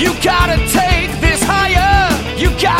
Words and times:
You 0.00 0.14
gotta 0.22 0.56
take 0.72 1.10
this 1.20 1.42
higher. 1.42 2.08
You 2.38 2.48
gotta 2.58 2.79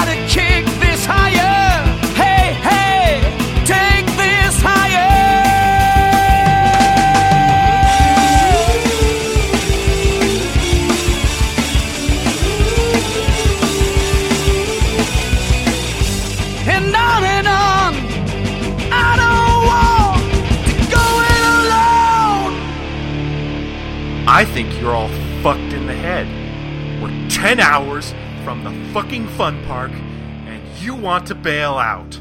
fucking 28.93 29.29
fun 29.29 29.65
park, 29.67 29.93
and 29.93 30.61
you 30.81 30.97
want 30.97 31.25
to 31.29 31.35
bail 31.37 31.75
out. 31.75 32.21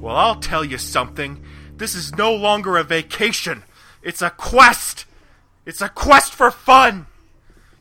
Well, 0.00 0.16
I'll 0.16 0.40
tell 0.40 0.64
you 0.64 0.76
something. 0.76 1.40
This 1.76 1.94
is 1.94 2.16
no 2.16 2.34
longer 2.34 2.76
a 2.76 2.82
vacation. 2.82 3.62
It's 4.02 4.20
a 4.20 4.30
quest. 4.30 5.04
It's 5.64 5.80
a 5.80 5.88
quest 5.88 6.34
for 6.34 6.50
fun. 6.50 7.06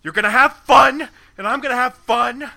You're 0.04 0.13
gonna 0.13 0.30
have 0.30 0.55
fun, 0.58 1.10
and 1.36 1.48
I'm 1.48 1.62
gonna 1.62 1.73
have 1.73 1.96
fun. 1.96 2.52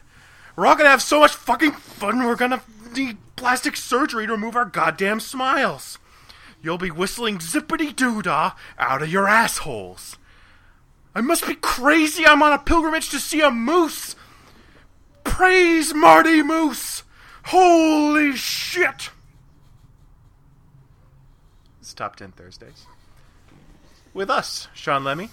We're 0.55 0.67
all 0.67 0.77
gonna 0.77 0.91
have 0.91 1.01
so 1.01 1.21
much 1.21 1.33
fucking 1.33 1.73
fun, 1.73 2.27
we're 2.27 2.37
gonna 2.37 2.61
need 2.95 3.17
plastic 3.37 3.75
surgery 3.75 4.27
to 4.27 4.33
remove 4.33 4.57
our 4.57 4.67
goddamn 4.67 5.19
smiles. 5.19 5.99
You'll 6.63 6.77
be 6.77 6.91
whistling 6.91 7.39
zippity 7.39 7.97
doo 7.97 8.21
dah 8.21 8.53
out 8.79 9.01
of 9.01 9.11
your 9.11 9.27
assholes. 9.27 10.19
I 11.15 11.23
must 11.23 11.47
be 11.47 11.55
crazy. 11.55 12.27
I'm 12.27 12.43
on 12.43 12.53
a 12.53 12.59
pilgrimage 12.59 13.09
to 13.11 13.19
see 13.19 13.41
a 13.41 13.51
moose. 13.51 14.15
Praise 15.25 15.95
Marty 15.95 16.43
Moose. 16.43 17.03
Holy 17.47 18.37
shit. 18.37 19.11
It's 21.81 21.95
Top 21.95 22.17
10 22.17 22.33
Thursdays. 22.33 22.87
With 24.13 24.31
us, 24.31 24.69
Sean 24.75 25.05
Lemmy. 25.05 25.31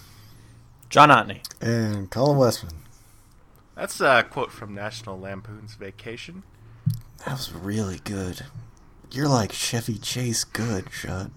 John 0.89 1.09
Otney. 1.09 1.41
And 1.61 2.09
Colin 2.09 2.37
Westman. 2.37 2.75
That's 3.75 3.99
a 4.01 4.25
quote 4.29 4.51
from 4.51 4.73
National 4.73 5.19
Lampoon's 5.19 5.75
Vacation. 5.75 6.43
That 7.25 7.33
was 7.33 7.51
really 7.51 7.99
good. 8.03 8.41
You're 9.11 9.27
like 9.27 9.51
Chevy 9.51 9.97
Chase 9.97 10.43
good, 10.43 10.91
Shut. 10.91 11.31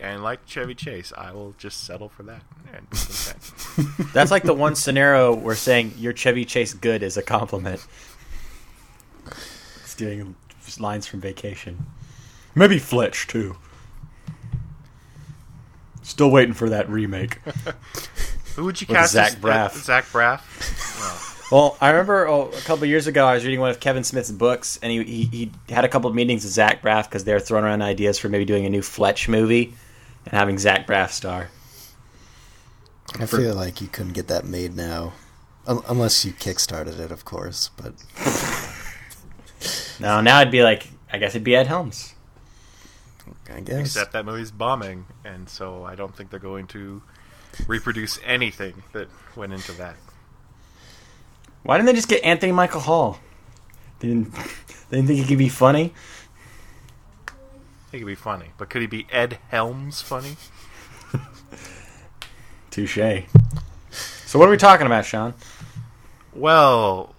And 0.00 0.22
like 0.22 0.46
Chevy 0.46 0.74
Chase, 0.74 1.12
I 1.16 1.32
will 1.32 1.54
just 1.58 1.84
settle 1.84 2.08
for 2.08 2.22
that 2.24 2.42
and 2.72 2.88
be 2.90 2.96
content. 2.96 4.12
That's 4.12 4.30
like 4.30 4.42
the 4.42 4.54
one 4.54 4.74
scenario 4.74 5.34
where 5.34 5.54
saying 5.54 5.94
your 5.98 6.12
Chevy 6.12 6.44
Chase 6.44 6.74
good 6.74 7.02
is 7.02 7.16
a 7.16 7.22
compliment. 7.22 7.86
Stealing 9.84 10.36
lines 10.78 11.06
from 11.06 11.20
Vacation. 11.20 11.86
Maybe 12.54 12.78
Fletch 12.78 13.26
too. 13.26 13.56
Still 16.02 16.30
waiting 16.30 16.54
for 16.54 16.68
that 16.70 16.88
remake. 16.88 17.38
Who 18.56 18.64
would 18.64 18.80
you 18.80 18.86
With 18.88 18.96
cast? 18.96 19.12
Zach 19.12 19.32
as- 19.32 19.36
Braff. 19.36 19.66
uh, 19.66 19.78
Zach 19.78 20.04
Braff. 20.06 21.50
Well, 21.50 21.78
I 21.80 21.90
remember 21.90 22.28
oh, 22.28 22.48
a 22.48 22.60
couple 22.60 22.84
of 22.84 22.90
years 22.90 23.06
ago 23.06 23.24
I 23.26 23.34
was 23.34 23.44
reading 23.44 23.60
one 23.60 23.70
of 23.70 23.80
Kevin 23.80 24.04
Smith's 24.04 24.30
books, 24.30 24.78
and 24.82 24.92
he 24.92 25.02
he, 25.04 25.24
he 25.24 25.52
had 25.72 25.84
a 25.84 25.88
couple 25.88 26.10
of 26.10 26.14
meetings 26.16 26.44
with 26.44 26.52
Zach 26.52 26.82
Braff 26.82 27.04
because 27.04 27.24
they 27.24 27.32
were 27.32 27.40
throwing 27.40 27.64
around 27.64 27.80
ideas 27.82 28.18
for 28.18 28.28
maybe 28.28 28.44
doing 28.44 28.66
a 28.66 28.70
new 28.70 28.82
Fletch 28.82 29.28
movie 29.28 29.74
and 30.30 30.38
having 30.38 30.58
Zach 30.58 30.86
Braff 30.86 31.10
star. 31.10 31.48
I 33.18 33.26
feel 33.26 33.54
like 33.54 33.80
you 33.80 33.88
couldn't 33.88 34.12
get 34.12 34.28
that 34.28 34.44
made 34.44 34.76
now. 34.76 35.14
Un- 35.66 35.82
unless 35.88 36.24
you 36.24 36.32
kickstarted 36.32 36.98
it, 37.00 37.10
of 37.10 37.24
course. 37.24 37.70
But 37.76 37.94
No, 40.00 40.20
now 40.20 40.40
it'd 40.40 40.52
be 40.52 40.62
like 40.62 40.88
I 41.10 41.18
guess 41.18 41.32
it'd 41.32 41.44
be 41.44 41.56
Ed 41.56 41.66
Helms. 41.66 42.14
I 43.52 43.60
guess. 43.60 43.80
Except 43.80 44.12
that 44.12 44.26
movie's 44.26 44.50
bombing, 44.50 45.06
and 45.24 45.48
so 45.48 45.84
I 45.84 45.94
don't 45.94 46.14
think 46.14 46.30
they're 46.30 46.38
going 46.38 46.66
to 46.68 47.02
reproduce 47.66 48.18
anything 48.24 48.82
that 48.92 49.08
went 49.36 49.54
into 49.54 49.72
that. 49.72 49.96
Why 51.62 51.76
didn't 51.76 51.86
they 51.86 51.94
just 51.94 52.08
get 52.08 52.22
Anthony 52.24 52.52
Michael 52.52 52.80
Hall? 52.80 53.18
They 54.00 54.08
didn't, 54.08 54.32
they 54.90 54.98
didn't 54.98 55.06
think 55.08 55.20
he 55.20 55.24
could 55.24 55.38
be 55.38 55.48
funny. 55.48 55.94
He 57.98 58.02
could 58.02 58.06
be 58.06 58.14
funny, 58.14 58.52
but 58.56 58.70
could 58.70 58.80
he 58.80 58.86
be 58.86 59.08
Ed 59.10 59.40
Helms 59.48 60.00
funny? 60.00 60.36
Touche. 62.70 63.24
So 64.24 64.38
what 64.38 64.46
are 64.46 64.52
we 64.52 64.56
talking 64.56 64.86
about, 64.86 65.04
Sean? 65.04 65.34
Well, 66.32 67.16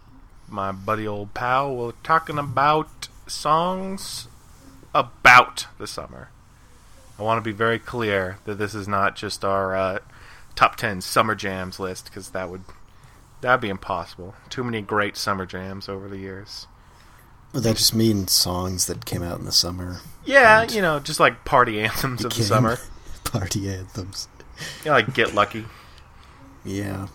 my 0.47 0.72
buddy 0.72 1.06
old 1.06 1.34
pal, 1.34 1.75
we're 1.75 1.91
talking 2.01 2.38
about 2.38 3.09
songs 3.28 4.29
about 4.95 5.67
the 5.78 5.85
summer. 5.85 6.29
I 7.19 7.23
want 7.23 7.44
to 7.44 7.50
be 7.50 7.53
very 7.53 7.78
clear 7.78 8.38
that 8.46 8.56
this 8.56 8.73
is 8.73 8.88
not 8.88 9.17
just 9.17 9.44
our 9.44 9.75
uh, 9.75 10.00
top 10.56 10.78
ten 10.78 11.01
summer 11.01 11.35
jams 11.35 11.78
list 11.78 12.06
because 12.06 12.29
that 12.29 12.50
would 12.50 12.63
that'd 13.41 13.59
be 13.59 13.67
impossible. 13.67 14.34
Too 14.47 14.63
many 14.63 14.81
great 14.81 15.17
summer 15.17 15.46
jams 15.46 15.90
over 15.90 16.07
the 16.07 16.19
years. 16.19 16.67
Would 17.51 17.63
that 17.63 17.78
just 17.78 17.96
mean 17.96 18.28
songs 18.28 18.85
that 18.85 19.06
came 19.06 19.23
out 19.23 19.40
in 19.40 19.46
the 19.46 19.51
summer? 19.51 20.01
Yeah, 20.29 20.62
And 20.62 20.72
you 20.72 20.81
know, 20.81 21.00
just 21.00 21.19
like 21.19 21.44
party 21.44 21.79
anthems 21.81 22.23
of 22.23 22.34
the 22.35 22.44
summer. 22.44 22.78
Party 23.23 23.69
anthems. 23.69 24.28
Know, 24.85 24.91
like 24.91 25.13
Get 25.13 25.34
Lucky. 25.34 25.66
Yeah. 26.63 27.07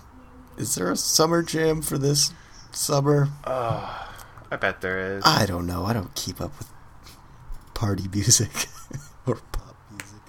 Is 0.57 0.75
there 0.75 0.91
a 0.91 0.97
summer 0.97 1.43
jam 1.43 1.83
for 1.83 1.99
this 1.99 2.33
summer? 2.73 3.29
I 3.45 4.57
bet 4.61 4.81
there 4.81 5.17
is. 5.17 5.23
I 5.27 5.47
don't 5.47 5.67
know. 5.67 5.85
I 5.85 5.93
don't 5.93 6.15
keep 6.15 6.41
up 6.41 6.57
with 6.59 6.71
party 7.75 8.05
music 8.13 8.51
or 9.27 9.37
pop 9.53 9.77
music. 9.91 10.21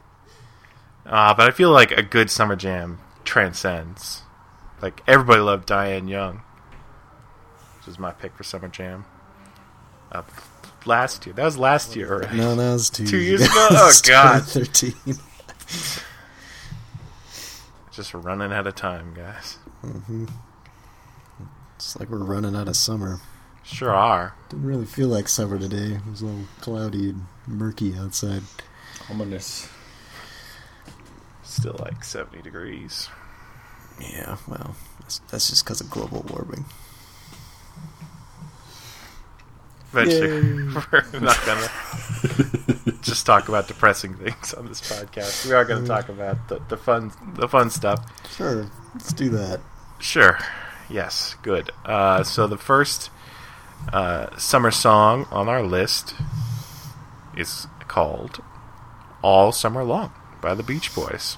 Uh, 1.05 1.33
but 1.35 1.47
I 1.47 1.51
feel 1.51 1.71
like 1.71 1.91
a 1.91 2.01
good 2.01 2.29
summer 2.31 2.55
jam 2.55 2.99
transcends. 3.23 4.21
Like 4.81 5.01
everybody 5.07 5.41
loved 5.41 5.67
Diane 5.67 6.07
Young, 6.07 6.41
which 7.77 7.87
is 7.87 7.99
my 7.99 8.11
pick 8.11 8.35
for 8.35 8.43
summer 8.43 8.67
jam. 8.67 9.05
Uh, 10.11 10.23
last 10.87 11.25
year, 11.25 11.33
that 11.35 11.43
was 11.45 11.57
last 11.57 11.95
year, 11.95 12.19
right? 12.19 12.33
No, 12.33 12.55
that 12.55 12.73
was 12.73 12.89
two, 12.89 13.05
Two 13.05 13.17
years 13.17 13.41
ago? 13.41 13.51
Oh, 13.71 13.91
God. 14.07 14.43
thirteen. 14.43 14.93
Just 17.91 18.13
running 18.13 18.51
out 18.51 18.67
of 18.67 18.75
time, 18.75 19.13
guys. 19.13 19.57
Mm-hmm. 19.83 20.25
It's 21.75 21.97
like 21.97 22.09
we're 22.09 22.17
running 22.17 22.55
out 22.55 22.67
of 22.67 22.75
summer. 22.75 23.19
Sure 23.63 23.93
are. 23.93 24.35
Didn't 24.49 24.65
really 24.65 24.85
feel 24.85 25.07
like 25.07 25.27
summer 25.27 25.57
today. 25.57 25.95
It 25.95 26.05
was 26.09 26.21
a 26.21 26.25
little 26.25 26.45
cloudy 26.61 27.09
and 27.09 27.25
murky 27.47 27.95
outside. 27.97 28.43
Ominous. 29.09 29.67
Still 31.43 31.75
like 31.79 32.03
seventy 32.03 32.41
degrees. 32.41 33.07
Yeah, 33.99 34.37
well, 34.47 34.75
that's, 34.99 35.19
that's 35.31 35.49
just 35.49 35.63
because 35.63 35.79
of 35.79 35.89
global 35.89 36.25
warming. 36.29 36.65
Eventually, 39.95 40.51
we're 41.13 41.19
not 41.21 41.45
gonna 41.45 41.69
just 43.01 43.25
talk 43.25 43.47
about 43.47 43.67
depressing 43.67 44.13
things 44.15 44.53
on 44.53 44.67
this 44.67 44.81
podcast. 44.81 45.45
We 45.45 45.53
are 45.53 45.63
gonna 45.63 45.87
talk 45.87 46.09
about 46.09 46.49
the, 46.49 46.59
the 46.67 46.75
fun, 46.75 47.11
the 47.35 47.47
fun 47.47 47.69
stuff. 47.69 48.05
Sure, 48.35 48.69
let's 48.93 49.13
do 49.13 49.29
that. 49.29 49.61
Sure. 49.99 50.37
Yes. 50.89 51.35
Good. 51.41 51.71
Uh, 51.85 52.23
so 52.23 52.45
the 52.45 52.57
first 52.57 53.09
uh, 53.91 54.35
summer 54.37 54.71
song 54.71 55.27
on 55.31 55.47
our 55.47 55.63
list 55.63 56.13
is 57.37 57.67
called 57.87 58.43
"All 59.21 59.51
Summer 59.51 59.83
Long" 59.83 60.11
by 60.41 60.53
the 60.53 60.63
Beach 60.63 60.93
Boys. 60.93 61.37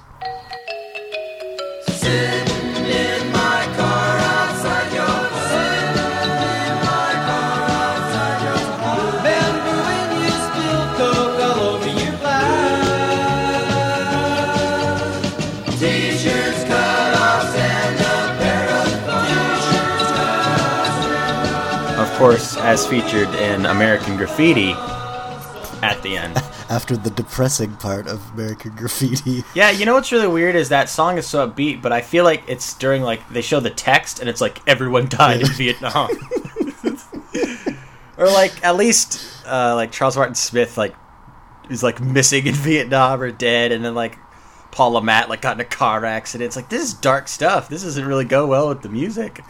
Course, 22.17 22.57
as 22.57 22.83
featured 22.87 23.29
in 23.35 23.67
American 23.67 24.17
Graffiti 24.17 24.71
at 25.83 25.99
the 26.01 26.17
end. 26.17 26.35
After 26.69 26.97
the 26.97 27.11
depressing 27.11 27.75
part 27.75 28.07
of 28.07 28.33
American 28.33 28.75
Graffiti. 28.75 29.43
Yeah, 29.53 29.69
you 29.69 29.85
know 29.85 29.93
what's 29.93 30.11
really 30.11 30.27
weird 30.27 30.55
is 30.55 30.69
that 30.69 30.89
song 30.89 31.19
is 31.19 31.27
so 31.27 31.47
upbeat, 31.47 31.81
but 31.83 31.91
I 31.91 32.01
feel 32.01 32.23
like 32.23 32.43
it's 32.47 32.73
during 32.73 33.03
like 33.03 33.27
they 33.29 33.41
show 33.41 33.59
the 33.59 33.69
text 33.69 34.19
and 34.19 34.27
it's 34.27 34.41
like 34.41 34.67
everyone 34.67 35.07
died 35.09 35.41
in 35.41 35.47
Vietnam. 35.49 36.09
or 38.17 38.25
like 38.25 38.65
at 38.65 38.75
least 38.75 39.23
uh, 39.45 39.75
like 39.75 39.91
Charles 39.91 40.17
Martin 40.17 40.33
Smith 40.35 40.75
like 40.75 40.95
is 41.69 41.83
like 41.83 42.01
missing 42.01 42.47
in 42.47 42.55
Vietnam 42.55 43.21
or 43.21 43.31
dead 43.31 43.71
and 43.71 43.85
then 43.85 43.93
like 43.93 44.17
Paul 44.71 44.99
Matt 45.01 45.29
like 45.29 45.41
got 45.41 45.55
in 45.57 45.61
a 45.61 45.65
car 45.65 46.03
accident. 46.03 46.47
It's 46.47 46.55
like 46.55 46.69
this 46.69 46.81
is 46.81 46.93
dark 46.95 47.27
stuff. 47.27 47.69
This 47.69 47.83
doesn't 47.83 48.05
really 48.05 48.25
go 48.25 48.47
well 48.47 48.69
with 48.69 48.81
the 48.81 48.89
music. 48.89 49.41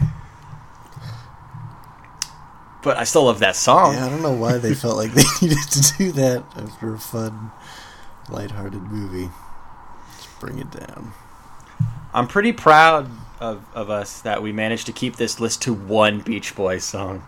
But 2.87 2.95
I 2.95 3.03
still 3.03 3.25
love 3.25 3.39
that 3.39 3.57
song. 3.57 3.95
Yeah, 3.95 4.05
I 4.05 4.09
don't 4.09 4.21
know 4.21 4.31
why 4.31 4.59
they 4.59 4.73
felt 4.73 4.95
like 4.95 5.11
they 5.11 5.23
needed 5.41 5.57
to 5.69 5.97
do 5.97 6.11
that 6.13 6.45
after 6.55 6.93
a 6.93 6.97
fun, 6.97 7.51
lighthearted 8.29 8.81
movie. 8.81 9.29
Just 10.15 10.39
bring 10.39 10.57
it 10.57 10.71
down. 10.71 11.11
I'm 12.13 12.29
pretty 12.29 12.53
proud 12.53 13.11
of, 13.41 13.65
of 13.73 13.89
us 13.89 14.21
that 14.21 14.41
we 14.41 14.53
managed 14.53 14.85
to 14.85 14.93
keep 14.93 15.17
this 15.17 15.37
list 15.41 15.61
to 15.63 15.73
one 15.73 16.21
Beach 16.21 16.55
Boys 16.55 16.85
song. 16.85 17.27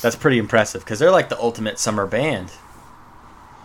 That's 0.00 0.14
pretty 0.14 0.38
impressive 0.38 0.84
because 0.84 1.00
they're 1.00 1.10
like 1.10 1.28
the 1.28 1.40
ultimate 1.40 1.80
summer 1.80 2.06
band. 2.06 2.52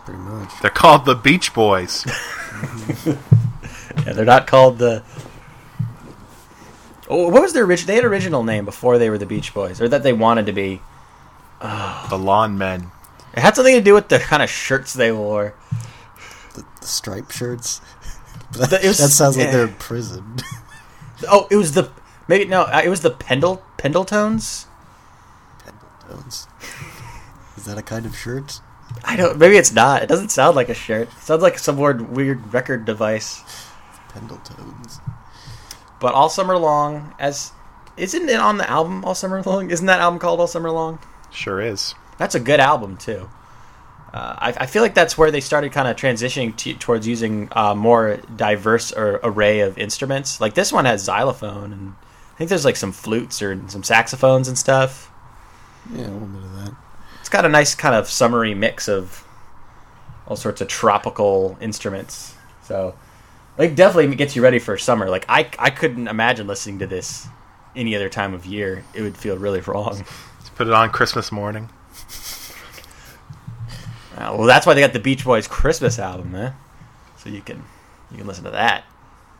Pretty 0.04 0.18
much. 0.18 0.50
They're 0.62 0.70
called 0.72 1.04
the 1.04 1.14
Beach 1.14 1.54
Boys. 1.54 2.04
Yeah, 4.04 4.12
they're 4.12 4.24
not 4.24 4.48
called 4.48 4.78
the. 4.78 5.04
Oh, 7.08 7.28
what 7.28 7.42
was 7.42 7.52
their 7.52 7.64
original? 7.64 7.86
They 7.86 7.94
had 7.94 8.04
original 8.04 8.42
name 8.42 8.64
before 8.64 8.98
they 8.98 9.08
were 9.08 9.18
the 9.18 9.26
Beach 9.26 9.54
Boys, 9.54 9.80
or 9.80 9.88
that 9.88 10.02
they 10.02 10.12
wanted 10.12 10.46
to 10.46 10.52
be. 10.52 10.80
the 12.10 12.18
Lawn 12.18 12.58
Men. 12.58 12.90
It 13.32 13.40
had 13.40 13.56
something 13.56 13.74
to 13.74 13.80
do 13.80 13.94
with 13.94 14.08
the 14.08 14.18
kind 14.18 14.42
of 14.42 14.50
shirts 14.50 14.92
they 14.92 15.10
wore. 15.10 15.54
The, 16.54 16.64
the 16.80 16.86
striped 16.86 17.32
shirts. 17.32 17.80
But 18.56 18.70
The- 18.70 18.80
was- 18.84 18.98
that 18.98 19.08
sounds 19.08 19.36
like 19.36 19.50
they're 19.50 19.66
in 19.66 19.74
prison. 19.78 20.36
Oh, 21.28 21.48
it 21.50 21.56
was 21.56 21.72
the 21.72 21.90
maybe 22.28 22.44
no, 22.44 22.62
uh, 22.62 22.82
it 22.84 22.88
was 22.88 23.00
the 23.00 23.10
Pendle 23.10 23.62
Pendletones. 23.78 24.66
Pendletons. 25.64 26.46
Is 27.56 27.64
that 27.64 27.78
a 27.78 27.82
kind 27.82 28.04
of 28.04 28.14
shirt? 28.16 28.60
I 29.04 29.16
don't. 29.16 29.38
Maybe 29.38 29.56
it's 29.56 29.72
not. 29.72 30.02
It 30.02 30.08
doesn't 30.08 30.30
sound 30.30 30.54
like 30.56 30.68
a 30.68 30.74
shirt. 30.74 31.08
It 31.08 31.18
sounds 31.22 31.40
like 31.42 31.58
some 31.58 31.78
weird 31.78 32.10
weird 32.14 32.52
record 32.52 32.84
device. 32.84 33.42
Pendletons. 34.10 35.00
But 36.00 36.12
all 36.14 36.28
summer 36.28 36.58
long, 36.58 37.14
as 37.18 37.52
isn't 37.96 38.28
it 38.28 38.38
on 38.38 38.58
the 38.58 38.68
album 38.68 39.04
All 39.04 39.14
Summer 39.14 39.40
Long? 39.42 39.70
Isn't 39.70 39.86
that 39.86 40.00
album 40.00 40.18
called 40.18 40.40
All 40.40 40.46
Summer 40.46 40.70
Long? 40.70 40.98
Sure 41.34 41.60
is. 41.60 41.94
That's 42.16 42.34
a 42.34 42.40
good 42.40 42.60
album 42.60 42.96
too. 42.96 43.28
Uh, 44.12 44.36
I, 44.38 44.54
I 44.58 44.66
feel 44.66 44.82
like 44.82 44.94
that's 44.94 45.18
where 45.18 45.32
they 45.32 45.40
started 45.40 45.72
kind 45.72 45.88
of 45.88 45.96
transitioning 45.96 46.56
to, 46.58 46.74
towards 46.74 47.06
using 47.06 47.48
uh, 47.50 47.74
more 47.74 48.18
diverse 48.36 48.92
or 48.92 49.18
array 49.24 49.60
of 49.60 49.76
instruments. 49.76 50.40
Like 50.40 50.54
this 50.54 50.72
one 50.72 50.84
has 50.84 51.02
xylophone, 51.02 51.72
and 51.72 51.94
I 52.32 52.38
think 52.38 52.48
there's 52.48 52.64
like 52.64 52.76
some 52.76 52.92
flutes 52.92 53.42
or 53.42 53.60
some 53.68 53.82
saxophones 53.82 54.46
and 54.46 54.56
stuff. 54.56 55.10
Yeah, 55.92 56.02
a 56.02 56.12
little 56.12 56.28
bit 56.28 56.44
of 56.44 56.54
that. 56.54 56.74
It's 57.18 57.28
got 57.28 57.44
a 57.44 57.48
nice 57.48 57.74
kind 57.74 57.96
of 57.96 58.08
summery 58.08 58.54
mix 58.54 58.88
of 58.88 59.26
all 60.28 60.36
sorts 60.36 60.60
of 60.60 60.68
tropical 60.68 61.58
instruments. 61.60 62.34
So, 62.62 62.94
like, 63.58 63.74
definitely 63.74 64.14
gets 64.14 64.36
you 64.36 64.42
ready 64.42 64.60
for 64.60 64.78
summer. 64.78 65.10
Like, 65.10 65.26
I 65.28 65.50
I 65.58 65.70
couldn't 65.70 66.06
imagine 66.06 66.46
listening 66.46 66.78
to 66.78 66.86
this 66.86 67.26
any 67.74 67.96
other 67.96 68.08
time 68.08 68.32
of 68.32 68.46
year. 68.46 68.84
It 68.94 69.02
would 69.02 69.16
feel 69.16 69.36
really 69.36 69.60
wrong. 69.60 70.04
Put 70.54 70.66
it 70.68 70.72
on 70.72 70.90
Christmas 70.90 71.30
morning. 71.32 71.68
Uh, 74.16 74.32
well, 74.38 74.46
that's 74.46 74.64
why 74.64 74.74
they 74.74 74.80
got 74.80 74.92
the 74.92 75.00
Beach 75.00 75.24
Boys 75.24 75.48
Christmas 75.48 75.98
album, 75.98 76.30
man. 76.30 76.54
So 77.18 77.28
you 77.30 77.40
can 77.40 77.64
you 78.12 78.18
can 78.18 78.28
listen 78.28 78.44
to 78.44 78.52
that. 78.52 78.84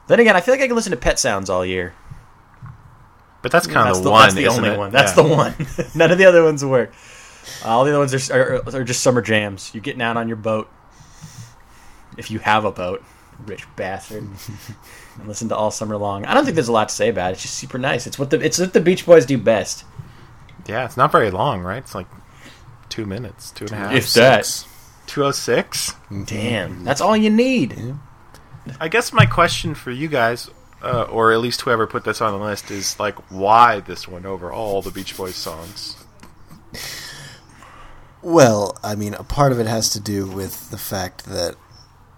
Then 0.08 0.19
again, 0.19 0.34
I 0.34 0.40
feel 0.40 0.52
like 0.52 0.61
I 0.62 0.66
can 0.66 0.75
listen 0.75 0.90
to 0.90 0.96
Pet 0.96 1.19
Sounds 1.20 1.49
all 1.49 1.64
year. 1.64 1.94
But 3.40 3.52
that's 3.52 3.69
kind 3.69 3.88
of 3.88 3.99
the, 3.99 4.02
the, 4.02 4.11
one. 4.11 4.22
that's 4.22 4.34
the 4.34 4.49
only 4.49 4.70
it? 4.70 4.76
one. 4.78 4.90
That's 4.90 5.16
Yeah. 5.16 5.22
the 5.22 5.28
one. 5.28 5.55
None 5.94 6.11
of 6.11 6.19
the 6.19 6.25
other 6.25 6.43
ones 6.43 6.64
work. 6.64 6.93
All 7.64 7.84
the 7.84 7.90
other 7.90 8.00
ones 8.00 8.31
are, 8.31 8.62
are, 8.66 8.76
are 8.81 8.82
just 8.82 9.00
summer 9.00 9.22
jams. 9.22 9.70
You're 9.72 9.82
getting 9.82 10.02
out 10.02 10.16
on 10.16 10.26
your 10.26 10.38
boat. 10.38 10.69
If 12.19 12.32
you 12.32 12.40
have 12.40 12.64
a 12.64 12.72
boat, 12.72 13.05
rich 13.46 13.66
bastard, 13.76 14.25
and 15.19 15.28
listen 15.28 15.49
to 15.50 15.56
all 15.56 15.70
summer 15.70 15.96
long. 15.96 16.25
I 16.25 16.34
don't 16.34 16.44
think 16.44 16.56
there's 16.56 16.66
a 16.69 16.72
lot 16.72 16.88
to 16.88 16.94
say 16.96 17.11
about 17.11 17.31
it. 17.31 17.34
It's 17.34 17.43
just 17.43 17.55
super 17.55 17.78
nice. 17.78 18.08
It's 18.08 18.19
what 18.19 18.31
the 18.31 18.40
it's 18.40 18.58
what 18.58 18.72
the 18.72 18.81
Beach 18.81 19.06
Boys 19.06 19.25
do 19.25 19.38
best. 19.38 19.84
Yeah, 20.66 20.84
it's 20.84 20.96
not 20.96 21.12
very 21.12 21.31
long, 21.31 21.61
right? 21.61 21.78
It's 21.78 21.94
like 21.94 22.06
two 22.88 23.06
minutes, 23.06 23.50
two 23.50 23.64
and 23.66 23.72
a 23.72 23.76
half. 23.76 23.94
If 23.94 24.12
that. 24.14 24.46
Six. 24.46 24.70
206. 25.06 25.94
Damn, 26.25 26.84
that's 26.84 27.00
all 27.00 27.16
you 27.16 27.31
need. 27.31 27.94
I 28.81 28.88
guess 28.88 29.12
my 29.12 29.26
question 29.26 29.75
for 29.75 29.90
you 29.90 30.08
guys, 30.08 30.50
uh, 30.82 31.02
or 31.02 31.32
at 31.32 31.40
least 31.40 31.61
whoever 31.62 31.87
put 31.87 32.05
this 32.05 32.20
on 32.20 32.32
the 32.32 32.44
list, 32.44 32.70
is 32.70 32.99
like, 32.99 33.14
why 33.31 33.81
this 33.81 34.08
one 34.08 34.25
over 34.25 34.50
all 34.50 34.81
the 34.82 34.90
Beach 34.90 35.16
Boys 35.16 35.37
songs? 35.37 35.96
Well, 38.22 38.76
I 38.82 38.94
mean, 38.94 39.14
a 39.14 39.22
part 39.22 39.52
of 39.52 39.61
it 39.61 39.66
has 39.66 39.90
to 39.90 40.00
do 40.00 40.26
with 40.26 40.70
the 40.70 40.78
fact 40.78 41.26
that 41.26 41.56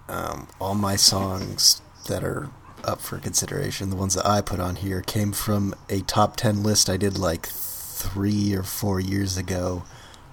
um, 0.08 0.46
all 0.60 0.75
my 0.76 0.94
songs 0.94 1.82
that 2.08 2.22
are 2.22 2.48
up 2.84 3.00
for 3.00 3.19
consideration, 3.19 3.90
the 3.90 3.96
ones 3.96 4.14
that 4.14 4.25
I 4.25 4.40
put 4.40 4.60
on 4.60 4.76
here, 4.76 5.02
came 5.02 5.32
from 5.32 5.75
a 5.90 6.00
top 6.02 6.37
10 6.37 6.62
list 6.62 6.88
I 6.88 6.96
did 6.96 7.19
like 7.19 7.48
three 7.96 8.54
or 8.54 8.62
four 8.62 9.00
years 9.00 9.38
ago 9.38 9.84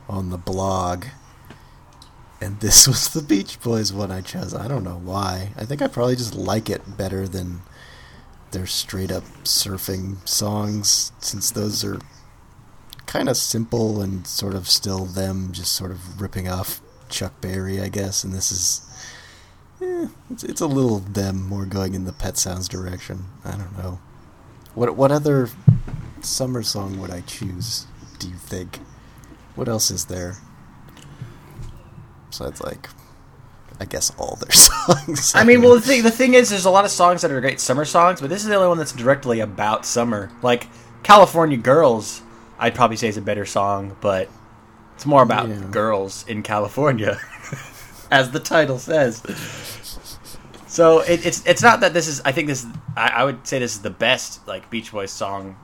on 0.09 0.29
the 0.29 0.37
blog. 0.37 1.05
And 2.41 2.59
this 2.59 2.87
was 2.89 3.09
the 3.09 3.21
Beach 3.21 3.59
Boys 3.61 3.93
one 3.93 4.11
I 4.11 4.21
chose. 4.21 4.53
I 4.53 4.67
don't 4.67 4.83
know 4.83 4.99
why. 5.01 5.53
I 5.57 5.65
think 5.65 5.81
I 5.81 5.87
probably 5.87 6.17
just 6.17 6.35
like 6.35 6.69
it 6.69 6.97
better 6.97 7.27
than 7.27 7.61
their 8.51 8.67
straight 8.67 9.11
up 9.11 9.23
surfing 9.43 10.27
songs, 10.27 11.11
since 11.19 11.49
those 11.49 11.83
are 11.83 11.99
kind 13.07 13.29
of 13.29 13.37
simple 13.37 14.01
and 14.01 14.27
sort 14.27 14.53
of 14.53 14.67
still 14.67 15.05
them 15.05 15.51
just 15.51 15.73
sort 15.73 15.91
of 15.91 16.21
ripping 16.21 16.47
off 16.47 16.81
Chuck 17.09 17.39
Berry, 17.41 17.81
I 17.81 17.87
guess. 17.87 18.23
And 18.23 18.33
this 18.33 18.51
is, 18.51 18.81
eh, 19.81 20.07
it's, 20.29 20.43
it's 20.43 20.61
a 20.61 20.67
little 20.67 20.99
them 20.99 21.47
more 21.47 21.65
going 21.65 21.95
in 21.95 22.05
the 22.05 22.13
Pet 22.13 22.37
Sounds 22.37 22.67
direction. 22.67 23.25
I 23.45 23.51
don't 23.51 23.77
know. 23.77 23.99
What 24.75 24.95
what 24.95 25.11
other 25.11 25.49
summer 26.25 26.63
song 26.63 26.99
would 26.99 27.11
I 27.11 27.21
choose? 27.21 27.85
Do 28.19 28.27
you 28.29 28.35
think? 28.35 28.79
What 29.55 29.67
else 29.67 29.91
is 29.91 30.05
there? 30.05 30.37
So 32.29 32.45
it's 32.45 32.61
like, 32.61 32.89
I 33.79 33.85
guess 33.85 34.11
all 34.17 34.37
their 34.37 34.51
songs. 34.55 35.33
I 35.35 35.43
mean, 35.43 35.61
well, 35.61 35.75
the 35.75 35.81
thing 35.81 36.03
the 36.03 36.11
thing 36.11 36.33
is, 36.33 36.49
there's 36.49 36.65
a 36.65 36.69
lot 36.71 36.85
of 36.85 36.91
songs 36.91 37.21
that 37.21 37.31
are 37.31 37.39
great 37.41 37.59
summer 37.59 37.85
songs, 37.85 38.21
but 38.21 38.29
this 38.29 38.41
is 38.43 38.47
the 38.49 38.55
only 38.55 38.67
one 38.67 38.77
that's 38.77 38.91
directly 38.93 39.39
about 39.41 39.85
summer. 39.85 40.31
Like 40.41 40.67
California 41.03 41.57
Girls, 41.57 42.21
I'd 42.57 42.75
probably 42.75 42.97
say 42.97 43.07
is 43.07 43.17
a 43.17 43.21
better 43.21 43.45
song, 43.45 43.95
but 44.01 44.29
it's 44.95 45.05
more 45.05 45.21
about 45.23 45.49
Yeah. 45.49 45.61
girls 45.69 46.25
in 46.27 46.41
California, 46.43 47.19
as 48.11 48.31
the 48.31 48.39
title 48.39 48.79
says. 48.79 49.21
So 50.67 51.01
it, 51.01 51.23
it's 51.25 51.45
it's 51.45 51.61
not 51.61 51.81
that 51.81 51.93
this 51.93 52.07
is. 52.07 52.21
I 52.25 52.31
think 52.31 52.47
this. 52.47 52.65
I, 52.97 53.07
I 53.09 53.23
would 53.25 53.45
say 53.45 53.59
this 53.59 53.75
is 53.75 53.81
the 53.83 53.91
best 53.91 54.47
like 54.47 54.71
Beach 54.71 54.91
Boys 54.91 55.11
song, 55.11 55.55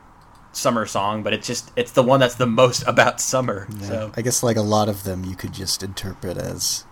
summer 0.51 0.85
song, 0.85 1.23
but 1.23 1.33
it's 1.33 1.47
just 1.47 1.71
it's 1.75 1.91
the 1.91 2.03
one 2.03 2.19
that's 2.19 2.35
the 2.35 2.45
most 2.47 2.83
about 2.87 3.21
summer. 3.21 3.67
Yeah. 3.79 3.87
So 3.87 4.11
I 4.17 4.21
guess 4.21 4.43
like 4.43 4.57
a 4.57 4.61
lot 4.61 4.89
of 4.89 5.03
them 5.03 5.23
you 5.23 5.35
could 5.35 5.53
just 5.53 5.83
interpret 5.83 6.37
as 6.37 6.85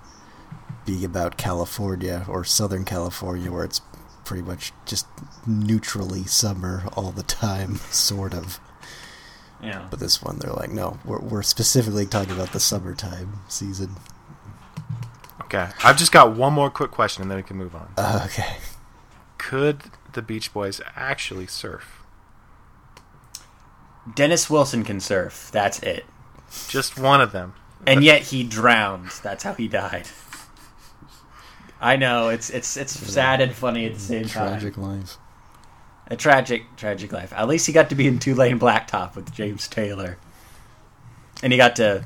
being 0.85 1.03
about 1.03 1.37
California 1.37 2.25
or 2.29 2.43
Southern 2.43 2.85
California 2.85 3.51
where 3.51 3.63
it's 3.63 3.81
pretty 4.23 4.43
much 4.43 4.73
just 4.85 5.07
neutrally 5.45 6.23
summer 6.25 6.83
all 6.95 7.11
the 7.11 7.23
time, 7.23 7.75
sort 7.91 8.33
of. 8.33 8.59
yeah. 9.61 9.87
But 9.89 9.99
this 9.99 10.21
one 10.21 10.39
they're 10.39 10.53
like, 10.53 10.71
no, 10.71 10.99
we're, 11.05 11.19
we're 11.19 11.43
specifically 11.43 12.05
talking 12.05 12.33
about 12.33 12.53
the 12.53 12.59
summertime 12.59 13.39
season. 13.47 13.95
Okay, 15.43 15.69
I've 15.81 15.95
just 15.97 16.11
got 16.11 16.35
one 16.35 16.51
more 16.51 16.69
quick 16.69 16.91
question, 16.91 17.21
and 17.21 17.31
then 17.31 17.37
we 17.37 17.43
can 17.43 17.55
move 17.55 17.73
on. 17.73 17.89
Uh, 17.97 18.23
okay. 18.25 18.57
Could 19.37 19.83
the 20.11 20.21
Beach 20.21 20.51
Boys 20.53 20.81
actually 20.93 21.47
surf? 21.47 22.03
Dennis 24.15 24.49
Wilson 24.49 24.83
can 24.83 24.99
surf. 24.99 25.49
That's 25.51 25.79
it. 25.79 26.05
Just 26.69 26.97
one 26.97 27.21
of 27.21 27.31
them. 27.31 27.53
and 27.85 28.03
yet 28.03 28.21
he 28.23 28.43
drowned. 28.43 29.09
That's 29.23 29.43
how 29.43 29.53
he 29.53 29.67
died. 29.67 30.07
I 31.79 31.95
know 31.95 32.29
it's 32.29 32.49
it's 32.49 32.75
it's 32.77 32.91
sad 32.97 33.39
and 33.41 33.53
funny 33.53 33.85
at 33.85 33.93
the 33.93 33.99
same 33.99 34.25
Tragic 34.25 34.75
time. 34.75 34.99
life. 34.99 35.17
A 36.09 36.15
tragic, 36.15 36.63
tragic 36.77 37.11
life. 37.11 37.33
At 37.33 37.47
least 37.47 37.67
he 37.67 37.73
got 37.73 37.89
to 37.89 37.95
be 37.95 38.07
in 38.07 38.17
Two 38.17 38.33
Lane 38.33 38.57
Blacktop 38.59 39.15
with 39.15 39.31
James 39.33 39.67
Taylor, 39.67 40.17
and 41.43 41.51
he 41.51 41.57
got 41.57 41.75
to 41.75 42.05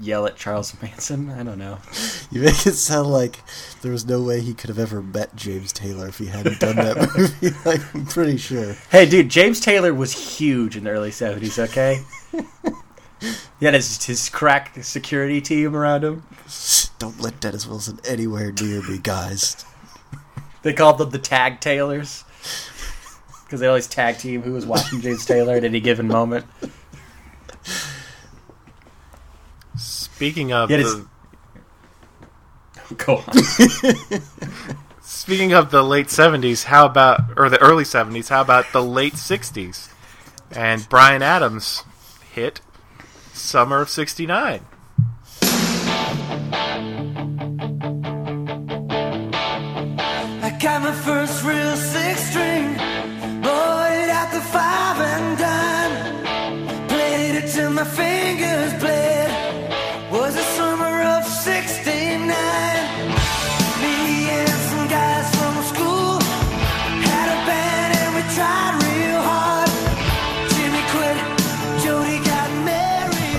yell 0.00 0.26
at 0.26 0.36
Charles 0.36 0.74
Manson. 0.82 1.30
I 1.30 1.42
don't 1.42 1.58
know. 1.58 1.78
You 2.30 2.42
make 2.42 2.66
it 2.66 2.74
sound 2.74 3.08
like 3.08 3.38
there 3.80 3.90
was 3.90 4.04
no 4.04 4.20
way 4.22 4.42
he 4.42 4.52
could 4.52 4.68
have 4.68 4.78
ever 4.78 5.00
met 5.00 5.34
James 5.34 5.72
Taylor 5.72 6.08
if 6.08 6.18
he 6.18 6.26
hadn't 6.26 6.60
done 6.60 6.76
that 6.76 6.98
movie. 7.16 7.56
like, 7.64 7.80
I'm 7.94 8.04
pretty 8.04 8.36
sure. 8.36 8.74
Hey, 8.90 9.08
dude, 9.08 9.30
James 9.30 9.60
Taylor 9.60 9.94
was 9.94 10.36
huge 10.38 10.76
in 10.76 10.84
the 10.84 10.90
early 10.90 11.10
seventies. 11.10 11.58
Okay, 11.58 12.02
he 13.58 13.64
had 13.64 13.72
his 13.72 14.04
his 14.04 14.28
crack 14.28 14.76
security 14.84 15.40
team 15.40 15.74
around 15.74 16.04
him. 16.04 16.22
Don't 16.98 17.18
let 17.18 17.40
Dennis 17.40 17.66
Wilson 17.66 17.98
anywhere 18.06 18.52
near 18.52 18.82
me, 18.82 18.98
guys. 18.98 19.64
They 20.62 20.74
called 20.74 20.98
them 20.98 21.08
the 21.08 21.18
Tag 21.18 21.60
Taylors 21.60 22.24
because 23.44 23.60
they 23.60 23.66
always 23.68 23.86
tag 23.86 24.18
team 24.18 24.42
who 24.42 24.52
was 24.52 24.66
watching 24.66 25.00
James 25.00 25.24
Taylor 25.24 25.54
at 25.54 25.64
any 25.64 25.80
given 25.80 26.06
moment. 26.08 26.44
Speaking 30.18 30.52
of 30.52 30.68
Yeah, 30.68 30.78
the, 30.78 31.06
Go 32.96 33.18
on. 33.18 33.32
Speaking 35.00 35.52
of 35.52 35.70
the 35.70 35.84
late 35.84 36.08
'70s, 36.08 36.64
how 36.64 36.86
about 36.86 37.20
or 37.36 37.48
the 37.48 37.62
early 37.62 37.84
'70s? 37.84 38.28
How 38.28 38.40
about 38.40 38.72
the 38.72 38.82
late 38.82 39.12
'60s? 39.12 39.92
And 40.50 40.88
Bryan 40.88 41.22
Adams 41.22 41.84
hit 42.32 42.60
"Summer 43.32 43.80
of 43.80 43.90
'69." 43.90 44.66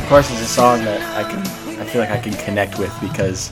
Course, 0.09 0.31
it's 0.31 0.41
a 0.41 0.45
song 0.45 0.83
that 0.85 1.01
I 1.15 1.29
can. 1.29 1.39
I 1.79 1.85
feel 1.85 2.01
like 2.01 2.09
I 2.09 2.17
can 2.17 2.33
connect 2.33 2.79
with 2.79 2.91
because, 2.99 3.51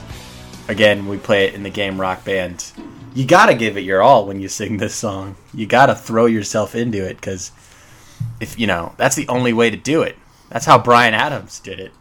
again, 0.66 1.06
we 1.06 1.16
play 1.16 1.46
it 1.46 1.54
in 1.54 1.62
the 1.62 1.70
game 1.70 2.00
Rock 2.00 2.24
Band. 2.24 2.72
You 3.14 3.24
gotta 3.24 3.54
give 3.54 3.76
it 3.76 3.82
your 3.82 4.02
all 4.02 4.26
when 4.26 4.40
you 4.40 4.48
sing 4.48 4.76
this 4.76 4.96
song. 4.96 5.36
You 5.54 5.66
gotta 5.66 5.94
throw 5.94 6.26
yourself 6.26 6.74
into 6.74 7.06
it 7.06 7.14
because, 7.14 7.52
if 8.40 8.58
you 8.58 8.66
know, 8.66 8.92
that's 8.96 9.14
the 9.14 9.28
only 9.28 9.52
way 9.52 9.70
to 9.70 9.76
do 9.76 10.02
it. 10.02 10.16
That's 10.50 10.66
how 10.66 10.78
Bryan 10.78 11.14
Adams 11.14 11.60
did 11.60 11.78
it. 11.78 11.92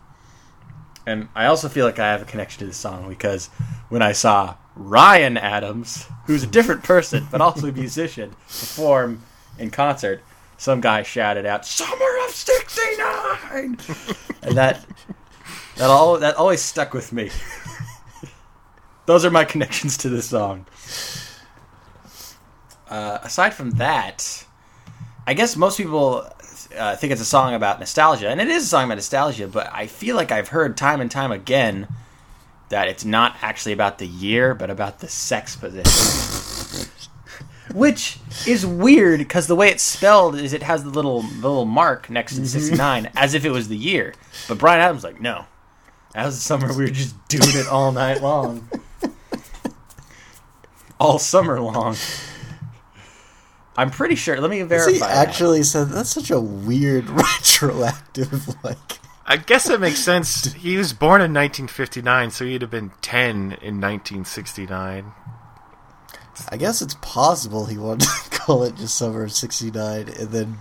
And 1.05 1.29
I 1.35 1.45
also 1.45 1.69
feel 1.69 1.85
like 1.85 1.99
I 1.99 2.07
have 2.07 2.23
a 2.23 2.25
connection 2.25 2.61
to 2.61 2.65
this 2.65 2.77
song 2.77 3.07
because 3.07 3.49
when 3.89 4.01
I 4.01 4.11
saw 4.11 4.55
Ryan 4.75 5.37
Adams, 5.37 6.07
who's 6.25 6.41
a 6.41 6.47
different 6.47 6.83
person 6.83 7.27
but 7.29 7.41
also 7.41 7.67
a 7.67 7.71
musician, 7.71 8.31
perform 8.47 9.21
in 9.59 9.69
concert, 9.69 10.23
some 10.57 10.81
guy 10.81 11.03
shouted 11.03 11.45
out 11.45 11.65
"Summer 11.65 12.17
of 12.25 12.31
'69," 12.31 13.77
and 14.43 14.57
that 14.57 14.85
that 15.77 15.89
all 15.89 16.19
that 16.19 16.35
always 16.35 16.61
stuck 16.61 16.93
with 16.93 17.13
me. 17.13 17.29
Those 19.05 19.23
are 19.23 19.31
my 19.31 19.45
connections 19.45 19.97
to 19.99 20.09
this 20.09 20.29
song. 20.29 20.65
Uh, 22.89 23.19
aside 23.23 23.53
from 23.53 23.71
that, 23.71 24.45
I 25.25 25.33
guess 25.33 25.55
most 25.55 25.77
people 25.77 26.27
uh, 26.77 26.95
think 26.95 27.11
it's 27.11 27.21
a 27.21 27.25
song 27.25 27.53
about 27.53 27.79
nostalgia, 27.79 28.29
and 28.29 28.41
it 28.41 28.47
is 28.47 28.63
a 28.63 28.67
song 28.67 28.85
about 28.85 28.95
nostalgia. 28.95 29.47
But 29.47 29.69
I 29.73 29.87
feel 29.87 30.15
like 30.15 30.31
I've 30.31 30.49
heard 30.49 30.75
time 30.75 30.99
and 30.99 31.09
time 31.09 31.31
again 31.31 31.87
that 32.69 32.87
it's 32.87 33.05
not 33.05 33.37
actually 33.41 33.73
about 33.73 33.97
the 33.97 34.07
year, 34.07 34.53
but 34.53 34.69
about 34.69 34.99
the 34.99 35.07
sex 35.07 35.55
position. 35.55 36.66
Which 37.73 38.19
is 38.45 38.65
weird 38.65 39.19
because 39.19 39.47
the 39.47 39.55
way 39.55 39.69
it's 39.69 39.83
spelled 39.83 40.35
is 40.35 40.53
it 40.53 40.63
has 40.63 40.83
the 40.83 40.89
little 40.89 41.21
the 41.21 41.47
little 41.47 41.65
mark 41.65 42.09
next 42.09 42.35
to 42.35 42.41
the 42.41 42.47
69 42.47 43.11
as 43.15 43.33
if 43.33 43.45
it 43.45 43.51
was 43.51 43.67
the 43.67 43.77
year. 43.77 44.13
But 44.47 44.57
Bryan 44.57 44.81
Adams 44.81 45.03
like, 45.03 45.19
no. 45.19 45.45
That 46.13 46.25
was 46.25 46.35
the 46.35 46.41
summer 46.41 46.69
we 46.69 46.85
were 46.85 46.89
just 46.89 47.15
doing 47.27 47.55
it 47.55 47.67
all 47.67 47.91
night 47.91 48.21
long. 48.21 48.69
all 50.99 51.19
summer 51.19 51.59
long. 51.59 51.95
I'm 53.77 53.91
pretty 53.91 54.15
sure. 54.15 54.41
Let 54.41 54.49
me 54.49 54.63
verify. 54.63 54.91
he 54.91 54.99
that. 54.99 55.27
actually 55.27 55.61
said 55.63 55.89
that's 55.89 56.09
such 56.09 56.31
a 56.31 56.39
weird 56.39 57.09
retroactive 57.09 58.63
like. 58.63 58.99
I 59.29 59.37
guess 59.37 59.69
it 59.69 59.79
makes 59.79 59.99
sense. 59.99 60.53
He 60.57 60.77
was 60.77 60.93
born 60.93 61.21
in 61.21 61.33
1959, 61.33 62.31
so 62.31 62.45
he'd 62.45 62.61
have 62.61 62.71
been 62.71 62.91
10 63.01 63.35
in 63.61 63.79
1969. 63.79 65.11
I 66.49 66.57
guess 66.57 66.81
it's 66.81 66.95
possible 67.01 67.65
he 67.65 67.77
wanted 67.77 68.07
to 68.07 68.29
call 68.37 68.63
it 68.63 68.75
just 68.75 68.97
summer 68.97 69.23
of 69.23 69.31
'69, 69.31 70.09
and 70.09 70.29
then 70.29 70.57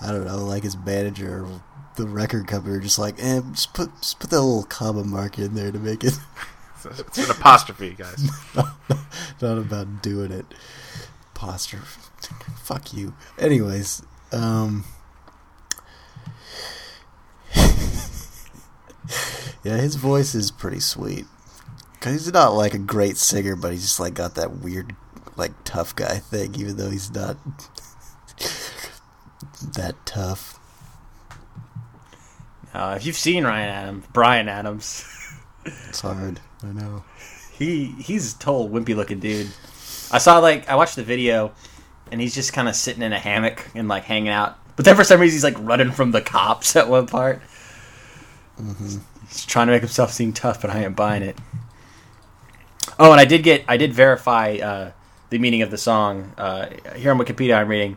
I 0.00 0.12
don't 0.12 0.26
know, 0.26 0.44
like 0.44 0.62
his 0.62 0.76
manager, 0.76 1.44
or 1.44 1.62
the 1.96 2.06
record 2.06 2.46
company, 2.46 2.80
just 2.80 2.98
like, 2.98 3.16
eh, 3.22 3.40
just 3.52 3.74
put 3.74 3.90
just 4.00 4.20
put 4.20 4.30
that 4.30 4.40
little 4.40 4.64
comma 4.64 5.04
mark 5.04 5.38
in 5.38 5.54
there 5.54 5.72
to 5.72 5.78
make 5.78 6.04
it 6.04 6.18
It's 6.84 7.18
an 7.18 7.30
apostrophe, 7.30 7.94
guys. 7.94 8.28
not 9.42 9.58
about 9.58 10.02
doing 10.02 10.32
it. 10.32 10.46
Apostrophe. 11.34 12.00
Fuck 12.62 12.92
you. 12.94 13.14
Anyways, 13.38 14.02
um. 14.32 14.84
yeah, 19.62 19.76
his 19.76 19.96
voice 19.96 20.34
is 20.34 20.50
pretty 20.50 20.80
sweet. 20.80 21.26
Cause 22.00 22.12
he's 22.12 22.32
not 22.32 22.54
like 22.54 22.72
a 22.72 22.78
great 22.78 23.16
singer, 23.18 23.56
but 23.56 23.72
he's 23.72 23.82
just 23.82 24.00
like 24.00 24.14
got 24.14 24.34
that 24.36 24.58
weird, 24.58 24.96
like 25.36 25.52
tough 25.64 25.94
guy 25.94 26.16
thing. 26.16 26.54
Even 26.54 26.76
though 26.76 26.90
he's 26.90 27.10
not 27.12 27.36
that 29.76 29.94
tough. 30.06 30.58
Uh, 32.72 32.94
if 32.96 33.04
you've 33.04 33.16
seen 33.16 33.44
Ryan 33.44 33.68
Adams, 33.68 34.06
Bryan 34.12 34.48
Adams, 34.48 35.04
It's 35.64 36.00
hard. 36.00 36.40
I 36.62 36.68
know. 36.68 37.04
he 37.52 37.86
he's 37.98 38.34
a 38.34 38.38
total 38.38 38.68
wimpy 38.70 38.96
looking 38.96 39.18
dude. 39.20 39.48
I 40.10 40.18
saw 40.18 40.38
like 40.38 40.68
I 40.68 40.76
watched 40.76 40.96
the 40.96 41.02
video, 41.02 41.52
and 42.10 42.20
he's 42.20 42.34
just 42.34 42.52
kind 42.52 42.68
of 42.68 42.74
sitting 42.74 43.02
in 43.02 43.12
a 43.12 43.18
hammock 43.18 43.68
and 43.74 43.88
like 43.88 44.04
hanging 44.04 44.30
out. 44.30 44.56
But 44.76 44.84
then 44.86 44.96
for 44.96 45.04
some 45.04 45.20
reason 45.20 45.34
he's 45.36 45.44
like 45.44 45.56
running 45.58 45.90
from 45.92 46.12
the 46.12 46.22
cops 46.22 46.74
at 46.76 46.88
one 46.88 47.06
part. 47.06 47.42
He's 49.28 49.44
trying 49.46 49.66
to 49.66 49.72
make 49.72 49.82
himself 49.82 50.12
seem 50.12 50.32
tough, 50.32 50.60
but 50.62 50.70
I 50.70 50.84
ain't 50.84 50.96
buying 50.96 51.22
it. 51.22 51.36
Oh, 52.98 53.12
and 53.12 53.20
I 53.20 53.24
did 53.24 53.42
get 53.42 53.64
I 53.68 53.76
did 53.76 53.92
verify 53.92 54.58
uh, 54.62 54.92
the 55.30 55.38
meaning 55.38 55.62
of 55.62 55.70
the 55.70 55.78
song 55.78 56.32
uh, 56.38 56.68
here 56.96 57.10
on 57.10 57.18
Wikipedia. 57.18 57.56
I'm 57.56 57.68
reading. 57.68 57.96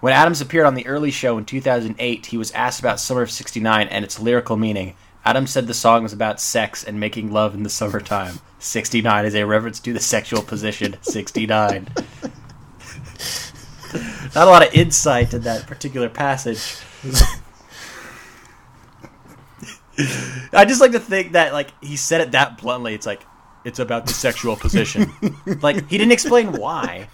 When 0.00 0.12
Adams 0.12 0.40
appeared 0.40 0.66
on 0.66 0.74
the 0.74 0.86
early 0.86 1.10
show 1.10 1.38
in 1.38 1.44
2008, 1.44 2.26
he 2.26 2.36
was 2.36 2.50
asked 2.52 2.80
about 2.80 2.98
Summer 3.00 3.22
of 3.22 3.30
'69 3.30 3.88
and 3.88 4.04
its 4.04 4.20
lyrical 4.20 4.56
meaning. 4.56 4.94
Adams 5.24 5.50
said 5.52 5.66
the 5.68 5.74
song 5.74 6.02
was 6.02 6.12
about 6.12 6.40
sex 6.40 6.82
and 6.82 6.98
making 6.98 7.32
love 7.32 7.54
in 7.54 7.62
the 7.62 7.70
summertime. 7.70 8.40
69 8.58 9.24
is 9.24 9.36
a 9.36 9.44
reference 9.44 9.78
to 9.80 9.92
the 9.92 10.00
sexual 10.00 10.42
position 10.42 10.96
69. 11.02 11.88
Not 14.34 14.48
a 14.48 14.50
lot 14.50 14.66
of 14.66 14.74
insight 14.74 15.34
in 15.34 15.42
that 15.42 15.66
particular 15.66 16.08
passage. 16.08 16.76
I 20.52 20.64
just 20.64 20.80
like 20.80 20.92
to 20.92 21.00
think 21.00 21.32
that 21.32 21.52
like 21.52 21.68
he 21.82 21.96
said 21.96 22.20
it 22.20 22.32
that 22.32 22.58
bluntly. 22.58 22.94
It's 22.94 23.06
like 23.06 23.24
it's 23.64 23.78
about 23.78 24.06
the 24.06 24.12
sexual 24.12 24.56
position. 24.56 25.12
like 25.62 25.88
he 25.88 25.98
didn't 25.98 26.12
explain 26.12 26.52
why. 26.52 27.08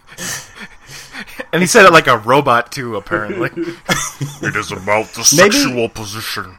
And 1.52 1.62
he 1.62 1.66
said 1.66 1.86
it 1.86 1.92
like 1.92 2.06
a 2.06 2.18
robot, 2.18 2.70
too, 2.72 2.96
apparently. 2.96 3.50
it 4.42 4.54
is 4.56 4.70
about 4.72 5.06
the 5.14 5.28
Maybe- 5.36 5.52
sexual 5.52 5.88
position. 5.88 6.58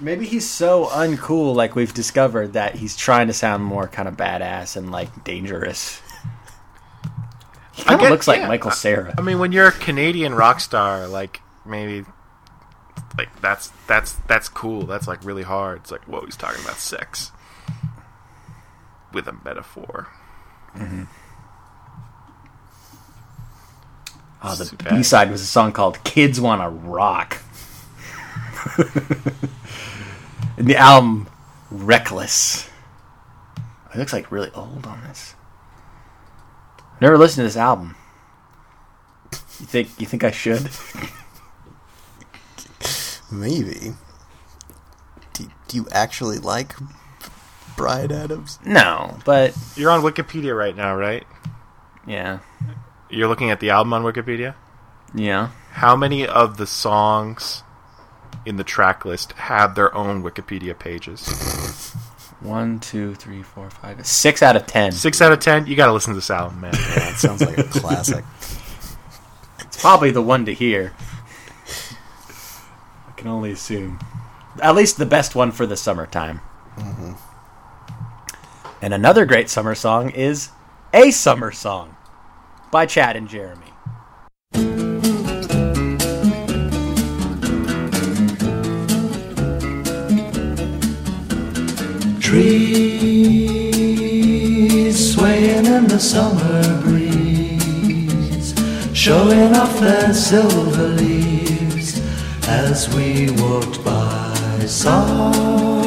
Maybe 0.00 0.26
he's 0.26 0.48
so 0.48 0.86
uncool, 0.86 1.54
like 1.54 1.76
we've 1.76 1.94
discovered, 1.94 2.54
that 2.54 2.74
he's 2.74 2.96
trying 2.96 3.28
to 3.28 3.32
sound 3.32 3.62
more 3.62 3.86
kind 3.86 4.08
of 4.08 4.16
badass 4.16 4.76
and 4.76 4.90
like 4.90 5.22
dangerous. 5.24 6.00
He 7.74 7.84
kind 7.84 7.94
of 7.94 8.00
get- 8.00 8.10
looks 8.10 8.26
like 8.28 8.40
yeah, 8.40 8.48
Michael 8.48 8.70
I- 8.70 8.74
Sarah. 8.74 9.14
I 9.16 9.22
mean, 9.22 9.38
when 9.38 9.52
you're 9.52 9.68
a 9.68 9.72
Canadian 9.72 10.34
rock 10.34 10.60
star, 10.60 11.06
like, 11.06 11.40
maybe. 11.64 12.04
Like 13.18 13.40
that's 13.40 13.68
that's 13.86 14.12
that's 14.26 14.48
cool. 14.48 14.84
That's 14.86 15.06
like 15.06 15.24
really 15.24 15.42
hard. 15.42 15.78
It's 15.80 15.90
like 15.90 16.04
whoa, 16.04 16.22
he's 16.24 16.36
talking 16.36 16.62
about 16.64 16.76
sex 16.76 17.30
with 19.14 19.28
a 19.28 19.32
metaphor. 19.44 20.08
Oh, 24.44 24.56
the 24.56 24.74
B 24.90 25.02
side 25.04 25.30
was 25.30 25.40
a 25.40 25.46
song 25.46 25.72
called 25.72 26.02
"Kids 26.04 26.40
Wanna 26.40 26.68
Rock," 26.68 27.40
and 30.56 30.66
the 30.66 30.76
album 30.76 31.28
"Reckless." 31.70 32.68
It 33.94 33.98
looks 33.98 34.12
like 34.12 34.32
really 34.32 34.50
old 34.54 34.86
on 34.86 35.02
this. 35.04 35.34
Never 37.00 37.18
listened 37.18 37.42
to 37.42 37.44
this 37.44 37.56
album. 37.56 37.94
You 39.60 39.66
think 39.66 39.88
you 40.00 40.06
think 40.06 40.24
I 40.24 40.30
should? 40.30 40.68
Maybe. 43.30 43.92
Do, 45.34 45.48
do 45.68 45.76
you 45.76 45.86
actually 45.92 46.38
like 46.38 46.74
Bryan 47.82 48.12
Adams? 48.12 48.58
No, 48.64 49.18
but 49.24 49.56
You're 49.76 49.90
on 49.90 50.02
Wikipedia 50.02 50.56
right 50.56 50.76
now, 50.76 50.94
right? 50.96 51.26
yeah, 52.06 52.38
You're 53.10 53.26
looking 53.28 53.50
at 53.50 53.58
the 53.60 53.70
album 53.70 53.92
on 53.92 54.02
Wikipedia. 54.04 54.54
yeah. 55.14 55.50
How 55.72 55.96
many 55.96 56.26
of 56.26 56.58
the 56.58 56.66
songs 56.66 57.62
in 58.46 58.56
the 58.56 58.62
track 58.64 59.04
list 59.04 59.32
have 59.32 59.74
their 59.74 59.92
own 59.94 60.22
Wikipedia 60.22 60.78
pages? 60.78 61.26
One, 62.40 62.78
two, 62.80 63.14
three, 63.14 63.42
four, 63.42 63.70
five, 63.70 64.04
six 64.06 64.42
out 64.42 64.54
of 64.56 64.66
ten. 64.66 64.92
Six 64.92 65.20
out 65.22 65.32
of 65.32 65.40
ten. 65.40 65.66
You 65.66 65.74
got 65.76 65.86
to 65.86 65.92
listen 65.92 66.12
to 66.12 66.16
this 66.18 66.30
album, 66.30 66.60
man. 66.60 66.74
Yeah, 66.96 67.10
it 67.10 67.16
sounds 67.16 67.40
like 67.40 67.56
a 67.58 67.62
classic. 67.64 68.24
It's 69.60 69.80
probably 69.80 70.10
the 70.10 70.22
one 70.22 70.44
to 70.46 70.52
hear. 70.54 70.92
I 73.08 73.12
can 73.16 73.28
only 73.28 73.50
assume. 73.52 73.98
At 74.60 74.74
least 74.74 74.98
the 74.98 75.06
best 75.06 75.34
one 75.34 75.52
for 75.52 75.64
the 75.66 75.76
summertime. 75.76 76.40
Mm-hmm. 76.76 77.12
And 78.82 78.92
another 78.92 79.24
great 79.24 79.48
summer 79.48 79.76
song 79.76 80.10
is 80.10 80.50
A 80.92 81.12
Summer 81.12 81.52
Song. 81.52 81.96
by 82.72 82.84
Chad 82.86 83.14
and 83.16 83.28
Jeremy. 83.28 83.66
Trees 92.18 93.52
swaying 95.14 95.66
in 95.66 95.86
the 95.86 96.00
summer 96.00 96.80
breeze, 96.82 98.54
showing 98.96 99.54
off 99.54 99.78
their 99.78 100.12
silver 100.12 100.88
leaves 100.88 102.00
as 102.48 102.92
we 102.96 103.30
walked 103.42 103.84
by. 103.84 104.64
Soft 104.66 105.81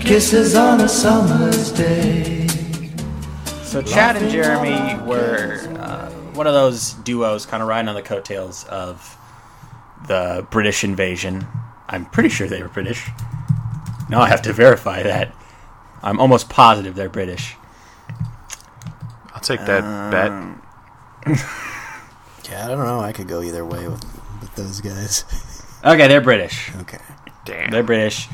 kisses 0.00 0.54
on 0.54 0.80
a 0.80 0.88
summer's 0.88 1.72
day. 1.72 2.46
So 3.62 3.82
Chad 3.82 4.16
and 4.16 4.30
Jeremy 4.30 5.00
were 5.06 5.60
uh, 5.78 6.10
one 6.34 6.46
of 6.46 6.54
those 6.54 6.94
duos, 6.94 7.46
kind 7.46 7.62
of 7.62 7.68
riding 7.68 7.88
on 7.88 7.94
the 7.94 8.02
coattails 8.02 8.64
of 8.64 9.16
the 10.08 10.46
British 10.50 10.82
invasion. 10.82 11.46
I'm 11.88 12.06
pretty 12.06 12.28
sure 12.30 12.48
they 12.48 12.62
were 12.62 12.68
British. 12.68 13.08
Now 14.08 14.20
I 14.20 14.28
have 14.28 14.42
to 14.42 14.52
verify 14.52 15.02
that. 15.02 15.34
I'm 16.02 16.18
almost 16.18 16.48
positive 16.48 16.94
they're 16.94 17.08
British. 17.08 17.54
I'll 19.32 19.40
take 19.40 19.60
that 19.66 20.10
bet. 21.26 21.38
Yeah, 22.50 22.64
I 22.64 22.68
don't 22.68 22.84
know. 22.84 22.98
I 22.98 23.12
could 23.12 23.28
go 23.28 23.42
either 23.42 23.64
way 23.64 23.86
with, 23.86 24.02
with 24.40 24.54
those 24.56 24.80
guys. 24.80 25.24
Okay, 25.84 26.08
they're 26.08 26.20
British. 26.20 26.72
okay. 26.80 26.98
Damn. 27.44 27.70
They're 27.70 27.84
British. 27.84 28.28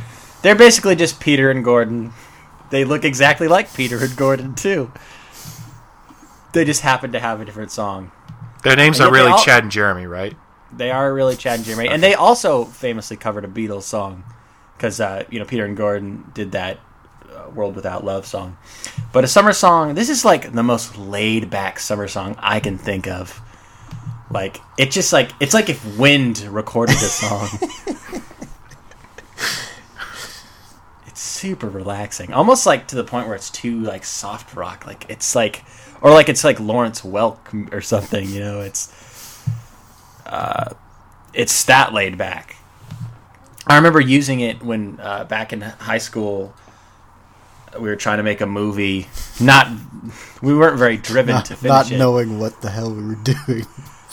They're 0.47 0.55
basically 0.55 0.95
just 0.95 1.19
Peter 1.19 1.51
and 1.51 1.65
Gordon. 1.65 2.13
They 2.71 2.85
look 2.85 3.05
exactly 3.05 3.49
like 3.49 3.75
Peter 3.75 3.99
and 3.99 4.17
Gordon 4.17 4.55
too. 4.55 4.93
They 6.53 6.65
just 6.65 6.83
happen 6.83 7.11
to 7.11 7.19
have 7.19 7.41
a 7.41 7.45
different 7.45 7.73
song. 7.73 8.13
Their 8.63 8.77
names 8.77 9.01
And 9.01 9.09
are 9.09 9.13
really 9.13 9.33
all- 9.33 9.43
Chad 9.43 9.65
and 9.65 9.73
Jeremy, 9.73 10.07
right? 10.07 10.37
They 10.71 10.93
are 10.93 11.13
really 11.13 11.35
Chad 11.35 11.57
and 11.57 11.65
Jeremy, 11.65 11.89
and 11.89 12.01
they 12.01 12.15
also 12.15 12.65
famously 12.65 13.17
covered 13.17 13.45
a 13.45 13.49
Beatles 13.49 13.83
song 13.83 14.23
because 14.77 15.01
uh, 15.01 15.25
you 15.31 15.41
know 15.41 15.45
Peter 15.45 15.65
and 15.65 15.77
Gordon 15.77 16.31
did 16.33 16.53
that 16.53 16.79
uh, 17.35 17.51
"World 17.51 17.75
Without 17.75 18.05
Love" 18.05 18.25
song. 18.25 18.57
But 19.13 19.25
a 19.25 19.27
summer 19.27 19.53
song. 19.53 19.97
This 19.97 20.09
is 20.09 20.25
like 20.25 20.53
the 20.53 20.63
most 20.63 20.97
laid 20.97 21.51
back 21.51 21.81
summer 21.81 22.07
song 22.07 22.37
I 22.39 22.61
can 22.61 22.79
think 22.79 23.09
of. 23.09 23.41
Like 24.31 24.61
it 24.79 24.93
just 24.93 25.13
like 25.13 25.33
it's 25.41 25.55
like 25.55 25.69
if 25.69 25.99
Wind 25.99 26.39
recorded 26.43 26.95
this 26.99 27.15
song. 27.15 27.49
it's 31.07 31.23
super 31.37 31.69
relaxing, 31.69 32.33
almost 32.33 32.67
like 32.67 32.89
to 32.89 32.97
the 32.97 33.05
point 33.05 33.27
where 33.27 33.37
it's 33.37 33.51
too 33.51 33.81
like 33.81 34.05
soft 34.05 34.55
rock. 34.55 34.87
Like 34.87 35.07
it's 35.09 35.35
like, 35.35 35.65
or 36.01 36.11
like 36.13 36.29
it's 36.29 36.45
like 36.45 36.59
Lawrence 36.61 37.03
Welk 37.03 37.73
or 37.73 37.81
something. 37.81 38.29
You 38.29 38.41
know, 38.41 38.61
it's 38.61 38.93
it's 41.35 41.65
that 41.65 41.93
laid 41.93 42.19
back. 42.19 42.57
I 43.67 43.77
remember 43.77 44.01
using 44.01 44.41
it 44.41 44.63
when 44.63 44.99
uh, 45.01 45.25
back 45.25 45.53
in 45.53 45.61
high 45.61 45.99
school 45.99 46.55
we 47.79 47.89
were 47.89 47.97
trying 47.97 48.17
to 48.19 48.23
make 48.23 48.41
a 48.41 48.47
movie. 48.47 49.09
Not 49.41 49.69
we 50.43 50.55
weren't 50.55 50.79
very 50.79 50.97
driven 50.97 51.35
Not, 51.35 51.45
to 51.47 51.57
finish 51.57 51.69
not 51.71 51.91
it. 51.91 51.99
knowing 51.99 52.39
what 52.39 52.61
the 52.63 52.71
hell 52.71 52.93
we 52.95 53.05
were 53.05 53.15
doing. 53.17 53.67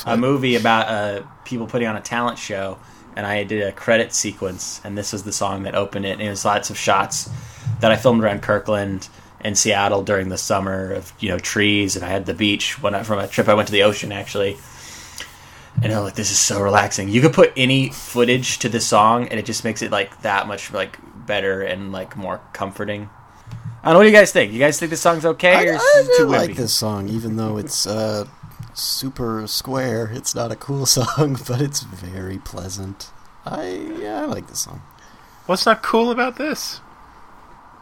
a 0.06 0.18
movie 0.18 0.56
about 0.56 0.88
uh, 0.88 1.26
people 1.46 1.68
putting 1.68 1.88
on 1.88 1.96
a 1.96 2.02
talent 2.02 2.38
show, 2.38 2.78
and 3.16 3.26
I 3.26 3.44
did 3.44 3.64
a 3.64 3.72
credit 3.72 4.14
sequence, 4.14 4.82
and 4.84 4.98
this 4.98 5.14
was 5.14 5.24
the 5.24 5.32
song 5.32 5.64
that 5.64 5.76
opened 5.76 6.06
it. 6.06 6.14
And 6.14 6.22
it 6.22 6.30
was 6.30 6.46
lots 6.46 6.70
of 6.70 6.78
shots 6.78 7.30
that 7.80 7.92
I 7.92 7.96
filmed 7.96 8.24
around 8.24 8.42
Kirkland 8.42 9.10
and 9.42 9.58
Seattle 9.58 10.04
during 10.04 10.30
the 10.30 10.38
summer 10.38 10.92
of 10.94 11.14
you 11.20 11.30
know 11.30 11.40
trees, 11.40 11.96
and 11.96 12.06
I 12.06 12.10
had 12.10 12.26
the 12.26 12.34
beach 12.34 12.82
when 12.82 12.96
I 12.96 13.04
from 13.04 13.20
a 13.20 13.28
trip 13.28 13.48
I 13.48 13.54
went 13.54 13.68
to 13.68 13.74
the 13.74 13.84
ocean 13.84 14.12
actually. 14.12 14.58
And 15.82 15.92
I'm 15.92 16.04
like, 16.04 16.14
this 16.14 16.32
is 16.32 16.38
so 16.38 16.62
relaxing. 16.62 17.10
You 17.10 17.20
could 17.20 17.34
put 17.34 17.52
any 17.58 17.90
footage 17.90 18.60
to 18.60 18.70
this 18.70 18.86
song, 18.88 19.28
and 19.28 19.40
it 19.40 19.46
just 19.46 19.64
makes 19.64 19.82
it 19.82 19.92
like 19.92 20.22
that 20.22 20.48
much 20.48 20.72
like 20.72 20.98
better 21.26 21.62
and 21.62 21.92
like 21.92 22.16
more 22.16 22.42
comforting. 22.54 23.10
I 23.84 23.88
don't 23.88 23.94
know. 23.94 24.00
What 24.00 24.04
do 24.04 24.10
you 24.10 24.16
guys 24.16 24.32
think? 24.32 24.54
You 24.54 24.60
guys 24.60 24.80
think 24.80 24.92
this 24.92 25.02
song's 25.02 25.26
okay, 25.26 25.54
I, 25.54 25.64
or 25.66 25.74
I 25.74 25.76
is 25.76 26.08
it 26.08 26.12
do 26.12 26.18
too 26.20 26.26
like 26.26 26.56
this 26.56 26.74
song, 26.74 27.10
even 27.10 27.36
though 27.36 27.58
it's 27.58 27.86
uh, 27.86 28.26
super 28.74 29.46
square. 29.48 30.10
It's 30.14 30.36
not 30.36 30.52
a 30.52 30.56
cool 30.56 30.86
song, 30.98 31.38
but 31.48 31.62
it's 31.62 31.82
very 31.84 32.38
pleasant. 32.38 33.12
I 33.46 33.96
yeah, 34.00 34.22
I 34.22 34.26
like 34.26 34.48
this 34.48 34.60
song. 34.62 34.82
What's 35.46 35.66
not 35.66 35.84
cool 35.84 36.12
about 36.12 36.38
this? 36.38 36.80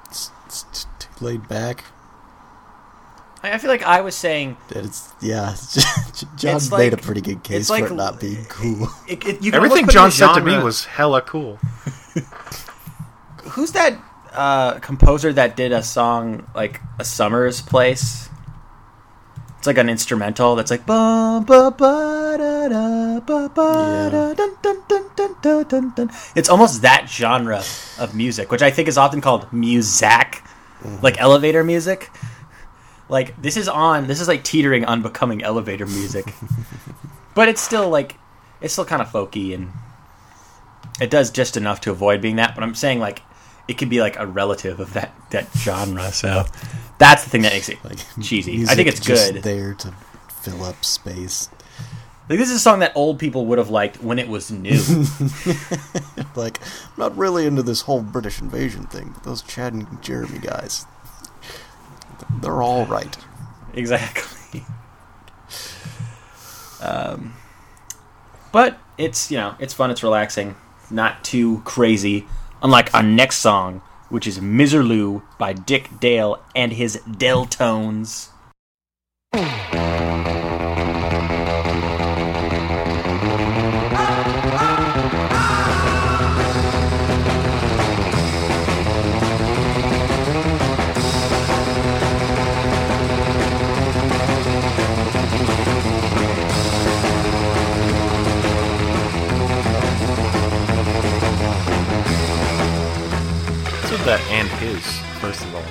It's, 0.10 0.32
it's 0.46 0.64
t- 0.74 0.88
too 1.00 1.26
laid 1.26 1.48
back. 1.48 1.86
I 3.44 3.54
I 3.54 3.58
feel 3.58 3.70
like 3.70 3.84
I 3.84 4.02
was 4.02 4.16
saying 4.16 4.58
that 4.70 4.86
it's 4.86 5.10
yeah. 5.22 5.52
It's, 6.12 6.26
John 6.36 6.56
It's 6.58 6.72
made 6.72 6.94
a 6.94 6.98
pretty 6.98 7.22
good 7.22 7.44
case 7.44 7.62
it's 7.62 7.70
like 7.70 7.88
for 7.88 7.94
it 7.94 7.96
not 7.96 8.20
being 8.20 8.46
cool. 8.46 8.88
it, 9.08 9.26
it, 9.26 9.42
you 9.42 9.52
Everything 9.54 9.80
almost 9.80 9.94
John 9.94 10.06
in 10.08 10.12
said 10.12 10.34
to 10.34 10.42
me 10.42 10.58
was 10.62 10.86
hella 10.86 11.22
cool. 11.22 11.58
who's 13.44 13.72
that 13.72 13.98
uh, 14.34 14.80
composer 14.80 15.34
that 15.34 15.56
did 15.56 15.72
a 15.72 15.84
song 15.84 16.48
like 16.56 16.80
a 17.00 17.06
summer's 17.06 17.62
place 17.62 18.30
it's 19.62 19.68
like 19.68 19.78
an 19.78 19.90
instrumental 19.90 20.56
that's 20.56 20.72
like 20.72 20.88
ba 20.88 21.44
ba 21.46 21.70
ba 21.70 22.36
da 22.42 22.68
da 22.68 23.20
ba 23.20 23.48
ba 23.54 24.10
da 24.10 24.34
dun 24.34 24.58
dun 24.64 24.82
dun 24.90 25.04
dun 25.16 25.36
dun 25.44 25.64
dun 25.70 25.94
dun. 25.96 26.10
it's 26.34 26.50
almost 26.50 26.82
that 26.82 27.06
genre 27.08 27.62
of 28.00 28.16
music 28.16 28.50
which 28.50 28.64
i 28.64 28.72
think 28.72 28.88
is 28.88 28.98
often 28.98 29.22
called 29.22 29.46
muzak 29.52 30.42
mm-hmm. 30.84 31.04
like 31.04 31.20
elevator 31.22 31.64
music. 31.64 32.10
Like 33.10 33.40
this 33.42 33.58
is 33.58 33.68
on 33.68 34.08
this 34.08 34.22
is 34.22 34.28
like 34.28 34.44
teetering 34.44 34.86
on 34.86 35.02
becoming 35.02 35.44
elevator 35.44 35.86
music. 35.86 36.34
But 37.34 37.48
it's 37.48 37.62
still 37.62 37.90
like 37.90 38.18
it's 38.60 38.74
still 38.74 38.84
kind 38.84 39.02
of 39.02 39.08
folky 39.08 39.54
and 39.54 39.72
it 41.00 41.10
does 41.10 41.32
just 41.32 41.56
enough 41.56 41.80
to 41.82 41.92
avoid 41.92 42.20
being 42.20 42.36
that 42.36 42.54
but 42.56 42.64
i'm 42.64 42.76
saying 42.76 43.00
like 43.00 43.22
it 43.72 43.78
could 43.78 43.90
be 43.90 44.02
like 44.02 44.20
a 44.20 44.28
relative 44.28 44.80
of 44.82 44.94
that 44.94 45.14
that 45.32 45.48
genre 45.58 46.12
so 46.12 46.44
that's 46.98 47.24
the 47.24 47.30
thing 47.30 47.42
that 47.44 47.54
makes 47.54 47.70
it 47.70 47.84
Like 47.86 48.00
cheesy 48.22 48.64
i 48.68 48.76
think 48.76 48.88
it's 48.90 49.00
just 49.00 49.34
good 49.34 49.44
there 49.44 49.74
to 49.76 49.94
fill 50.42 50.64
up 50.64 50.84
space. 50.84 51.50
like 52.30 52.38
this 52.38 52.50
is 52.50 52.56
a 52.58 52.60
song 52.60 52.80
that 52.80 52.92
old 52.96 53.18
people 53.18 53.46
would 53.46 53.58
have 53.58 53.70
liked 53.70 54.04
when 54.04 54.20
it 54.20 54.28
was 54.28 54.52
new 54.52 54.80
Like 56.36 56.60
I'm 56.62 56.98
not 56.98 57.18
really 57.18 57.46
into 57.46 57.62
this 57.64 57.82
whole 57.82 58.02
British 58.02 58.42
invasion 58.42 58.86
thing. 58.86 59.12
But 59.14 59.24
those 59.24 59.42
Chad 59.42 59.74
and 59.74 60.02
Jeremy 60.02 60.40
guys, 60.40 60.86
they're 62.42 62.62
all 62.62 62.86
right. 62.86 63.18
exactly 63.74 64.64
um 66.82 67.34
but 68.52 68.78
it's 68.98 69.30
you 69.32 69.38
know 69.38 69.56
it's 69.60 69.74
fun 69.74 69.92
it's 69.92 70.04
relaxing 70.04 70.56
not 70.90 71.24
too 71.24 71.62
crazy 71.64 72.28
unlike 72.62 72.94
our 72.94 73.04
next 73.04 73.38
song 73.38 73.82
which 74.10 74.28
is 74.28 74.40
miserlou 74.40 75.22
by 75.38 75.54
dick 75.54 75.90
dale 76.00 76.42
and 76.56 76.74
his 76.74 76.98
deltones 77.08 78.30
What's 104.02 104.10
with 104.10 104.20
that 104.20 104.32
and 104.32 104.50
his, 104.60 105.00
first 105.20 105.44
of 105.44 105.54
all? 105.54 105.64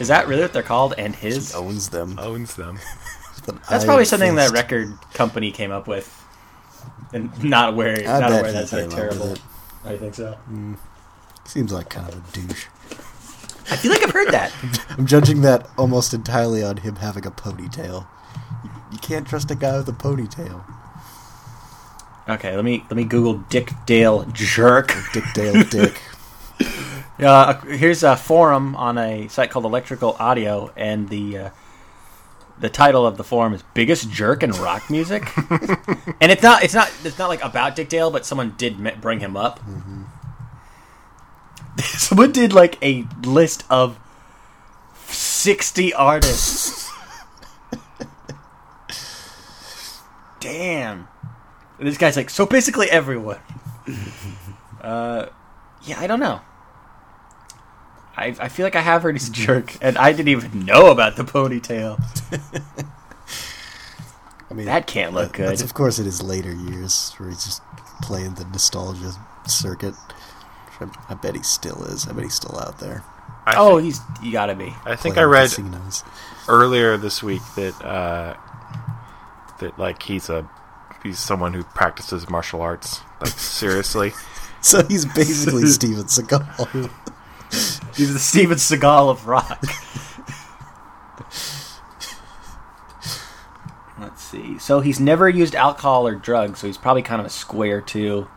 is 0.00 0.08
that 0.08 0.26
really 0.26 0.40
what 0.40 0.54
they're 0.54 0.62
called 0.62 0.94
and 0.96 1.14
his 1.14 1.52
He 1.52 1.58
owns 1.58 1.90
them. 1.90 2.18
Owns 2.18 2.54
them. 2.54 2.78
That's 3.46 3.70
iron 3.70 3.84
probably 3.84 4.04
something 4.06 4.34
that 4.36 4.50
record 4.52 4.98
company 5.12 5.50
came 5.50 5.70
up 5.70 5.86
with, 5.86 6.24
and 7.12 7.44
not 7.44 7.74
aware, 7.74 7.98
I 7.98 8.18
not 8.18 8.30
bet 8.30 8.40
aware 8.40 8.46
he 8.46 8.52
that's 8.52 8.70
came 8.70 8.88
like 8.88 8.96
terrible. 8.96 9.36
I 9.84 9.98
think 9.98 10.14
so. 10.14 10.32
Hmm. 10.32 10.74
Seems 11.44 11.70
like 11.70 11.90
kind 11.90 12.08
of 12.08 12.16
a 12.16 12.32
douche. 12.32 12.66
I 13.70 13.76
feel 13.76 13.92
like 13.92 14.02
I've 14.02 14.10
heard 14.10 14.32
that. 14.32 14.52
I'm 14.96 15.06
judging 15.06 15.42
that 15.42 15.68
almost 15.76 16.14
entirely 16.14 16.64
on 16.64 16.78
him 16.78 16.96
having 16.96 17.26
a 17.26 17.30
ponytail. 17.30 18.06
You, 18.64 18.70
you 18.92 18.98
can't 18.98 19.28
trust 19.28 19.50
a 19.50 19.54
guy 19.54 19.76
with 19.76 19.88
a 19.88 19.92
ponytail. 19.92 20.64
okay, 22.26 22.56
let 22.56 22.64
me 22.64 22.84
let 22.88 22.96
me 22.96 23.04
Google 23.04 23.34
Dick 23.50 23.70
Dale 23.84 24.24
jerk. 24.32 24.94
Dick 25.12 25.24
Dale 25.34 25.62
Dick. 25.64 26.00
Uh, 27.18 27.54
here's 27.62 28.02
a 28.02 28.16
forum 28.16 28.76
on 28.76 28.98
a 28.98 29.28
site 29.28 29.50
called 29.50 29.64
Electrical 29.64 30.16
Audio, 30.18 30.70
and 30.76 31.08
the 31.08 31.38
uh, 31.38 31.50
the 32.58 32.68
title 32.68 33.06
of 33.06 33.16
the 33.16 33.24
forum 33.24 33.54
is 33.54 33.62
"Biggest 33.72 34.10
Jerk 34.10 34.42
in 34.42 34.50
Rock 34.52 34.90
Music," 34.90 35.24
and 36.20 36.30
it's 36.30 36.42
not 36.42 36.62
it's 36.62 36.74
not 36.74 36.92
it's 37.04 37.18
not 37.18 37.28
like 37.28 37.42
about 37.42 37.74
Dick 37.74 37.88
Dale, 37.88 38.10
but 38.10 38.26
someone 38.26 38.54
did 38.58 39.00
bring 39.00 39.20
him 39.20 39.36
up. 39.36 39.60
someone 41.78 42.32
did 42.32 42.52
like 42.52 42.76
a 42.82 43.06
list 43.24 43.64
of 43.70 43.98
sixty 45.06 45.94
artists. 45.94 46.90
damn. 50.40 51.08
And 51.78 51.86
this 51.86 51.98
guy's 51.98 52.16
like, 52.16 52.30
so 52.30 52.46
basically 52.46 52.90
everyone. 52.90 53.38
uh, 54.80 55.26
yeah, 55.82 56.00
I 56.00 56.06
don't 56.06 56.20
know. 56.20 56.40
I, 58.16 58.34
I 58.40 58.48
feel 58.48 58.64
like 58.64 58.76
I 58.76 58.80
have 58.80 59.02
heard 59.02 59.14
he's 59.14 59.28
a 59.28 59.32
jerk, 59.32 59.76
and 59.82 59.98
I 59.98 60.12
didn't 60.12 60.28
even 60.28 60.64
know 60.64 60.90
about 60.90 61.16
the 61.16 61.24
ponytail. 61.24 62.00
I 64.50 64.54
mean, 64.54 64.66
That 64.66 64.86
can't 64.86 65.12
look 65.12 65.36
that- 65.36 65.48
That's 65.48 65.62
good. 65.62 65.68
of 65.68 65.74
course 65.74 65.98
in 65.98 66.04
his 66.04 66.22
later 66.22 66.52
years 66.52 67.12
where 67.18 67.28
he's 67.28 67.44
just 67.44 67.62
playing 68.02 68.34
the 68.34 68.44
nostalgia 68.44 69.12
circuit. 69.46 69.94
I, 70.80 70.88
I 71.10 71.14
bet 71.14 71.34
he 71.34 71.42
still 71.42 71.82
is. 71.84 72.06
I 72.06 72.12
bet 72.12 72.22
he's 72.24 72.34
still 72.34 72.58
out 72.58 72.78
there. 72.78 73.02
I 73.44 73.54
Oh, 73.56 73.78
thi- 73.78 73.86
he's 73.86 74.00
you 74.22 74.32
gotta 74.32 74.54
be. 74.54 74.72
I 74.84 74.96
think 74.96 75.18
I 75.18 75.22
read 75.22 75.48
casinos. 75.50 76.04
earlier 76.48 76.96
this 76.96 77.22
week 77.22 77.42
that 77.56 77.74
uh, 77.84 78.36
that 79.60 79.78
like 79.78 80.02
he's 80.02 80.28
a 80.28 80.48
he's 81.02 81.18
someone 81.18 81.54
who 81.54 81.64
practices 81.64 82.28
martial 82.30 82.60
arts 82.62 83.00
like 83.20 83.28
seriously. 83.30 84.12
So 84.62 84.82
he's 84.84 85.04
basically 85.04 85.64
Steven 85.66 86.04
Seagal. 86.06 86.90
He's 87.96 88.12
the 88.12 88.18
Steven 88.18 88.58
Seagal 88.58 89.10
of 89.10 89.26
rock. 89.26 89.62
Let's 93.98 94.22
see. 94.22 94.58
So 94.58 94.80
he's 94.80 95.00
never 95.00 95.28
used 95.28 95.54
alcohol 95.54 96.06
or 96.06 96.14
drugs, 96.14 96.60
so 96.60 96.66
he's 96.66 96.76
probably 96.76 97.02
kind 97.02 97.20
of 97.20 97.26
a 97.26 97.30
square 97.30 97.80
too. 97.80 98.28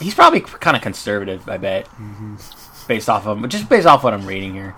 He's 0.00 0.14
probably 0.14 0.40
kind 0.40 0.76
of 0.76 0.82
conservative, 0.82 1.48
I 1.48 1.58
bet, 1.58 1.86
mm-hmm. 1.90 2.36
based 2.88 3.08
off 3.08 3.26
of 3.26 3.38
him, 3.38 3.48
just 3.48 3.68
based 3.68 3.86
off 3.86 4.02
what 4.02 4.14
I'm 4.14 4.26
reading 4.26 4.54
here. 4.54 4.74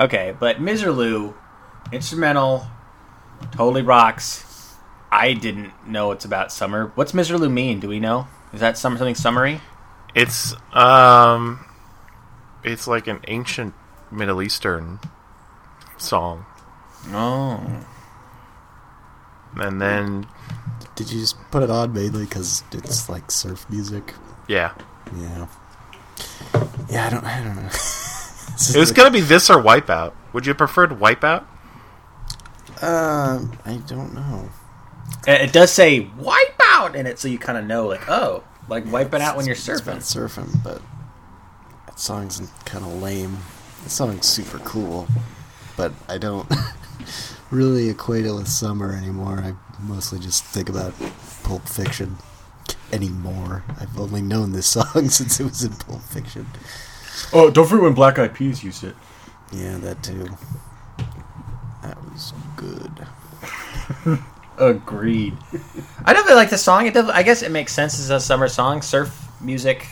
Okay, 0.00 0.34
but 0.38 0.56
Miserlou, 0.56 1.34
instrumental, 1.92 2.66
totally 3.50 3.82
rocks. 3.82 4.76
I 5.10 5.34
didn't 5.34 5.72
know 5.86 6.12
it's 6.12 6.24
about 6.24 6.52
summer. 6.52 6.92
What's 6.94 7.12
Miserlou 7.12 7.52
mean? 7.52 7.80
Do 7.80 7.88
we 7.88 8.00
know? 8.00 8.28
Is 8.54 8.60
that 8.60 8.78
some 8.78 8.96
something 8.96 9.14
summary? 9.14 9.60
It's 10.14 10.54
um, 10.74 11.64
it's 12.62 12.86
like 12.86 13.06
an 13.06 13.20
ancient 13.28 13.74
Middle 14.10 14.42
Eastern 14.42 15.00
song, 15.96 16.44
Oh. 17.08 17.60
and 19.56 19.80
then 19.80 20.26
Did 20.96 21.10
you 21.10 21.20
just 21.20 21.36
put 21.50 21.62
it 21.62 21.70
on 21.70 21.92
mainly 21.94 22.24
because 22.24 22.62
it's 22.72 23.08
like 23.08 23.30
surf 23.30 23.64
music? 23.70 24.14
yeah, 24.48 24.72
Yeah. 25.16 25.46
Yeah, 26.90 27.06
I 27.06 27.10
don't. 27.10 27.24
I 27.24 27.42
don't 27.42 27.56
know. 27.56 27.62
it 27.68 28.76
was 28.76 28.92
gonna 28.92 29.10
be 29.10 29.20
this 29.22 29.48
or 29.48 29.56
Wipeout. 29.62 30.12
Would 30.34 30.46
you 30.46 30.54
prefer 30.54 30.86
preferred 30.88 31.00
Wipeout? 31.00 31.44
Um, 32.82 33.52
I 33.64 33.76
don't 33.86 34.12
know. 34.14 34.50
It 35.26 35.40
it 35.42 35.52
does 35.52 35.72
say 35.72 36.00
wipe 36.18 36.60
out 36.64 36.94
in 36.96 37.06
it, 37.06 37.18
so 37.18 37.28
you 37.28 37.38
kind 37.38 37.56
of 37.56 37.64
know, 37.64 37.86
like, 37.86 38.08
oh, 38.10 38.44
like 38.68 38.90
wipe 38.90 39.12
it 39.14 39.20
out 39.20 39.36
when 39.36 39.46
you're 39.46 39.54
It's 39.54 39.66
about 39.68 39.98
surfing. 39.98 40.28
surfing, 40.28 40.62
but 40.64 40.80
that 41.86 41.98
song's 41.98 42.40
kind 42.64 42.84
of 42.84 43.02
lame. 43.02 43.38
The 43.84 43.90
song's 43.90 44.26
super 44.26 44.58
cool, 44.60 45.06
but 45.76 45.92
I 46.08 46.18
don't 46.18 46.50
really 47.50 47.88
equate 47.88 48.24
it 48.26 48.32
with 48.32 48.48
summer 48.48 48.92
anymore. 48.94 49.40
I 49.40 49.54
mostly 49.82 50.18
just 50.20 50.44
think 50.44 50.68
about 50.68 50.94
Pulp 51.42 51.68
Fiction 51.68 52.16
anymore. 52.92 53.64
I've 53.80 53.98
only 53.98 54.22
known 54.22 54.52
this 54.52 54.66
song 54.68 55.08
since 55.08 55.40
it 55.40 55.44
was 55.44 55.64
in 55.64 55.72
Pulp 55.74 56.02
Fiction. 56.02 56.46
Oh, 57.32 57.50
don't 57.50 57.66
forget 57.66 57.82
when 57.82 57.94
Black 57.94 58.18
Eyed 58.18 58.34
Peas 58.34 58.62
used 58.64 58.84
it. 58.84 58.94
Yeah, 59.52 59.76
that 59.78 60.02
too. 60.02 60.28
That 61.82 61.98
was 62.04 62.32
good. 62.56 63.06
Agreed. 64.68 65.36
I 66.04 66.12
definitely 66.12 66.34
like 66.36 66.50
the 66.50 66.58
song. 66.58 66.86
It 66.86 66.96
I 66.96 67.22
guess 67.22 67.42
it 67.42 67.50
makes 67.50 67.72
sense 67.72 67.98
as 67.98 68.10
a 68.10 68.20
summer 68.20 68.48
song. 68.48 68.82
Surf 68.82 69.28
music, 69.40 69.86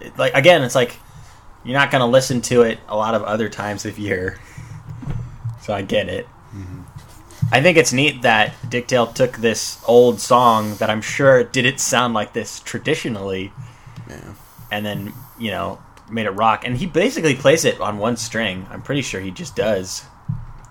it- 0.00 0.16
like 0.18 0.34
again, 0.34 0.62
it's 0.62 0.74
like 0.74 0.96
you're 1.64 1.78
not 1.78 1.90
gonna 1.90 2.06
listen 2.06 2.40
to 2.42 2.62
it 2.62 2.78
a 2.88 2.96
lot 2.96 3.14
of 3.14 3.22
other 3.22 3.48
times 3.48 3.84
of 3.86 3.98
year. 3.98 4.38
So 5.62 5.74
I 5.74 5.82
get 5.82 6.08
it. 6.08 6.26
Mm-hmm. 6.56 6.80
I 7.52 7.60
think 7.62 7.76
it's 7.76 7.92
neat 7.92 8.22
that 8.22 8.54
Dick 8.70 8.86
Dale 8.86 9.06
took 9.06 9.36
this 9.36 9.78
old 9.86 10.18
song 10.18 10.74
that 10.76 10.88
I'm 10.88 11.02
sure 11.02 11.44
didn't 11.44 11.80
sound 11.80 12.14
like 12.14 12.32
this 12.32 12.60
traditionally, 12.60 13.52
Yeah. 14.08 14.32
and 14.72 14.84
then 14.86 15.12
you 15.38 15.50
know 15.50 15.78
made 16.10 16.24
it 16.24 16.30
rock. 16.30 16.64
And 16.66 16.78
he 16.78 16.86
basically 16.86 17.34
plays 17.36 17.66
it 17.66 17.78
on 17.78 17.98
one 17.98 18.16
string. 18.16 18.66
I'm 18.70 18.80
pretty 18.80 19.02
sure 19.02 19.20
he 19.20 19.30
just 19.30 19.54
does. 19.54 20.02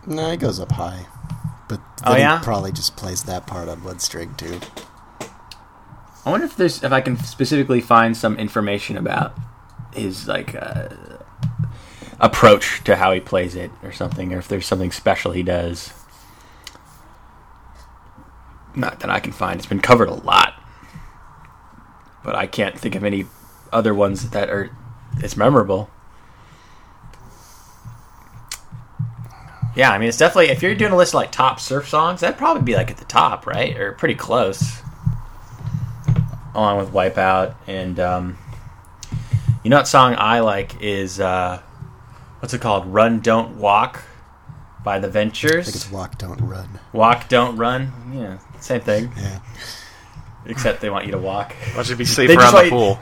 No, 0.07 0.31
it 0.31 0.39
goes 0.39 0.59
up 0.59 0.71
high, 0.71 1.05
but 1.69 1.79
Oh, 2.03 2.15
yeah? 2.17 2.39
probably 2.43 2.71
just 2.73 2.97
plays 2.97 3.23
that 3.23 3.47
part 3.47 3.69
on 3.69 3.83
one 3.83 3.99
string 3.99 4.33
too. 4.35 4.59
I 6.25 6.31
wonder 6.31 6.45
if 6.45 6.55
there's 6.57 6.83
if 6.83 6.91
I 6.91 6.99
can 7.01 7.17
specifically 7.17 7.79
find 7.79 8.15
some 8.17 8.35
information 8.37 8.97
about 8.97 9.33
his 9.93 10.27
like 10.27 10.53
uh, 10.55 10.89
approach 12.19 12.83
to 12.83 12.97
how 12.97 13.13
he 13.13 13.19
plays 13.21 13.55
it 13.55 13.71
or 13.83 13.91
something, 13.93 14.33
or 14.33 14.39
if 14.39 14.47
there's 14.47 14.65
something 14.65 14.91
special 14.91 15.31
he 15.31 15.43
does. 15.43 15.93
Not 18.75 18.99
that 18.99 19.09
I 19.09 19.19
can 19.19 19.31
find. 19.31 19.57
It's 19.59 19.67
been 19.67 19.79
covered 19.81 20.09
a 20.09 20.13
lot, 20.13 20.53
but 22.23 22.35
I 22.35 22.47
can't 22.47 22.77
think 22.77 22.95
of 22.95 23.03
any 23.03 23.25
other 23.73 23.93
ones 23.93 24.29
that 24.31 24.49
are 24.49 24.69
it's 25.17 25.35
memorable. 25.37 25.89
Yeah, 29.75 29.91
I 29.91 29.97
mean 29.97 30.09
it's 30.09 30.17
definitely 30.17 30.51
if 30.51 30.61
you're 30.61 30.75
doing 30.75 30.91
a 30.91 30.97
list 30.97 31.11
of 31.11 31.15
like 31.15 31.31
top 31.31 31.59
surf 31.59 31.87
songs, 31.87 32.21
that'd 32.21 32.37
probably 32.37 32.63
be 32.63 32.75
like 32.75 32.91
at 32.91 32.97
the 32.97 33.05
top, 33.05 33.45
right, 33.45 33.77
or 33.77 33.93
pretty 33.93 34.15
close 34.15 34.81
along 36.53 36.77
with 36.77 36.91
Wipeout. 36.91 37.55
And 37.67 37.99
um, 37.99 38.37
you 39.63 39.69
know 39.69 39.77
what 39.77 39.87
song 39.87 40.15
I 40.17 40.39
like 40.39 40.81
is 40.81 41.19
uh, 41.19 41.61
what's 42.39 42.53
it 42.53 42.61
called? 42.61 42.87
Run 42.87 43.19
Don't 43.19 43.57
Walk 43.57 44.03
by 44.83 44.99
the 44.99 45.09
Ventures. 45.09 45.67
I 45.67 45.71
think 45.71 45.75
it's 45.75 45.91
Walk 45.91 46.17
Don't 46.17 46.41
Run. 46.41 46.79
Walk 46.93 47.29
Don't 47.29 47.57
Run. 47.57 47.91
Yeah, 48.13 48.39
same 48.59 48.81
thing. 48.81 49.11
Yeah. 49.17 49.39
Except 50.45 50.81
they 50.81 50.89
want 50.89 51.05
you 51.05 51.11
to 51.11 51.17
walk. 51.17 51.53
Why 51.73 51.83
should 51.83 51.97
be 51.97 52.05
safe 52.05 52.29
around 52.29 52.53
the 52.53 52.69
pool? 52.69 52.99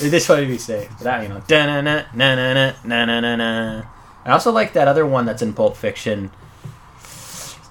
They 0.00 0.08
just 0.08 0.28
want 0.28 0.42
you 0.42 0.46
to 0.46 0.52
be 0.52 0.58
safe. 0.58 0.88
But 0.90 1.00
that 1.00 1.22
you 1.22 1.28
know, 1.28 1.42
na 1.48 1.66
na 1.66 1.80
na 1.80 2.04
na 2.14 2.34
na 2.54 2.72
na 2.84 3.04
na 3.04 3.20
na 3.20 3.36
na. 3.36 3.82
I 4.26 4.32
also 4.32 4.50
like 4.50 4.72
that 4.72 4.88
other 4.88 5.06
one 5.06 5.24
that's 5.24 5.40
in 5.40 5.52
Pulp 5.52 5.76
Fiction. 5.76 6.32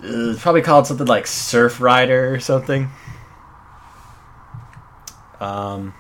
It's 0.02 0.42
probably 0.42 0.62
called 0.62 0.88
something 0.88 1.06
like 1.06 1.28
Surf 1.28 1.82
Rider 1.82 2.34
or 2.34 2.40
something. 2.40 2.90
Um, 5.42 5.94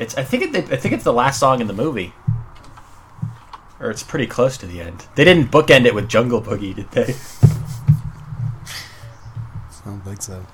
it's 0.00 0.18
I 0.18 0.24
think 0.24 0.42
it, 0.42 0.72
I 0.72 0.76
think 0.76 0.94
it's 0.94 1.04
the 1.04 1.12
last 1.12 1.38
song 1.38 1.60
in 1.60 1.68
the 1.68 1.72
movie, 1.72 2.12
or 3.78 3.88
it's 3.88 4.02
pretty 4.02 4.26
close 4.26 4.58
to 4.58 4.66
the 4.66 4.80
end. 4.80 5.06
They 5.14 5.22
didn't 5.22 5.52
bookend 5.52 5.86
it 5.86 5.94
with 5.94 6.08
Jungle 6.08 6.42
Boogie, 6.42 6.74
did 6.74 6.90
they? 6.90 7.14
I 9.84 9.90
don't 9.90 10.00
think 10.00 10.22
so. 10.22 10.44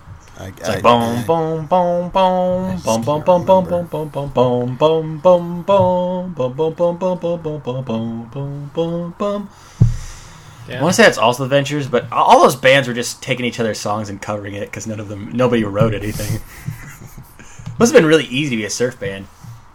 I, 0.43 0.49
It's 0.49 0.69
like 0.69 0.83
boom, 0.83 1.25
boom, 1.25 1.67
boom, 1.67 2.11
boom, 2.11 2.73
just 2.73 2.85
boom, 2.85 3.03
boom, 3.03 3.23
can't 3.23 3.27
boom, 3.27 3.45
boom, 3.45 3.65
remember. 3.65 3.89
boom, 3.89 4.09
boom, 4.09 4.29
boom, 4.31 4.77
boom, 4.77 5.21
boom, 5.21 5.63
boom, 5.63 5.63
boom, 5.63 6.75
boom, 6.75 6.77
boom, 6.77 6.99
boom, 6.99 7.19
boom, 7.19 7.39
boom, 7.41 7.61
boom, 7.61 7.85
boom, 7.85 8.31
boom, 8.33 8.71
boom, 8.75 9.15
boom. 9.19 9.49
I 10.69 10.81
want 10.81 10.97
to 10.97 11.03
say 11.03 11.07
it's 11.09 11.19
also 11.19 11.45
the 11.45 11.49
Ventures, 11.49 11.87
but 11.87 12.11
all 12.11 12.43
those 12.43 12.57
bands 12.57 12.89
were 12.89 12.95
just 12.95 13.23
taking 13.23 13.45
each 13.45 13.61
other's 13.61 13.79
songs 13.79 14.09
and 14.09 14.21
covering 14.21 14.55
it 14.55 14.67
because 14.67 14.87
none 14.87 14.99
of 14.99 15.09
them, 15.09 15.31
nobody 15.33 15.63
wrote 15.63 15.95
anything. 15.95 16.41
Must 17.79 17.93
have 17.93 18.01
been 18.01 18.09
really 18.09 18.25
easy 18.25 18.51
to 18.51 18.57
be 18.57 18.65
a 18.65 18.71
surf 18.71 18.99
band. 18.99 19.27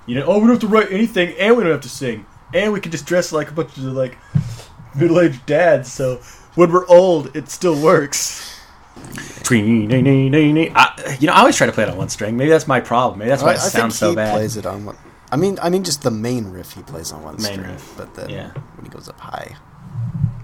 You 0.06 0.16
know, 0.16 0.26
oh, 0.26 0.36
we 0.40 0.42
don't 0.42 0.50
have 0.52 0.60
to 0.62 0.68
write 0.68 0.92
anything, 0.92 1.36
and 1.38 1.56
we 1.56 1.64
don't 1.64 1.72
have 1.72 1.82
to 1.82 1.90
sing, 1.90 2.26
and 2.54 2.74
we 2.74 2.80
can 2.82 2.92
just 2.92 3.06
dress 3.06 3.32
like 3.32 3.50
a 3.50 3.54
bunch 3.54 3.78
of 3.78 3.84
like 3.84 4.18
middle-aged 4.96 5.46
dads. 5.46 5.92
So 5.92 6.18
when 6.56 6.72
we're 6.72 6.88
old, 6.88 7.36
it 7.36 7.50
still 7.50 7.80
works. 7.82 8.57
I, 10.76 11.18
you 11.20 11.28
know, 11.28 11.34
I 11.34 11.40
always 11.40 11.56
try 11.56 11.68
to 11.68 11.74
play 11.74 11.84
it 11.84 11.90
on 11.90 11.98
one 11.98 12.10
string. 12.10 12.36
Maybe 12.36 12.50
that's 12.50 12.68
my 12.68 12.82
problem. 12.82 13.20
Maybe 13.20 13.30
that's 13.30 13.44
why 13.44 13.52
I, 13.52 13.56
it 13.56 13.60
sounds 13.60 13.98
so 13.98 14.14
bad. 14.14 14.34
Plays 14.34 14.58
it 14.58 14.66
on 14.66 14.86
one. 14.86 14.98
I 15.32 15.36
mean, 15.36 15.58
I 15.62 15.70
mean, 15.70 15.84
just 15.84 16.04
the 16.04 16.12
main 16.12 16.46
riff 16.46 16.74
he 16.74 16.82
plays 16.84 17.12
on 17.12 17.24
one 17.24 17.36
main 17.36 17.54
string, 17.54 17.72
riff. 17.72 17.94
but 17.98 18.14
then 18.16 18.30
yeah. 18.30 18.52
when 18.76 18.86
he 18.86 18.90
goes 18.90 19.10
up 19.10 19.20
high, 19.20 19.56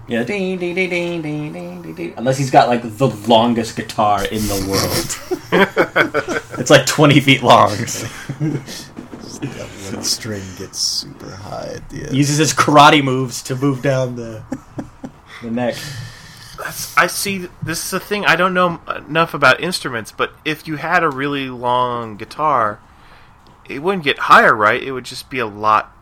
yeah, 0.08 0.22
ding, 0.24 0.58
ding, 0.58 0.74
ding, 0.74 0.90
ding, 0.90 1.22
ding, 1.22 1.52
ding, 1.52 1.94
ding, 1.94 2.14
unless 2.16 2.36
he's 2.36 2.50
got 2.50 2.68
like 2.68 2.82
the 2.82 3.08
longest 3.26 3.76
guitar 3.76 4.24
in 4.26 4.42
the 4.42 4.66
world. 4.68 6.40
it's 6.58 6.70
like 6.70 6.84
twenty 6.86 7.20
feet 7.20 7.42
long. 7.42 7.70
that 9.40 9.68
one 9.92 10.04
string 10.04 10.42
gets 10.58 10.78
super 10.78 11.30
high 11.30 11.72
at 11.76 11.88
the 11.88 12.02
end. 12.02 12.10
He 12.10 12.18
uses 12.18 12.36
his 12.36 12.52
karate 12.52 13.02
moves 13.02 13.42
to 13.44 13.56
move 13.56 13.80
down 13.82 14.16
the 14.16 14.42
the 15.42 15.50
neck. 15.50 15.76
That's, 16.58 16.96
I 16.96 17.06
see. 17.08 17.48
This 17.62 17.84
is 17.86 17.92
a 17.92 18.00
thing. 18.00 18.24
I 18.24 18.36
don't 18.36 18.54
know 18.54 18.80
enough 18.94 19.34
about 19.34 19.60
instruments, 19.60 20.12
but 20.12 20.32
if 20.44 20.66
you 20.68 20.76
had 20.76 21.02
a 21.02 21.08
really 21.10 21.48
long 21.50 22.16
guitar, 22.16 22.80
it 23.68 23.80
wouldn't 23.80 24.04
get 24.04 24.18
higher, 24.20 24.54
right? 24.54 24.82
It 24.82 24.92
would 24.92 25.04
just 25.04 25.30
be 25.30 25.38
a 25.38 25.46
lot 25.46 25.92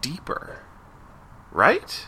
deeper, 0.00 0.58
right? 1.50 2.06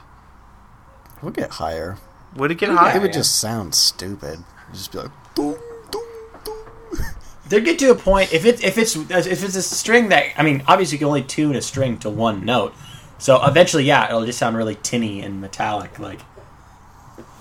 It 1.16 1.22
would 1.22 1.34
get 1.34 1.50
higher. 1.52 1.96
Would 2.36 2.50
it 2.50 2.58
get 2.58 2.70
Yeah, 2.70 2.76
higher? 2.76 2.96
it 2.96 3.02
would 3.02 3.12
just 3.12 3.38
sound 3.38 3.74
stupid. 3.74 4.40
just 4.72 4.92
be 4.92 4.98
like, 4.98 5.10
doom, 5.34 5.56
doom, 5.90 6.02
doom. 6.44 6.54
They 7.48 7.60
get 7.60 7.78
to 7.80 7.90
a 7.90 7.94
point 7.94 8.32
if 8.32 8.44
it 8.46 8.64
if 8.64 8.78
it's 8.78 8.96
if 8.96 9.44
it's 9.44 9.54
a 9.54 9.62
string 9.62 10.08
that 10.08 10.26
I 10.36 10.42
mean 10.42 10.62
obviously 10.66 10.96
you 10.96 10.98
can 11.00 11.08
only 11.08 11.22
tune 11.22 11.54
a 11.56 11.60
string 11.62 11.98
to 11.98 12.08
one 12.10 12.44
note, 12.44 12.74
so 13.18 13.44
eventually 13.44 13.84
yeah 13.84 14.08
it'll 14.08 14.24
just 14.24 14.38
sound 14.38 14.56
really 14.56 14.76
tinny 14.82 15.20
and 15.20 15.40
metallic 15.42 15.98
like 15.98 16.20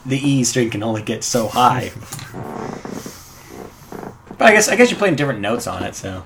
the 0.05 0.17
E 0.17 0.43
string 0.43 0.69
can 0.69 0.83
only 0.83 1.01
get 1.01 1.23
so 1.23 1.47
high. 1.47 1.91
but 4.37 4.41
I 4.41 4.51
guess 4.51 4.67
I 4.69 4.75
guess 4.75 4.89
you're 4.91 4.99
playing 4.99 5.15
different 5.15 5.39
notes 5.39 5.67
on 5.67 5.83
it, 5.83 5.95
so 5.95 6.25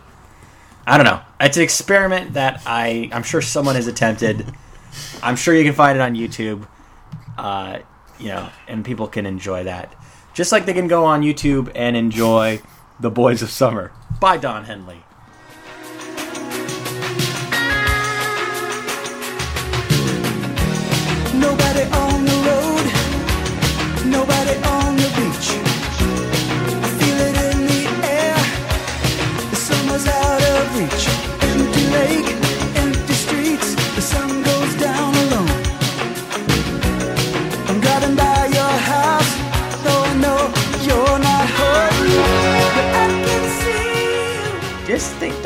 I 0.85 0.97
don't 0.97 1.05
know. 1.05 1.21
It's 1.39 1.57
an 1.57 1.63
experiment 1.63 2.33
that 2.33 2.61
I 2.65 3.09
I'm 3.11 3.23
sure 3.23 3.41
someone 3.41 3.75
has 3.75 3.87
attempted. 3.87 4.45
I'm 5.21 5.35
sure 5.35 5.53
you 5.53 5.63
can 5.63 5.73
find 5.73 5.97
it 5.97 6.01
on 6.01 6.15
YouTube, 6.15 6.67
uh, 7.37 7.79
you 8.19 8.29
know, 8.29 8.49
and 8.67 8.83
people 8.83 9.07
can 9.07 9.25
enjoy 9.25 9.65
that. 9.65 9.93
Just 10.33 10.51
like 10.51 10.65
they 10.65 10.73
can 10.73 10.87
go 10.87 11.05
on 11.05 11.21
YouTube 11.21 11.71
and 11.75 11.95
enjoy 11.97 12.61
The 12.99 13.09
Boys 13.09 13.41
of 13.41 13.49
Summer 13.49 13.91
by 14.19 14.37
Don 14.37 14.65
Henley. 14.65 15.03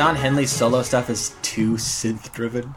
Don 0.02 0.16
Henley's 0.16 0.50
solo 0.52 0.82
stuff 0.82 1.12
is 1.12 1.36
too 1.44 1.74
synth 1.74 2.34
driven? 2.34 2.74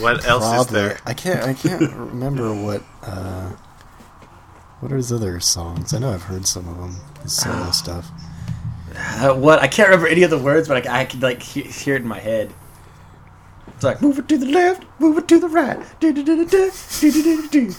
What 0.00 0.24
else 0.24 0.66
is 0.66 0.72
there? 0.72 0.98
I 1.04 1.12
can't. 1.12 1.44
I 1.44 1.52
can't 1.52 1.92
remember 1.94 2.50
what. 2.54 2.82
Uh, 3.02 3.50
what 4.80 4.92
are 4.92 4.96
his 4.96 5.12
other 5.12 5.40
songs? 5.40 5.92
I 5.94 5.98
know 5.98 6.10
I've 6.12 6.22
heard 6.24 6.46
some 6.46 6.68
of 6.68 6.76
them. 6.78 6.96
His 7.22 7.36
solo 7.36 7.70
stuff. 7.70 8.10
Uh, 8.96 9.34
what? 9.34 9.60
I 9.60 9.68
can't 9.68 9.88
remember 9.88 10.08
any 10.08 10.22
of 10.22 10.30
the 10.30 10.38
words, 10.38 10.68
but 10.68 10.86
I, 10.86 11.00
I 11.00 11.04
can 11.04 11.20
like 11.20 11.42
he- 11.42 11.62
hear 11.62 11.96
it 11.96 12.02
in 12.02 12.08
my 12.08 12.18
head. 12.18 12.52
It's 13.68 13.84
like 13.84 14.02
move 14.02 14.18
it 14.18 14.28
to 14.28 14.36
the 14.38 14.46
left, 14.46 14.84
move 14.98 15.16
it 15.18 15.28
to 15.28 15.38
the 15.38 15.48
right. 15.48 15.78
Do-do-do-do-do, 16.00 16.70
do-do-do-do-do. 17.00 17.74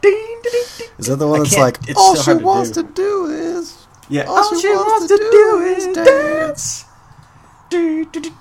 Ding, 0.00 0.40
ding, 0.42 0.64
ding, 0.78 0.88
Is 0.98 1.06
that 1.06 1.16
the 1.16 1.28
one 1.28 1.40
that's 1.42 1.56
like 1.58 1.78
it's 1.88 1.98
all 1.98 2.14
she 2.16 2.22
hard 2.22 2.38
to 2.40 2.44
wants 2.44 2.70
do." 2.70 2.82
to 2.82 2.92
do 2.92 3.26
is 3.26 3.86
Yeah. 4.08 4.24
All 4.24 4.58
she 4.58 4.68
wants 4.68 5.06
to 5.08 5.16
do 5.18 5.58
is 5.76 5.86
dance. 5.94 6.84
Do, 7.70 8.04
do, 8.06 8.20
do. 8.20 8.32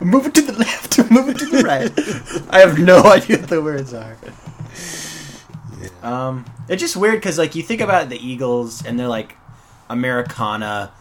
Move 0.00 0.26
it 0.26 0.34
to 0.34 0.42
the 0.42 0.52
left, 0.52 0.98
move 1.10 1.28
it 1.28 1.38
to 1.38 1.46
the 1.46 1.62
right. 1.62 2.46
I 2.50 2.60
have 2.60 2.78
no 2.78 3.02
idea 3.04 3.38
what 3.38 3.48
the 3.48 3.60
words 3.62 3.92
are. 3.94 4.16
Um, 6.02 6.44
it's 6.68 6.80
just 6.80 6.96
weird 6.96 7.16
because 7.16 7.38
like 7.38 7.54
you 7.54 7.62
think 7.62 7.80
about 7.80 8.08
the 8.08 8.18
Eagles 8.18 8.84
and 8.84 8.98
they're 8.98 9.08
like 9.08 9.36
Americana 9.88 10.92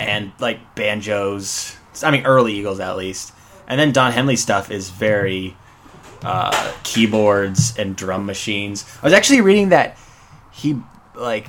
and 0.00 0.32
like 0.38 0.74
banjos. 0.74 1.76
I 2.02 2.10
mean, 2.10 2.26
early 2.26 2.54
Eagles 2.54 2.80
at 2.80 2.96
least, 2.96 3.32
and 3.66 3.78
then 3.78 3.92
Don 3.92 4.12
Henley 4.12 4.36
stuff 4.36 4.70
is 4.70 4.90
very 4.90 5.56
uh, 6.22 6.72
keyboards 6.82 7.76
and 7.76 7.94
drum 7.94 8.26
machines. 8.26 8.84
I 9.02 9.06
was 9.06 9.12
actually 9.12 9.40
reading 9.40 9.68
that 9.68 9.98
he 10.50 10.80
like 11.14 11.48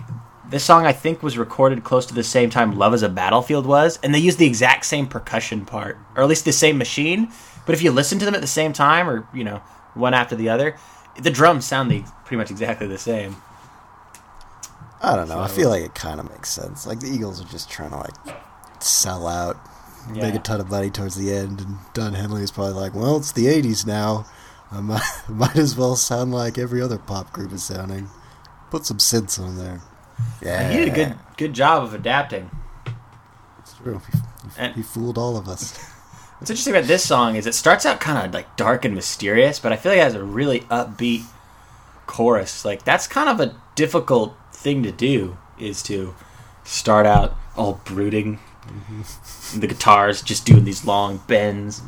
this 0.50 0.64
song 0.64 0.86
I 0.86 0.94
think 0.94 1.24
was 1.24 1.38
recorded 1.38 1.84
close 1.84 2.06
to 2.08 2.14
the 2.14 2.24
same 2.24 2.50
time 2.50 2.78
Love 2.78 2.94
is 2.94 3.02
a 3.02 3.10
Battlefield 3.10 3.66
was, 3.66 4.00
and 4.04 4.14
they 4.14 4.20
used 4.20 4.38
the 4.38 4.46
exact 4.46 4.86
same 4.86 5.08
percussion 5.08 5.66
part, 5.66 5.98
or 6.16 6.24
at 6.24 6.30
least 6.30 6.46
the 6.46 6.54
same 6.54 6.78
machine. 6.78 7.32
But 7.66 7.74
if 7.74 7.82
you 7.82 7.92
listen 7.92 8.20
to 8.20 8.26
them 8.26 8.36
at 8.36 8.42
the 8.42 8.48
same 8.48 8.74
time, 8.74 9.10
or 9.10 9.28
you 9.34 9.44
know, 9.44 9.58
one 9.96 10.14
after 10.14 10.36
the 10.36 10.50
other, 10.50 10.76
the 11.20 11.32
drums 11.32 11.66
sound 11.66 11.90
the, 11.92 12.04
pretty 12.26 12.38
much 12.38 12.52
exactly 12.52 12.88
the 12.88 12.98
same. 12.98 13.36
I 15.02 15.16
don't 15.16 15.28
know. 15.28 15.40
I 15.40 15.48
feel 15.48 15.70
like 15.70 15.84
it 15.84 15.94
kind 15.94 16.20
of 16.20 16.30
makes 16.30 16.50
sense. 16.50 16.88
Like 16.88 17.00
the 17.00 17.08
Eagles 17.08 17.42
are 17.42 17.48
just 17.48 17.70
trying 17.70 17.92
to 17.92 17.98
like 17.98 18.38
sell 18.82 19.28
out, 19.28 19.58
make 20.12 20.34
a 20.34 20.40
ton 20.40 20.60
of 20.62 20.70
money 20.70 20.90
towards 20.90 21.16
the 21.16 21.32
end, 21.34 21.62
and 21.62 21.78
Don 21.94 22.14
Henley 22.14 22.42
is 22.44 22.52
probably 22.52 22.74
like, 22.74 22.96
"Well, 22.96 23.18
it's 23.18 23.32
the 23.32 23.46
'80s 23.46 23.86
now. 23.86 24.26
I 24.72 24.82
might, 24.82 25.04
might 25.30 25.56
as 25.58 25.76
well 25.78 25.96
sound 25.96 26.32
like 26.32 26.58
every 26.58 26.82
other 26.82 26.98
pop 26.98 27.32
group 27.34 27.52
is 27.52 27.64
sounding. 27.64 28.10
Put 28.72 28.86
some 28.86 28.98
synths 28.98 29.40
on 29.40 29.58
there." 29.58 29.82
Yeah, 30.42 30.72
He 30.72 30.78
did 30.78 30.88
a 30.88 30.92
good 30.96 31.16
good 31.38 31.54
job 31.54 31.84
of 31.84 31.94
adapting. 31.94 32.50
It's 33.60 33.74
true. 33.76 34.02
He, 34.58 34.64
he- 34.68 34.72
he 34.74 34.82
fooled 34.82 35.18
all 35.18 35.38
of 35.38 35.48
us. 35.48 35.78
What's 36.40 36.50
interesting 36.50 36.76
about 36.76 36.88
this 36.88 37.06
song 37.06 37.36
is 37.36 37.48
it 37.48 37.56
starts 37.56 37.86
out 37.86 38.00
kind 38.00 38.26
of 38.26 38.34
like 38.34 38.58
dark 38.58 38.84
and 38.86 38.94
mysterious, 38.94 39.60
but 39.60 39.72
I 39.72 39.78
feel 39.78 39.92
like 39.92 40.00
it 40.00 40.04
has 40.04 40.16
a 40.16 40.24
really 40.24 40.62
upbeat 40.62 41.24
chorus. 42.08 42.66
Like 42.66 42.84
that's 42.84 43.08
kind 43.08 43.30
of 43.30 43.40
a 43.40 43.56
difficult 43.76 44.36
thing 44.52 44.84
to 44.84 44.92
do 44.92 45.38
is 45.58 45.82
to 45.84 46.14
start 46.64 47.06
out 47.06 47.36
all 47.56 47.82
brooding. 47.86 48.40
The 49.58 49.68
guitars 49.68 50.22
just 50.22 50.46
doing 50.46 50.66
these 50.66 50.86
long 50.86 51.22
bends. 51.28 51.82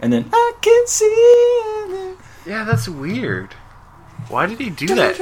And 0.00 0.12
then 0.12 0.28
I 0.32 0.52
can 0.60 0.86
see 0.88 2.16
Yeah, 2.44 2.64
that's 2.64 2.88
weird. 2.88 3.54
Why 4.28 4.46
did 4.46 4.58
he 4.58 4.70
do 4.70 4.86
that? 4.96 5.16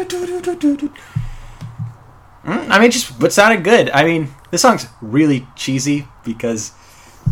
Mm, 2.45 2.71
I 2.71 2.79
mean, 2.79 2.91
just 2.91 3.21
what 3.21 3.33
sounded 3.33 3.63
good. 3.63 3.91
I 3.91 4.05
mean, 4.05 4.29
this 4.51 4.63
song's 4.63 4.87
really 5.03 5.47
cheesy 5.57 6.07
because, 6.25 6.73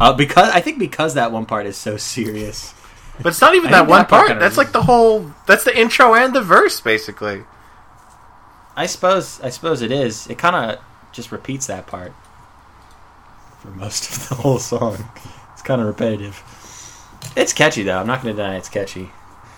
uh, 0.01 0.13
because 0.13 0.51
I 0.51 0.61
think 0.61 0.79
because 0.79 1.15
that 1.15 1.33
one 1.33 1.47
part 1.47 1.67
is 1.67 1.77
so 1.77 1.97
serious. 1.97 2.75
But 3.23 3.31
it's 3.31 3.41
not 3.41 3.55
even 3.55 3.69
I 3.69 3.79
that 3.79 3.89
one 3.89 4.01
that 4.01 4.09
part 4.09 4.29
part. 4.29 4.41
That's 4.41 4.57
like 4.57 4.73
the 4.73 4.83
whole. 4.83 5.33
That's 5.47 5.65
the 5.65 5.77
intro 5.79 6.15
and 6.15 6.35
the 6.35 6.41
verse, 6.41 6.81
basically. 6.81 7.45
I 8.77 8.87
suppose 8.87 9.41
I 9.41 9.51
suppose 9.51 9.83
it 9.83 9.91
is. 9.91 10.29
It 10.29 10.39
kind 10.39 10.55
of 10.55 10.85
just 11.13 11.33
repeats 11.33 11.67
that 11.67 11.87
part 11.87 12.13
for 13.59 13.69
most 13.69 14.11
of 14.11 14.29
the 14.29 14.35
whole 14.37 14.59
song. 14.59 15.11
It's 15.53 15.63
kind 15.63 15.81
of 15.81 15.87
repetitive. 15.89 16.43
It's 17.37 17.53
catchy 17.53 17.83
though. 17.83 17.99
I'm 17.99 18.07
not 18.07 18.23
going 18.23 18.37
to 18.37 18.41
deny 18.41 18.57
it's 18.57 18.69
catchy. 18.69 19.11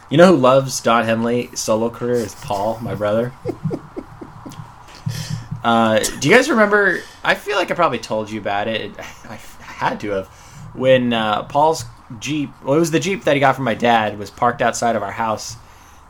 You 0.08 0.16
know 0.16 0.34
who 0.34 0.36
loves 0.36 0.80
Don 0.80 1.04
Henley 1.04 1.50
solo 1.54 1.90
career 1.90 2.14
is 2.14 2.34
Paul, 2.36 2.78
my 2.80 2.94
brother. 2.94 3.32
Uh, 5.62 5.98
do 6.20 6.28
you 6.28 6.34
guys 6.34 6.48
remember? 6.48 7.00
I 7.22 7.34
feel 7.34 7.56
like 7.56 7.70
I 7.70 7.74
probably 7.74 7.98
told 7.98 8.30
you 8.30 8.40
about 8.40 8.66
it. 8.66 8.92
I 9.28 9.36
had 9.80 10.00
to 10.00 10.10
have 10.10 10.26
when 10.74 11.12
uh, 11.12 11.44
Paul's 11.44 11.84
Jeep. 12.18 12.50
Well, 12.62 12.76
it 12.76 12.80
was 12.80 12.90
the 12.90 13.00
Jeep 13.00 13.24
that 13.24 13.34
he 13.34 13.40
got 13.40 13.56
from 13.56 13.64
my 13.64 13.74
dad. 13.74 14.18
Was 14.18 14.30
parked 14.30 14.62
outside 14.62 14.96
of 14.96 15.02
our 15.02 15.12
house, 15.12 15.56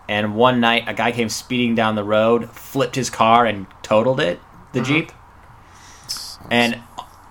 and 0.09 0.35
one 0.35 0.61
night 0.61 0.85
a 0.87 0.95
guy 0.95 1.13
came 1.13 1.29
speeding 1.29 1.75
down 1.75 1.95
the 1.95 2.05
road, 2.05 2.51
flipped 2.51 2.97
his 2.97 3.11
car, 3.11 3.47
and 3.47 3.67
totaled 3.83 4.21
it. 4.21 4.41
The 4.73 4.83
Jeep, 4.83 5.13
and 6.51 6.81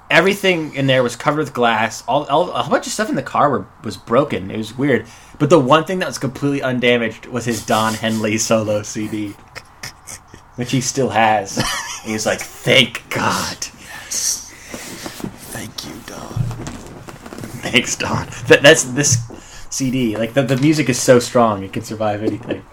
everything 0.09 0.75
in 0.75 0.87
there 0.87 1.03
was 1.03 1.15
covered 1.15 1.39
with 1.39 1.53
glass. 1.53 2.03
All, 2.07 2.25
all 2.25 2.51
a 2.51 2.63
whole 2.63 2.71
bunch 2.71 2.87
of 2.87 2.93
stuff 2.93 3.09
in 3.09 3.15
the 3.15 3.23
car 3.23 3.49
were, 3.49 3.67
was 3.83 3.97
broken. 3.97 4.51
It 4.51 4.57
was 4.57 4.77
weird. 4.77 5.05
But 5.37 5.49
the 5.49 5.59
one 5.59 5.85
thing 5.85 5.99
that 5.99 6.07
was 6.07 6.17
completely 6.17 6.61
undamaged 6.61 7.25
was 7.27 7.45
his 7.45 7.65
Don 7.65 7.93
Henley 7.93 8.37
solo 8.37 8.81
CD, 8.83 9.35
which 10.55 10.71
he 10.71 10.81
still 10.81 11.09
has. 11.09 11.57
And 11.57 11.65
he's 12.11 12.25
like, 12.25 12.39
"Thank 12.39 13.09
God, 13.09 13.57
Thank 13.57 14.48
you, 15.85 15.93
Don. 16.05 16.29
thanks 17.63 17.95
Don." 17.95 18.27
That, 18.47 18.61
that's 18.61 18.83
this 18.83 19.17
CD. 19.69 20.17
Like 20.17 20.33
the, 20.33 20.43
the 20.43 20.57
music 20.57 20.89
is 20.89 20.99
so 20.99 21.19
strong, 21.19 21.63
it 21.63 21.73
can 21.73 21.83
survive 21.83 22.21
anything. 22.23 22.63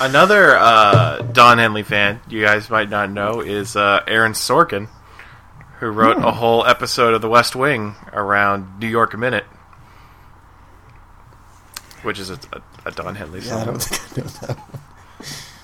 Another 0.00 0.56
uh, 0.56 1.22
Don 1.22 1.58
Henley 1.58 1.82
fan 1.82 2.20
you 2.28 2.40
guys 2.44 2.70
might 2.70 2.88
not 2.88 3.10
know 3.10 3.40
is 3.40 3.74
uh, 3.74 4.04
Aaron 4.06 4.32
Sorkin, 4.32 4.88
who 5.80 5.88
wrote 5.88 6.18
a 6.18 6.30
whole 6.30 6.64
episode 6.66 7.14
of 7.14 7.20
The 7.22 7.28
West 7.28 7.56
Wing 7.56 7.96
around 8.12 8.78
New 8.78 8.86
York 8.86 9.16
Minute, 9.18 9.44
which 12.02 12.20
is 12.20 12.30
a, 12.30 12.38
a, 12.52 12.60
a 12.86 12.90
Don 12.92 13.16
Henley 13.16 13.40
Yeah, 13.40 13.56
I 13.56 13.64
song. 13.64 13.66
don't 13.66 13.82
think 13.82 14.18
I 14.18 14.20
know 14.20 14.28
that. 14.46 14.58
One. 14.58 14.78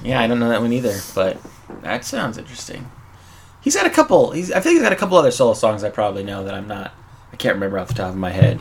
Yeah, 0.03 0.20
I 0.20 0.27
don't 0.27 0.40
know 0.40 0.48
that 0.48 0.61
one 0.61 0.72
either, 0.72 0.98
but 1.14 1.38
that 1.83 2.05
sounds 2.05 2.37
interesting. 2.37 2.90
He's 3.64 3.74
got 3.74 3.87
a 3.87 3.90
couple. 3.90 4.33
He's 4.33 4.53
I 4.53 4.61
think 4.61 4.74
he's 4.74 4.83
got 4.83 4.92
a 4.92 4.96
couple 4.96 5.16
other 5.16 5.31
solo 5.31 5.55
songs 5.55 5.83
I 5.83 5.88
probably 5.88 6.22
know 6.22 6.44
that 6.44 6.53
I'm 6.53 6.68
not. 6.68 6.92
I 7.33 7.37
can't 7.37 7.55
remember 7.55 7.79
off 7.79 7.88
the 7.88 7.94
top 7.94 8.11
of 8.11 8.16
my 8.16 8.31
head. 8.31 8.61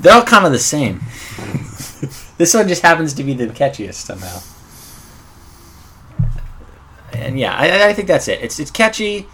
They're 0.00 0.12
all 0.12 0.24
kind 0.24 0.44
of 0.44 0.50
the 0.50 0.58
same. 0.58 0.96
this 2.36 2.52
one 2.52 2.66
just 2.66 2.82
happens 2.82 3.14
to 3.14 3.22
be 3.22 3.32
the 3.32 3.46
catchiest 3.46 3.94
somehow. 3.94 4.40
And 7.12 7.38
yeah, 7.38 7.54
I, 7.56 7.90
I 7.90 7.94
think 7.94 8.08
that's 8.08 8.26
it. 8.26 8.42
It's 8.42 8.58
it's 8.58 8.72
catchy. 8.72 9.28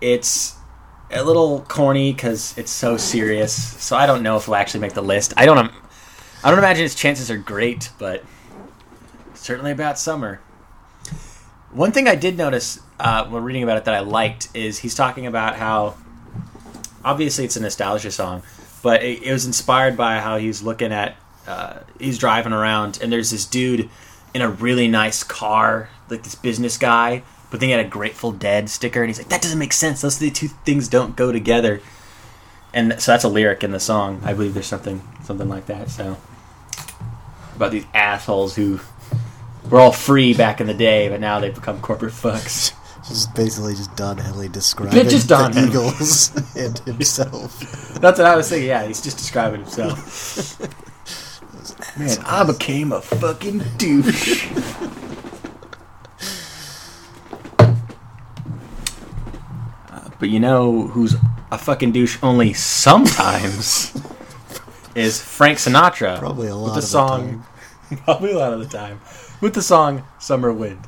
It's 0.00 0.56
a 1.12 1.22
little 1.22 1.60
corny 1.68 2.12
because 2.12 2.58
it's 2.58 2.72
so 2.72 2.96
serious. 2.96 3.54
So 3.80 3.96
I 3.96 4.06
don't 4.06 4.24
know 4.24 4.36
if 4.36 4.42
it'll 4.42 4.56
actually 4.56 4.80
make 4.80 4.94
the 4.94 5.02
list. 5.02 5.34
I 5.36 5.46
don't. 5.46 5.70
I 6.42 6.50
don't 6.50 6.58
imagine 6.58 6.84
its 6.84 6.96
chances 6.96 7.30
are 7.30 7.36
great, 7.36 7.90
but 7.98 8.24
certainly 9.34 9.70
about 9.70 10.00
summer. 10.00 10.40
One 11.70 11.92
thing 11.92 12.08
I 12.08 12.14
did 12.14 12.36
notice 12.36 12.80
uh, 12.98 13.26
when 13.26 13.42
reading 13.42 13.62
about 13.62 13.76
it 13.76 13.84
that 13.84 13.94
I 13.94 14.00
liked 14.00 14.48
is 14.54 14.78
he's 14.78 14.94
talking 14.94 15.26
about 15.26 15.56
how 15.56 15.96
obviously 17.04 17.44
it's 17.44 17.56
a 17.56 17.60
nostalgia 17.60 18.10
song, 18.10 18.42
but 18.82 19.02
it, 19.02 19.22
it 19.22 19.32
was 19.32 19.44
inspired 19.44 19.96
by 19.96 20.18
how 20.20 20.38
he's 20.38 20.62
looking 20.62 20.92
at 20.92 21.16
uh, 21.46 21.78
he's 21.98 22.18
driving 22.18 22.52
around 22.52 22.98
and 23.02 23.12
there's 23.12 23.30
this 23.30 23.44
dude 23.46 23.88
in 24.34 24.42
a 24.42 24.48
really 24.48 24.88
nice 24.88 25.22
car, 25.22 25.88
like 26.08 26.22
this 26.22 26.34
business 26.34 26.76
guy, 26.76 27.22
but 27.50 27.60
then 27.60 27.68
he 27.68 27.72
had 27.72 27.84
a 27.84 27.88
Grateful 27.88 28.32
Dead 28.32 28.68
sticker, 28.68 29.02
and 29.02 29.08
he's 29.08 29.18
like, 29.18 29.28
that 29.28 29.40
doesn't 29.40 29.58
make 29.58 29.72
sense. 29.72 30.02
Those 30.02 30.18
two 30.18 30.48
things 30.48 30.88
don't 30.88 31.16
go 31.16 31.32
together. 31.32 31.80
And 32.74 33.00
so 33.00 33.12
that's 33.12 33.24
a 33.24 33.28
lyric 33.28 33.64
in 33.64 33.70
the 33.70 33.80
song. 33.80 34.20
I 34.24 34.34
believe 34.34 34.54
there's 34.54 34.66
something 34.66 35.02
something 35.24 35.48
like 35.48 35.66
that. 35.66 35.90
So 35.90 36.18
about 37.56 37.72
these 37.72 37.86
assholes 37.94 38.56
who 38.56 38.80
were 39.70 39.80
all 39.80 39.92
free 39.92 40.34
back 40.34 40.60
in 40.60 40.66
the 40.66 40.74
day, 40.74 41.08
but 41.08 41.20
now 41.20 41.40
they've 41.40 41.54
become 41.54 41.80
corporate 41.80 42.12
fucks. 42.12 42.72
Just 43.08 43.34
basically 43.34 43.74
just 43.74 43.96
Don 43.96 44.18
Henley 44.18 44.50
describing 44.50 45.08
just 45.08 45.30
Don 45.30 45.50
the 45.50 45.60
Henley. 45.60 45.70
Eagles 45.70 46.36
and 46.56 46.78
himself. 46.80 47.58
That's 48.02 48.18
what 48.18 48.26
I 48.26 48.36
was 48.36 48.50
thinking. 48.50 48.68
Yeah, 48.68 48.84
he's 48.86 49.00
just 49.00 49.16
describing 49.16 49.62
himself. 49.62 50.60
Man, 51.98 52.18
I 52.26 52.44
became 52.44 52.92
a 52.92 53.00
fucking 53.00 53.62
douche. 53.78 54.50
Uh, 59.88 60.10
but 60.18 60.28
you 60.28 60.38
know 60.38 60.88
who's 60.88 61.14
a 61.50 61.56
fucking 61.56 61.92
douche 61.92 62.18
only 62.22 62.52
sometimes 62.52 63.96
is 64.94 65.22
Frank 65.22 65.56
Sinatra. 65.56 66.18
Probably 66.18 66.48
a 66.48 66.54
lot 66.56 66.64
with 66.64 66.72
the 66.74 66.78
of 66.78 66.82
the 66.82 66.88
song. 66.88 67.46
probably 68.04 68.32
a 68.32 68.38
lot 68.38 68.52
of 68.52 68.58
the 68.58 68.66
time 68.66 69.00
with 69.40 69.54
the 69.54 69.62
song 69.62 70.02
"Summer 70.18 70.52
Wind." 70.52 70.86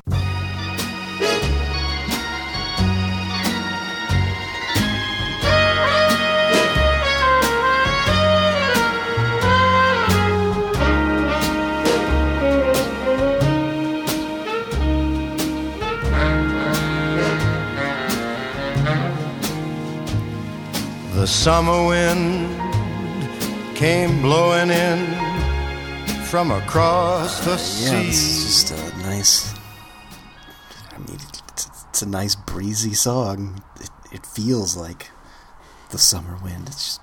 The 21.13 21.27
summer 21.27 21.85
wind 21.85 22.49
came 23.75 24.23
blowing 24.23 24.71
in 24.71 25.30
from 26.31 26.49
across 26.49 27.43
the 27.43 27.57
sea. 27.57 27.93
this 28.05 28.15
is 28.15 28.45
just 28.45 28.71
a 28.71 28.97
nice. 28.99 29.53
I 30.93 30.97
mean, 30.99 31.15
it's, 31.15 31.67
it's 31.89 32.01
a 32.03 32.07
nice 32.07 32.35
breezy 32.37 32.93
song. 32.93 33.61
It, 33.81 33.89
it 34.13 34.25
feels 34.25 34.77
like 34.77 35.11
the 35.89 35.97
summer 35.97 36.37
wind. 36.41 36.69
It's 36.69 36.85
just 36.85 37.01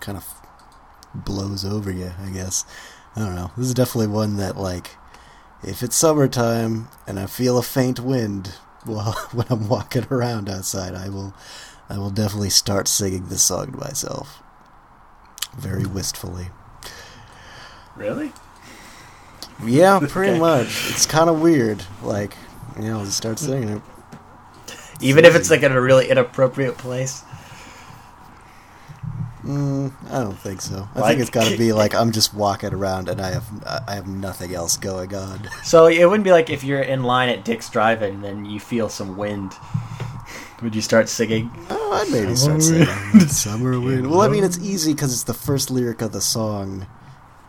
kind 0.00 0.18
of 0.18 0.26
blows 1.14 1.64
over 1.64 1.92
you, 1.92 2.10
I 2.20 2.30
guess. 2.30 2.64
I 3.14 3.20
don't 3.20 3.36
know. 3.36 3.52
This 3.56 3.68
is 3.68 3.74
definitely 3.74 4.08
one 4.08 4.38
that, 4.38 4.56
like, 4.56 4.96
if 5.62 5.84
it's 5.84 5.94
summertime 5.94 6.88
and 7.06 7.20
I 7.20 7.26
feel 7.26 7.58
a 7.58 7.62
faint 7.62 8.00
wind 8.00 8.54
while 8.84 9.12
when 9.30 9.46
I'm 9.50 9.68
walking 9.68 10.08
around 10.10 10.50
outside, 10.50 10.96
I 10.96 11.10
will, 11.10 11.32
I 11.88 11.96
will 11.96 12.10
definitely 12.10 12.50
start 12.50 12.88
singing 12.88 13.28
this 13.28 13.42
song 13.42 13.70
to 13.70 13.78
myself, 13.78 14.42
very 15.56 15.86
wistfully. 15.86 16.48
Really? 17.96 18.32
Yeah, 19.64 20.00
pretty 20.08 20.32
Okay. 20.32 20.40
much. 20.40 20.90
It's 20.90 21.06
kind 21.06 21.28
of 21.30 21.40
weird. 21.40 21.84
Like, 22.02 22.34
you 22.76 22.88
know, 22.88 23.04
just 23.04 23.16
start 23.16 23.38
singing 23.38 23.68
it. 23.68 23.82
Even 25.00 25.24
if 25.24 25.34
it's 25.34 25.50
like 25.50 25.62
in 25.62 25.72
a 25.72 25.80
really 25.80 26.08
inappropriate 26.08 26.78
place. 26.78 27.22
Mm, 29.44 29.92
I 30.08 30.20
don't 30.20 30.38
think 30.38 30.60
so. 30.60 30.88
I 30.94 31.00
Like- 31.00 31.08
think 31.10 31.20
it's 31.22 31.30
got 31.30 31.48
to 31.48 31.56
be 31.58 31.72
like 31.72 31.94
I'm 31.96 32.12
just 32.12 32.32
walking 32.32 32.72
around 32.72 33.08
and 33.08 33.20
I 33.20 33.32
have 33.32 33.44
I 33.88 33.94
have 33.96 34.06
nothing 34.06 34.54
else 34.54 34.76
going 34.76 35.12
on. 35.14 35.48
So 35.64 35.86
it 35.86 36.04
wouldn't 36.04 36.22
be 36.22 36.30
like 36.30 36.48
if 36.48 36.62
you're 36.62 36.80
in 36.80 37.02
line 37.02 37.28
at 37.28 37.44
Dick's 37.44 37.68
Drive-In 37.68 38.14
and 38.14 38.24
then 38.24 38.44
you 38.44 38.60
feel 38.60 38.88
some 38.88 39.16
wind. 39.16 39.52
Would 40.62 40.76
you 40.76 40.80
start 40.80 41.08
singing? 41.08 41.50
Oh, 41.70 41.92
I'd 41.92 42.12
maybe 42.12 42.36
start 42.36 42.62
singing 42.62 42.86
"Summer 43.26 43.80
Wind." 43.80 44.08
Well, 44.08 44.20
I 44.20 44.28
mean, 44.28 44.44
it's 44.44 44.58
easy 44.60 44.92
because 44.94 45.12
it's 45.12 45.24
the 45.24 45.34
first 45.34 45.72
lyric 45.72 46.00
of 46.02 46.12
the 46.12 46.20
song, 46.20 46.86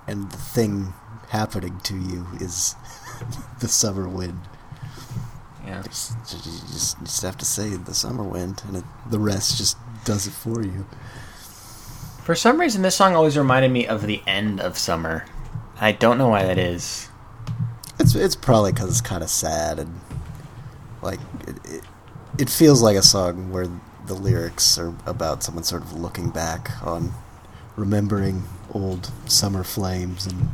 and 0.08 0.32
the 0.32 0.38
thing 0.38 0.94
happening 1.30 1.80
to 1.84 1.96
you 1.98 2.26
is 2.40 2.76
the 3.60 3.68
summer 3.68 4.08
wind. 4.08 4.40
Yeah. 5.66 5.82
Just, 5.84 6.12
you 6.34 6.40
just, 6.40 7.00
you 7.00 7.06
just 7.06 7.22
have 7.22 7.38
to 7.38 7.46
say 7.46 7.70
the 7.70 7.94
summer 7.94 8.24
wind, 8.24 8.62
and 8.68 8.78
it, 8.78 8.84
the 9.10 9.20
rest 9.20 9.58
just 9.58 9.78
does 10.04 10.28
it 10.28 10.32
for 10.34 10.62
you. 10.62 10.86
For 12.24 12.36
some 12.36 12.60
reason, 12.60 12.82
this 12.82 12.96
song 12.96 13.16
always 13.16 13.38
reminded 13.38 13.72
me 13.72 13.88
of 13.88 14.06
the 14.06 14.22
end 14.28 14.60
of 14.62 14.78
summer. 14.78 15.26
I 15.80 15.92
don't 15.92 16.18
know 16.18 16.30
why 16.30 16.44
that 16.44 16.58
is. 16.58 17.10
It's 18.00 18.16
it's 18.16 18.36
probably 18.36 18.72
because 18.72 18.90
it's 18.90 19.02
kind 19.02 19.24
of 19.24 19.30
sad 19.30 19.80
and 19.80 20.00
like 21.02 21.20
it, 21.48 21.58
it 21.66 21.84
it 22.40 22.50
feels 22.50 22.82
like 22.82 22.96
a 22.96 23.04
song 23.04 23.52
where 23.52 23.68
the 24.06 24.14
lyrics 24.14 24.78
are 24.78 24.94
about 25.06 25.44
someone 25.44 25.64
sort 25.64 25.84
of 25.84 25.94
looking 25.94 26.30
back 26.30 26.72
on 26.86 27.14
remembering 27.76 28.44
old 28.74 29.12
summer 29.26 29.64
flames 29.64 30.26
and 30.26 30.48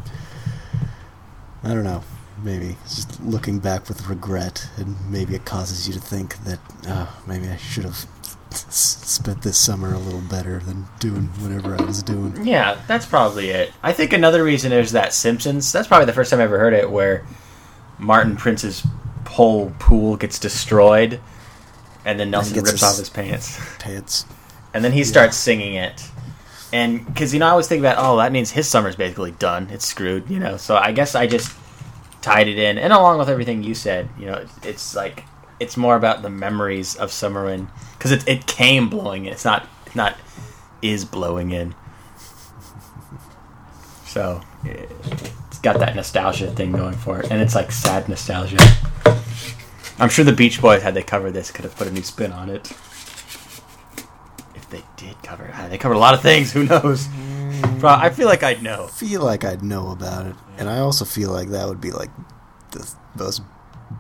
I 1.63 1.69
don't 1.69 1.84
know 1.84 2.03
maybe 2.41 2.77
just 2.84 3.21
looking 3.21 3.60
back 3.60 3.89
with 3.89 4.08
regret 4.08 4.69
and 4.77 4.95
maybe 5.12 5.36
it 5.36 5.43
causes 5.45 5.88
you 5.88 5.93
to 5.93 5.99
think 5.99 6.38
that 6.45 6.60
oh, 6.88 7.21
maybe 7.27 7.49
I 7.49 7.58
should 7.58 7.84
have 7.84 8.05
s- 8.51 8.65
spent 8.71 9.41
this 9.41 9.58
summer 9.58 9.93
a 9.93 9.97
little 9.97 10.21
better 10.21 10.60
than 10.60 10.86
doing 10.99 11.25
whatever 11.39 11.75
I 11.75 11.84
was 11.84 12.01
doing. 12.01 12.45
Yeah, 12.45 12.79
that's 12.88 13.05
probably 13.05 13.49
it. 13.49 13.73
I 13.84 13.91
think 13.91 14.13
another 14.13 14.41
reason 14.43 14.71
is 14.71 14.93
that 14.93 15.13
Simpsons. 15.13 15.71
That's 15.73 15.88
probably 15.88 16.05
the 16.05 16.13
first 16.13 16.29
time 16.32 16.39
I 16.39 16.43
ever 16.43 16.58
heard 16.58 16.73
it, 16.73 16.89
where 16.89 17.25
Martin 17.97 18.38
Prince's 18.38 18.88
whole 19.27 19.73
pool 19.77 20.15
gets 20.15 20.39
destroyed, 20.39 21.19
and 22.05 22.17
then 22.19 22.32
Nelson 22.32 22.63
rips 22.63 22.82
off 22.84 22.97
his 22.97 23.10
pants, 23.10 23.60
Pants. 23.79 24.25
and 24.73 24.84
then 24.84 24.93
he 24.93 25.03
starts 25.03 25.36
singing 25.36 25.73
it. 25.75 26.10
And 26.71 27.05
because 27.05 27.34
you 27.34 27.39
know, 27.39 27.47
I 27.47 27.51
always 27.51 27.67
think 27.67 27.79
about, 27.79 27.95
oh, 27.97 28.17
that 28.17 28.32
means 28.32 28.51
his 28.51 28.67
summer's 28.67 28.95
basically 28.95 29.32
done. 29.32 29.69
It's 29.71 29.86
screwed, 29.86 30.29
you 30.29 30.39
know. 30.39 30.58
So 30.58 30.75
I 30.75 30.91
guess 30.91 31.15
I 31.15 31.27
just 31.27 31.55
tied 32.21 32.47
it 32.47 32.60
in, 32.60 32.77
and 32.77 32.93
along 32.93 33.17
with 33.17 33.29
everything 33.29 33.63
you 33.63 33.73
said, 33.73 34.10
you 34.19 34.25
know, 34.27 34.34
it's, 34.36 34.65
it's 34.65 34.95
like 34.95 35.23
it's 35.60 35.75
more 35.75 35.95
about 35.95 36.21
the 36.21 36.29
memories 36.29 36.95
of 36.95 37.12
summer 37.12 37.45
wind 37.45 37.67
because 37.97 38.12
it 38.12 38.27
it 38.27 38.45
came 38.45 38.89
blowing 38.89 39.25
in. 39.25 39.34
It's 39.34 39.45
not 39.45 39.67
not 39.95 40.15
is 40.82 41.05
blowing 41.05 41.51
in. 41.51 41.75
So 44.05 44.41
it's 44.63 45.60
got 45.60 45.79
that 45.79 45.95
nostalgia 45.95 46.51
thing 46.51 46.71
going 46.71 46.95
for 46.95 47.19
it, 47.19 47.32
and 47.32 47.41
it's 47.41 47.55
like 47.55 47.71
sad 47.71 48.10
nostalgia. 48.10 48.58
I'm 49.99 50.10
sure 50.10 50.23
the 50.23 50.32
Beach 50.32 50.62
Boys, 50.62 50.82
had 50.82 50.93
they 50.93 51.03
covered 51.03 51.32
this, 51.32 51.51
could 51.51 51.65
have 51.65 51.75
put 51.75 51.88
a 51.88 51.91
new 51.91 52.03
spin 52.03 52.32
on 52.32 52.49
it. 52.49 52.71
If 54.71 54.82
they 54.82 54.84
did 55.08 55.21
cover 55.23 55.45
it, 55.45 55.51
Ah, 55.55 55.67
they 55.67 55.77
covered 55.77 55.95
a 55.95 55.99
lot 55.99 56.13
of 56.13 56.21
things. 56.21 56.51
Who 56.53 56.63
knows? 56.65 57.08
Pro- 57.79 57.89
I 57.89 58.10
feel 58.10 58.27
like 58.27 58.43
I'd 58.43 58.62
know. 58.62 58.88
feel 58.88 59.21
like 59.23 59.43
I'd 59.43 59.63
know 59.63 59.89
about 59.91 60.27
it, 60.27 60.36
and 60.58 60.69
I 60.69 60.79
also 60.79 61.05
feel 61.05 61.32
like 61.32 61.49
that 61.49 61.67
would 61.67 61.82
be 61.82 61.91
like 61.91 62.10
the 62.71 62.88
most 63.17 63.41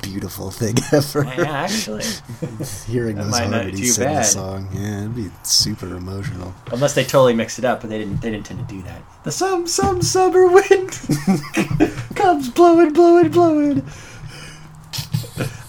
beautiful 0.01 0.51
thing 0.51 0.75
ever. 0.93 1.23
Yeah, 1.23 1.51
actually, 1.51 2.03
Hearing 2.87 3.15
That 3.17 3.23
those 3.23 3.31
might 3.31 3.49
not 3.49 3.49
be 3.49 3.71
harmonies 3.71 3.79
too 3.79 3.85
sing 3.87 4.07
the 4.07 4.13
bad. 4.13 4.25
song, 4.25 4.69
yeah, 4.73 4.99
it'd 5.01 5.15
be 5.15 5.29
super 5.43 5.87
emotional. 5.95 6.53
unless 6.71 6.93
they 6.93 7.03
totally 7.03 7.33
mixed 7.33 7.57
it 7.59 7.65
up, 7.65 7.81
but 7.81 7.89
they 7.89 7.97
didn't. 7.97 8.21
They 8.21 8.29
didn't 8.31 8.49
intend 8.49 8.67
to 8.69 8.75
do 8.75 8.81
that. 8.83 9.01
The 9.23 9.31
some 9.31 9.65
some 9.67 10.01
summer 10.03 10.47
wind 10.47 10.91
comes 12.15 12.49
blowing, 12.49 12.93
blowing, 12.93 13.29
blowing. 13.29 13.85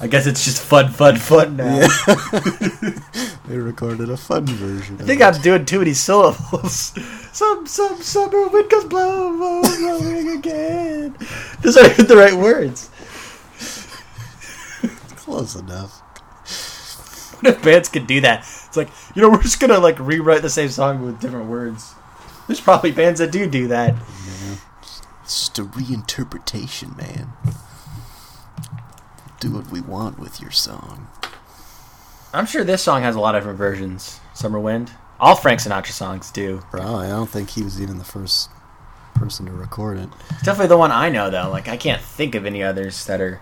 I 0.01 0.07
guess 0.07 0.27
it's 0.27 0.45
just 0.45 0.63
fun, 0.63 0.91
fun, 0.91 1.17
fun 1.17 1.57
now. 1.57 1.87
They 3.51 3.59
recorded 3.59 4.09
a 4.11 4.17
fun 4.17 4.47
version. 4.47 4.97
I 5.01 5.03
think 5.03 5.21
I'm 5.21 5.35
doing 5.43 5.65
too 5.65 5.81
many 5.81 5.93
syllables. 5.93 6.97
Some 7.33 7.67
some 7.67 8.01
summer 8.01 8.47
wind 8.47 8.71
comes 8.71 8.85
blowing, 8.85 9.39
blowing, 9.39 10.39
again. 10.39 11.17
Those 11.61 11.77
aren't 11.77 11.93
even 11.95 12.07
the 12.07 12.17
right 12.17 12.35
words. 12.35 12.91
close 15.17 15.57
enough. 15.57 16.01
What 17.41 17.55
if 17.55 17.63
bands 17.63 17.89
could 17.89 18.07
do 18.07 18.21
that? 18.21 18.41
It's 18.41 18.77
like 18.77 18.89
you 19.17 19.23
know 19.23 19.31
we're 19.31 19.43
just 19.43 19.59
gonna 19.59 19.81
like 19.81 19.99
rewrite 19.99 20.43
the 20.43 20.51
same 20.51 20.69
song 20.69 21.05
with 21.05 21.21
different 21.21 21.47
words. 21.47 21.95
There's 22.47 22.61
probably 22.61 22.93
bands 22.93 23.19
that 23.19 23.33
do 23.33 23.49
do 23.49 23.67
that. 23.67 23.97
It's 24.83 25.01
just 25.25 25.59
a 25.59 25.65
reinterpretation, 25.65 26.97
man. 26.97 27.33
Do 29.41 29.51
what 29.53 29.71
we 29.71 29.81
want 29.81 30.19
with 30.19 30.41
your 30.41 30.51
song. 30.51 31.09
I'm 32.33 32.47
sure 32.47 32.63
this 32.63 32.83
song 32.83 33.03
has 33.03 33.17
a 33.17 33.21
lot 33.21 33.35
of 33.35 33.41
different 33.41 33.59
versions. 33.59 34.21
Summer 34.35 34.61
Wind. 34.61 34.93
All 35.19 35.35
Frank 35.35 35.61
Sinatra 35.61 35.93
songs 35.93 36.31
do. 36.31 36.63
Probably. 36.71 37.07
I 37.07 37.09
don't 37.09 37.29
think 37.29 37.51
he 37.51 37.63
was 37.63 37.81
even 37.81 37.99
the 37.99 38.05
first 38.05 38.51
person 39.15 39.47
to 39.47 39.53
record 39.53 39.99
it. 39.99 40.09
It's 40.31 40.43
definitely 40.43 40.69
the 40.69 40.79
one 40.79 40.93
I 40.93 41.09
know 41.09 41.31
though. 41.31 41.51
Like 41.51 41.69
I 41.69 41.77
can't 41.77 42.01
think 42.03 42.35
of 42.35 42.47
any 42.47 42.63
others 42.63 43.07
that 43.07 43.21
are 43.21 43.41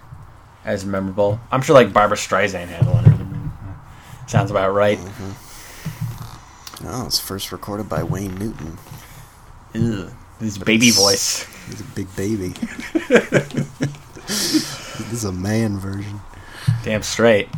as 0.65 0.85
memorable. 0.85 1.41
I'm 1.51 1.63
sure 1.63 1.75
like 1.75 1.93
Barbra 1.93 2.17
Streisand 2.17 2.69
had 2.69 2.87
one. 2.87 3.53
Sounds 4.29 4.51
about 4.51 4.73
right. 4.73 4.99
Mm-hmm. 4.99 6.87
Oh, 6.87 7.07
it's 7.07 7.19
first 7.19 7.51
recorded 7.51 7.89
by 7.89 8.05
Wayne 8.05 8.37
Newton. 8.37 8.79
Ew. 9.75 10.11
His 10.39 10.59
baby 10.59 10.91
voice. 10.91 11.45
He's 11.67 11.81
a 11.81 11.85
big 11.85 12.15
baby. 12.15 12.55
this 15.05 15.13
is 15.13 15.25
a 15.25 15.33
man 15.33 15.79
version. 15.79 16.21
Damn 16.85 17.03
straight. 17.03 17.49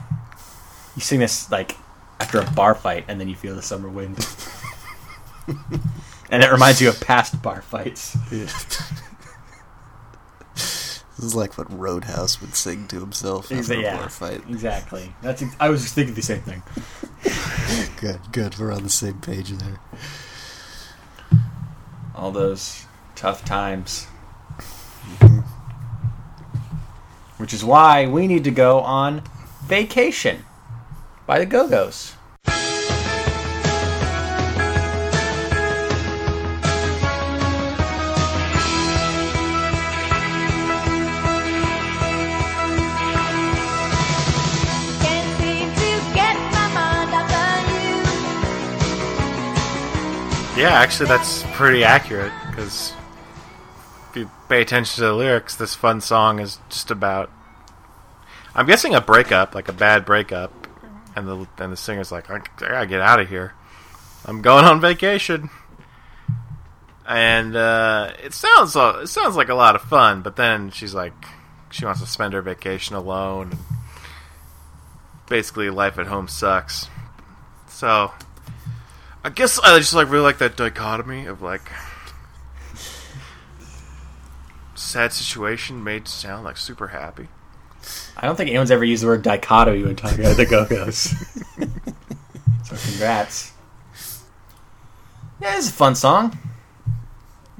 You 0.96 1.02
sing 1.02 1.20
this 1.20 1.50
like 1.50 1.76
after 2.20 2.40
a 2.40 2.50
bar 2.52 2.74
fight, 2.74 3.04
and 3.08 3.20
then 3.20 3.28
you 3.28 3.34
feel 3.36 3.54
the 3.54 3.62
summer 3.62 3.88
wind, 3.88 4.18
and 6.30 6.42
it 6.42 6.50
reminds 6.50 6.80
you 6.80 6.88
of 6.88 7.00
past 7.00 7.40
bar 7.42 7.62
fights. 7.62 8.16
This 11.16 11.26
is 11.26 11.34
like 11.34 11.58
what 11.58 11.70
Roadhouse 11.70 12.40
would 12.40 12.54
sing 12.54 12.88
to 12.88 12.98
himself 12.98 13.52
after 13.52 13.74
a 13.74 13.82
bar 13.82 14.08
fight. 14.08 14.42
exactly. 14.48 15.12
That's. 15.20 15.42
ex- 15.42 15.54
I 15.60 15.68
was 15.68 15.82
just 15.82 15.94
thinking 15.94 16.14
the 16.14 16.22
same 16.22 16.40
thing. 16.40 16.62
Good, 18.00 18.20
good. 18.32 18.58
We're 18.58 18.72
on 18.72 18.82
the 18.84 18.88
same 18.88 19.20
page 19.20 19.50
there. 19.50 19.78
All 22.14 22.30
those 22.32 22.86
tough 23.14 23.44
times. 23.44 24.06
Which 27.40 27.54
is 27.54 27.64
why 27.64 28.06
we 28.06 28.26
need 28.26 28.44
to 28.44 28.50
go 28.50 28.80
on 28.80 29.22
vacation 29.64 30.44
by 31.26 31.38
the 31.38 31.46
Go 31.46 31.66
Go's. 31.66 32.14
Yeah, 50.58 50.72
actually, 50.74 51.06
that's 51.06 51.42
pretty 51.54 51.84
accurate 51.84 52.32
because 52.50 52.92
pay 54.50 54.60
attention 54.60 54.96
to 54.96 55.02
the 55.02 55.12
lyrics, 55.14 55.54
this 55.54 55.76
fun 55.76 56.00
song 56.00 56.40
is 56.40 56.58
just 56.68 56.90
about. 56.90 57.30
I'm 58.52 58.66
guessing 58.66 58.96
a 58.96 59.00
breakup, 59.00 59.54
like 59.54 59.68
a 59.68 59.72
bad 59.72 60.04
breakup, 60.04 60.52
and 61.14 61.26
the 61.26 61.46
and 61.58 61.72
the 61.72 61.76
singer's 61.76 62.10
like, 62.10 62.28
I, 62.28 62.36
I 62.36 62.40
gotta 62.58 62.86
get 62.86 63.00
out 63.00 63.20
of 63.20 63.28
here. 63.28 63.54
I'm 64.24 64.42
going 64.42 64.64
on 64.64 64.80
vacation, 64.80 65.50
and 67.06 67.54
uh, 67.54 68.12
it 68.22 68.34
sounds 68.34 68.74
uh, 68.74 69.00
it 69.04 69.06
sounds 69.06 69.36
like 69.36 69.50
a 69.50 69.54
lot 69.54 69.76
of 69.76 69.82
fun. 69.82 70.22
But 70.22 70.34
then 70.34 70.70
she's 70.70 70.94
like, 70.94 71.14
she 71.70 71.84
wants 71.84 72.00
to 72.00 72.06
spend 72.06 72.34
her 72.34 72.42
vacation 72.42 72.96
alone. 72.96 73.52
And 73.52 73.60
basically, 75.28 75.70
life 75.70 75.96
at 75.96 76.08
home 76.08 76.26
sucks. 76.26 76.88
So 77.68 78.10
I 79.22 79.30
guess 79.30 79.60
I 79.60 79.78
just 79.78 79.94
like 79.94 80.10
really 80.10 80.24
like 80.24 80.38
that 80.38 80.56
dichotomy 80.56 81.26
of 81.26 81.40
like 81.40 81.70
sad 84.80 85.12
situation 85.12 85.84
made 85.84 86.08
sound 86.08 86.44
like 86.44 86.56
super 86.56 86.88
happy. 86.88 87.28
I 88.16 88.26
don't 88.26 88.36
think 88.36 88.48
anyone's 88.50 88.70
ever 88.70 88.84
used 88.84 89.02
the 89.02 89.06
word 89.06 89.22
dichotomy 89.22 89.82
when 89.84 89.96
talking 89.96 90.20
about 90.20 90.36
the 90.36 90.46
Go 90.46 90.66
Go's. 90.66 91.00
so 92.64 92.76
congrats. 92.90 93.52
Yeah, 95.40 95.56
it's 95.56 95.68
a 95.68 95.72
fun 95.72 95.94
song. 95.94 96.38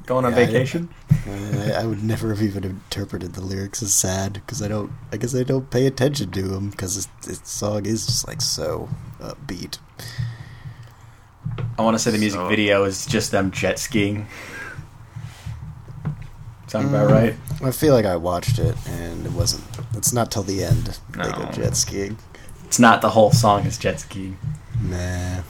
Going 0.07 0.25
on 0.25 0.33
Yeah, 0.33 0.47
vacation. 0.47 0.89
I, 1.27 1.73
I 1.81 1.85
would 1.87 2.03
never 2.03 2.31
have 2.31 2.43
even 2.43 2.65
interpreted 2.65 3.35
the 3.35 3.41
lyrics 3.43 3.83
as 3.83 3.95
sad 3.95 4.35
because 4.35 4.61
I 4.61 4.69
don't. 4.69 4.93
I 5.13 5.17
guess 5.17 5.35
I 5.35 5.43
don't 5.43 5.71
pay 5.71 5.87
attention 5.87 6.31
to 6.33 6.43
them 6.43 6.71
because 6.71 6.97
this, 6.97 7.07
this 7.27 7.41
song 7.49 7.87
is 7.87 8.07
just 8.07 8.27
like 8.27 8.43
so 8.43 8.89
upbeat. 9.21 9.79
I 11.79 11.83
want 11.83 11.95
to 11.95 11.99
say 11.99 12.11
the 12.11 12.19
music 12.19 12.41
So- 12.41 12.49
video 12.49 12.85
is 12.85 13.07
just 13.07 13.31
them 13.31 13.51
jet 13.51 13.79
skiing. 13.79 14.27
Sound 16.71 16.91
about 16.91 17.11
right? 17.11 17.35
Mm. 17.35 17.67
I 17.67 17.73
feel 17.73 17.95
like 17.95 18.05
I 18.05 18.15
watched 18.15 18.61
it 18.61 18.77
and 18.87 19.27
it 19.27 19.33
wasn't. 19.33 19.65
It's 19.97 20.13
not 20.13 20.31
till 20.31 20.45
the 20.45 20.63
end 20.63 21.01
they 21.11 21.29
go 21.33 21.51
jet 21.51 21.77
skiing. 21.77 22.17
It's 22.65 22.79
not 22.79 23.03
the 23.03 23.11
whole 23.11 23.33
song 23.33 23.67
is 23.67 23.77
jet 23.77 23.99
skiing. 23.99 24.39
Nah. 24.81 25.43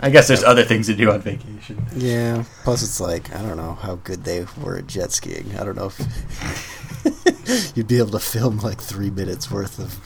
I 0.00 0.08
guess 0.08 0.28
there's 0.28 0.44
other 0.44 0.62
things 0.62 0.86
to 0.86 0.94
do 0.94 1.10
on 1.10 1.20
vacation. 1.20 1.84
Yeah. 1.96 2.44
Plus, 2.62 2.84
it's 2.84 3.00
like 3.00 3.34
I 3.34 3.42
don't 3.42 3.56
know 3.56 3.74
how 3.74 3.96
good 3.96 4.22
they 4.22 4.46
were 4.62 4.78
at 4.78 4.86
jet 4.86 5.10
skiing. 5.10 5.52
I 5.58 5.64
don't 5.64 5.76
know 5.76 5.90
if 5.98 7.72
you'd 7.76 7.88
be 7.88 7.98
able 7.98 8.12
to 8.12 8.20
film 8.20 8.58
like 8.58 8.80
three 8.80 9.10
minutes 9.10 9.50
worth 9.50 9.80
of 9.80 9.98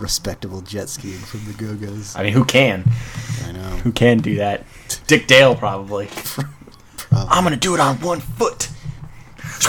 respectable 0.00 0.62
jet 0.62 0.88
skiing 0.88 1.20
from 1.20 1.44
the 1.44 1.52
Go 1.52 1.76
Go's. 1.76 2.16
I 2.16 2.24
mean, 2.24 2.32
who 2.32 2.44
can? 2.44 2.90
I 3.46 3.52
know. 3.52 3.60
Who 3.84 3.92
can 3.92 4.18
do 4.18 4.34
that? 4.38 4.64
Dick 5.06 5.28
Dale 5.28 5.54
probably. 5.54 6.08
I'm 7.12 7.44
gonna 7.44 7.54
do 7.54 7.74
it 7.74 7.78
on 7.78 8.00
one 8.00 8.18
foot. 8.18 8.68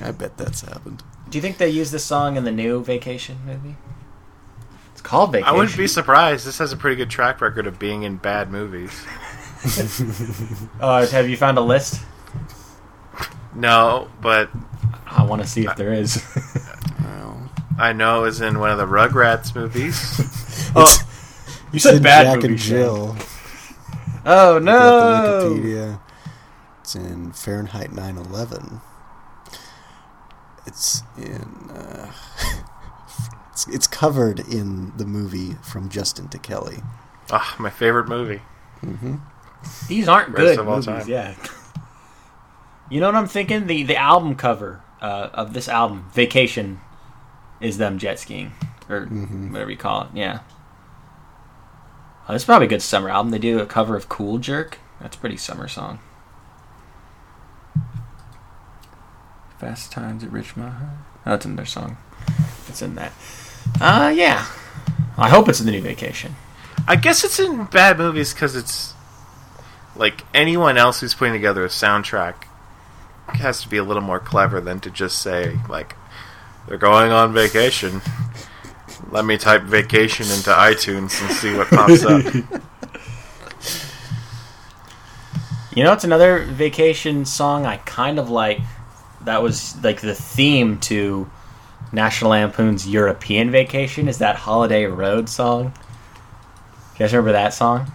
I 0.00 0.10
bet 0.12 0.36
that's 0.36 0.60
happened. 0.62 1.02
Do 1.28 1.38
you 1.38 1.42
think 1.42 1.58
they 1.58 1.68
use 1.68 1.90
this 1.90 2.04
song 2.04 2.36
in 2.36 2.44
the 2.44 2.52
new 2.52 2.82
Vacation 2.84 3.38
movie? 3.46 3.76
It's 4.92 5.00
called 5.00 5.32
Vacation. 5.32 5.48
I 5.48 5.52
wouldn't 5.56 5.76
be 5.76 5.86
surprised. 5.86 6.46
This 6.46 6.58
has 6.58 6.72
a 6.72 6.76
pretty 6.76 6.96
good 6.96 7.10
track 7.10 7.40
record 7.40 7.66
of 7.66 7.78
being 7.78 8.02
in 8.02 8.16
bad 8.16 8.50
movies. 8.50 8.92
Uh, 10.80 11.06
have 11.10 11.28
you 11.28 11.36
found 11.36 11.58
a 11.58 11.62
list? 11.62 12.02
No, 13.54 14.08
but 14.20 14.50
I 15.06 15.24
want 15.24 15.42
to 15.42 15.48
see 15.48 15.66
if 15.66 15.76
there 15.76 15.92
is. 15.92 16.22
I 17.78 17.92
know 17.92 18.20
it 18.20 18.22
was 18.22 18.40
in 18.40 18.58
one 18.58 18.70
of 18.70 18.78
the 18.78 18.86
Rugrats 18.86 19.54
movies. 19.54 19.94
oh, 20.74 20.92
you 21.72 21.78
said 21.78 22.02
bad 22.02 22.24
Jack 22.24 22.36
movie, 22.36 22.48
and 22.48 22.58
Jill. 22.58 23.16
Oh 24.30 24.58
no! 24.58 25.56
Wikipedia. 25.56 26.00
It's 26.80 26.94
in 26.94 27.32
Fahrenheit 27.32 27.90
9/11. 27.90 28.80
It's 30.66 31.02
in. 31.16 31.70
Uh, 31.70 32.12
it's, 33.52 33.66
it's 33.68 33.86
covered 33.86 34.40
in 34.40 34.94
the 34.98 35.06
movie 35.06 35.54
from 35.62 35.88
Justin 35.88 36.28
to 36.28 36.38
Kelly. 36.38 36.78
Ah, 37.30 37.56
my 37.58 37.70
favorite 37.70 38.06
movie. 38.08 38.42
These 39.88 40.08
aren't 40.08 40.34
Greatest 40.34 40.56
good 40.56 40.60
of 40.60 40.68
all 40.68 40.76
movies. 40.76 40.86
time. 40.86 41.08
Yeah. 41.08 41.34
You 42.90 43.00
know 43.00 43.06
what 43.06 43.16
I'm 43.16 43.26
thinking? 43.26 43.66
The 43.66 43.82
the 43.82 43.96
album 43.96 44.34
cover 44.34 44.82
uh, 45.00 45.30
of 45.32 45.52
this 45.54 45.68
album, 45.68 46.08
Vacation, 46.12 46.80
is 47.60 47.78
them 47.78 47.98
jet 47.98 48.18
skiing 48.18 48.52
or 48.88 49.06
whatever 49.06 49.70
you 49.70 49.76
call 49.76 50.02
it. 50.02 50.08
Yeah. 50.14 50.40
This 52.28 52.42
is 52.42 52.46
probably 52.46 52.66
a 52.66 52.70
good 52.70 52.82
summer 52.82 53.08
album. 53.08 53.30
They 53.30 53.38
do 53.38 53.58
a 53.58 53.66
cover 53.66 53.96
of 53.96 54.08
Cool 54.08 54.38
Jerk. 54.38 54.78
That's 55.00 55.16
a 55.16 55.18
pretty 55.18 55.38
summer 55.38 55.66
song. 55.66 55.98
Fast 59.58 59.90
Times 59.90 60.22
at 60.22 60.30
Ridgemont. 60.30 60.74
Oh, 60.80 60.88
that's 61.24 61.46
in 61.46 61.56
their 61.56 61.66
song. 61.66 61.96
It's 62.68 62.82
in 62.82 62.94
that. 62.96 63.12
Uh, 63.80 64.12
yeah. 64.14 64.46
I 65.16 65.30
hope 65.30 65.48
it's 65.48 65.60
in 65.60 65.66
the 65.66 65.72
new 65.72 65.80
Vacation. 65.80 66.36
I 66.86 66.96
guess 66.96 67.24
it's 67.24 67.40
in 67.40 67.64
bad 67.64 67.98
movies 67.98 68.32
because 68.32 68.54
it's 68.54 68.94
like 69.96 70.24
anyone 70.32 70.78
else 70.78 71.00
who's 71.00 71.14
putting 71.14 71.34
together 71.34 71.64
a 71.64 71.68
soundtrack 71.68 72.44
has 73.26 73.60
to 73.62 73.68
be 73.68 73.76
a 73.76 73.82
little 73.82 74.02
more 74.02 74.20
clever 74.20 74.60
than 74.60 74.80
to 74.80 74.90
just 74.90 75.20
say 75.20 75.58
like 75.68 75.96
they're 76.66 76.78
going 76.78 77.10
on 77.10 77.32
vacation. 77.32 78.00
Let 79.10 79.24
me 79.24 79.38
type 79.38 79.62
vacation 79.62 80.26
into 80.26 80.50
iTunes 80.50 81.20
and 81.22 81.30
see 81.32 81.56
what 81.56 81.68
pops 81.68 82.04
up. 82.04 82.62
You 85.78 85.84
know, 85.84 85.92
it's 85.92 86.02
another 86.02 86.42
vacation 86.42 87.24
song 87.24 87.64
I 87.64 87.76
kind 87.76 88.18
of 88.18 88.28
like. 88.28 88.58
That 89.20 89.44
was 89.44 89.80
like 89.84 90.00
the 90.00 90.12
theme 90.12 90.80
to 90.80 91.30
National 91.92 92.32
Lampoon's 92.32 92.88
European 92.88 93.52
Vacation. 93.52 94.08
Is 94.08 94.18
that 94.18 94.34
Holiday 94.34 94.86
Road 94.86 95.28
song? 95.28 95.66
You 96.94 96.98
guys 96.98 97.12
remember 97.12 97.30
that 97.30 97.54
song? 97.54 97.92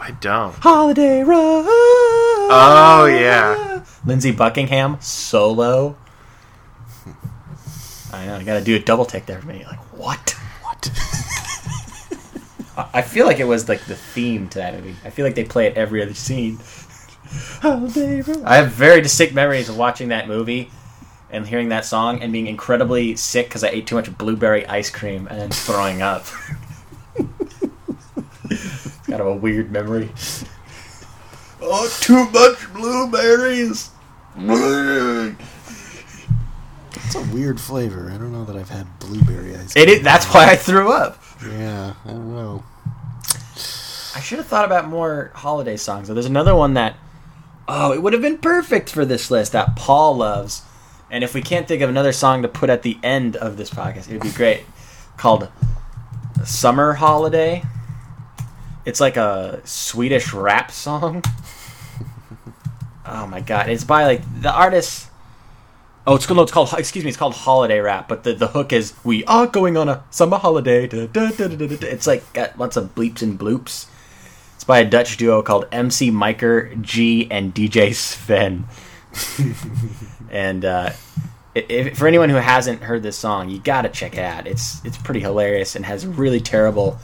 I 0.00 0.10
don't. 0.10 0.54
Holiday 0.54 1.22
Road. 1.22 1.66
Oh 1.68 3.08
yeah. 3.08 3.84
Lindsey 4.04 4.32
Buckingham 4.32 5.00
solo. 5.00 5.96
I 8.12 8.26
know. 8.26 8.34
I 8.34 8.42
got 8.42 8.58
to 8.58 8.64
do 8.64 8.74
a 8.74 8.80
double 8.80 9.04
take 9.04 9.26
there 9.26 9.40
for 9.40 9.46
me. 9.46 9.64
Like 9.64 9.78
what? 9.96 10.34
What? 12.74 12.88
I- 12.94 13.02
feel 13.02 13.26
like 13.26 13.40
it 13.40 13.44
was 13.44 13.68
like 13.68 13.84
the 13.84 13.96
theme 13.96 14.48
to 14.50 14.58
that 14.58 14.74
movie. 14.74 14.96
I 15.04 15.10
feel 15.10 15.24
like 15.26 15.34
they 15.34 15.44
play 15.44 15.66
it 15.66 15.76
every 15.76 16.02
other 16.02 16.14
scene. 16.14 16.58
Oh, 17.62 17.86
Road. 18.26 18.42
I 18.44 18.56
have 18.56 18.72
very 18.72 19.00
distinct 19.00 19.34
memories 19.34 19.68
of 19.68 19.76
watching 19.76 20.08
that 20.08 20.26
movie 20.26 20.70
and 21.30 21.46
hearing 21.46 21.68
that 21.68 21.84
song 21.84 22.22
and 22.22 22.32
being 22.32 22.46
incredibly 22.48 23.14
sick 23.16 23.46
because 23.46 23.62
I 23.62 23.68
ate 23.68 23.86
too 23.86 23.94
much 23.94 24.16
blueberry 24.18 24.66
ice 24.66 24.90
cream 24.90 25.28
and 25.28 25.40
then 25.40 25.50
throwing 25.50 26.02
up. 26.02 26.26
it's 28.44 28.96
Kind 29.06 29.20
of 29.20 29.26
a 29.26 29.34
weird 29.34 29.70
memory. 29.70 30.10
Oh, 31.60 31.88
too 32.00 32.28
much 32.30 32.72
blueberries. 32.72 33.90
It's 37.12 37.16
a 37.16 37.34
weird 37.34 37.60
flavor. 37.60 38.08
I 38.08 38.18
don't 38.18 38.30
know 38.30 38.44
that 38.44 38.54
I've 38.54 38.68
had 38.68 38.86
blueberry 39.00 39.56
ice. 39.56 39.74
It 39.74 39.88
is, 39.88 40.00
that's 40.00 40.26
why 40.26 40.48
I 40.48 40.54
threw 40.54 40.92
up. 40.92 41.20
Yeah, 41.44 41.94
I 42.04 42.08
don't 42.08 42.32
know. 42.32 42.62
I 44.14 44.20
should 44.20 44.38
have 44.38 44.46
thought 44.46 44.64
about 44.64 44.86
more 44.86 45.32
holiday 45.34 45.76
songs. 45.76 46.06
There's 46.06 46.24
another 46.24 46.54
one 46.54 46.74
that, 46.74 46.94
oh, 47.66 47.92
it 47.92 48.00
would 48.00 48.12
have 48.12 48.22
been 48.22 48.38
perfect 48.38 48.90
for 48.90 49.04
this 49.04 49.28
list 49.28 49.50
that 49.50 49.74
Paul 49.74 50.18
loves. 50.18 50.62
And 51.10 51.24
if 51.24 51.34
we 51.34 51.42
can't 51.42 51.66
think 51.66 51.82
of 51.82 51.90
another 51.90 52.12
song 52.12 52.42
to 52.42 52.48
put 52.48 52.70
at 52.70 52.82
the 52.82 52.96
end 53.02 53.34
of 53.34 53.56
this 53.56 53.70
podcast, 53.70 54.08
it 54.08 54.12
would 54.12 54.22
be 54.22 54.30
great. 54.30 54.62
Called 55.16 55.48
Summer 56.44 56.92
Holiday. 56.92 57.64
It's 58.84 59.00
like 59.00 59.16
a 59.16 59.60
Swedish 59.64 60.32
rap 60.32 60.70
song. 60.70 61.24
Oh 63.04 63.26
my 63.26 63.40
god! 63.40 63.68
It's 63.68 63.82
by 63.82 64.04
like 64.04 64.22
the 64.40 64.52
artist. 64.52 65.09
Oh, 66.10 66.16
it's, 66.16 66.28
no, 66.28 66.42
it's 66.42 66.50
called. 66.50 66.72
Excuse 66.76 67.04
me, 67.04 67.10
it's 67.10 67.16
called 67.16 67.34
Holiday 67.34 67.78
Rap. 67.78 68.08
But 68.08 68.24
the, 68.24 68.32
the 68.32 68.48
hook 68.48 68.72
is 68.72 68.94
"We 69.04 69.24
are 69.26 69.46
going 69.46 69.76
on 69.76 69.88
a 69.88 70.02
summer 70.10 70.38
holiday." 70.38 70.88
Da, 70.88 71.06
da, 71.06 71.30
da. 71.30 71.46
It's 71.86 72.08
like 72.08 72.32
got 72.32 72.58
lots 72.58 72.76
of 72.76 72.96
bleeps 72.96 73.22
and 73.22 73.38
bloops. 73.38 73.86
It's 74.56 74.64
by 74.64 74.80
a 74.80 74.84
Dutch 74.84 75.18
duo 75.18 75.40
called 75.40 75.68
MC 75.70 76.10
Miker 76.10 76.82
G 76.82 77.30
and 77.30 77.54
DJ 77.54 77.94
Sven. 77.94 78.66
and 80.32 80.64
uh, 80.64 80.90
if, 81.54 81.96
for 81.96 82.08
anyone 82.08 82.28
who 82.28 82.38
hasn't 82.38 82.82
heard 82.82 83.04
this 83.04 83.16
song, 83.16 83.48
you 83.48 83.60
gotta 83.60 83.88
check 83.88 84.14
it 84.14 84.24
out. 84.24 84.48
It's 84.48 84.84
it's 84.84 84.98
pretty 84.98 85.20
hilarious 85.20 85.76
and 85.76 85.86
has 85.86 86.04
really 86.04 86.40
terrible 86.40 86.98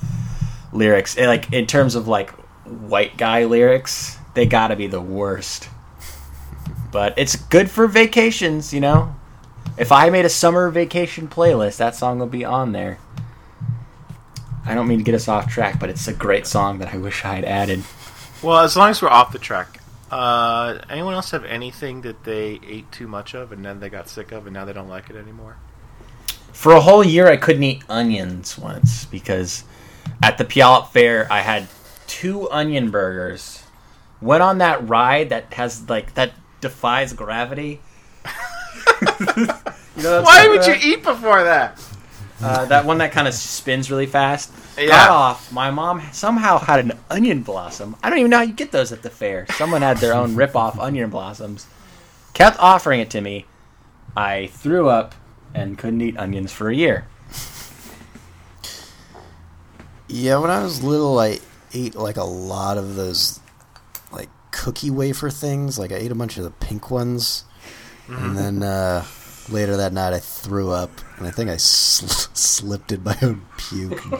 lyrics. 0.72 1.16
And, 1.16 1.28
like 1.28 1.52
in 1.52 1.68
terms 1.68 1.94
of 1.94 2.08
like 2.08 2.30
white 2.64 3.16
guy 3.16 3.44
lyrics, 3.44 4.18
they 4.34 4.46
gotta 4.46 4.74
be 4.74 4.88
the 4.88 5.00
worst. 5.00 5.68
But 6.96 7.12
it's 7.18 7.36
good 7.36 7.70
for 7.70 7.86
vacations, 7.86 8.72
you 8.72 8.80
know. 8.80 9.14
If 9.76 9.92
I 9.92 10.08
made 10.08 10.24
a 10.24 10.30
summer 10.30 10.70
vacation 10.70 11.28
playlist, 11.28 11.76
that 11.76 11.94
song 11.94 12.18
will 12.18 12.26
be 12.26 12.42
on 12.42 12.72
there. 12.72 12.98
I 14.64 14.74
don't 14.74 14.88
mean 14.88 14.96
to 14.96 15.04
get 15.04 15.14
us 15.14 15.28
off 15.28 15.46
track, 15.46 15.78
but 15.78 15.90
it's 15.90 16.08
a 16.08 16.14
great 16.14 16.46
song 16.46 16.78
that 16.78 16.94
I 16.94 16.96
wish 16.96 17.22
I 17.22 17.34
had 17.34 17.44
added. 17.44 17.82
Well, 18.42 18.60
as 18.60 18.78
long 18.78 18.88
as 18.88 19.02
we're 19.02 19.10
off 19.10 19.30
the 19.30 19.38
track, 19.38 19.78
uh, 20.10 20.78
anyone 20.88 21.12
else 21.12 21.32
have 21.32 21.44
anything 21.44 22.00
that 22.00 22.24
they 22.24 22.60
ate 22.66 22.90
too 22.92 23.06
much 23.06 23.34
of 23.34 23.52
and 23.52 23.62
then 23.62 23.78
they 23.78 23.90
got 23.90 24.08
sick 24.08 24.32
of 24.32 24.46
and 24.46 24.54
now 24.54 24.64
they 24.64 24.72
don't 24.72 24.88
like 24.88 25.10
it 25.10 25.16
anymore? 25.16 25.58
For 26.54 26.72
a 26.72 26.80
whole 26.80 27.04
year, 27.04 27.28
I 27.28 27.36
couldn't 27.36 27.62
eat 27.62 27.82
onions 27.90 28.56
once 28.56 29.04
because 29.04 29.64
at 30.22 30.38
the 30.38 30.46
Puyallup 30.46 30.92
Fair, 30.92 31.30
I 31.30 31.40
had 31.40 31.68
two 32.06 32.50
onion 32.50 32.90
burgers. 32.90 33.64
Went 34.22 34.42
on 34.42 34.56
that 34.58 34.88
ride 34.88 35.28
that 35.28 35.52
has 35.52 35.90
like 35.90 36.14
that 36.14 36.32
defies 36.66 37.12
gravity. 37.12 37.80
you 39.36 40.02
know, 40.02 40.22
Why 40.22 40.48
would 40.48 40.66
you 40.66 40.74
eat 40.82 41.04
before 41.04 41.44
that? 41.44 41.80
Uh, 42.42 42.64
that 42.66 42.84
one 42.84 42.98
that 42.98 43.12
kind 43.12 43.28
of 43.28 43.34
spins 43.34 43.88
really 43.88 44.06
fast. 44.06 44.52
Yeah. 44.76 44.88
Got 44.88 45.10
off. 45.10 45.52
My 45.52 45.70
mom 45.70 46.02
somehow 46.12 46.58
had 46.58 46.80
an 46.80 46.92
onion 47.08 47.42
blossom. 47.42 47.94
I 48.02 48.10
don't 48.10 48.18
even 48.18 48.30
know 48.30 48.38
how 48.38 48.42
you 48.42 48.52
get 48.52 48.72
those 48.72 48.90
at 48.90 49.02
the 49.02 49.10
fair. 49.10 49.46
Someone 49.52 49.82
had 49.82 49.98
their 49.98 50.12
own 50.12 50.34
rip-off 50.34 50.76
onion 50.80 51.08
blossoms. 51.08 51.66
Kept 52.34 52.58
offering 52.58 53.00
it 53.00 53.10
to 53.10 53.20
me. 53.20 53.46
I 54.16 54.48
threw 54.48 54.88
up 54.88 55.14
and 55.54 55.78
couldn't 55.78 56.00
eat 56.00 56.18
onions 56.18 56.52
for 56.52 56.68
a 56.68 56.74
year. 56.74 57.06
Yeah, 60.08 60.38
when 60.38 60.50
I 60.50 60.62
was 60.62 60.82
little, 60.82 61.18
I 61.18 61.38
ate 61.72 61.94
like 61.94 62.16
a 62.16 62.24
lot 62.24 62.76
of 62.76 62.96
those 62.96 63.38
like 63.38 63.45
cookie 64.56 64.90
wafer 64.90 65.30
things. 65.30 65.78
Like 65.78 65.92
I 65.92 65.96
ate 65.96 66.10
a 66.10 66.14
bunch 66.14 66.38
of 66.38 66.44
the 66.44 66.50
pink 66.50 66.90
ones, 66.90 67.44
and 68.08 68.36
then 68.36 68.62
uh, 68.62 69.04
later 69.50 69.76
that 69.76 69.92
night 69.92 70.12
I 70.14 70.18
threw 70.18 70.70
up, 70.70 70.90
and 71.18 71.26
I 71.26 71.30
think 71.30 71.50
I 71.50 71.56
sl- 71.58 72.06
slipped 72.34 72.90
in 72.92 73.04
my 73.04 73.16
own 73.22 73.42
puke. 73.58 74.02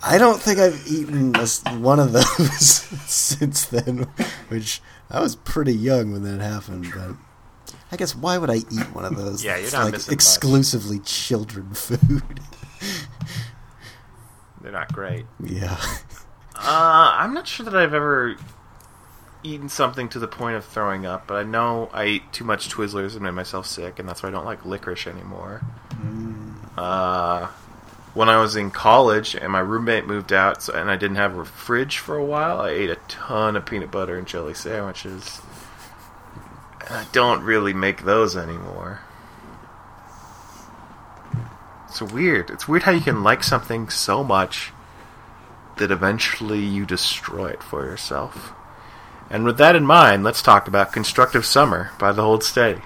I 0.00 0.16
don't 0.16 0.40
think 0.40 0.58
I've 0.60 0.80
eaten 0.86 1.34
a 1.36 1.46
one 1.78 1.98
of 1.98 2.12
those 2.12 2.68
since 3.10 3.64
then, 3.66 4.06
which 4.48 4.80
I 5.10 5.20
was 5.20 5.34
pretty 5.34 5.74
young 5.74 6.12
when 6.12 6.22
that 6.22 6.40
happened. 6.40 6.86
But 6.94 7.74
I 7.90 7.96
guess 7.96 8.14
why 8.14 8.38
would 8.38 8.50
I 8.50 8.56
eat 8.56 8.94
one 8.94 9.04
of 9.04 9.16
those? 9.16 9.44
Yeah, 9.44 9.56
you're 9.56 9.72
not 9.72 9.84
like 9.84 9.92
missing 9.94 10.12
much. 10.12 10.14
exclusively 10.14 11.00
children 11.00 11.74
food. 11.74 12.40
They're 14.60 14.72
not 14.72 14.92
great. 14.92 15.24
yeah. 15.44 15.76
Uh, 16.60 17.12
I'm 17.14 17.34
not 17.34 17.46
sure 17.46 17.64
that 17.64 17.76
I've 17.76 17.94
ever 17.94 18.36
eaten 19.42 19.68
something 19.68 20.08
to 20.10 20.18
the 20.18 20.28
point 20.28 20.56
of 20.56 20.64
throwing 20.64 21.06
up, 21.06 21.26
but 21.26 21.34
I 21.34 21.42
know 21.42 21.90
I 21.92 22.04
ate 22.04 22.32
too 22.32 22.44
much 22.44 22.68
Twizzlers 22.68 23.14
and 23.14 23.22
made 23.22 23.32
myself 23.32 23.66
sick, 23.66 23.98
and 23.98 24.08
that's 24.08 24.22
why 24.22 24.28
I 24.28 24.32
don't 24.32 24.44
like 24.44 24.64
licorice 24.64 25.06
anymore. 25.06 25.62
Uh, 26.76 27.48
when 28.14 28.28
I 28.28 28.38
was 28.38 28.56
in 28.56 28.70
college 28.70 29.34
and 29.34 29.52
my 29.52 29.60
roommate 29.60 30.06
moved 30.06 30.32
out, 30.32 30.62
so, 30.62 30.72
and 30.74 30.90
I 30.90 30.96
didn't 30.96 31.16
have 31.16 31.36
a 31.36 31.44
fridge 31.44 31.98
for 31.98 32.16
a 32.16 32.24
while, 32.24 32.60
I 32.60 32.70
ate 32.70 32.90
a 32.90 32.96
ton 33.08 33.56
of 33.56 33.66
peanut 33.66 33.90
butter 33.90 34.18
and 34.18 34.26
jelly 34.26 34.54
sandwiches. 34.54 35.40
And 36.86 36.96
I 36.96 37.06
don't 37.12 37.42
really 37.42 37.72
make 37.72 38.04
those 38.04 38.36
anymore. 38.36 39.00
It's 41.88 42.02
weird. 42.02 42.50
It's 42.50 42.68
weird 42.68 42.82
how 42.82 42.92
you 42.92 43.00
can 43.00 43.22
like 43.22 43.42
something 43.42 43.88
so 43.88 44.22
much 44.22 44.72
that 45.78 45.90
eventually 45.90 46.60
you 46.60 46.86
destroy 46.86 47.50
it 47.50 47.62
for 47.62 47.84
yourself. 47.84 48.52
And 49.30 49.44
with 49.44 49.58
that 49.58 49.76
in 49.76 49.84
mind, 49.84 50.24
let's 50.24 50.40
talk 50.40 50.68
about 50.68 50.90
Constructive 50.92 51.44
Summer 51.44 51.90
by 51.98 52.12
The 52.12 52.22
Hold 52.22 52.42
Steady. 52.42 52.80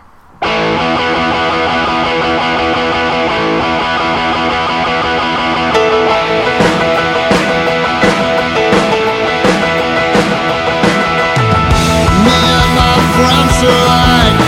Me 12.23 12.35
and 12.35 12.71
my 12.75 12.97
friends 13.15 13.57
are 13.63 13.83
like 13.87 14.39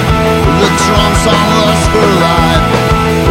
the 0.58 0.70
drums 0.82 1.24
on 1.30 1.46
Lust 1.62 1.86
for 1.94 2.10
Life. 2.26 2.66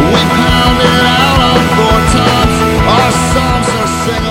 We 0.08 0.20
pound 0.40 0.78
it 0.80 1.04
out 1.04 1.40
on 1.52 1.60
four 1.76 2.00
times. 2.16 2.56
Our 2.88 3.12
songs 3.32 3.68
are 3.76 3.90
sing. 4.08 4.24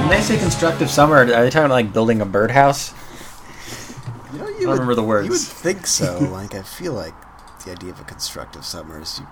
When 0.00 0.08
they 0.08 0.22
say 0.22 0.38
constructive 0.38 0.90
summer, 0.90 1.16
are 1.16 1.26
they 1.26 1.50
talking 1.50 1.66
about 1.66 1.74
like 1.74 1.92
building 1.92 2.22
a 2.22 2.26
birdhouse? 2.26 2.94
Don't 4.66 4.72
remember 4.72 4.94
the 4.94 5.02
words. 5.02 5.26
You 5.26 5.32
would 5.32 5.40
think 5.40 5.86
so. 5.86 6.18
like, 6.32 6.54
I 6.54 6.62
feel 6.62 6.92
like 6.92 7.14
the 7.64 7.72
idea 7.72 7.90
of 7.90 8.00
a 8.00 8.04
constructive 8.04 8.64
summer 8.64 9.00
is 9.00 9.20
you. 9.20 9.26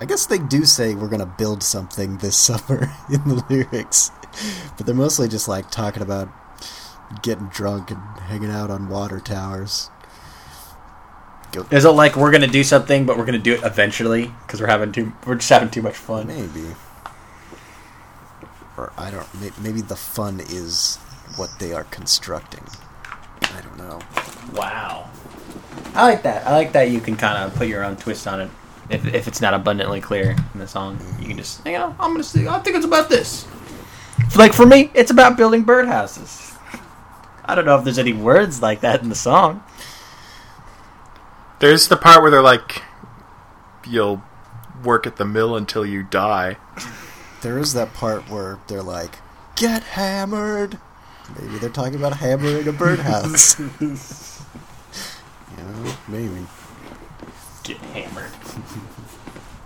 I 0.00 0.04
guess 0.04 0.26
they 0.26 0.38
do 0.38 0.64
say 0.64 0.94
we're 0.94 1.08
gonna 1.08 1.26
build 1.26 1.62
something 1.62 2.18
this 2.18 2.36
summer 2.48 2.92
in 3.08 3.22
the 3.24 3.44
lyrics, 3.48 4.10
but 4.76 4.86
they're 4.86 4.94
mostly 4.94 5.28
just 5.28 5.46
like 5.46 5.70
talking 5.70 6.02
about 6.02 6.28
getting 7.22 7.46
drunk 7.48 7.90
and 7.90 8.00
hanging 8.22 8.50
out 8.50 8.70
on 8.70 8.88
water 8.88 9.20
towers. 9.20 9.90
Go, 11.52 11.66
Is 11.70 11.84
it 11.84 11.90
like 11.90 12.16
we're 12.16 12.32
gonna 12.32 12.46
do 12.46 12.64
something, 12.64 13.04
but 13.04 13.18
we're 13.18 13.26
gonna 13.26 13.38
do 13.38 13.52
it 13.52 13.62
eventually 13.62 14.32
because 14.46 14.60
we're 14.60 14.66
having 14.66 14.90
too, 14.90 15.12
we're 15.26 15.34
just 15.34 15.50
having 15.50 15.70
too 15.70 15.82
much 15.82 15.96
fun? 15.96 16.26
maybe, 16.26 16.74
or 18.76 18.92
I 18.96 19.10
don't. 19.10 19.28
Maybe 19.62 19.82
the 19.82 19.96
fun 19.96 20.40
is 20.40 20.96
what 21.36 21.50
they 21.60 21.72
are 21.72 21.84
constructing. 21.84 22.64
I 23.44 23.60
don't 23.60 23.78
know. 23.78 24.00
Wow. 24.54 25.10
I 25.94 26.04
like 26.04 26.22
that. 26.22 26.46
I 26.46 26.52
like 26.52 26.72
that 26.72 26.90
you 26.90 27.00
can 27.00 27.16
kind 27.16 27.38
of 27.38 27.54
put 27.54 27.68
your 27.68 27.84
own 27.84 27.96
twist 27.96 28.26
on 28.26 28.40
it. 28.40 28.50
If, 28.90 29.06
if 29.06 29.28
it's 29.28 29.40
not 29.40 29.54
abundantly 29.54 30.00
clear 30.00 30.36
in 30.52 30.60
the 30.60 30.66
song, 30.66 30.98
you 31.18 31.28
can 31.28 31.36
just, 31.36 31.64
you 31.66 31.72
know, 31.72 31.94
I'm 31.98 32.12
gonna 32.12 32.24
see. 32.24 32.46
I 32.46 32.58
think 32.58 32.76
it's 32.76 32.84
about 32.84 33.08
this. 33.08 33.46
Like 34.36 34.52
for 34.52 34.66
me, 34.66 34.90
it's 34.94 35.10
about 35.10 35.36
building 35.36 35.64
birdhouses. 35.64 36.56
I 37.44 37.54
don't 37.54 37.64
know 37.64 37.76
if 37.76 37.84
there's 37.84 37.98
any 37.98 38.12
words 38.12 38.62
like 38.62 38.80
that 38.80 39.02
in 39.02 39.08
the 39.08 39.14
song. 39.14 39.62
There's 41.58 41.88
the 41.88 41.96
part 41.96 42.22
where 42.22 42.30
they're 42.30 42.42
like, 42.42 42.82
you'll 43.86 44.22
work 44.84 45.06
at 45.06 45.16
the 45.16 45.24
mill 45.24 45.56
until 45.56 45.86
you 45.86 46.02
die. 46.02 46.56
There 47.42 47.58
is 47.58 47.72
that 47.74 47.92
part 47.94 48.28
where 48.30 48.58
they're 48.68 48.82
like, 48.82 49.18
"Get 49.56 49.82
hammered." 49.82 50.78
Maybe 51.38 51.58
they're 51.58 51.70
talking 51.70 51.94
about 51.96 52.16
hammering 52.16 52.68
a 52.68 52.72
birdhouse. 52.72 53.58
you 53.80 53.96
know, 55.58 55.94
maybe. 56.08 56.46
Get 57.62 57.78
hammered. 57.78 58.30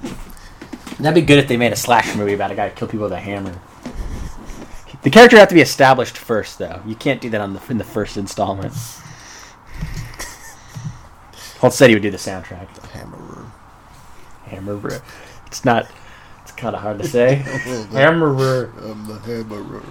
That'd 0.98 1.14
be 1.14 1.22
good 1.26 1.38
if 1.38 1.48
they 1.48 1.56
made 1.56 1.72
a 1.72 1.76
slasher 1.76 2.16
movie 2.16 2.34
about 2.34 2.50
a 2.50 2.54
guy 2.54 2.68
who 2.68 2.74
killed 2.74 2.90
people 2.90 3.04
with 3.04 3.12
a 3.12 3.20
hammer. 3.20 3.58
The 5.02 5.10
character 5.10 5.36
would 5.36 5.40
have 5.40 5.48
to 5.50 5.54
be 5.54 5.60
established 5.60 6.16
first, 6.16 6.58
though. 6.58 6.80
You 6.86 6.94
can't 6.94 7.20
do 7.20 7.30
that 7.30 7.40
on 7.40 7.52
the 7.52 7.60
in 7.68 7.78
the 7.78 7.84
first 7.84 8.16
installment. 8.16 8.72
Holt 11.58 11.74
said 11.74 11.90
he 11.90 11.96
would 11.96 12.02
do 12.02 12.10
the 12.10 12.16
soundtrack. 12.16 12.66
Hammerer. 12.92 13.50
Hammerer. 14.46 15.02
It's 15.46 15.64
not. 15.64 15.86
It's 16.42 16.52
kind 16.52 16.74
of 16.74 16.82
hard 16.82 16.98
to 16.98 17.06
say. 17.06 17.36
Hammerer. 17.92 18.72
I'm 18.82 19.06
the 19.06 19.18
hammerer. 19.20 19.84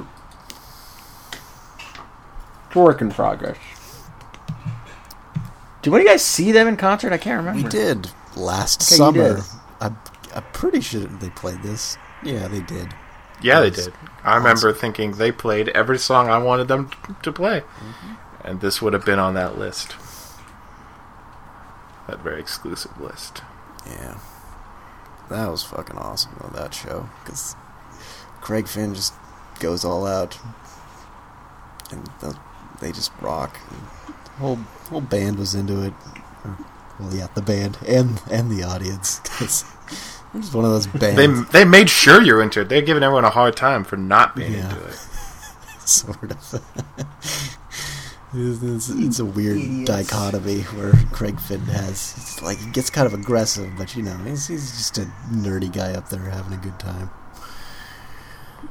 Work 2.76 3.02
in 3.02 3.10
progress. 3.12 3.58
Did 5.82 5.92
one 5.92 6.02
of 6.02 6.06
you 6.06 6.10
guys 6.10 6.24
see 6.24 6.52
them 6.52 6.68
in 6.68 6.78
concert? 6.78 7.14
I 7.14 7.18
can't 7.18 7.38
remember. 7.38 7.64
We 7.64 7.70
did 7.70 8.10
last 8.36 8.82
Okay, 8.82 8.96
summer. 8.98 9.36
did. 9.36 9.44
I'm, 9.80 9.98
I'm 10.34 10.44
pretty 10.54 10.82
sure 10.82 11.02
they 11.02 11.30
played 11.30 11.62
this. 11.62 11.98
Yeah, 12.24 12.48
they 12.48 12.62
did. 12.62 12.94
Yeah, 13.42 13.60
they 13.62 13.70
did. 13.70 13.94
I 14.24 14.36
remember 14.38 14.74
thinking 14.74 15.12
they 15.12 15.32
played 15.32 15.70
every 15.70 16.00
song 16.00 16.30
I 16.30 16.40
wanted 16.40 16.68
them 16.68 16.90
to 17.22 17.32
play, 17.32 17.60
Mm-hmm. 17.62 18.14
and 18.48 18.62
this 18.62 18.82
would 18.82 18.94
have 18.94 19.06
been 19.06 19.20
on 19.20 19.36
that 19.36 19.60
list. 19.60 19.96
That 22.08 22.20
very 22.22 22.40
exclusive 22.40 23.00
list. 23.00 23.42
Yeah. 23.86 24.18
That 25.30 25.50
was 25.50 25.64
fucking 25.64 25.98
awesome, 25.98 26.32
though, 26.40 26.50
that 26.60 26.74
show. 26.74 27.10
Because 27.24 27.56
Craig 28.42 28.68
Finn 28.68 28.94
just 28.96 29.14
goes 29.60 29.84
all 29.86 30.06
out. 30.08 30.38
And 31.92 32.06
the, 32.22 32.38
they 32.86 32.92
just 32.92 33.12
rock. 33.20 33.58
The 34.08 34.32
whole, 34.38 34.56
whole 34.90 35.02
band 35.02 35.40
was 35.40 35.56
into 35.56 35.82
it. 35.82 35.94
Well, 37.00 37.14
yeah, 37.14 37.28
the 37.34 37.42
band 37.42 37.80
and 37.88 38.22
and 38.32 38.52
the 38.52 38.62
audience. 38.64 39.20
Because 39.22 39.64
it 40.34 40.38
was 40.38 40.54
one 40.54 40.66
of 40.66 40.72
those 40.72 40.86
bands. 40.88 41.50
They 41.52 41.60
they 41.60 41.66
made 41.66 41.90
sure 41.90 42.22
you're 42.22 42.44
into 42.44 42.62
it. 42.62 42.70
They're 42.70 42.84
giving 42.84 43.02
everyone 43.02 43.26
a 43.26 43.32
hard 43.32 43.56
time 43.58 43.84
for 43.84 43.98
not 43.98 44.36
being 44.36 44.54
Yeah. 44.54 44.70
into 44.70 44.86
it. 44.86 44.94
sort 45.86 46.32
of. 46.32 46.62
it's, 48.34 48.62
it's, 48.64 48.90
it's 48.90 49.20
a 49.20 49.26
weird 49.26 49.86
dichotomy 49.86 50.62
where 50.62 50.94
Craig 51.12 51.40
Finn 51.40 51.62
has. 51.62 52.14
It's 52.18 52.42
like 52.44 52.60
he 52.60 52.70
gets 52.72 52.90
kind 52.92 53.08
of 53.08 53.14
aggressive, 53.16 53.72
but 53.78 53.96
you 53.96 54.04
know, 54.04 54.16
he's, 54.20 54.48
he's 54.48 54.72
just 54.78 54.98
a 55.00 55.06
nerdy 55.32 55.74
guy 55.74 55.94
up 55.94 56.10
there 56.10 56.22
having 56.30 56.54
a 56.54 56.62
good 56.62 56.80
time. 56.80 57.10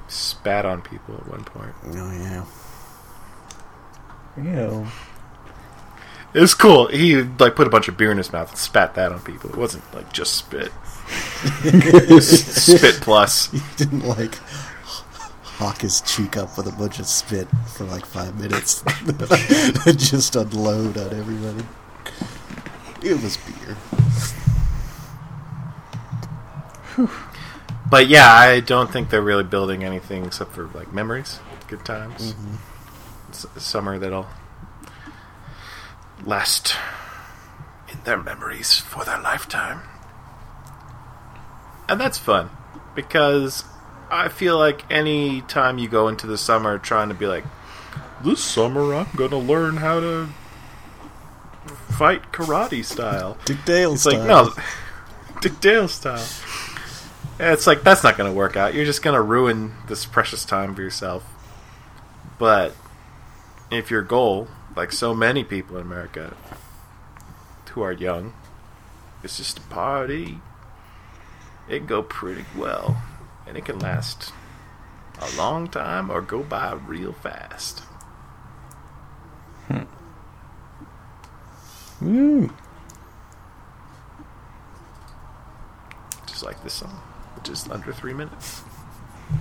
Spat 0.07 0.65
on 0.65 0.83
people 0.83 1.15
at 1.17 1.27
one 1.29 1.43
point. 1.45 1.73
Oh 1.89 2.12
yeah. 2.12 2.45
Ew. 4.37 4.87
It 6.32 6.41
was 6.41 6.55
cool. 6.55 6.89
He 6.89 7.22
like 7.22 7.55
put 7.55 7.66
a 7.66 7.70
bunch 7.70 7.87
of 7.89 7.97
beer 7.97 8.11
in 8.11 8.18
his 8.18 8.32
mouth 8.32 8.49
and 8.51 8.59
spat 8.59 8.95
that 8.97 9.12
on 9.12 9.20
people. 9.20 9.51
It 9.51 9.57
wasn't 9.57 9.85
like 9.95 10.12
just 10.12 10.35
spit. 10.35 10.72
Spit 12.20 12.97
plus. 13.01 13.51
He 13.53 13.61
didn't 13.76 14.05
like 14.07 14.35
hawk 15.45 15.82
his 15.82 16.01
cheek 16.01 16.37
up 16.37 16.57
with 16.57 16.66
a 16.66 16.72
bunch 16.72 16.99
of 16.99 17.07
spit 17.07 17.47
for 17.68 17.85
like 17.85 18.05
five 18.05 18.37
minutes. 18.41 18.82
just 19.97 20.35
unload 20.35 20.99
on 20.99 21.14
everybody. 21.16 21.64
It 23.03 23.22
was 23.22 23.37
beer. 23.37 23.76
But 27.89 28.09
yeah, 28.09 28.28
I 28.32 28.61
don't 28.61 28.91
think 28.91 29.11
they're 29.11 29.22
really 29.22 29.45
building 29.45 29.85
anything 29.85 30.24
except 30.24 30.53
for 30.53 30.66
like 30.74 30.93
memories, 30.93 31.39
good 31.68 31.85
times, 31.85 32.30
S- 32.30 32.35
summer 33.35 33.99
that'll 33.99 34.26
last 36.24 36.74
in 37.93 37.99
their 38.05 38.16
memories 38.16 38.78
for 38.78 39.05
their 39.05 39.20
lifetime, 39.20 39.80
and 41.89 42.01
that's 42.01 42.18
fun 42.18 42.51
because 42.95 43.64
I 44.11 44.28
feel 44.28 44.59
like 44.59 44.91
any 44.91 45.43
time 45.43 45.78
you 45.78 45.89
go 45.89 46.09
into 46.09 46.26
the 46.26 46.39
summer 46.39 46.78
trying 46.78 47.09
to 47.09 47.14
be 47.14 47.26
like, 47.26 47.45
this 48.22 48.43
summer 48.43 48.95
I'm 48.95 49.09
gonna 49.16 49.39
learn 49.39 49.76
how 49.78 50.01
to 50.01 50.28
fight 51.99 52.32
karate 52.32 52.85
style. 52.85 53.37
Dick 53.45 53.59
Dale 53.64 53.93
It's 53.95 54.03
style. 54.03 54.18
like 54.47 54.57
no, 54.57 54.62
Dick 55.41 55.61
Dale 55.61 55.89
style. 55.89 56.24
And 57.39 57.53
It's 57.53 57.66
like 57.66 57.82
that's 57.82 58.05
not 58.05 58.16
going 58.16 58.30
to 58.30 58.37
work 58.37 58.57
out. 58.57 58.74
You're 58.74 58.85
just 58.85 59.03
going 59.03 59.14
to 59.14 59.20
ruin 59.20 59.74
this 59.89 60.07
precious 60.07 60.45
time 60.45 60.72
for 60.74 60.82
yourself. 60.82 61.24
But 62.39 62.74
if 63.75 63.91
your 63.91 64.03
goal, 64.03 64.49
like 64.77 64.93
so 64.93 65.14
many 65.14 65.45
people 65.45 65.77
in 65.77 65.83
America 65.83 66.37
who 67.70 67.83
are 67.83 67.93
young, 67.93 68.33
is 69.22 69.37
just 69.37 69.57
to 69.57 69.62
party, 69.62 70.39
it 71.68 71.79
can 71.79 71.87
go 71.87 72.03
pretty 72.03 72.45
well, 72.57 73.03
and 73.47 73.57
it 73.57 73.64
can 73.64 73.79
last 73.79 74.33
a 75.20 75.37
long 75.37 75.68
time 75.68 76.11
or 76.11 76.20
go 76.20 76.43
by 76.43 76.72
real 76.72 77.12
fast. 77.12 77.81
Hmm. 79.68 79.85
Woo. 82.01 82.53
Just 86.27 86.45
like 86.45 86.62
this 86.62 86.75
song, 86.75 87.01
which 87.37 87.49
is 87.49 87.68
under 87.68 87.93
three 87.93 88.12
minutes. 88.12 88.62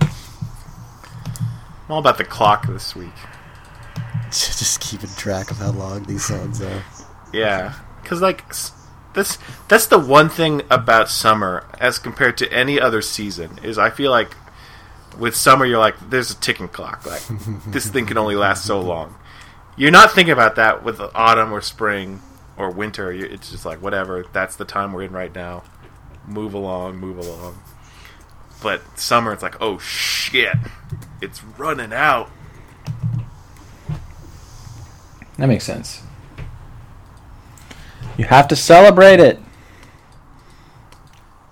I'm 0.00 1.90
all 1.90 1.98
about 1.98 2.16
the 2.16 2.24
clock 2.24 2.66
this 2.66 2.96
week. 2.96 3.12
just 4.58 4.80
keeping 4.80 5.10
track 5.16 5.50
of 5.50 5.58
how 5.58 5.70
long 5.72 6.04
these 6.04 6.24
songs 6.24 6.60
are. 6.60 6.82
Yeah, 7.32 7.74
because 8.02 8.20
like 8.20 8.44
s- 8.50 8.72
this, 9.14 9.38
that's 9.68 9.86
the 9.86 9.98
one 9.98 10.28
thing 10.28 10.62
about 10.70 11.08
summer 11.08 11.66
as 11.78 11.98
compared 11.98 12.36
to 12.38 12.52
any 12.52 12.80
other 12.80 13.00
season 13.02 13.58
is 13.62 13.78
I 13.78 13.90
feel 13.90 14.10
like 14.10 14.34
with 15.18 15.36
summer 15.36 15.64
you're 15.64 15.78
like 15.78 15.94
there's 16.10 16.30
a 16.30 16.36
ticking 16.36 16.68
clock. 16.68 17.06
Like 17.06 17.22
this 17.66 17.88
thing 17.88 18.06
can 18.06 18.18
only 18.18 18.36
last 18.36 18.64
so 18.66 18.80
long. 18.80 19.14
You're 19.76 19.90
not 19.90 20.12
thinking 20.12 20.32
about 20.32 20.54
that 20.56 20.84
with 20.84 21.00
autumn 21.00 21.52
or 21.52 21.60
spring 21.60 22.20
or 22.56 22.70
winter. 22.70 23.10
It's 23.12 23.50
just 23.50 23.64
like 23.66 23.82
whatever. 23.82 24.24
That's 24.32 24.54
the 24.56 24.64
time 24.64 24.92
we're 24.92 25.02
in 25.04 25.12
right 25.12 25.34
now. 25.34 25.64
Move 26.26 26.54
along, 26.54 26.96
move 26.98 27.18
along. 27.18 27.60
But 28.62 28.98
summer, 28.98 29.32
it's 29.32 29.42
like 29.42 29.60
oh 29.60 29.78
shit, 29.78 30.56
it's 31.20 31.42
running 31.44 31.92
out. 31.92 32.30
That 35.36 35.48
makes 35.48 35.64
sense. 35.64 36.02
You 38.16 38.24
have 38.26 38.48
to 38.48 38.56
celebrate 38.56 39.20
it. 39.20 39.40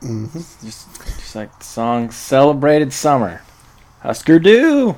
Mm-hmm. 0.01 0.39
Just, 0.65 0.95
just 0.95 1.37
like 1.37 1.59
the 1.59 1.65
song 1.65 2.11
"Celebrated 2.11 2.93
Summer." 2.93 3.43
Husker 4.01 4.39
Du. 4.39 4.97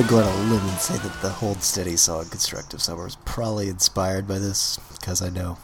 Just 0.00 0.10
gonna 0.10 0.22
go 0.22 0.28
out 0.30 0.34
on 0.34 0.46
a 0.46 0.52
limb 0.54 0.66
and 0.66 0.78
say 0.80 0.96
that 0.96 1.20
the 1.20 1.28
Hold 1.28 1.62
Steady 1.62 1.94
song 1.94 2.24
"Constructive 2.30 2.80
Summer" 2.80 3.06
is 3.06 3.16
probably 3.26 3.68
inspired 3.68 4.26
by 4.26 4.38
this 4.38 4.78
because 4.92 5.20
I 5.20 5.28
know 5.28 5.58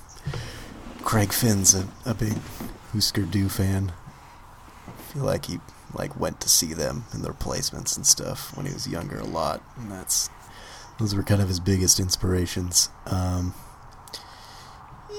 Craig 1.05 1.33
Finn's 1.33 1.75
a, 1.75 1.89
a 2.05 2.13
big 2.13 2.37
Husker 2.93 3.23
Du 3.23 3.49
fan. 3.49 3.93
I 4.87 4.91
feel 5.13 5.23
like 5.23 5.47
he 5.47 5.61
like 5.95 6.21
went 6.21 6.43
to 6.43 6.51
see 6.51 6.75
them 6.75 7.05
in 7.15 7.23
their 7.23 7.33
placements 7.33 7.97
and 7.97 8.07
stuff 8.07 8.55
when 8.55 8.67
he 8.67 8.75
was 8.75 8.87
younger 8.87 9.19
a 9.19 9.25
lot, 9.25 9.63
and 9.79 9.91
that's 9.91 10.29
those 10.99 11.15
were 11.15 11.23
kind 11.23 11.41
of 11.41 11.49
his 11.49 11.61
biggest 11.61 11.99
inspirations. 11.99 12.91
Um, 13.07 13.55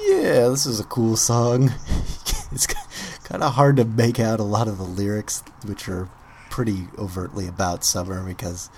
yeah, 0.05 0.47
this 0.47 0.67
is 0.67 0.79
a 0.79 0.85
cool 0.85 1.17
song. 1.17 1.73
it's 2.51 2.67
kind 2.67 3.41
of 3.41 3.55
hard 3.55 3.77
to 3.77 3.85
make 3.85 4.19
out 4.19 4.39
a 4.39 4.43
lot 4.43 4.67
of 4.67 4.77
the 4.77 4.83
lyrics, 4.83 5.41
which 5.65 5.89
are 5.89 6.07
pretty 6.51 6.87
overtly 6.99 7.47
about 7.47 7.83
summer 7.83 8.23
because 8.23 8.69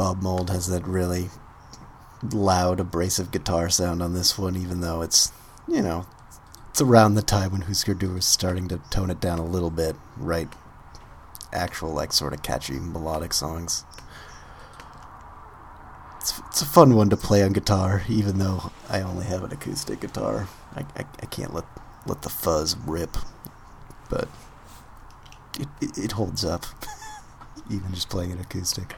Bob 0.00 0.22
Mould 0.22 0.48
has 0.48 0.66
that 0.68 0.86
really 0.86 1.28
loud, 2.32 2.80
abrasive 2.80 3.30
guitar 3.30 3.68
sound 3.68 4.02
on 4.02 4.14
this 4.14 4.38
one, 4.38 4.56
even 4.56 4.80
though 4.80 5.02
it's, 5.02 5.30
you 5.68 5.82
know, 5.82 6.06
it's 6.70 6.80
around 6.80 7.16
the 7.16 7.22
time 7.22 7.52
when 7.52 7.60
Husker 7.60 7.92
Du 7.92 8.14
was 8.14 8.24
starting 8.24 8.66
to 8.68 8.78
tone 8.88 9.10
it 9.10 9.20
down 9.20 9.38
a 9.38 9.44
little 9.44 9.68
bit, 9.68 9.96
write 10.16 10.48
actual, 11.52 11.90
like, 11.92 12.14
sort 12.14 12.32
of 12.32 12.42
catchy 12.42 12.78
melodic 12.80 13.34
songs. 13.34 13.84
It's, 16.16 16.40
it's 16.48 16.62
a 16.62 16.66
fun 16.66 16.96
one 16.96 17.10
to 17.10 17.16
play 17.18 17.42
on 17.42 17.52
guitar, 17.52 18.02
even 18.08 18.38
though 18.38 18.72
I 18.88 19.02
only 19.02 19.26
have 19.26 19.44
an 19.44 19.52
acoustic 19.52 20.00
guitar. 20.00 20.48
I, 20.74 20.80
I, 20.96 21.04
I 21.20 21.26
can't 21.26 21.52
let 21.52 21.66
let 22.06 22.22
the 22.22 22.30
fuzz 22.30 22.74
rip, 22.86 23.18
but 24.08 24.28
it, 25.58 25.68
it, 25.82 25.98
it 25.98 26.12
holds 26.12 26.42
up, 26.42 26.64
even 27.70 27.92
just 27.92 28.08
playing 28.08 28.32
an 28.32 28.40
acoustic. 28.40 28.96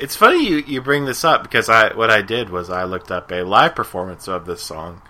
It's 0.00 0.16
funny 0.16 0.48
you, 0.48 0.56
you 0.66 0.80
bring 0.80 1.04
this 1.04 1.24
up 1.24 1.42
because 1.42 1.68
I 1.68 1.94
what 1.94 2.10
I 2.10 2.22
did 2.22 2.48
was 2.48 2.70
I 2.70 2.84
looked 2.84 3.10
up 3.10 3.30
a 3.30 3.42
live 3.42 3.74
performance 3.74 4.28
of 4.28 4.46
this 4.46 4.62
song, 4.62 5.02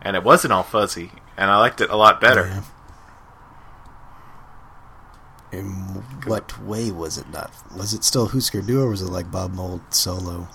and 0.00 0.16
it 0.16 0.24
wasn't 0.24 0.54
all 0.54 0.62
fuzzy, 0.62 1.12
and 1.36 1.50
I 1.50 1.58
liked 1.58 1.82
it 1.82 1.90
a 1.90 1.96
lot 1.96 2.22
better. 2.22 2.46
Yeah. 2.46 2.62
In 5.52 5.66
what 6.24 6.58
way 6.62 6.90
was 6.90 7.18
it 7.18 7.28
not? 7.30 7.50
Was 7.76 7.92
it 7.92 8.02
still 8.02 8.28
Husker 8.28 8.62
Du, 8.62 8.80
or 8.80 8.88
was 8.88 9.02
it 9.02 9.10
like 9.10 9.30
Bob 9.30 9.52
Mould 9.52 9.82
solo? 9.92 10.48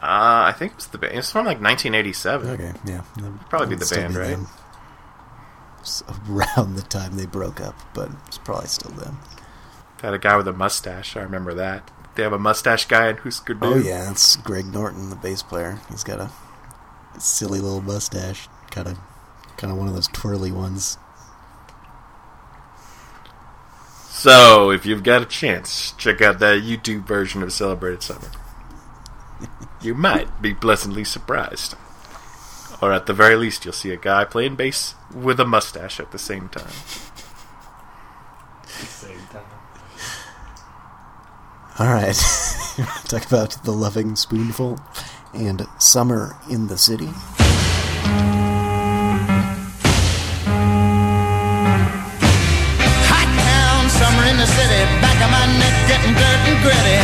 Uh, 0.00 0.44
I 0.46 0.54
think 0.56 0.72
it 0.72 0.76
was 0.76 0.86
the 0.88 0.98
band. 0.98 1.14
It's 1.14 1.32
from 1.32 1.46
like 1.46 1.60
1987. 1.60 2.50
Okay, 2.50 2.72
yeah, 2.84 3.02
would 3.22 3.40
Probably 3.48 3.74
be 3.74 3.76
the 3.76 3.92
band, 3.92 4.14
right? 4.14 4.30
them. 4.30 4.46
around 6.28 6.76
the 6.76 6.82
time 6.82 7.16
they 7.16 7.26
broke 7.26 7.60
up, 7.60 7.74
but 7.92 8.10
it's 8.28 8.38
probably 8.38 8.68
still 8.68 8.92
them. 8.92 9.18
Had 10.02 10.14
a 10.14 10.18
guy 10.18 10.36
with 10.36 10.48
a 10.48 10.52
mustache. 10.52 11.16
I 11.16 11.22
remember 11.22 11.54
that. 11.54 11.90
They 12.14 12.22
have 12.22 12.32
a 12.32 12.38
mustache 12.38 12.86
guy 12.86 13.08
in 13.08 13.16
Husker 13.16 13.54
Du. 13.54 13.66
Oh 13.66 13.76
yeah, 13.76 14.10
it's 14.10 14.36
Greg 14.36 14.66
Norton, 14.66 15.10
the 15.10 15.16
bass 15.16 15.42
player. 15.42 15.80
He's 15.90 16.04
got 16.04 16.20
a 16.20 16.30
silly 17.18 17.60
little 17.60 17.80
mustache, 17.80 18.48
kind 18.70 18.88
of, 18.88 18.98
kind 19.56 19.72
of 19.72 19.78
one 19.78 19.88
of 19.88 19.94
those 19.94 20.08
twirly 20.08 20.52
ones. 20.52 20.98
So, 24.10 24.70
if 24.70 24.86
you've 24.86 25.02
got 25.02 25.22
a 25.22 25.26
chance, 25.26 25.92
check 25.98 26.22
out 26.22 26.38
that 26.38 26.62
YouTube 26.62 27.06
version 27.06 27.42
of 27.42 27.52
Celebrated 27.52 28.02
Summer. 28.02 28.30
you 29.82 29.94
might 29.94 30.40
be 30.40 30.54
pleasantly 30.54 31.04
surprised. 31.04 31.74
Or 32.80 32.92
at 32.92 33.06
the 33.06 33.12
very 33.12 33.36
least, 33.36 33.64
you'll 33.64 33.74
see 33.74 33.90
a 33.90 33.96
guy 33.96 34.24
playing 34.24 34.56
bass 34.56 34.94
with 35.12 35.40
a 35.40 35.44
mustache 35.44 36.00
at 36.00 36.10
the 36.12 36.18
same 36.18 36.48
time. 36.48 36.72
All 41.76 41.88
right, 41.90 42.14
talk 43.10 43.26
about 43.26 43.50
the 43.64 43.72
Lovin' 43.72 44.14
Spoonful 44.14 44.78
and 45.34 45.66
summer 45.80 46.36
in 46.48 46.68
the 46.68 46.78
city. 46.78 47.10
Hot 53.10 53.26
town, 53.26 53.90
summer 53.90 54.22
in 54.30 54.38
the 54.38 54.46
city. 54.46 54.80
Back 55.02 55.18
of 55.18 55.30
my 55.34 55.50
neck 55.58 55.74
getting 55.90 56.14
dirt 56.14 56.40
and 56.46 56.58
gritty. 56.62 57.00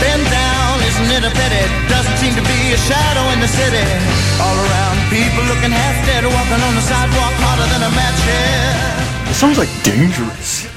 Bend 0.00 0.24
down, 0.32 0.80
isn't 0.80 1.10
it 1.12 1.22
a 1.28 1.32
pity? 1.36 1.64
Doesn't 1.92 2.16
seem 2.16 2.32
to 2.40 2.44
be 2.48 2.72
a 2.72 2.80
shadow 2.88 3.24
in 3.36 3.44
the 3.44 3.52
city. 3.52 3.84
All 4.40 4.56
around, 4.56 4.96
people 5.12 5.44
looking 5.44 5.76
half 5.76 5.96
dead, 6.08 6.24
walking 6.24 6.62
on 6.64 6.72
the 6.72 6.84
sidewalk 6.88 7.36
harder 7.44 7.68
than 7.68 7.84
a 7.84 7.92
match 7.92 8.20
head. 8.24 9.28
This 9.28 9.36
song's 9.36 9.60
like 9.60 9.72
dangerous. 9.84 10.75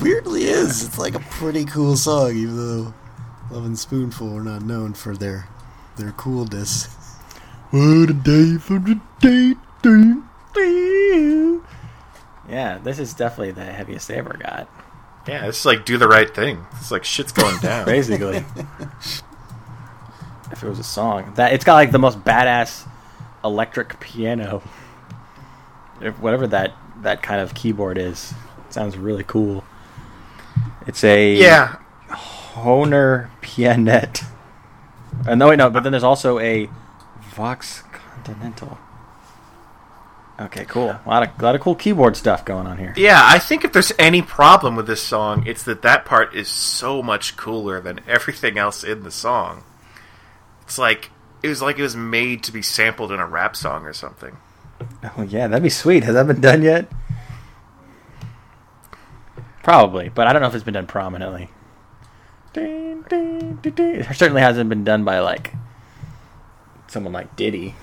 Weirdly 0.00 0.44
is. 0.44 0.84
It's 0.84 0.98
like 0.98 1.14
a 1.14 1.20
pretty 1.20 1.64
cool 1.64 1.96
song, 1.96 2.36
even 2.36 2.56
though 2.56 2.94
Lovin' 3.50 3.76
Spoonful 3.76 4.36
are 4.36 4.44
not 4.44 4.62
known 4.62 4.94
for 4.94 5.16
their 5.16 5.48
their 5.96 6.12
coolness. 6.12 6.94
What 7.70 8.08
a 8.08 8.14
day 8.14 8.56
for 8.56 8.78
the 8.78 8.98
day. 9.20 9.52
day, 9.82 10.14
day. 10.54 11.58
Yeah, 12.48 12.78
this 12.82 12.98
is 12.98 13.12
definitely 13.12 13.50
the 13.50 13.64
heaviest 13.66 14.08
they 14.08 14.14
ever 14.14 14.38
got. 14.38 14.70
Yeah, 15.26 15.46
it's 15.46 15.66
like 15.66 15.84
do 15.84 15.98
the 15.98 16.08
right 16.08 16.34
thing. 16.34 16.64
It's 16.78 16.90
like 16.90 17.04
shit's 17.04 17.30
going 17.30 17.58
down. 17.62 17.84
Basically. 17.84 18.38
if 20.50 20.62
it 20.62 20.66
was 20.66 20.78
a 20.78 20.84
song. 20.84 21.34
That 21.34 21.52
it's 21.52 21.64
got 21.64 21.74
like 21.74 21.90
the 21.90 21.98
most 21.98 22.24
badass 22.24 22.88
electric 23.44 24.00
piano. 24.00 24.62
If 26.00 26.18
whatever 26.20 26.46
that 26.46 26.72
that 27.02 27.22
kind 27.22 27.42
of 27.42 27.54
keyboard 27.54 27.98
is. 27.98 28.32
It 28.66 28.72
sounds 28.72 28.96
really 28.96 29.24
cool. 29.24 29.62
It's 30.88 31.04
a 31.04 31.34
Yeah, 31.34 31.76
Hohner 32.08 33.28
Pianet. 33.42 34.24
Uh, 35.26 35.34
no, 35.34 35.48
wait, 35.48 35.56
no, 35.56 35.70
but 35.70 35.82
then 35.82 35.92
there's 35.92 36.02
also 36.02 36.38
a 36.38 36.68
Vox 37.34 37.82
Continental. 37.92 38.78
Okay, 40.40 40.64
cool. 40.66 40.90
A 40.90 41.02
lot 41.06 41.28
of, 41.28 41.42
lot 41.42 41.54
of 41.56 41.60
cool 41.60 41.74
keyboard 41.74 42.16
stuff 42.16 42.44
going 42.44 42.66
on 42.66 42.78
here. 42.78 42.94
Yeah, 42.96 43.20
I 43.22 43.38
think 43.38 43.64
if 43.64 43.72
there's 43.72 43.92
any 43.98 44.22
problem 44.22 44.76
with 44.76 44.86
this 44.86 45.02
song, 45.02 45.44
it's 45.46 45.64
that 45.64 45.82
that 45.82 46.04
part 46.04 46.34
is 46.34 46.48
so 46.48 47.02
much 47.02 47.36
cooler 47.36 47.80
than 47.80 48.00
everything 48.06 48.56
else 48.56 48.84
in 48.84 49.02
the 49.02 49.10
song. 49.10 49.64
It's 50.62 50.78
like 50.78 51.10
it 51.42 51.48
was 51.48 51.60
like 51.60 51.78
it 51.78 51.82
was 51.82 51.96
made 51.96 52.42
to 52.44 52.52
be 52.52 52.62
sampled 52.62 53.12
in 53.12 53.18
a 53.18 53.26
rap 53.26 53.56
song 53.56 53.84
or 53.84 53.92
something. 53.92 54.36
Oh, 55.16 55.22
yeah, 55.22 55.48
that'd 55.48 55.62
be 55.62 55.70
sweet. 55.70 56.04
Has 56.04 56.14
that 56.14 56.28
been 56.28 56.40
done 56.40 56.62
yet? 56.62 56.88
Probably, 59.62 60.08
but 60.08 60.26
I 60.26 60.32
don't 60.32 60.42
know 60.42 60.48
if 60.48 60.54
it's 60.54 60.64
been 60.64 60.74
done 60.74 60.86
prominently. 60.86 61.50
It 62.54 64.16
certainly 64.16 64.40
hasn't 64.42 64.68
been 64.70 64.84
done 64.84 65.04
by, 65.04 65.18
like, 65.20 65.52
someone 66.88 67.12
like 67.12 67.36
Diddy. 67.36 67.74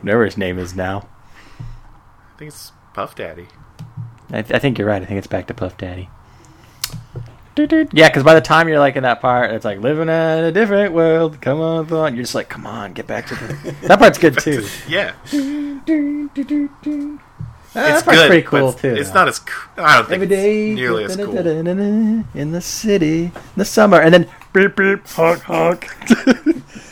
Whatever 0.00 0.24
his 0.24 0.36
name 0.36 0.58
is 0.58 0.74
now. 0.74 1.08
I 1.58 2.38
think 2.38 2.48
it's 2.50 2.72
Puff 2.94 3.14
Daddy. 3.16 3.46
I, 4.30 4.42
th- 4.42 4.52
I 4.52 4.58
think 4.58 4.78
you're 4.78 4.86
right. 4.88 5.02
I 5.02 5.04
think 5.04 5.18
it's 5.18 5.26
back 5.26 5.46
to 5.48 5.54
Puff 5.54 5.76
Daddy. 5.76 6.08
Yeah, 7.92 8.08
because 8.08 8.22
by 8.22 8.34
the 8.34 8.42
time 8.42 8.68
you're 8.68 8.78
like 8.78 8.96
in 8.96 9.02
that 9.04 9.22
part, 9.22 9.50
it's 9.52 9.64
like 9.64 9.80
living 9.80 10.02
in 10.02 10.08
a 10.10 10.52
different 10.52 10.92
world. 10.92 11.40
Come 11.40 11.60
on, 11.60 11.90
on. 11.90 12.14
You're 12.14 12.24
just 12.24 12.34
like, 12.34 12.50
come 12.50 12.66
on, 12.66 12.92
get 12.92 13.06
back 13.06 13.26
to 13.28 13.34
the. 13.34 13.74
that 13.88 13.98
part's 13.98 14.18
good 14.18 14.38
too. 14.38 14.66
Yeah, 14.86 15.14
it's 17.76 18.02
good. 18.02 18.26
pretty 18.28 18.42
cool 18.46 18.72
too. 18.72 18.94
It's 18.94 19.10
though. 19.10 19.14
not 19.14 19.28
as. 19.28 19.40
I 19.76 19.96
don't 19.96 20.08
think 20.08 20.14
Every 20.22 20.26
day, 20.26 20.70
it's 20.70 20.76
nearly 20.76 21.04
as 21.04 21.16
cool. 21.16 21.36
in 21.36 22.52
the 22.52 22.60
city, 22.60 23.24
in 23.24 23.32
the 23.56 23.64
summer, 23.64 24.00
and 24.00 24.14
then 24.14 24.28
beep 24.52 24.76
beep 24.76 25.06
honk 25.08 25.42
honk, 25.42 25.90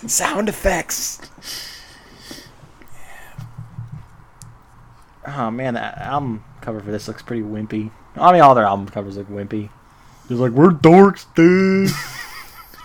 sound 0.07 0.49
effects. 0.49 1.20
Oh 5.26 5.51
man, 5.51 5.74
the 5.74 6.03
album 6.03 6.45
cover 6.61 6.80
for 6.80 6.91
this 6.91 7.09
looks 7.09 7.22
pretty 7.22 7.43
wimpy. 7.43 7.91
I 8.16 8.32
mean, 8.32 8.43
all 8.43 8.55
their 8.55 8.66
album 8.66 8.89
covers 8.89 9.16
look 9.16 9.28
wimpy. 9.28 9.70
It's 10.24 10.39
like 10.39 10.53
we're 10.53 10.70
dorks, 10.70 11.26
dude. 11.35 11.91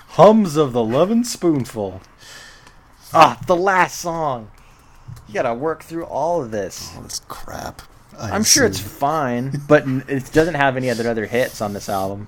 Hums 0.09 0.57
of 0.57 0.73
the 0.73 0.83
Lovin' 0.83 1.23
Spoonful. 1.23 2.01
Ah, 3.13 3.39
the 3.47 3.55
last 3.55 3.99
song. 3.99 4.51
You 5.27 5.33
gotta 5.33 5.53
work 5.53 5.83
through 5.83 6.05
all 6.05 6.41
of 6.41 6.51
this. 6.51 6.95
All 6.95 7.03
this 7.03 7.21
crap. 7.27 7.81
I 8.19 8.31
I'm 8.31 8.43
sure 8.43 8.65
it's 8.65 8.79
fine, 8.79 9.61
but 9.67 9.87
it 10.07 10.31
doesn't 10.33 10.55
have 10.55 10.75
any 10.77 10.89
other 10.89 11.09
other 11.09 11.25
hits 11.25 11.61
on 11.61 11.73
this 11.73 11.87
album. 11.89 12.27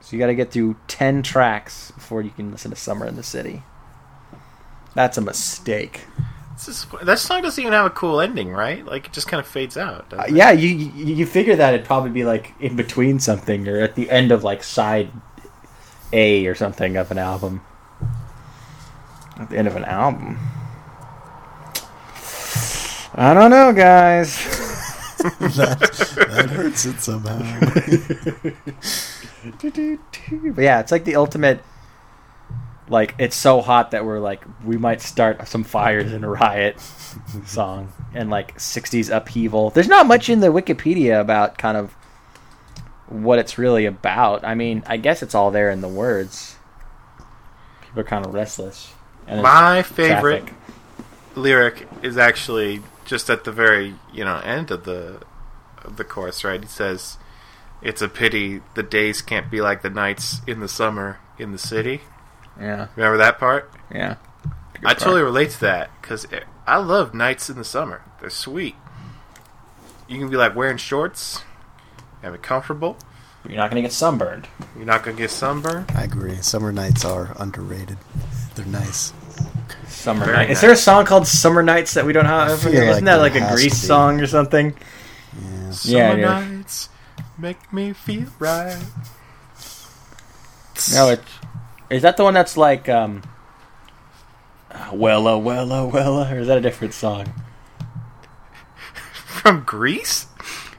So 0.00 0.16
you 0.16 0.18
got 0.18 0.26
to 0.26 0.34
get 0.34 0.50
through 0.50 0.76
ten 0.88 1.22
tracks 1.22 1.90
before 1.92 2.22
you 2.22 2.30
can 2.30 2.50
listen 2.50 2.70
to 2.70 2.76
"Summer 2.76 3.06
in 3.06 3.16
the 3.16 3.22
City." 3.22 3.62
That's 4.94 5.16
a 5.16 5.20
mistake. 5.22 6.02
This 6.54 6.68
is- 6.68 6.86
that 7.02 7.18
song 7.18 7.42
doesn't 7.42 7.60
even 7.60 7.72
have 7.72 7.86
a 7.86 7.90
cool 7.90 8.20
ending, 8.20 8.52
right? 8.52 8.84
Like 8.84 9.06
it 9.06 9.12
just 9.12 9.26
kind 9.26 9.40
of 9.40 9.46
fades 9.46 9.76
out. 9.76 10.12
Uh, 10.12 10.24
it? 10.28 10.34
yeah, 10.34 10.50
you 10.52 10.68
you 10.68 11.14
you 11.14 11.26
figure 11.26 11.56
that 11.56 11.74
it'd 11.74 11.86
probably 11.86 12.10
be 12.10 12.24
like 12.24 12.54
in 12.60 12.76
between 12.76 13.18
something 13.20 13.66
or 13.68 13.80
at 13.80 13.94
the 13.94 14.10
end 14.10 14.32
of 14.32 14.44
like 14.44 14.62
side 14.62 15.10
A 16.12 16.46
or 16.46 16.54
something 16.54 16.96
of 16.96 17.10
an 17.10 17.18
album. 17.18 17.62
At 19.38 19.50
the 19.50 19.56
end 19.56 19.66
of 19.66 19.76
an 19.76 19.84
album. 19.84 20.38
I 23.14 23.34
don't 23.34 23.50
know, 23.50 23.72
guys. 23.72 24.36
that 25.38 26.48
hurts 26.50 26.84
it 26.86 27.00
somehow. 27.00 27.40
But 29.60 30.62
yeah, 30.62 30.78
it's 30.80 30.92
like 30.92 31.04
the 31.04 31.16
ultimate. 31.16 31.62
Like 32.88 33.14
it's 33.18 33.34
so 33.36 33.60
hot 33.60 33.90
that 33.92 34.04
we're 34.04 34.18
like 34.20 34.42
we 34.64 34.76
might 34.76 35.00
start 35.00 35.46
some 35.48 35.64
fires 35.64 36.12
in 36.12 36.24
a 36.24 36.28
riot 36.28 36.78
song 37.46 37.92
and 38.14 38.30
like 38.30 38.56
'60s 38.58 39.14
upheaval. 39.14 39.70
There's 39.70 39.88
not 39.88 40.06
much 40.06 40.28
in 40.28 40.40
the 40.40 40.48
Wikipedia 40.48 41.20
about 41.20 41.58
kind 41.58 41.76
of 41.76 41.92
what 43.08 43.38
it's 43.38 43.58
really 43.58 43.86
about. 43.86 44.44
I 44.44 44.54
mean, 44.54 44.82
I 44.86 44.96
guess 44.96 45.22
it's 45.22 45.34
all 45.34 45.50
there 45.50 45.70
in 45.70 45.80
the 45.80 45.88
words. 45.88 46.56
People 47.82 48.00
are 48.00 48.04
kind 48.04 48.24
of 48.26 48.34
restless. 48.34 48.92
And 49.26 49.42
My 49.42 49.82
favorite 49.82 50.46
traffic. 50.46 50.54
lyric 51.36 51.88
is 52.02 52.16
actually 52.18 52.82
just 53.04 53.28
at 53.30 53.44
the 53.44 53.52
very 53.52 53.94
you 54.12 54.24
know 54.24 54.36
end 54.38 54.70
of 54.70 54.84
the 54.84 55.20
of 55.84 55.96
the 55.96 56.04
chorus, 56.04 56.44
right? 56.44 56.60
He 56.60 56.68
says, 56.68 57.18
"It's 57.82 58.02
a 58.02 58.08
pity 58.08 58.62
the 58.74 58.82
days 58.82 59.22
can't 59.22 59.50
be 59.50 59.60
like 59.60 59.82
the 59.82 59.90
nights 59.90 60.40
in 60.46 60.60
the 60.60 60.68
summer 60.68 61.18
in 61.38 61.52
the 61.52 61.58
city." 61.58 62.02
Yeah, 62.60 62.88
Remember 62.96 63.16
that 63.18 63.38
part? 63.38 63.70
yeah. 63.92 64.16
I 64.84 64.94
totally 64.94 65.22
relate 65.22 65.50
to 65.50 65.60
that 65.60 65.90
because 66.02 66.26
I 66.66 66.76
love 66.78 67.14
nights 67.14 67.48
in 67.48 67.56
the 67.56 67.64
summer. 67.64 68.02
They're 68.20 68.30
sweet. 68.30 68.74
You 70.08 70.18
can 70.18 70.28
be 70.28 70.36
like 70.36 70.54
wearing 70.56 70.76
shorts, 70.76 71.42
have 72.20 72.34
it 72.34 72.42
comfortable. 72.42 72.96
You're 73.48 73.56
not 73.56 73.70
gonna 73.70 73.82
get 73.82 73.92
sunburned. 73.92 74.48
You're 74.76 74.84
not 74.84 75.02
gonna 75.04 75.16
get 75.16 75.30
sunburned. 75.30 75.90
I 75.94 76.02
agree. 76.04 76.36
Summer 76.42 76.72
nights 76.72 77.04
are 77.04 77.34
underrated. 77.38 77.96
They're 78.54 78.66
nice. 78.66 79.12
Summer 79.88 80.24
Very 80.24 80.36
night. 80.36 80.48
nice. 80.48 80.56
Is 80.56 80.60
there 80.62 80.72
a 80.72 80.76
song 80.76 81.04
called 81.04 81.26
"Summer 81.26 81.62
Nights" 81.62 81.94
that 81.94 82.04
we 82.04 82.12
don't 82.12 82.24
have? 82.24 82.66
Isn't 82.66 82.74
like 82.88 83.04
that 83.04 83.16
like 83.16 83.36
a 83.36 83.40
has 83.40 83.54
Grease 83.54 83.80
song 83.80 84.20
or 84.20 84.26
something? 84.26 84.74
Yeah. 85.34 85.72
Yeah, 85.84 86.10
Summer 86.10 86.12
it 86.12 86.18
is. 86.18 86.24
nights 86.24 86.88
make 87.38 87.72
me 87.72 87.92
feel 87.92 88.26
right. 88.38 88.78
No, 90.94 91.08
it 91.10 91.20
is 91.90 91.96
is 91.98 92.02
that 92.02 92.16
the 92.16 92.24
one 92.24 92.34
that's 92.34 92.56
like 92.56 92.88
um 92.88 93.22
Wella 94.70 95.40
Wella 95.42 95.90
Wella 95.90 96.32
or 96.32 96.38
is 96.38 96.48
that 96.48 96.58
a 96.58 96.60
different 96.60 96.94
song? 96.94 97.26
From 99.12 99.62
Grease? 99.64 100.26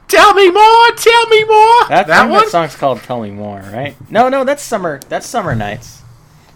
Tell 0.08 0.34
me 0.34 0.50
more, 0.50 0.90
tell 0.92 1.26
me 1.28 1.44
more. 1.44 1.88
That, 1.88 2.06
that 2.06 2.28
one? 2.30 2.42
that 2.44 2.50
song's 2.50 2.76
called 2.76 3.02
Tell 3.02 3.20
Me 3.22 3.30
More, 3.30 3.58
right? 3.72 3.96
No, 4.10 4.28
no, 4.28 4.44
that's 4.44 4.62
summer 4.62 5.00
that's 5.08 5.26
summer 5.26 5.54
nights. 5.54 6.02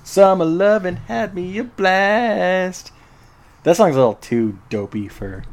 Summer 0.09 0.47
loving 0.47 0.97
had 0.97 1.35
me 1.35 1.59
a 1.59 1.65
blast. 1.65 2.93
That 3.65 3.77
song's 3.77 3.95
a 3.95 3.99
little 3.99 4.15
too 4.15 4.59
dopey 4.71 5.07
for 5.07 5.45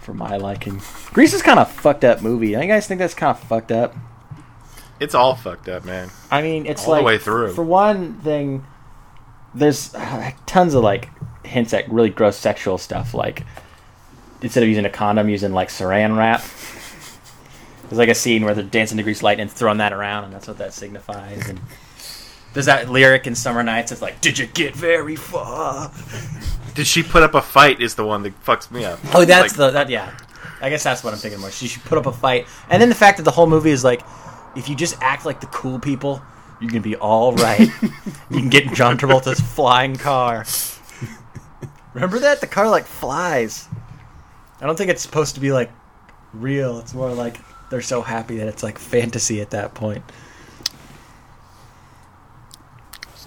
for 0.00 0.14
my 0.14 0.38
liking. 0.38 0.80
Grease 1.12 1.34
is 1.34 1.42
kind 1.42 1.58
of 1.58 1.70
fucked 1.70 2.02
up 2.02 2.22
movie. 2.22 2.52
Don't 2.52 2.62
you 2.62 2.68
guys 2.68 2.86
think 2.86 2.98
that's 2.98 3.12
kind 3.12 3.36
of 3.36 3.44
fucked 3.44 3.72
up? 3.72 3.94
It's 5.00 5.14
all 5.14 5.34
fucked 5.34 5.68
up, 5.68 5.84
man. 5.84 6.08
I 6.30 6.40
mean, 6.40 6.64
it's 6.64 6.84
All 6.86 6.94
the 6.94 7.02
like 7.02 7.04
way 7.04 7.18
through. 7.18 7.52
For 7.52 7.62
one 7.62 8.14
thing, 8.20 8.64
there's 9.54 9.94
uh, 9.94 10.30
tons 10.46 10.72
of 10.72 10.82
like 10.82 11.10
hints 11.44 11.74
at 11.74 11.90
really 11.90 12.08
gross 12.08 12.38
sexual 12.38 12.78
stuff. 12.78 13.12
Like 13.12 13.44
instead 14.40 14.62
of 14.62 14.68
using 14.70 14.86
a 14.86 14.90
condom, 14.90 15.28
using 15.28 15.52
like 15.52 15.68
Saran 15.68 16.16
wrap. 16.16 16.42
There's 17.82 17.98
like 17.98 18.08
a 18.08 18.14
scene 18.14 18.46
where 18.46 18.54
they're 18.54 18.64
dancing 18.64 18.96
to 18.96 19.02
Grease 19.02 19.22
Light 19.22 19.40
and 19.40 19.50
throwing 19.50 19.76
that 19.76 19.92
around, 19.92 20.24
and 20.24 20.32
that's 20.32 20.48
what 20.48 20.56
that 20.56 20.72
signifies. 20.72 21.50
And 21.50 21.60
there's 22.54 22.66
that 22.66 22.88
lyric 22.88 23.26
in 23.26 23.34
Summer 23.34 23.62
Nights. 23.62 23.92
It's 23.92 24.02
like, 24.02 24.20
"Did 24.20 24.38
you 24.38 24.46
get 24.46 24.74
very 24.74 25.16
far?" 25.16 25.90
Did 26.74 26.86
she 26.86 27.02
put 27.02 27.22
up 27.22 27.34
a 27.34 27.42
fight? 27.42 27.80
Is 27.80 27.94
the 27.96 28.04
one 28.04 28.22
that 28.22 28.44
fucks 28.44 28.70
me 28.70 28.84
up. 28.84 29.00
Oh, 29.14 29.24
that's 29.24 29.52
Like, 29.52 29.56
the 29.56 29.70
that 29.70 29.90
yeah. 29.90 30.16
I 30.60 30.70
guess 30.70 30.82
that's 30.82 31.04
what 31.04 31.12
I'm 31.12 31.18
thinking 31.18 31.40
more. 31.40 31.50
She 31.50 31.68
should 31.68 31.84
put 31.84 31.98
up 31.98 32.06
a 32.06 32.12
fight, 32.12 32.46
and 32.70 32.80
then 32.82 32.88
the 32.88 32.94
fact 32.94 33.18
that 33.18 33.24
the 33.24 33.30
whole 33.30 33.46
movie 33.46 33.70
is 33.70 33.84
like, 33.84 34.02
if 34.56 34.68
you 34.68 34.74
just 34.74 34.96
act 35.00 35.24
like 35.24 35.40
the 35.40 35.46
cool 35.48 35.78
people, 35.78 36.22
you 36.60 36.68
can 36.68 36.82
be 36.82 36.96
all 36.96 37.32
right. 37.34 37.60
you 38.30 38.38
can 38.38 38.48
get 38.48 38.72
John 38.72 38.98
Travolta's 38.98 39.40
flying 39.40 39.96
car. 39.96 40.44
Remember 41.94 42.18
that 42.20 42.40
the 42.40 42.46
car 42.46 42.68
like 42.68 42.84
flies. 42.86 43.68
I 44.60 44.66
don't 44.66 44.76
think 44.76 44.90
it's 44.90 45.02
supposed 45.02 45.34
to 45.36 45.40
be 45.40 45.52
like 45.52 45.70
real. 46.32 46.78
It's 46.80 46.94
more 46.94 47.12
like 47.12 47.38
they're 47.70 47.82
so 47.82 48.02
happy 48.02 48.38
that 48.38 48.48
it's 48.48 48.62
like 48.62 48.78
fantasy 48.78 49.40
at 49.40 49.50
that 49.50 49.74
point. 49.74 50.02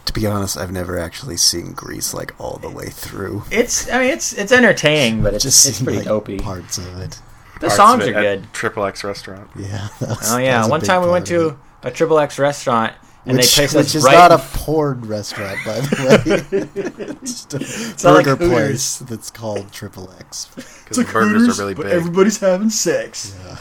To 0.06 0.14
be 0.14 0.26
honest, 0.26 0.58
I've 0.58 0.72
never 0.72 1.00
actually 1.00 1.38
seen 1.38 1.74
Grease 1.74 2.14
like 2.14 2.34
all 2.40 2.58
the 2.58 2.70
way 2.70 2.90
through. 2.90 3.44
It's 3.52 3.90
I 3.90 4.00
mean 4.00 4.10
it's 4.10 4.34
it's 4.34 4.52
entertaining, 4.52 5.22
but 5.24 5.34
it's 5.36 5.44
Just 5.44 5.68
it's 5.68 5.82
pretty 5.82 6.00
like, 6.00 6.08
dopey. 6.08 6.38
Parts 6.40 6.78
of 6.78 7.00
it. 7.00 7.20
The 7.56 7.68
parts 7.68 7.76
songs 7.76 8.06
of 8.08 8.16
are 8.16 8.22
good. 8.22 8.52
Triple 8.54 8.86
X 8.86 9.04
restaurant. 9.04 9.50
Yeah. 9.56 9.88
was- 10.02 10.32
Oh 10.32 10.38
yeah, 10.38 10.68
one 10.68 10.82
time 10.82 11.04
we 11.04 11.10
went 11.10 11.28
to 11.28 11.58
a 11.84 11.92
triple 11.92 12.20
X 12.20 12.40
restaurant 12.40 12.94
and 13.26 13.38
which, 13.38 13.56
they 13.56 13.62
placed 13.62 13.76
which 13.76 13.86
us 13.86 13.96
is 13.96 14.04
right 14.04 14.14
not 14.16 14.32
a 14.32 14.40
porn 14.58 15.02
restaurant, 15.02 15.58
by 15.64 15.80
the 15.80 16.46
way. 16.52 17.22
it's 17.22 17.46
just 17.46 18.04
a 18.04 18.08
not 18.08 18.14
like 18.16 18.26
burger 18.26 18.36
Hooters. 18.46 18.98
place 18.98 18.98
that's 19.10 19.30
called 19.30 19.72
Triple 19.72 20.12
X. 20.20 20.48
Because 20.56 20.98
the 20.98 21.04
burgers 21.04 21.60
are 21.60 21.62
really 21.62 21.76
big. 21.76 21.86
everybody's 21.86 22.40
having 22.40 22.72
sex. 22.72 23.38
Yeah. 23.46 23.58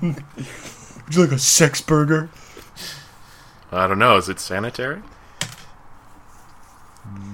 Would 0.02 1.14
you 1.14 1.20
like 1.20 1.32
a 1.32 1.38
sex 1.38 1.82
burger? 1.82 2.30
I 3.70 3.86
don't 3.86 3.98
know. 3.98 4.16
Is 4.16 4.28
it 4.30 4.40
sanitary? 4.40 5.02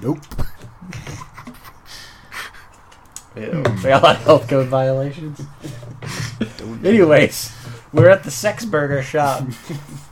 Nope. 0.03 0.19
They 3.35 3.49
got 3.51 4.03
a 4.03 4.05
lot 4.05 4.17
of 4.17 4.23
health 4.25 4.49
code 4.49 4.69
violations. 4.69 5.41
Anyways, 6.85 7.51
we're 7.93 8.11
at 8.11 8.25
the 8.25 8.31
sex 8.31 8.65
burger 8.65 9.03
shop, 9.03 9.43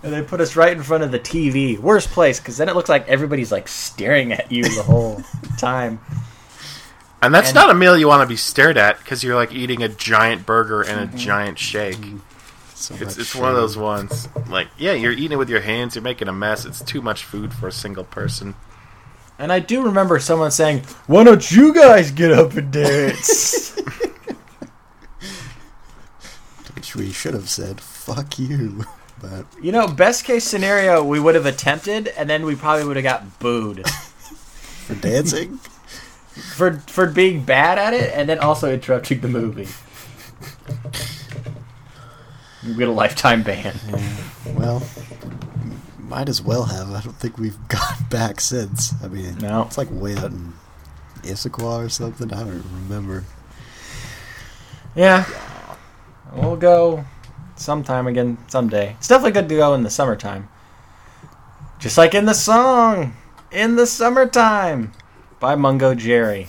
and 0.02 0.12
they 0.12 0.22
put 0.22 0.40
us 0.40 0.56
right 0.56 0.72
in 0.74 0.82
front 0.82 1.02
of 1.04 1.10
the 1.12 1.18
TV. 1.20 1.78
Worst 1.78 2.08
place, 2.10 2.40
because 2.40 2.56
then 2.56 2.68
it 2.70 2.74
looks 2.76 2.88
like 2.88 3.06
everybody's 3.08 3.52
like 3.52 3.68
staring 3.68 4.32
at 4.32 4.50
you 4.50 4.62
the 4.64 4.82
whole 4.82 5.22
time. 5.58 6.00
And 7.22 7.34
that's 7.34 7.50
And- 7.50 7.56
not 7.56 7.68
a 7.70 7.74
meal 7.74 7.98
you 7.98 8.08
want 8.08 8.22
to 8.22 8.26
be 8.26 8.36
stared 8.36 8.78
at 8.78 8.98
because 8.98 9.22
you're 9.22 9.34
like 9.36 9.52
eating 9.52 9.82
a 9.82 9.88
giant 9.88 10.46
burger 10.46 10.80
and 10.80 11.00
a 11.00 11.06
Mm-hmm. 11.06 11.16
giant 11.18 11.58
shake. 11.58 11.98
So 12.74 12.94
It's 12.94 13.04
much 13.04 13.18
it's 13.18 13.34
one 13.34 13.50
of 13.50 13.56
those 13.56 13.76
ones. 13.76 14.26
Like, 14.48 14.68
yeah, 14.78 14.92
you're 14.92 15.12
eating 15.12 15.32
it 15.32 15.36
with 15.36 15.50
your 15.50 15.60
hands. 15.60 15.94
You're 15.94 16.02
making 16.02 16.28
a 16.28 16.32
mess. 16.32 16.64
It's 16.64 16.80
too 16.82 17.02
much 17.02 17.24
food 17.24 17.52
for 17.52 17.68
a 17.68 17.72
single 17.72 18.04
person. 18.04 18.54
And 19.40 19.50
I 19.50 19.58
do 19.58 19.82
remember 19.82 20.20
someone 20.20 20.50
saying, 20.50 20.80
"Why 21.06 21.24
don't 21.24 21.50
you 21.50 21.72
guys 21.72 22.10
get 22.10 22.30
up 22.30 22.52
and 22.52 22.70
dance?" 22.70 23.74
Which 26.74 26.94
we 26.94 27.10
should 27.10 27.32
have 27.32 27.48
said, 27.48 27.80
fuck 27.80 28.38
you. 28.38 28.84
But 29.20 29.44
you 29.62 29.70
know, 29.70 29.86
best 29.86 30.24
case 30.24 30.44
scenario, 30.44 31.04
we 31.04 31.20
would 31.20 31.34
have 31.34 31.44
attempted, 31.44 32.08
and 32.08 32.30
then 32.30 32.46
we 32.46 32.56
probably 32.56 32.86
would 32.86 32.96
have 32.96 33.02
got 33.02 33.38
booed. 33.38 33.86
for 34.86 34.94
dancing, 34.94 35.58
for 36.56 36.78
for 36.86 37.06
being 37.06 37.44
bad 37.44 37.76
at 37.78 37.92
it 37.92 38.14
and 38.14 38.30
then 38.30 38.38
also 38.38 38.72
interrupting 38.72 39.20
the 39.20 39.28
movie. 39.28 39.68
You 42.62 42.74
get 42.78 42.88
a 42.88 42.92
lifetime 42.92 43.42
ban. 43.42 43.74
well, 44.54 44.80
might 46.10 46.28
as 46.28 46.42
well 46.42 46.64
have. 46.64 46.90
I 46.90 47.00
don't 47.00 47.16
think 47.16 47.38
we've 47.38 47.56
gone 47.68 48.04
back 48.10 48.40
since. 48.40 48.92
I 49.02 49.08
mean, 49.08 49.38
No. 49.38 49.62
it's 49.62 49.78
like 49.78 49.88
way 49.90 50.16
out 50.16 50.24
in 50.32 50.52
Issaquah 51.22 51.86
or 51.86 51.88
something. 51.88 52.32
I 52.32 52.40
don't 52.40 52.64
remember. 52.84 53.24
Yeah, 54.96 55.24
we'll 56.34 56.56
go 56.56 57.04
sometime 57.54 58.08
again 58.08 58.38
someday. 58.48 58.96
It's 58.98 59.06
definitely 59.08 59.32
good 59.32 59.48
to 59.48 59.54
go 59.56 59.72
in 59.74 59.84
the 59.84 59.90
summertime, 59.90 60.48
just 61.78 61.96
like 61.96 62.12
in 62.12 62.24
the 62.26 62.34
song 62.34 63.14
"In 63.52 63.76
the 63.76 63.86
Summertime" 63.86 64.92
by 65.38 65.54
Mungo 65.54 65.94
Jerry. 65.94 66.48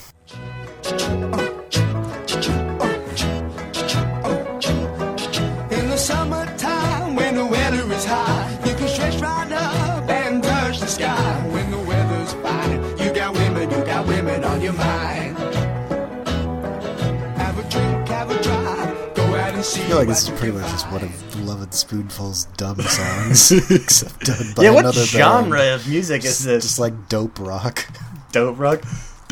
I 19.74 19.88
feel 19.88 19.97
like 19.97 20.07
what 20.07 20.13
this 20.13 20.24
is 20.30 20.39
pretty 20.39 20.57
much 20.57 20.69
just 20.72 20.91
one 20.91 21.03
of 21.03 21.39
Lovin' 21.45 21.72
Spoonful's 21.72 22.45
dumb 22.57 22.80
songs, 22.82 23.51
except 23.72 24.19
done 24.22 24.53
by 24.55 24.63
yeah, 24.63 24.72
what 24.72 24.80
another 24.86 25.03
genre 25.05 25.57
band. 25.59 25.82
of 25.82 25.88
music 25.88 26.26
is 26.26 26.43
this? 26.43 26.63
just 26.63 26.80
like 26.80 27.07
dope 27.09 27.39
rock. 27.39 27.88
dope 28.32 28.59
rock. 28.59 28.82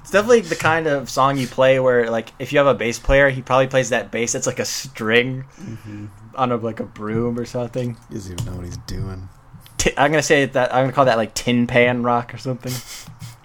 It's 0.00 0.10
definitely 0.10 0.40
the 0.42 0.56
kind 0.56 0.86
of 0.86 1.08
song 1.08 1.38
you 1.38 1.46
play 1.46 1.80
where, 1.80 2.10
like, 2.10 2.32
if 2.38 2.52
you 2.52 2.58
have 2.58 2.66
a 2.66 2.74
bass 2.74 2.98
player, 2.98 3.30
he 3.30 3.40
probably 3.40 3.66
plays 3.68 3.88
that 3.88 4.10
bass. 4.10 4.34
It's 4.34 4.46
like 4.46 4.58
a 4.58 4.64
string 4.66 5.44
on 6.34 6.52
a 6.52 6.56
like 6.56 6.78
a 6.80 6.84
broom 6.84 7.38
or 7.38 7.46
something. 7.46 7.96
He 8.10 8.14
doesn't 8.14 8.32
even 8.32 8.44
know 8.44 8.56
what 8.58 8.66
he's 8.66 8.76
doing. 8.78 9.28
Ti- 9.78 9.94
I'm 9.96 10.10
gonna 10.12 10.22
say 10.22 10.44
that 10.44 10.74
I'm 10.74 10.82
gonna 10.84 10.92
call 10.92 11.06
that 11.06 11.16
like 11.16 11.32
tin 11.34 11.66
pan 11.66 12.02
rock 12.02 12.34
or 12.34 12.38
something. 12.38 12.72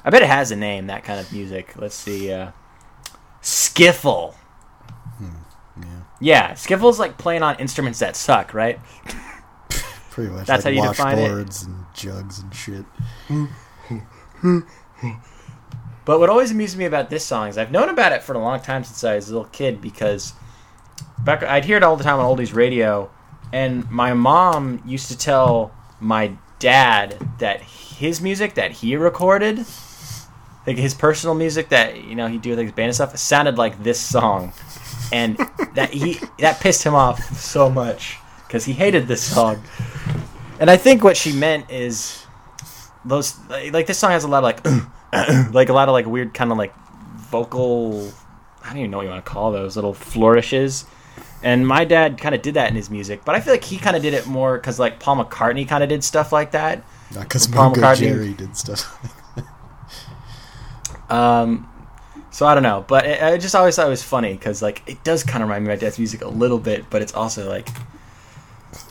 I 0.04 0.10
bet 0.10 0.22
it 0.22 0.28
has 0.28 0.52
a 0.52 0.56
name. 0.58 0.88
That 0.88 1.06
kind 1.06 1.20
of 1.20 1.32
music. 1.32 1.74
Let's 1.78 1.96
see. 1.96 2.32
Uh, 2.32 2.52
skiffle. 3.42 4.34
Hmm, 5.18 5.30
yeah, 5.82 5.86
Yeah, 6.20 6.52
skiffle's 6.54 7.00
like 7.00 7.18
playing 7.18 7.44
on 7.44 7.56
instruments 7.58 8.00
that 8.00 8.16
suck, 8.16 8.54
right? 8.54 8.80
pretty 10.12 10.32
much. 10.32 10.48
That's 10.48 10.66
like 10.66 10.76
how 10.76 10.82
you 10.84 10.88
define 10.90 11.18
it? 11.20 11.64
and 11.64 11.86
jugs 11.94 12.40
and 12.40 12.54
shit. 12.56 12.86
But 16.06 16.20
what 16.20 16.30
always 16.30 16.52
amused 16.52 16.76
me 16.78 16.86
about 16.86 17.10
this 17.12 17.24
song 17.24 17.50
is 17.50 17.58
I've 17.58 17.72
known 17.72 17.90
about 17.90 18.12
it 18.14 18.24
for 18.24 18.34
a 18.34 18.40
long 18.40 18.60
time 18.62 18.84
since 18.84 19.04
I 19.04 19.16
was 19.16 19.30
a 19.30 19.34
little 19.34 19.50
kid 19.50 19.80
because 19.80 20.34
back 21.20 21.44
I'd 21.44 21.66
hear 21.66 21.78
it 21.78 21.84
all 21.84 21.96
the 21.98 22.04
time 22.04 22.20
on 22.20 22.26
oldies 22.38 22.54
radio, 22.56 23.12
and 23.54 23.90
my 23.92 24.14
mom 24.14 24.82
used 24.86 25.08
to 25.10 25.18
tell 25.18 25.72
my 26.00 26.32
dad 26.58 27.18
that 27.38 27.62
his 27.62 28.22
music 28.22 28.56
that 28.56 28.72
he 28.72 28.96
recorded, 28.96 29.66
like 30.68 30.78
his 30.78 30.94
personal 30.94 31.36
music 31.36 31.70
that 31.70 32.04
you 32.04 32.16
know 32.16 32.28
he'd 32.28 32.42
do 32.42 32.52
with 32.52 32.60
like 32.60 32.68
his 32.68 32.74
band 32.76 32.88
and 32.88 32.96
stuff, 32.96 33.18
sounded 33.18 33.58
like 33.58 33.82
this 33.84 34.00
song, 34.00 34.54
and 35.12 35.38
that 35.76 35.92
he 35.92 36.20
that 36.40 36.60
pissed 36.60 36.84
him 36.84 36.96
off 36.96 37.20
so 37.38 37.70
much 37.70 38.18
because 38.48 38.66
he 38.66 38.74
hated 38.74 39.08
this 39.08 39.22
song. 39.22 39.62
And 40.60 40.70
I 40.70 40.78
think 40.78 41.04
what 41.04 41.16
she 41.16 41.32
meant 41.32 41.70
is 41.72 42.26
those 43.06 43.40
like, 43.50 43.74
like 43.74 43.88
this 43.88 43.98
song 43.98 44.12
has 44.12 44.24
a 44.24 44.28
lot 44.28 44.44
of 44.44 44.66
like 44.66 45.54
like 45.54 45.70
a 45.70 45.74
lot 45.74 45.88
of 45.88 45.94
like 45.94 46.06
weird 46.06 46.34
kind 46.34 46.52
of 46.52 46.58
like 46.58 46.74
vocal 47.16 48.12
I 48.64 48.70
don't 48.70 48.80
even 48.80 48.92
know 48.92 48.98
what 48.98 49.04
you 49.04 49.10
want 49.10 49.26
to 49.26 49.32
call 49.32 49.52
those 49.52 49.76
little 49.76 49.94
flourishes. 49.94 50.86
And 51.42 51.66
my 51.66 51.86
dad 51.86 52.18
kind 52.18 52.36
of 52.36 52.42
did 52.42 52.56
that 52.56 52.70
in 52.70 52.76
his 52.76 52.90
music, 52.90 53.22
but 53.24 53.34
I 53.34 53.40
feel 53.40 53.54
like 53.54 53.64
he 53.64 53.78
kind 53.78 53.96
of 53.96 54.02
did 54.02 54.14
it 54.14 54.28
more 54.28 54.58
because 54.58 54.78
like 54.78 55.00
Paul 55.00 55.24
McCartney 55.24 55.68
kind 55.68 55.82
of 55.84 55.90
did 55.90 56.04
stuff 56.04 56.34
like 56.34 56.52
that. 56.52 56.84
Not 57.16 57.24
because 57.24 57.48
Paul 57.48 57.74
McCartney- 57.74 58.00
Jerry 58.00 58.34
did 58.34 58.58
stuff. 58.58 59.16
Um, 61.10 61.68
so 62.32 62.46
I 62.46 62.54
don't 62.54 62.64
know, 62.64 62.86
but 62.88 63.06
it, 63.06 63.22
I 63.22 63.38
just 63.38 63.56
always 63.56 63.76
thought 63.76 63.88
it 63.88 63.90
was 63.90 64.04
funny 64.04 64.34
because 64.34 64.62
like 64.62 64.84
it 64.88 65.04
does 65.04 65.24
kind 65.24 65.44
of 65.44 65.50
remind 65.50 65.66
me 65.66 65.74
of 65.74 65.80
my 65.80 65.86
dad's 65.86 65.98
music 65.98 66.22
a 66.22 66.28
little 66.28 66.60
bit, 66.60 66.86
but 66.90 67.02
it's 67.02 67.14
also 67.14 67.50
like 67.50 67.70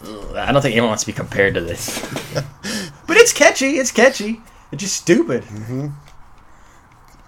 ugh, 0.05 0.37
I 0.37 0.53
don't 0.53 0.63
think 0.63 0.73
anyone 0.73 0.89
wants 0.89 1.05
to 1.05 1.07
be 1.07 1.13
compared 1.13 1.55
to 1.55 1.61
this. 1.61 2.01
but 3.07 3.17
it's 3.17 3.33
catchy. 3.33 3.79
It's 3.79 3.93
catchy. 3.93 4.41
It's 4.73 4.83
just 4.83 4.97
stupid. 4.97 5.45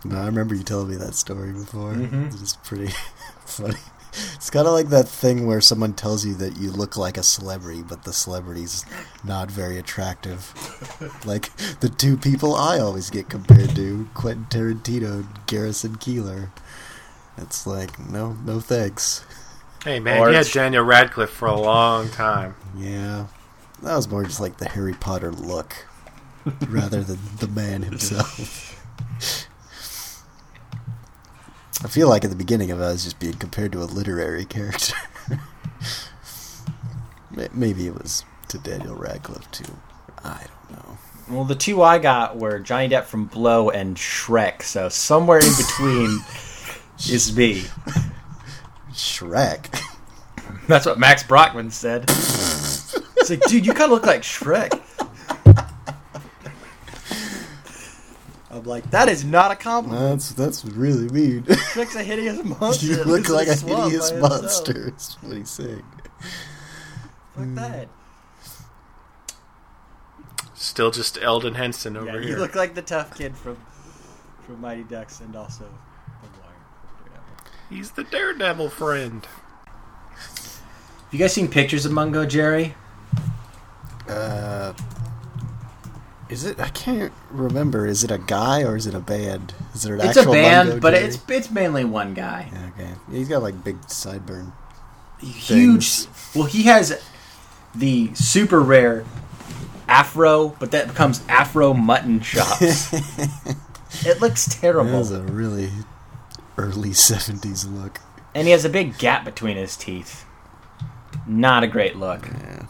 no, 0.04 0.16
I 0.16 0.26
remember 0.26 0.54
you 0.54 0.62
telling 0.62 0.88
me 0.88 0.96
that 0.96 1.14
story 1.14 1.52
before. 1.52 1.92
Mm-hmm. 1.92 2.26
It's 2.42 2.56
pretty 2.56 2.92
funny. 3.46 3.78
It's 4.12 4.50
kind 4.50 4.66
of 4.66 4.72
like 4.72 4.88
that 4.88 5.08
thing 5.08 5.46
where 5.46 5.60
someone 5.60 5.92
tells 5.92 6.24
you 6.24 6.34
that 6.34 6.56
you 6.58 6.70
look 6.70 6.96
like 6.96 7.16
a 7.16 7.22
celebrity, 7.22 7.82
but 7.82 8.04
the 8.04 8.12
celebrity's 8.12 8.84
not 9.24 9.50
very 9.50 9.78
attractive. 9.78 10.52
like 11.24 11.54
the 11.80 11.88
two 11.88 12.16
people 12.16 12.54
I 12.54 12.78
always 12.78 13.10
get 13.10 13.28
compared 13.28 13.76
to, 13.76 14.08
Quentin 14.14 14.46
Tarantino 14.50 15.12
and 15.20 15.46
Garrison 15.46 15.96
Keillor. 15.96 16.50
It's 17.38 17.66
like, 17.66 17.98
no, 17.98 18.36
no 18.44 18.60
thanks. 18.60 19.24
Hey 19.84 19.98
man, 19.98 20.18
Or 20.18 20.30
you 20.30 20.36
had 20.36 20.46
Daniel 20.46 20.84
Radcliffe 20.84 21.30
for 21.30 21.48
a 21.48 21.58
long 21.58 22.10
time. 22.10 22.54
Yeah. 22.76 23.26
That 23.82 23.96
was 23.96 24.08
more 24.08 24.24
just 24.24 24.40
like 24.40 24.58
the 24.58 24.68
Harry 24.68 24.92
Potter 24.92 25.32
look, 25.32 25.86
rather 26.68 27.02
than 27.02 27.18
the 27.38 27.48
man 27.48 27.82
himself. 27.82 28.76
I 31.82 31.88
feel 31.88 32.08
like 32.08 32.24
at 32.24 32.30
the 32.30 32.36
beginning 32.36 32.70
of 32.70 32.80
it, 32.80 32.84
I 32.84 32.92
was 32.92 33.04
just 33.04 33.18
being 33.18 33.34
compared 33.34 33.72
to 33.72 33.82
a 33.82 33.84
literary 33.84 34.44
character. 34.44 34.94
Maybe 37.54 37.86
it 37.86 37.94
was 37.94 38.24
to 38.48 38.58
Daniel 38.58 38.94
Radcliffe 38.94 39.50
too. 39.50 39.76
I 40.22 40.44
don't 40.68 40.78
know. 40.78 40.98
Well, 41.30 41.44
the 41.44 41.54
two 41.54 41.80
I 41.82 41.98
got 41.98 42.36
were 42.36 42.58
Johnny 42.58 42.88
Depp 42.88 43.04
from 43.04 43.26
Blow 43.26 43.70
and 43.70 43.96
Shrek, 43.96 44.62
so 44.62 44.88
somewhere 44.88 45.38
in 45.38 45.52
between 45.56 46.18
is 47.08 47.34
me. 47.34 47.62
Shrek. 48.92 49.80
That's 50.66 50.84
what 50.86 50.98
Max 50.98 51.22
Brockman 51.22 51.70
said. 51.70 52.04
It's 52.08 53.30
like, 53.30 53.42
dude, 53.44 53.64
you 53.64 53.72
kind 53.72 53.84
of 53.84 53.90
look 53.92 54.06
like 54.06 54.22
Shrek. 54.22 54.80
I'm 58.50 58.64
like, 58.64 58.90
that 58.90 59.08
is 59.08 59.24
not 59.24 59.52
a 59.52 59.56
compliment. 59.56 60.02
That's 60.10 60.32
that's 60.32 60.64
really 60.64 61.08
mean. 61.08 61.42
Shrek's 61.44 61.94
a 61.94 62.02
hideous 62.02 62.42
monster. 62.60 62.86
you 62.86 63.04
look 63.04 63.28
like 63.28 63.46
a 63.48 63.54
hideous 63.54 64.12
monster. 64.12 64.92
Is 64.96 65.16
what 65.20 65.36
he's 65.36 65.50
saying. 65.50 65.84
Fuck 67.36 67.46
that. 67.54 67.88
Still 70.54 70.90
just 70.90 71.16
Elden 71.22 71.54
Henson 71.54 71.96
over 71.96 72.06
Yeah, 72.06 72.14
you 72.16 72.26
here. 72.28 72.38
look 72.38 72.54
like 72.54 72.74
the 72.74 72.82
tough 72.82 73.16
kid 73.16 73.36
from 73.36 73.56
from 74.46 74.60
Mighty 74.60 74.82
Ducks 74.82 75.20
and 75.20 75.34
also 75.36 75.64
The 75.64 76.40
Wire. 76.40 77.12
He's 77.70 77.92
the 77.92 78.04
Daredevil 78.04 78.70
friend. 78.70 79.26
Have 80.24 81.12
you 81.12 81.18
guys 81.18 81.32
seen 81.32 81.48
pictures 81.48 81.86
of 81.86 81.92
Mungo 81.92 82.26
Jerry? 82.26 82.74
Uh, 84.08 84.72
is 86.30 86.44
it? 86.44 86.58
I 86.60 86.68
can't 86.68 87.12
remember. 87.30 87.86
Is 87.86 88.04
it 88.04 88.10
a 88.10 88.18
guy 88.18 88.62
or 88.62 88.76
is 88.76 88.86
it 88.86 88.94
a 88.94 89.00
band? 89.00 89.52
Is 89.74 89.84
it 89.84 89.92
an 89.92 90.00
actual 90.00 90.02
band? 90.02 90.08
It's 90.08 90.26
a 90.26 90.30
band, 90.30 90.68
Mungo 90.68 90.80
but 90.80 90.90
Jerry? 90.94 91.04
it's 91.06 91.18
it's 91.28 91.50
mainly 91.50 91.84
one 91.84 92.14
guy. 92.14 92.48
Yeah, 92.52 92.68
okay. 92.84 92.90
He's 93.10 93.28
got 93.28 93.42
like 93.42 93.62
big 93.64 93.80
sideburn. 93.82 94.52
Huge. 95.20 96.06
Well, 96.34 96.46
he 96.46 96.62
has 96.64 96.98
the 97.74 98.14
super 98.14 98.60
rare 98.60 99.04
afro, 99.88 100.50
but 100.58 100.70
that 100.70 100.88
becomes 100.88 101.22
afro 101.28 101.74
mutton 101.74 102.20
chops. 102.20 102.92
it 104.06 104.20
looks 104.20 104.46
terrible, 104.60 104.98
was 104.98 105.10
a 105.12 105.20
really 105.22 105.70
early 106.56 106.90
'70s 106.90 107.70
look. 107.70 108.00
and 108.34 108.46
he 108.46 108.52
has 108.52 108.64
a 108.64 108.68
big 108.70 108.96
gap 108.98 109.24
between 109.24 109.56
his 109.56 109.76
teeth. 109.76 110.24
Not 111.26 111.64
a 111.64 111.66
great 111.66 111.96
look, 111.96 112.26
Yeah. 112.26 112.66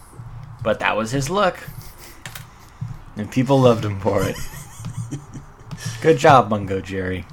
but 0.63 0.81
that 0.81 0.97
was 0.97 1.11
his 1.13 1.31
look, 1.31 1.59
and 3.21 3.31
people 3.31 3.61
loved 3.61 3.85
him 3.85 4.01
for 4.01 4.23
it. 4.25 4.37
Good 6.01 6.17
job, 6.17 6.49
Mungo 6.49 6.81
Jerry. 6.81 7.27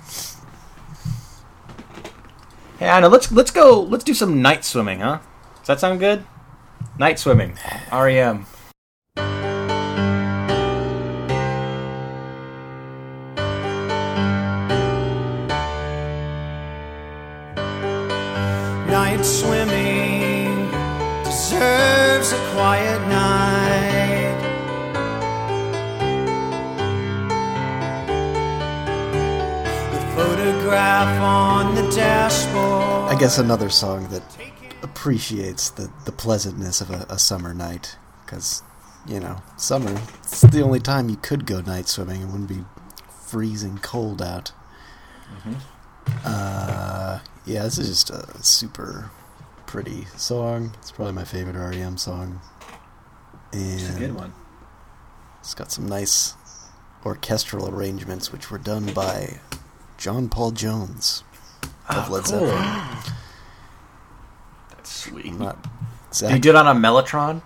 Hey, 2.77 2.87
Anna, 2.87 3.07
let's 3.07 3.31
let's 3.31 3.51
go. 3.51 3.81
Let's 3.81 4.03
do 4.03 4.13
some 4.13 4.41
night 4.41 4.65
swimming, 4.65 4.99
huh? 4.99 5.19
Does 5.59 5.67
that 5.67 5.79
sound 5.79 5.99
good? 5.99 6.25
Night 6.99 7.19
swimming, 7.19 7.57
REM. 7.91 8.45
Guess 33.17 33.37
another 33.37 33.69
song 33.69 34.07
that 34.09 34.23
appreciates 34.81 35.69
the, 35.71 35.91
the 36.05 36.11
pleasantness 36.11 36.81
of 36.81 36.91
a, 36.91 37.05
a 37.09 37.19
summer 37.19 37.53
night. 37.53 37.97
Because, 38.25 38.63
you 39.07 39.19
know, 39.19 39.41
summer, 39.57 39.99
it's 40.19 40.41
the 40.41 40.61
only 40.61 40.79
time 40.79 41.09
you 41.09 41.17
could 41.17 41.45
go 41.45 41.61
night 41.61 41.87
swimming. 41.87 42.21
It 42.21 42.25
wouldn't 42.25 42.49
be 42.49 42.63
freezing 43.25 43.77
cold 43.79 44.21
out. 44.21 44.51
Uh, 46.25 47.19
yeah, 47.45 47.63
this 47.63 47.77
is 47.77 47.87
just 47.89 48.09
a 48.09 48.43
super 48.43 49.11
pretty 49.65 50.05
song. 50.15 50.71
It's 50.79 50.91
probably 50.91 51.13
my 51.13 51.23
favorite 51.23 51.55
REM 51.55 51.97
song. 51.97 52.41
And 53.51 53.79
It's 53.79 53.95
a 53.95 53.99
good 53.99 54.15
one. 54.15 54.33
It's 55.39 55.53
got 55.53 55.71
some 55.71 55.87
nice 55.87 56.33
orchestral 57.05 57.69
arrangements, 57.69 58.31
which 58.31 58.51
were 58.51 58.57
done 58.57 58.87
by 58.93 59.39
John 59.97 60.29
Paul 60.29 60.51
Jones 60.51 61.23
of 61.89 62.09
Oh, 62.09 62.13
Led 62.13 62.23
cool. 62.25 62.39
Zeppelin. 62.47 62.97
That's 64.69 64.89
sweet. 64.91 65.33
Not 65.33 65.61
Did 65.63 65.69
Zach, 66.15 66.41
do 66.41 66.49
it 66.49 66.55
on 66.55 66.67
a 66.67 66.73
Mellotron? 66.79 67.41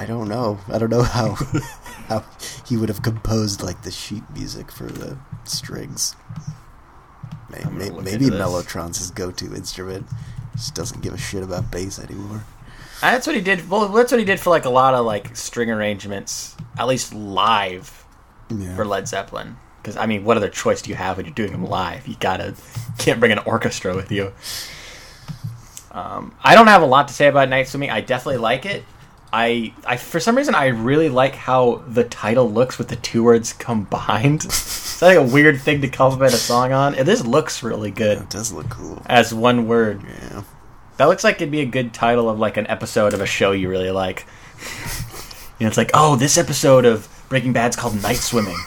I 0.00 0.06
don't 0.06 0.28
know. 0.28 0.58
I 0.68 0.78
don't 0.78 0.90
know 0.90 1.02
how 1.02 1.34
how 2.08 2.24
he 2.66 2.76
would 2.76 2.88
have 2.88 3.02
composed 3.02 3.62
like 3.62 3.82
the 3.82 3.90
sheet 3.90 4.22
music 4.34 4.72
for 4.72 4.84
the 4.84 5.18
strings. 5.44 6.16
May, 7.50 7.58
I'm 7.58 7.64
gonna 7.64 7.76
may, 7.78 7.90
look 7.90 8.04
maybe 8.04 8.26
into. 8.26 8.38
Mellotron's 8.38 8.98
his 8.98 9.10
go-to 9.10 9.54
instrument. 9.54 10.06
Just 10.54 10.74
doesn't 10.74 11.02
give 11.02 11.12
a 11.14 11.18
shit 11.18 11.42
about 11.42 11.70
bass 11.70 11.98
anymore. 11.98 12.44
Uh, 13.02 13.10
That's 13.12 13.26
what 13.26 13.36
he 13.36 13.42
did. 13.42 13.68
Well, 13.68 13.88
that's 13.88 14.12
what 14.12 14.18
he 14.18 14.24
did 14.24 14.38
for 14.40 14.50
like 14.50 14.64
a 14.64 14.70
lot 14.70 14.94
of 14.94 15.04
like 15.04 15.36
string 15.36 15.70
arrangements, 15.70 16.56
at 16.78 16.86
least 16.86 17.12
live 17.14 18.04
Yeah. 18.50 18.74
for 18.76 18.84
Led 18.84 19.08
Zeppelin. 19.08 19.56
Because 19.82 19.96
I 19.96 20.06
mean, 20.06 20.24
what 20.24 20.36
other 20.36 20.48
choice 20.48 20.80
do 20.80 20.90
you 20.90 20.96
have 20.96 21.16
when 21.16 21.26
you're 21.26 21.34
doing 21.34 21.50
them 21.52 21.66
live? 21.66 22.06
You 22.06 22.14
gotta 22.20 22.54
can't 22.98 23.18
bring 23.18 23.32
an 23.32 23.40
orchestra 23.40 23.96
with 23.96 24.12
you. 24.12 24.32
Um, 25.90 26.34
I 26.42 26.54
don't 26.54 26.68
have 26.68 26.82
a 26.82 26.86
lot 26.86 27.08
to 27.08 27.14
say 27.14 27.26
about 27.26 27.48
Night 27.48 27.68
Swimming. 27.68 27.90
I 27.90 28.00
definitely 28.00 28.38
like 28.38 28.64
it. 28.64 28.84
I, 29.32 29.72
I 29.86 29.96
for 29.96 30.20
some 30.20 30.36
reason 30.36 30.54
I 30.54 30.66
really 30.66 31.08
like 31.08 31.34
how 31.34 31.82
the 31.88 32.04
title 32.04 32.50
looks 32.50 32.78
with 32.78 32.88
the 32.88 32.96
two 32.96 33.24
words 33.24 33.52
combined. 33.52 34.44
it's 34.44 35.02
like 35.02 35.16
a 35.16 35.22
weird 35.22 35.60
thing 35.60 35.80
to 35.80 35.88
compliment 35.88 36.34
a 36.34 36.36
song 36.36 36.72
on. 36.72 36.94
And 36.94 37.08
this 37.08 37.24
looks 37.24 37.62
really 37.62 37.90
good 37.90 38.18
It 38.18 38.30
does 38.30 38.52
look 38.52 38.68
cool. 38.68 39.02
as 39.06 39.32
one 39.34 39.66
word. 39.66 40.02
Yeah. 40.04 40.42
That 40.98 41.06
looks 41.06 41.24
like 41.24 41.36
it'd 41.36 41.50
be 41.50 41.60
a 41.62 41.66
good 41.66 41.94
title 41.94 42.28
of 42.28 42.38
like 42.38 42.56
an 42.58 42.66
episode 42.66 43.14
of 43.14 43.20
a 43.20 43.26
show 43.26 43.52
you 43.52 43.68
really 43.68 43.90
like. 43.90 44.26
you 45.58 45.64
know, 45.64 45.68
it's 45.68 45.78
like, 45.78 45.90
oh, 45.94 46.16
this 46.16 46.36
episode 46.36 46.84
of 46.84 47.08
Breaking 47.30 47.54
Bad's 47.54 47.76
called 47.76 48.00
Night 48.02 48.16
Swimming. 48.16 48.58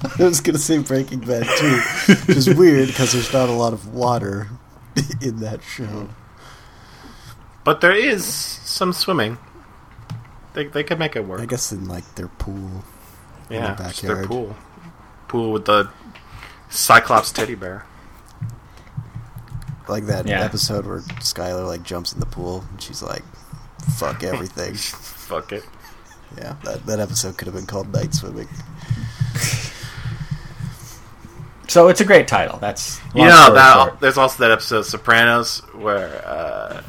I 0.18 0.22
was 0.24 0.40
gonna 0.40 0.58
say 0.58 0.78
Breaking 0.78 1.20
Bad 1.20 1.46
too, 1.58 1.80
which 2.26 2.36
is 2.36 2.54
weird 2.54 2.88
because 2.88 3.12
there's 3.12 3.32
not 3.32 3.48
a 3.48 3.52
lot 3.52 3.72
of 3.72 3.92
water 3.94 4.48
in 5.20 5.40
that 5.40 5.62
show. 5.62 6.08
But 7.64 7.80
there 7.80 7.92
is 7.94 8.24
some 8.24 8.92
swimming. 8.92 9.38
They, 10.54 10.66
they 10.66 10.82
could 10.84 10.98
make 10.98 11.16
it 11.16 11.26
work. 11.26 11.40
I 11.40 11.46
guess 11.46 11.72
in 11.72 11.86
like 11.88 12.14
their 12.14 12.28
pool. 12.28 12.84
yeah, 13.50 13.74
their 13.74 13.88
just 13.88 14.02
their 14.02 14.24
pool. 14.26 14.56
Pool 15.28 15.52
with 15.52 15.64
the 15.66 15.90
Cyclops 16.70 17.32
teddy 17.32 17.54
bear. 17.54 17.84
like 19.88 20.06
that 20.06 20.26
Yeah. 20.26 20.40
episode 20.44 20.86
where 20.86 21.00
Skyler 21.20 21.66
like 21.66 21.82
jumps 21.82 22.12
in 22.12 22.20
the 22.20 22.26
pool 22.26 22.64
and 22.70 22.80
she's 22.82 23.02
like, 23.02 23.22
"Fuck 23.98 24.22
everything." 24.22 24.74
Fuck 25.28 25.52
it. 25.52 25.64
yeah, 26.36 26.56
that 26.64 26.86
that 26.86 27.00
episode 27.00 27.36
could 27.36 27.46
have 27.46 27.54
been 27.54 27.66
called 27.66 27.92
Night 27.92 28.14
Swimming. 28.14 28.48
So 31.68 31.88
it's 31.88 32.00
a 32.00 32.04
great 32.04 32.26
title. 32.26 32.58
That's 32.58 33.00
You 33.14 33.24
know 33.24 33.54
that 33.54 33.74
short. 33.74 34.00
there's 34.00 34.18
also 34.18 34.38
that 34.42 34.50
episode 34.50 34.78
of 34.78 34.86
Sopranos 34.86 35.60
where 35.74 36.26
uh, 36.26 36.82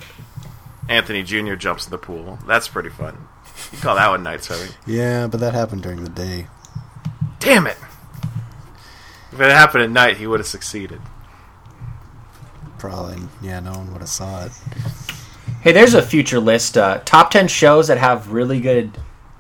Anthony 0.88 1.22
Jr. 1.24 1.56
jumps 1.56 1.86
in 1.86 1.92
the 1.92 1.98
pool. 1.98 2.40
That's 2.48 2.68
pretty 2.68 2.90
fun. 2.90 3.18
You 3.74 3.78
call 3.80 3.96
that 3.96 4.10
one 4.10 4.24
night 4.24 4.44
swimming? 4.44 4.70
Yeah, 4.88 5.28
but 5.28 5.42
that 5.42 5.54
happened 5.54 5.84
during 5.84 6.04
the 6.04 6.10
day. 6.10 6.48
Damn 7.40 7.68
it! 7.68 7.78
If 9.32 9.40
it 9.40 9.52
happened 9.52 9.84
at 9.84 9.90
night, 9.92 10.18
he 10.18 10.26
would 10.28 10.40
have 10.40 10.48
succeeded. 10.48 11.02
Probably, 12.78 13.18
yeah, 13.42 13.60
no 13.60 13.72
one 13.74 13.92
would 13.92 14.02
have 14.02 14.10
saw 14.10 14.46
it. 14.46 14.52
Hey, 15.62 15.74
there's 15.74 15.94
a 15.94 16.02
future 16.02 16.40
list. 16.40 16.78
Uh, 16.78 17.00
top 17.04 17.32
ten 17.32 17.48
shows 17.50 17.88
that 17.90 17.98
have 17.98 18.32
really 18.32 18.62
good 18.62 18.98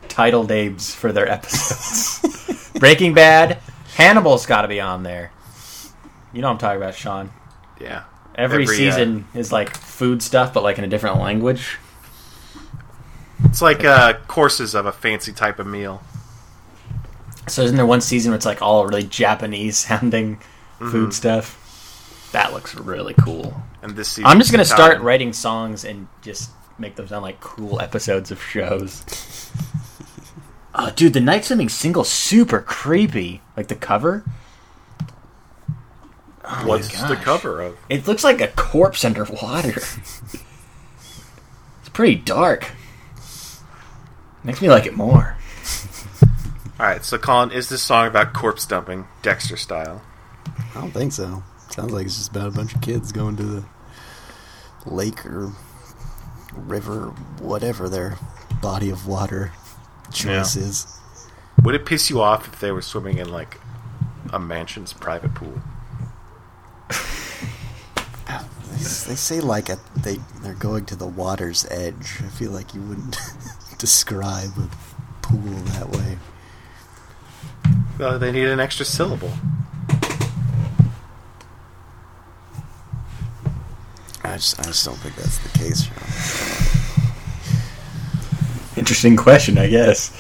title 0.09 0.43
names 0.43 0.93
for 0.93 1.13
their 1.13 1.29
episodes. 1.29 2.71
Breaking 2.79 3.13
Bad, 3.13 3.59
Hannibal's 3.99 4.45
got 4.45 4.61
to 4.63 4.67
be 4.67 4.79
on 4.79 5.03
there. 5.03 5.31
You 6.33 6.41
know 6.41 6.47
what 6.47 6.53
I'm 6.53 6.57
talking 6.59 6.77
about, 6.81 6.95
Sean. 6.95 7.31
Yeah. 7.81 8.03
Every, 8.35 8.63
Every, 8.63 8.75
uh, 8.75 8.77
season 8.77 9.27
is 9.33 9.51
like 9.51 9.75
food 9.75 10.23
stuff, 10.23 10.53
but 10.53 10.63
like 10.63 10.77
in 10.77 10.83
a 10.83 10.87
different 10.87 11.17
language. 11.19 11.77
It's 13.45 13.61
like 13.61 13.83
uh, 13.83 14.13
courses 14.27 14.75
of 14.75 14.85
a 14.85 14.91
fancy 14.91 15.33
type 15.33 15.59
of 15.59 15.67
meal. 15.67 16.01
So 17.47 17.63
isn't 17.63 17.75
there 17.77 17.85
one 17.85 18.01
season 18.01 18.31
where 18.31 18.37
it's 18.37 18.45
like 18.45 18.61
all 18.61 18.85
really 18.85 19.03
Japanese 19.03 19.77
sounding 19.77 20.37
Mm-hmm. 20.79 20.91
food 20.91 21.13
stuff? 21.13 22.29
That 22.31 22.53
looks 22.53 22.73
really 22.73 23.13
cool. 23.15 23.61
And 23.81 23.97
this 23.97 24.07
season, 24.07 24.27
I'm 24.27 24.39
just 24.39 24.51
gonna 24.51 24.63
start 24.63 25.01
writing 25.01 25.33
songs 25.33 25.83
and 25.83 26.07
just 26.21 26.51
make 26.77 26.95
them 26.95 27.05
sound 27.05 27.23
like 27.23 27.41
cool 27.41 27.81
episodes 27.81 28.31
of 28.31 28.41
shows. 28.41 29.03
Oh, 30.75 30.91
dude, 30.95 31.13
the 31.13 31.19
night 31.19 31.45
swimming 31.45 31.69
single 31.69 32.03
super 32.03 32.59
creepy. 32.61 33.41
Like 33.55 33.67
the 33.67 33.75
cover, 33.75 34.23
Oh 36.51 36.65
What's 36.65 37.01
the 37.03 37.15
cover 37.15 37.61
of? 37.61 37.77
it 37.89 38.07
looks 38.07 38.23
like 38.23 38.41
a 38.41 38.47
corpse 38.47 39.05
underwater. 39.05 39.69
it's 39.69 40.39
pretty 41.93 42.15
dark. 42.15 42.71
Makes 44.43 44.61
me 44.61 44.69
like 44.69 44.87
it 44.87 44.95
more. 44.97 45.37
All 46.79 46.85
right, 46.85 47.05
so 47.05 47.19
Colin, 47.19 47.51
is 47.51 47.69
this 47.69 47.83
song 47.83 48.07
about 48.07 48.33
corpse 48.33 48.65
dumping, 48.65 49.05
Dexter 49.21 49.57
style? 49.57 50.01
I 50.75 50.81
don't 50.81 50.91
think 50.91 51.11
so. 51.11 51.43
Sounds 51.69 51.91
like 51.91 52.05
it's 52.05 52.17
just 52.17 52.31
about 52.31 52.47
a 52.47 52.51
bunch 52.51 52.73
of 52.73 52.81
kids 52.81 53.11
going 53.11 53.35
to 53.35 53.43
the 53.43 53.65
lake 54.85 55.25
or 55.25 55.51
river, 56.53 57.07
whatever 57.41 57.89
their 57.89 58.17
body 58.61 58.89
of 58.89 59.07
water 59.07 59.51
choice 60.11 60.55
Yeah. 60.55 61.63
Would 61.63 61.75
it 61.75 61.85
piss 61.85 62.09
you 62.09 62.21
off 62.21 62.47
if 62.47 62.59
they 62.59 62.71
were 62.71 62.81
swimming 62.81 63.17
in 63.17 63.29
like 63.29 63.59
a 64.31 64.39
mansion's 64.39 64.93
private 64.93 65.33
pool? 65.33 65.61
Uh, 68.31 68.43
they, 68.73 68.77
they 68.77 69.15
say 69.15 69.39
like 69.39 69.69
a, 69.69 69.79
they 69.97 70.17
they're 70.41 70.53
going 70.53 70.85
to 70.85 70.95
the 70.95 71.07
water's 71.07 71.65
edge. 71.71 72.21
I 72.23 72.27
feel 72.27 72.51
like 72.51 72.75
you 72.75 72.81
wouldn't 72.81 73.17
describe 73.79 74.51
a 74.59 74.69
pool 75.23 75.39
that 75.39 75.89
way. 75.89 76.17
Well, 77.97 78.19
they 78.19 78.31
need 78.31 78.47
an 78.47 78.59
extra 78.59 78.85
syllable. 78.85 79.31
I 84.23 84.35
just 84.35 84.59
I 84.59 84.63
just 84.63 84.85
don't 84.85 84.95
think 84.97 85.15
that's 85.15 85.39
the 85.39 85.57
case. 85.57 85.87
Sean. 88.83 88.89
Interesting 88.89 89.15
question, 89.17 89.57
I 89.57 89.67
guess. 89.69 90.11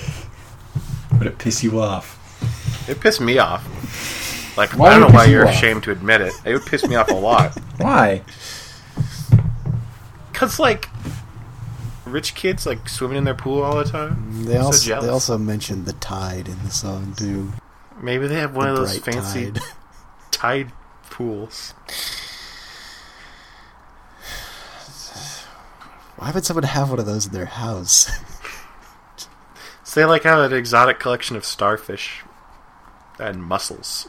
Would 1.17 1.27
it 1.27 1.37
piss 1.37 1.63
you 1.63 1.79
off? 1.81 2.15
It 2.89 2.99
pissed 2.99 3.21
me 3.21 3.37
off. 3.37 4.57
Like 4.57 4.71
Why 4.77 4.87
I 4.87 4.89
don't 4.91 5.01
would 5.01 5.09
know 5.09 5.13
why 5.15 5.25
piss 5.25 5.29
you 5.31 5.35
you're 5.37 5.47
off? 5.47 5.53
ashamed 5.53 5.83
to 5.83 5.91
admit 5.91 6.21
it. 6.21 6.33
It 6.45 6.53
would 6.53 6.65
piss 6.65 6.85
me 6.87 6.95
off 6.95 7.09
a 7.09 7.13
lot. 7.15 7.57
Why? 7.77 8.21
Cause 10.33 10.59
like 10.59 10.89
rich 12.05 12.33
kids 12.35 12.65
like 12.65 12.87
swimming 12.89 13.17
in 13.17 13.23
their 13.25 13.35
pool 13.35 13.61
all 13.61 13.75
the 13.77 13.83
time. 13.83 14.45
They 14.45 14.55
I'm 14.55 14.61
so 14.61 14.65
also 14.67 14.85
jealous. 14.87 15.05
they 15.05 15.11
also 15.11 15.37
mentioned 15.37 15.85
the 15.85 15.93
tide 15.93 16.47
in 16.47 16.61
the 16.63 16.71
song 16.71 17.13
too. 17.17 17.51
Maybe 18.01 18.27
they 18.27 18.39
have 18.39 18.55
one 18.55 18.65
The 18.67 18.71
of 18.73 18.77
those 18.77 18.99
bright 18.99 19.13
fancy 19.13 19.51
tide. 19.51 19.61
tide 20.31 20.71
pools. 21.09 21.73
Why 26.17 26.31
would 26.31 26.45
someone 26.45 26.63
have 26.63 26.89
one 26.89 26.99
of 26.99 27.05
those 27.05 27.25
in 27.27 27.31
their 27.33 27.45
house? 27.45 28.09
So 29.89 30.01
they 30.01 30.05
like 30.05 30.21
have 30.21 30.51
an 30.51 30.55
exotic 30.55 30.99
collection 30.99 31.35
of 31.35 31.43
starfish 31.43 32.21
and 33.17 33.43
mussels. 33.43 34.07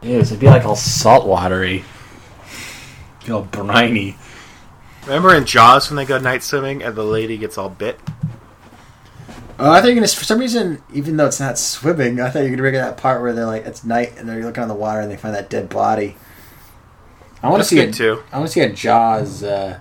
Ew, 0.00 0.20
it'd 0.20 0.38
be 0.38 0.46
like 0.46 0.64
all 0.64 0.76
salt 0.76 1.26
watery. 1.26 1.84
Be 3.26 3.32
all 3.32 3.42
briny. 3.42 4.16
Remember 5.06 5.34
in 5.34 5.44
Jaws 5.44 5.90
when 5.90 5.96
they 5.96 6.04
go 6.04 6.18
night 6.18 6.44
swimming 6.44 6.84
and 6.84 6.94
the 6.94 7.02
lady 7.02 7.36
gets 7.36 7.58
all 7.58 7.68
bit? 7.68 7.98
Oh, 9.58 9.72
I 9.72 9.80
thought 9.80 9.86
you're 9.86 9.96
gonna. 9.96 10.06
For 10.06 10.22
some 10.22 10.38
reason, 10.38 10.80
even 10.94 11.16
though 11.16 11.26
it's 11.26 11.40
not 11.40 11.58
swimming, 11.58 12.20
I 12.20 12.30
thought 12.30 12.44
you 12.44 12.44
were 12.44 12.50
gonna 12.50 12.62
bring 12.62 12.74
that 12.74 12.96
part 12.96 13.20
where 13.20 13.32
they're 13.32 13.44
like 13.44 13.66
it's 13.66 13.82
night 13.82 14.12
and 14.18 14.28
they're 14.28 14.40
looking 14.40 14.62
on 14.62 14.68
the 14.68 14.74
water 14.74 15.00
and 15.00 15.10
they 15.10 15.16
find 15.16 15.34
that 15.34 15.50
dead 15.50 15.68
body. 15.68 16.16
I 17.42 17.48
want 17.48 17.64
to 17.64 17.68
see 17.68 17.74
good 17.74 17.88
a, 17.88 17.92
too. 17.92 18.22
I 18.30 18.38
want 18.38 18.50
to 18.50 18.52
see 18.52 18.60
a 18.60 18.72
Jaws 18.72 19.42
uh, 19.42 19.80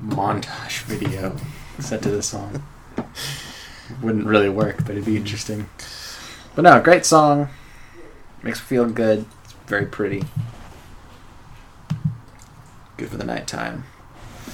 montage 0.00 0.82
video 0.82 1.34
set 1.80 2.02
to 2.02 2.10
this 2.10 2.26
song. 2.26 2.62
Wouldn't 4.02 4.26
really 4.26 4.48
work, 4.48 4.78
but 4.78 4.90
it'd 4.90 5.04
be 5.04 5.16
interesting. 5.16 5.68
But 6.54 6.62
no, 6.62 6.80
great 6.80 7.04
song. 7.04 7.48
Makes 8.42 8.60
me 8.60 8.66
feel 8.66 8.88
good. 8.90 9.24
It's 9.44 9.54
very 9.66 9.86
pretty. 9.86 10.24
Good 12.96 13.08
for 13.08 13.16
the 13.16 13.24
nighttime. 13.24 13.84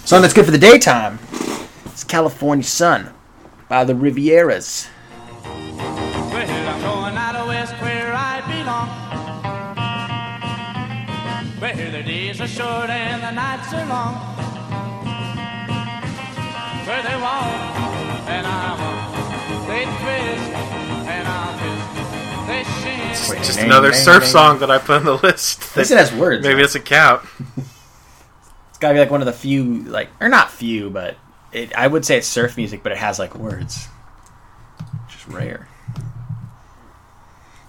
Song 0.04 0.22
that's 0.22 0.34
good 0.34 0.44
for 0.44 0.50
the 0.50 0.58
daytime. 0.58 1.18
It's 1.86 2.04
California 2.04 2.64
Sun 2.64 3.10
by 3.68 3.84
the 3.84 3.94
Rivieras. 3.94 4.88
Where 11.58 11.90
the 11.90 12.02
days 12.02 12.40
are 12.42 12.46
short 12.46 12.90
and 12.90 13.22
the 13.22 13.30
nights 13.30 13.72
are 13.72 13.86
long. 13.86 14.53
Where 16.86 17.02
they 17.02 17.16
walk 17.16 17.44
and 18.28 18.46
I 18.46 18.76
walk. 18.78 19.68
They 19.68 19.84
twist 19.84 20.50
and 21.08 21.26
I 21.26 21.56
twist. 21.58 22.46
They 22.46 22.62
shin. 22.82 23.10
It's 23.38 23.46
just 23.46 23.58
dang, 23.58 23.66
another 23.66 23.90
dang, 23.90 24.00
surf 24.00 24.22
dang. 24.24 24.32
song 24.32 24.58
that 24.58 24.70
I 24.70 24.76
put 24.78 24.96
on 24.96 25.04
the 25.04 25.14
list. 25.16 25.62
At 25.70 25.76
least 25.78 25.90
it 25.92 25.96
has 25.96 26.12
words. 26.12 26.42
Maybe 26.42 26.54
Maybe 26.54 26.62
it 26.62 26.66
doesn't 26.66 26.84
count. 26.84 27.22
it's 27.56 28.78
gotta 28.80 28.92
be 28.94 29.00
like 29.00 29.10
one 29.10 29.22
of 29.22 29.26
the 29.26 29.32
few, 29.32 29.84
like, 29.84 30.10
or 30.20 30.28
not 30.28 30.50
few, 30.50 30.90
but 30.90 31.16
it, 31.52 31.74
I 31.74 31.86
would 31.86 32.04
say 32.04 32.18
it's 32.18 32.26
surf 32.26 32.56
music, 32.58 32.82
but 32.82 32.92
it 32.92 32.98
has 32.98 33.18
like 33.18 33.34
words. 33.34 33.86
Which 35.06 35.16
is 35.16 35.28
rare. 35.28 35.68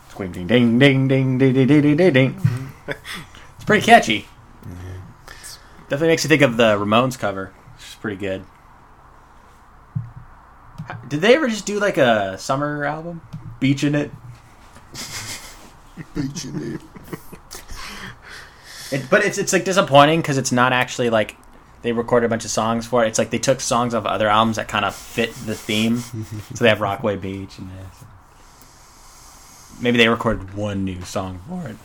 Squing 0.09 0.33
ding 0.33 0.47
ding 0.47 0.77
ding 0.77 1.07
ding 1.07 1.37
ding 1.37 1.53
ding 1.53 1.67
ding 1.67 1.97
ding 1.97 2.13
ding. 2.13 2.71
It's 3.55 3.63
pretty 3.65 3.85
catchy. 3.85 4.27
Definitely 5.83 6.07
makes 6.09 6.23
you 6.23 6.27
think 6.27 6.41
of 6.41 6.57
the 6.57 6.75
Ramones 6.77 7.17
cover, 7.17 7.53
which 7.75 7.85
is 7.85 7.95
pretty 7.95 8.17
good. 8.17 8.43
Did 11.07 11.21
they 11.21 11.35
ever 11.35 11.47
just 11.47 11.65
do 11.65 11.79
like 11.79 11.97
a 11.97 12.37
summer 12.37 12.83
album? 12.85 13.21
Beach 13.59 13.83
in 13.83 13.95
it? 13.95 14.11
It, 18.91 19.09
but 19.09 19.25
it's 19.25 19.37
it's 19.37 19.51
like 19.51 19.65
disappointing 19.65 20.21
because 20.21 20.37
it's 20.37 20.51
not 20.51 20.71
actually 20.71 21.09
like 21.09 21.35
they 21.81 21.91
recorded 21.91 22.27
a 22.27 22.29
bunch 22.29 22.45
of 22.45 22.51
songs 22.51 22.85
for 22.85 23.03
it. 23.03 23.07
It's 23.07 23.17
like 23.19 23.29
they 23.31 23.39
took 23.39 23.59
songs 23.61 23.93
off 23.93 24.05
other 24.05 24.27
albums 24.27 24.57
that 24.57 24.67
kind 24.67 24.85
of 24.85 24.95
fit 24.95 25.33
the 25.45 25.55
theme. 25.55 25.97
so 25.97 26.63
they 26.63 26.69
have 26.69 26.81
Rockaway 26.81 27.15
Beach 27.15 27.57
and 27.57 27.69
this. 27.69 28.03
maybe 29.81 29.97
they 29.97 30.07
recorded 30.07 30.53
one 30.53 30.85
new 30.85 31.01
song 31.01 31.41
for 31.47 31.67
it. 31.67 31.77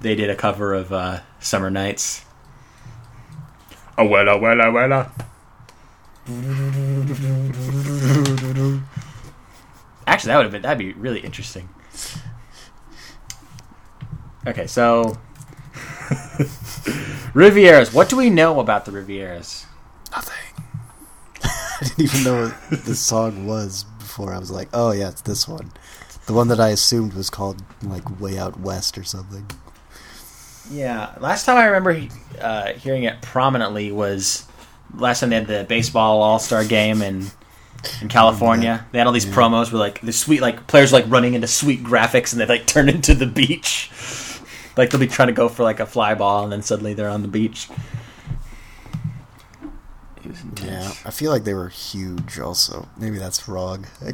They 0.00 0.14
did 0.16 0.28
a 0.28 0.34
cover 0.34 0.74
of 0.74 0.92
uh, 0.92 1.20
Summer 1.40 1.70
Nights. 1.70 2.24
Oh 3.96 4.06
well 4.06 4.24
wella 4.26 4.40
wella 4.40 4.72
wella. 4.72 5.26
Actually, 10.06 10.28
that 10.28 10.36
would 10.36 10.44
have 10.44 10.52
been 10.52 10.62
that'd 10.62 10.78
be 10.78 10.92
really 10.92 11.20
interesting. 11.20 11.68
Okay, 14.46 14.66
so 14.68 15.02
Rivieras. 17.34 17.92
What 17.92 18.08
do 18.08 18.16
we 18.16 18.30
know 18.30 18.60
about 18.60 18.84
the 18.84 18.92
Rivieras? 18.92 19.66
Nothing. 20.12 20.64
I 21.44 21.78
didn't 21.80 22.00
even 22.00 22.24
know 22.24 22.48
what 22.68 22.84
the 22.84 22.94
song 22.94 23.46
was 23.46 23.84
before. 23.98 24.32
I 24.32 24.38
was 24.38 24.50
like, 24.50 24.68
oh 24.72 24.92
yeah, 24.92 25.08
it's 25.08 25.22
this 25.22 25.48
one. 25.48 25.72
The 26.26 26.34
one 26.34 26.48
that 26.48 26.60
I 26.60 26.68
assumed 26.68 27.14
was 27.14 27.30
called 27.30 27.64
like 27.82 28.20
Way 28.20 28.38
Out 28.38 28.60
West 28.60 28.96
or 28.96 29.02
something. 29.02 29.50
Yeah, 30.70 31.14
last 31.20 31.46
time 31.46 31.56
I 31.56 31.64
remember 31.64 32.08
uh, 32.40 32.74
hearing 32.74 33.02
it 33.04 33.20
prominently 33.22 33.90
was 33.90 34.46
last 34.94 35.20
time 35.20 35.30
they 35.30 35.36
had 35.36 35.46
the 35.46 35.64
baseball 35.68 36.22
All 36.22 36.38
Star 36.38 36.64
game 36.64 37.02
in 37.02 37.30
in 38.00 38.08
California. 38.08 38.86
They 38.92 38.98
had 38.98 39.06
all 39.06 39.12
these 39.12 39.26
promos 39.26 39.72
where 39.72 39.80
like 39.80 40.00
the 40.00 40.12
sweet 40.12 40.40
like 40.40 40.66
players 40.66 40.92
like 40.92 41.04
running 41.08 41.34
into 41.34 41.46
sweet 41.46 41.82
graphics 41.82 42.32
and 42.32 42.40
they 42.40 42.46
like 42.46 42.66
turn 42.66 42.88
into 42.88 43.14
the 43.14 43.26
beach. 43.26 43.90
Like 44.76 44.90
they'll 44.90 45.00
be 45.00 45.06
trying 45.06 45.28
to 45.28 45.34
go 45.34 45.48
for 45.48 45.62
like 45.62 45.80
a 45.80 45.86
fly 45.86 46.14
ball 46.14 46.44
and 46.44 46.52
then 46.52 46.62
suddenly 46.62 46.94
they're 46.94 47.08
on 47.08 47.22
the 47.22 47.28
beach. 47.28 47.68
It 50.24 50.28
was 50.28 50.42
intense. 50.42 50.70
Yeah, 50.70 50.92
I 51.04 51.10
feel 51.10 51.32
like 51.32 51.44
they 51.44 51.54
were 51.54 51.68
huge. 51.68 52.38
Also, 52.38 52.88
maybe 52.96 53.18
that's 53.18 53.48
wrong. 53.48 53.86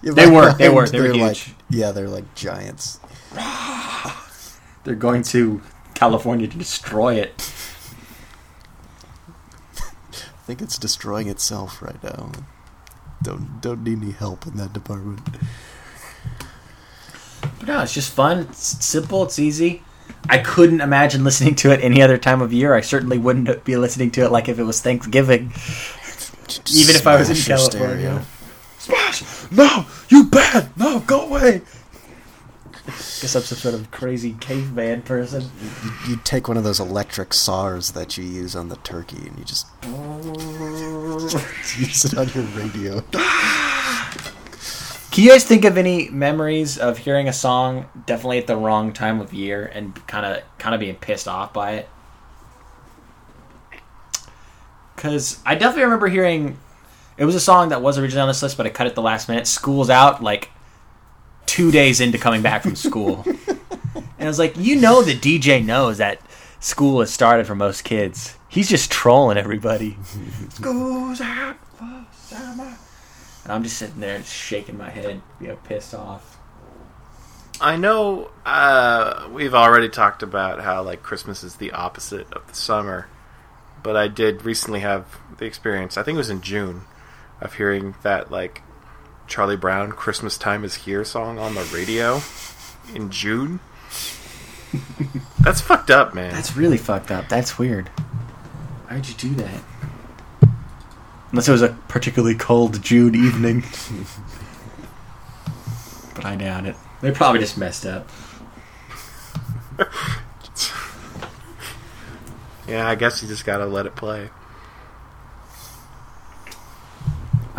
They 0.00 0.10
were, 0.10 0.14
they 0.14 0.26
mind, 0.26 0.36
were, 0.36 0.52
they 0.52 0.68
were 0.68 0.88
they're 0.88 1.12
huge. 1.12 1.48
Like, 1.48 1.56
yeah, 1.70 1.90
they're 1.90 2.08
like 2.08 2.32
giants. 2.36 3.00
They're 4.84 4.94
going 4.94 5.22
to 5.24 5.60
California 5.94 6.46
to 6.46 6.56
destroy 6.56 7.16
it. 7.16 7.52
I 10.48 10.50
think 10.50 10.62
it's 10.62 10.78
destroying 10.78 11.28
itself 11.28 11.82
right 11.82 12.02
now. 12.02 12.32
Don't 13.22 13.60
don't 13.60 13.84
need 13.84 14.00
any 14.00 14.12
help 14.12 14.46
in 14.46 14.56
that 14.56 14.72
department. 14.72 15.20
But 17.42 17.66
no, 17.66 17.82
it's 17.82 17.92
just 17.92 18.10
fun. 18.10 18.38
It's 18.48 18.82
simple. 18.82 19.24
It's 19.24 19.38
easy. 19.38 19.82
I 20.26 20.38
couldn't 20.38 20.80
imagine 20.80 21.22
listening 21.22 21.54
to 21.56 21.70
it 21.70 21.84
any 21.84 22.00
other 22.00 22.16
time 22.16 22.40
of 22.40 22.50
year. 22.50 22.72
I 22.72 22.80
certainly 22.80 23.18
wouldn't 23.18 23.62
be 23.64 23.76
listening 23.76 24.10
to 24.12 24.22
it 24.22 24.32
like 24.32 24.48
if 24.48 24.58
it 24.58 24.62
was 24.62 24.80
Thanksgiving. 24.80 25.52
Even 26.74 26.96
if 26.96 27.06
I 27.06 27.16
was 27.18 27.28
in 27.28 27.36
Smash 27.36 27.68
California. 27.68 28.24
stereo. 28.78 29.48
No, 29.50 29.84
you 30.08 30.30
bad. 30.30 30.70
No, 30.78 31.00
go 31.00 31.26
away. 31.26 31.60
Guess 32.88 33.36
I'm 33.36 33.42
some 33.42 33.58
sort 33.58 33.74
of 33.74 33.90
crazy 33.90 34.34
caveman 34.40 35.02
person. 35.02 35.44
You 36.08 36.18
take 36.24 36.48
one 36.48 36.56
of 36.56 36.64
those 36.64 36.80
electric 36.80 37.34
saws 37.34 37.92
that 37.92 38.16
you 38.16 38.24
use 38.24 38.56
on 38.56 38.70
the 38.70 38.76
turkey, 38.76 39.18
and 39.18 39.38
you 39.38 39.44
just 39.44 39.66
use 41.78 42.06
it 42.06 42.16
on 42.16 42.30
your 42.30 42.44
radio. 42.56 43.00
Can 45.10 45.24
you 45.24 45.30
guys 45.30 45.44
think 45.44 45.66
of 45.66 45.76
any 45.76 46.08
memories 46.08 46.78
of 46.78 46.96
hearing 46.96 47.28
a 47.28 47.32
song 47.32 47.90
definitely 48.06 48.38
at 48.38 48.46
the 48.46 48.56
wrong 48.56 48.94
time 48.94 49.20
of 49.20 49.34
year 49.34 49.66
and 49.66 49.94
kind 50.06 50.24
of 50.24 50.42
kind 50.56 50.74
of 50.74 50.80
being 50.80 50.94
pissed 50.94 51.28
off 51.28 51.52
by 51.52 51.72
it? 51.72 51.90
Because 54.96 55.40
I 55.44 55.56
definitely 55.56 55.82
remember 55.82 56.08
hearing 56.08 56.56
it 57.18 57.26
was 57.26 57.34
a 57.34 57.40
song 57.40 57.68
that 57.68 57.82
was 57.82 57.98
originally 57.98 58.22
on 58.22 58.28
this 58.28 58.42
list, 58.42 58.56
but 58.56 58.64
I 58.64 58.70
cut 58.70 58.86
it 58.86 58.94
the 58.94 59.02
last 59.02 59.28
minute. 59.28 59.46
School's 59.46 59.90
out 59.90 60.22
like 60.22 60.50
two 61.48 61.72
days 61.72 62.00
into 62.00 62.18
coming 62.18 62.42
back 62.42 62.62
from 62.62 62.76
school, 62.76 63.24
and 63.26 64.06
I 64.20 64.26
was 64.26 64.38
like, 64.38 64.56
you 64.56 64.76
know, 64.76 65.02
the 65.02 65.14
DJ 65.14 65.64
knows 65.64 65.98
that 65.98 66.20
school 66.60 67.00
has 67.00 67.10
started 67.10 67.46
for 67.46 67.54
most 67.54 67.82
kids. 67.82 68.36
He's 68.48 68.68
just 68.68 68.90
trolling 68.90 69.38
everybody. 69.38 69.96
School's 70.50 71.20
out 71.20 71.56
for 71.76 72.06
summer. 72.12 72.76
And 73.44 73.52
I'm 73.52 73.62
just 73.62 73.78
sitting 73.78 74.00
there 74.00 74.22
shaking 74.22 74.78
my 74.78 74.90
head, 74.90 75.20
you 75.40 75.48
know, 75.48 75.56
pissed 75.64 75.94
off. 75.94 76.38
I 77.60 77.76
know 77.76 78.30
uh, 78.46 79.28
we've 79.32 79.54
already 79.54 79.88
talked 79.88 80.22
about 80.22 80.60
how 80.60 80.82
like 80.82 81.02
Christmas 81.02 81.42
is 81.42 81.56
the 81.56 81.72
opposite 81.72 82.32
of 82.32 82.46
the 82.46 82.54
summer, 82.54 83.08
but 83.82 83.96
I 83.96 84.06
did 84.06 84.44
recently 84.44 84.80
have 84.80 85.18
the 85.38 85.44
experience. 85.44 85.96
I 85.96 86.02
think 86.02 86.16
it 86.16 86.18
was 86.18 86.30
in 86.30 86.40
June 86.40 86.82
of 87.40 87.54
hearing 87.54 87.94
that 88.02 88.30
like 88.30 88.62
Charlie 89.28 89.56
Brown 89.56 89.92
"Christmas 89.92 90.36
Time 90.38 90.64
Is 90.64 90.74
Here" 90.74 91.04
song 91.04 91.38
on 91.38 91.54
the 91.54 91.62
radio 91.72 92.22
in 92.94 93.10
June. 93.10 93.60
That's 95.40 95.60
fucked 95.60 95.90
up, 95.90 96.14
man. 96.14 96.32
That's 96.32 96.56
really 96.56 96.78
fucked 96.78 97.10
up. 97.10 97.28
That's 97.28 97.58
weird. 97.58 97.88
Why'd 98.88 99.06
you 99.06 99.14
do 99.14 99.34
that? 99.34 99.60
Unless 101.30 101.48
it 101.48 101.52
was 101.52 101.62
a 101.62 101.76
particularly 101.88 102.34
cold 102.34 102.82
June 102.82 103.14
evening. 103.14 103.60
but 106.14 106.24
I 106.24 106.34
doubt 106.36 106.64
it. 106.66 106.76
They 107.02 107.12
probably 107.12 107.40
just 107.40 107.58
messed 107.58 107.84
up. 107.84 108.08
yeah, 112.66 112.88
I 112.88 112.94
guess 112.94 113.22
you 113.22 113.28
just 113.28 113.44
gotta 113.44 113.66
let 113.66 113.84
it 113.84 113.94
play. 113.94 114.30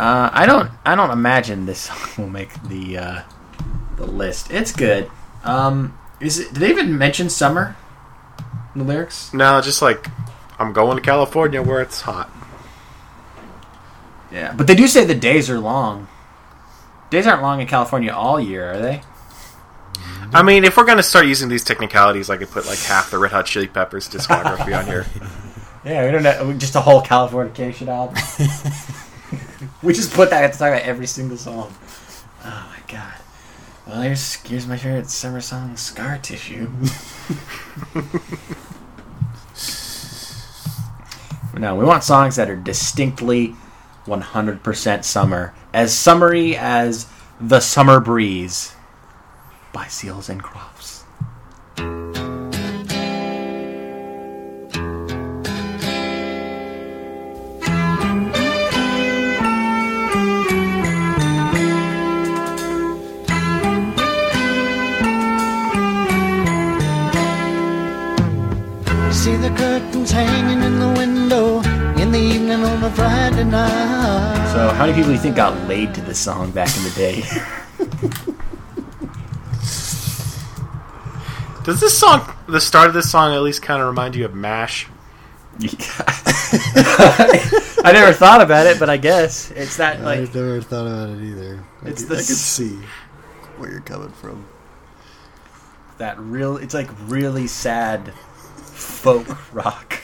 Uh, 0.00 0.30
I 0.32 0.46
don't. 0.46 0.70
I 0.86 0.94
don't 0.94 1.10
imagine 1.10 1.66
this 1.66 1.80
song 1.80 2.08
will 2.16 2.30
make 2.30 2.50
the 2.62 2.96
uh, 2.96 3.22
the 3.96 4.06
list. 4.06 4.50
It's 4.50 4.72
good. 4.72 5.10
Um, 5.44 5.98
is 6.20 6.38
it? 6.38 6.54
Did 6.54 6.62
they 6.62 6.70
even 6.70 6.96
mention 6.96 7.28
summer 7.28 7.76
in 8.74 8.78
the 8.78 8.86
lyrics? 8.86 9.34
No, 9.34 9.60
just 9.60 9.82
like 9.82 10.06
I'm 10.58 10.72
going 10.72 10.96
to 10.96 11.02
California 11.02 11.62
where 11.62 11.82
it's 11.82 12.00
hot. 12.00 12.30
Yeah, 14.32 14.54
but 14.56 14.66
they 14.66 14.74
do 14.74 14.88
say 14.88 15.04
the 15.04 15.14
days 15.14 15.50
are 15.50 15.58
long. 15.58 16.08
Days 17.10 17.26
aren't 17.26 17.42
long 17.42 17.60
in 17.60 17.66
California 17.66 18.10
all 18.10 18.40
year, 18.40 18.72
are 18.72 18.78
they? 18.78 19.02
I 20.32 20.42
mean, 20.42 20.64
if 20.64 20.78
we're 20.78 20.86
gonna 20.86 21.02
start 21.02 21.26
using 21.26 21.50
these 21.50 21.62
technicalities, 21.62 22.30
I 22.30 22.38
could 22.38 22.50
put 22.50 22.64
like 22.64 22.78
half 22.78 23.10
the 23.10 23.18
Red 23.18 23.32
Hot 23.32 23.44
Chili 23.44 23.68
Peppers 23.68 24.08
discography 24.08 24.78
on 24.78 24.86
here. 24.86 25.04
Yeah, 25.82 26.04
we 26.04 26.12
don't 26.12 26.22
know. 26.22 26.52
Just 26.58 26.74
a 26.74 26.80
whole 26.82 27.00
Californication 27.00 27.88
album. 27.88 28.14
we 29.82 29.92
just 29.92 30.12
put 30.12 30.30
that 30.30 30.44
at 30.44 30.52
the 30.52 30.58
top 30.58 30.72
of 30.74 30.80
every 30.86 31.06
single 31.06 31.36
song. 31.36 31.74
Oh 32.44 32.72
my 32.72 32.80
god. 32.92 33.14
Well, 33.86 34.02
here's 34.02 34.34
here's 34.34 34.66
my 34.66 34.76
favorite 34.76 35.08
summer 35.10 35.40
song, 35.40 35.76
"Scar 35.76 36.18
Tissue." 36.18 36.68
no, 41.58 41.74
we 41.76 41.84
want 41.84 42.04
songs 42.04 42.36
that 42.36 42.48
are 42.48 42.56
distinctly 42.56 43.54
100% 44.06 45.04
summer, 45.04 45.54
as 45.72 45.92
summery 45.92 46.56
as 46.56 47.06
"The 47.40 47.60
Summer 47.60 48.00
Breeze" 48.00 48.74
by 49.72 49.86
Seals 49.86 50.28
and 50.28 50.42
Crofts. 50.42 50.69
A 73.40 73.44
Friday 73.44 73.50
night. 73.50 74.52
So, 74.52 74.68
how 74.74 74.86
many 74.86 74.92
people 74.94 75.08
do 75.10 75.14
you 75.14 75.18
think 75.20 75.36
got 75.36 75.56
laid 75.68 75.94
to 75.94 76.00
this 76.02 76.18
song 76.18 76.50
back 76.50 76.74
in 76.76 76.82
the 76.84 76.90
day? 76.90 77.22
Does 81.64 81.80
this 81.80 81.96
song, 81.98 82.32
the 82.48 82.60
start 82.60 82.88
of 82.88 82.94
this 82.94 83.10
song, 83.10 83.34
at 83.34 83.42
least 83.42 83.60
kind 83.62 83.80
of 83.82 83.88
remind 83.88 84.16
you 84.16 84.24
of 84.24 84.34
Mash? 84.34 84.86
I 87.82 87.90
never 87.92 88.12
thought 88.14 88.40
about 88.40 88.66
it, 88.66 88.78
but 88.80 88.88
I 88.88 88.96
guess 88.96 89.50
it's 89.50 89.76
that 89.76 90.00
like 90.00 90.20
I've 90.20 90.34
never 90.34 90.60
thought 90.62 90.86
about 90.86 91.10
it 91.10 91.22
either. 91.22 91.62
I 91.84 91.88
It's 91.88 92.00
could- 92.02 92.08
the 92.10 92.14
I 92.14 92.18
could 92.18 92.26
see 92.26 92.76
where 93.58 93.70
you're 93.70 93.80
coming 93.82 94.08
from. 94.10 94.46
that 95.98 96.18
real. 96.18 96.56
It's 96.56 96.72
like 96.72 96.88
really 97.08 97.46
sad 97.46 98.14
folk 98.54 99.26
rock. 99.52 99.98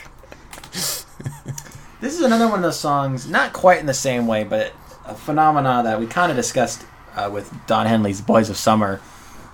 This 1.99 2.13
is 2.13 2.21
another 2.21 2.47
one 2.47 2.59
of 2.59 2.63
those 2.63 2.79
songs, 2.79 3.27
not 3.29 3.53
quite 3.53 3.79
in 3.79 3.85
the 3.85 3.93
same 3.93 4.27
way, 4.27 4.43
but 4.43 4.73
a 5.05 5.15
phenomena 5.15 5.81
that 5.83 5.99
we 5.99 6.05
kind 6.05 6.31
of 6.31 6.35
discussed 6.35 6.85
uh, 7.15 7.29
with 7.31 7.51
Don 7.65 7.85
Henley's 7.85 8.21
"Boys 8.21 8.49
of 8.49 8.57
Summer," 8.57 8.97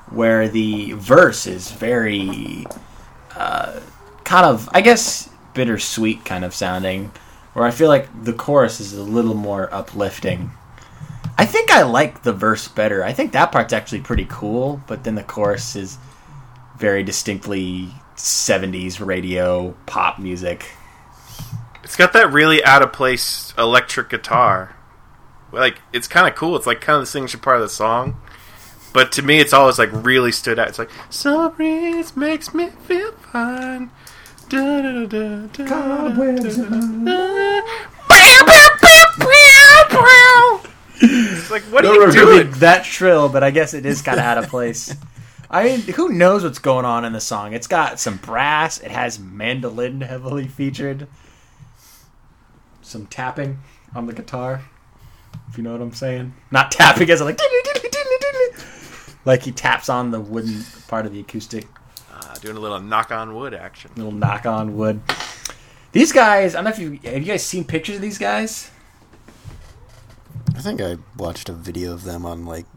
where 0.09 0.47
the 0.49 0.93
verse 0.93 1.47
is 1.47 1.71
very 1.71 2.65
uh, 3.35 3.79
kind 4.23 4.45
of, 4.45 4.69
I 4.73 4.81
guess, 4.81 5.29
bittersweet 5.53 6.25
kind 6.25 6.43
of 6.43 6.53
sounding. 6.53 7.11
Where 7.53 7.65
I 7.65 7.71
feel 7.71 7.87
like 7.87 8.09
the 8.23 8.33
chorus 8.33 8.79
is 8.79 8.93
a 8.93 9.03
little 9.03 9.35
more 9.35 9.73
uplifting. 9.73 10.51
I 11.37 11.45
think 11.45 11.71
I 11.71 11.83
like 11.83 12.23
the 12.23 12.33
verse 12.33 12.67
better. 12.67 13.03
I 13.03 13.13
think 13.13 13.31
that 13.31 13.51
part's 13.51 13.73
actually 13.73 14.01
pretty 14.01 14.25
cool, 14.29 14.81
but 14.87 15.03
then 15.03 15.15
the 15.15 15.23
chorus 15.23 15.75
is 15.75 15.97
very 16.77 17.03
distinctly 17.03 17.89
70s 18.15 19.05
radio 19.05 19.75
pop 19.85 20.19
music. 20.19 20.67
It's 21.83 21.95
got 21.95 22.13
that 22.13 22.31
really 22.31 22.63
out 22.63 22.81
of 22.81 22.93
place 22.93 23.53
electric 23.57 24.09
guitar. 24.09 24.75
Like 25.51 25.81
it's 25.91 26.07
kind 26.07 26.27
of 26.27 26.35
cool. 26.35 26.55
It's 26.55 26.65
like 26.65 26.81
kind 26.81 26.95
of 26.95 27.01
the 27.03 27.07
signature 27.07 27.37
part 27.37 27.57
of 27.57 27.61
the 27.63 27.69
song. 27.69 28.19
But 28.93 29.11
to 29.13 29.21
me, 29.21 29.39
it's 29.39 29.53
always 29.53 29.79
like 29.79 29.89
really 29.91 30.31
stood 30.31 30.59
out. 30.59 30.69
It's 30.69 30.79
like 30.79 30.89
summer 31.09 31.49
breeze 31.49 32.15
makes 32.15 32.53
me 32.53 32.69
feel 32.69 33.11
fine. 33.31 33.91
It's 41.01 41.51
like 41.51 41.63
what 41.63 41.85
are 41.85 41.93
you 41.93 42.11
doing? 42.11 42.51
that 42.59 42.85
shrill, 42.85 43.29
but 43.29 43.43
I 43.43 43.51
guess 43.51 43.73
it 43.73 43.85
is 43.85 44.01
kind 44.01 44.19
of 44.19 44.25
out 44.25 44.37
of 44.37 44.47
place. 44.47 44.95
I 45.49 45.65
mean, 45.65 45.81
who 45.81 46.09
knows 46.09 46.43
what's 46.43 46.59
going 46.59 46.85
on 46.85 47.03
in 47.05 47.13
the 47.13 47.19
song? 47.19 47.53
It's 47.53 47.67
got 47.67 47.99
some 47.99 48.17
brass. 48.17 48.79
It 48.79 48.91
has 48.91 49.19
mandolin 49.19 50.01
heavily 50.01 50.47
featured. 50.47 51.07
Some 52.93 53.07
tapping 53.07 53.57
on 53.95 54.05
the 54.05 54.13
guitar. 54.13 54.61
If 55.49 55.57
you 55.57 55.63
know 55.63 55.71
what 55.71 55.81
I'm 55.81 55.93
saying. 55.93 56.31
Not 56.51 56.69
tapping 56.71 57.09
as 57.09 57.21
in 57.21 57.25
like 57.25 57.39
like 59.25 59.41
he 59.41 59.51
taps 59.51 59.89
on 59.89 60.11
the 60.11 60.19
wooden 60.19 60.63
part 60.87 61.07
of 61.07 61.11
the 61.11 61.19
acoustic. 61.19 61.65
Uh, 62.13 62.35
doing 62.35 62.55
a 62.55 62.59
little 62.59 62.79
knock 62.79 63.11
on 63.11 63.33
wood 63.33 63.55
action. 63.55 63.89
little 63.95 64.11
knock 64.11 64.45
on 64.45 64.77
wood. 64.77 65.01
These 65.91 66.11
guys, 66.11 66.53
I 66.53 66.59
don't 66.61 66.65
know 66.65 66.69
if 66.69 66.77
you 66.77 66.99
have 67.11 67.17
you 67.17 67.25
guys 67.25 67.43
seen 67.43 67.63
pictures 67.63 67.95
of 67.95 68.03
these 68.03 68.19
guys. 68.19 68.69
I 70.55 70.59
think 70.61 70.79
I 70.79 70.97
watched 71.17 71.49
a 71.49 71.53
video 71.53 71.93
of 71.93 72.03
them 72.03 72.27
on 72.27 72.45
like 72.45 72.67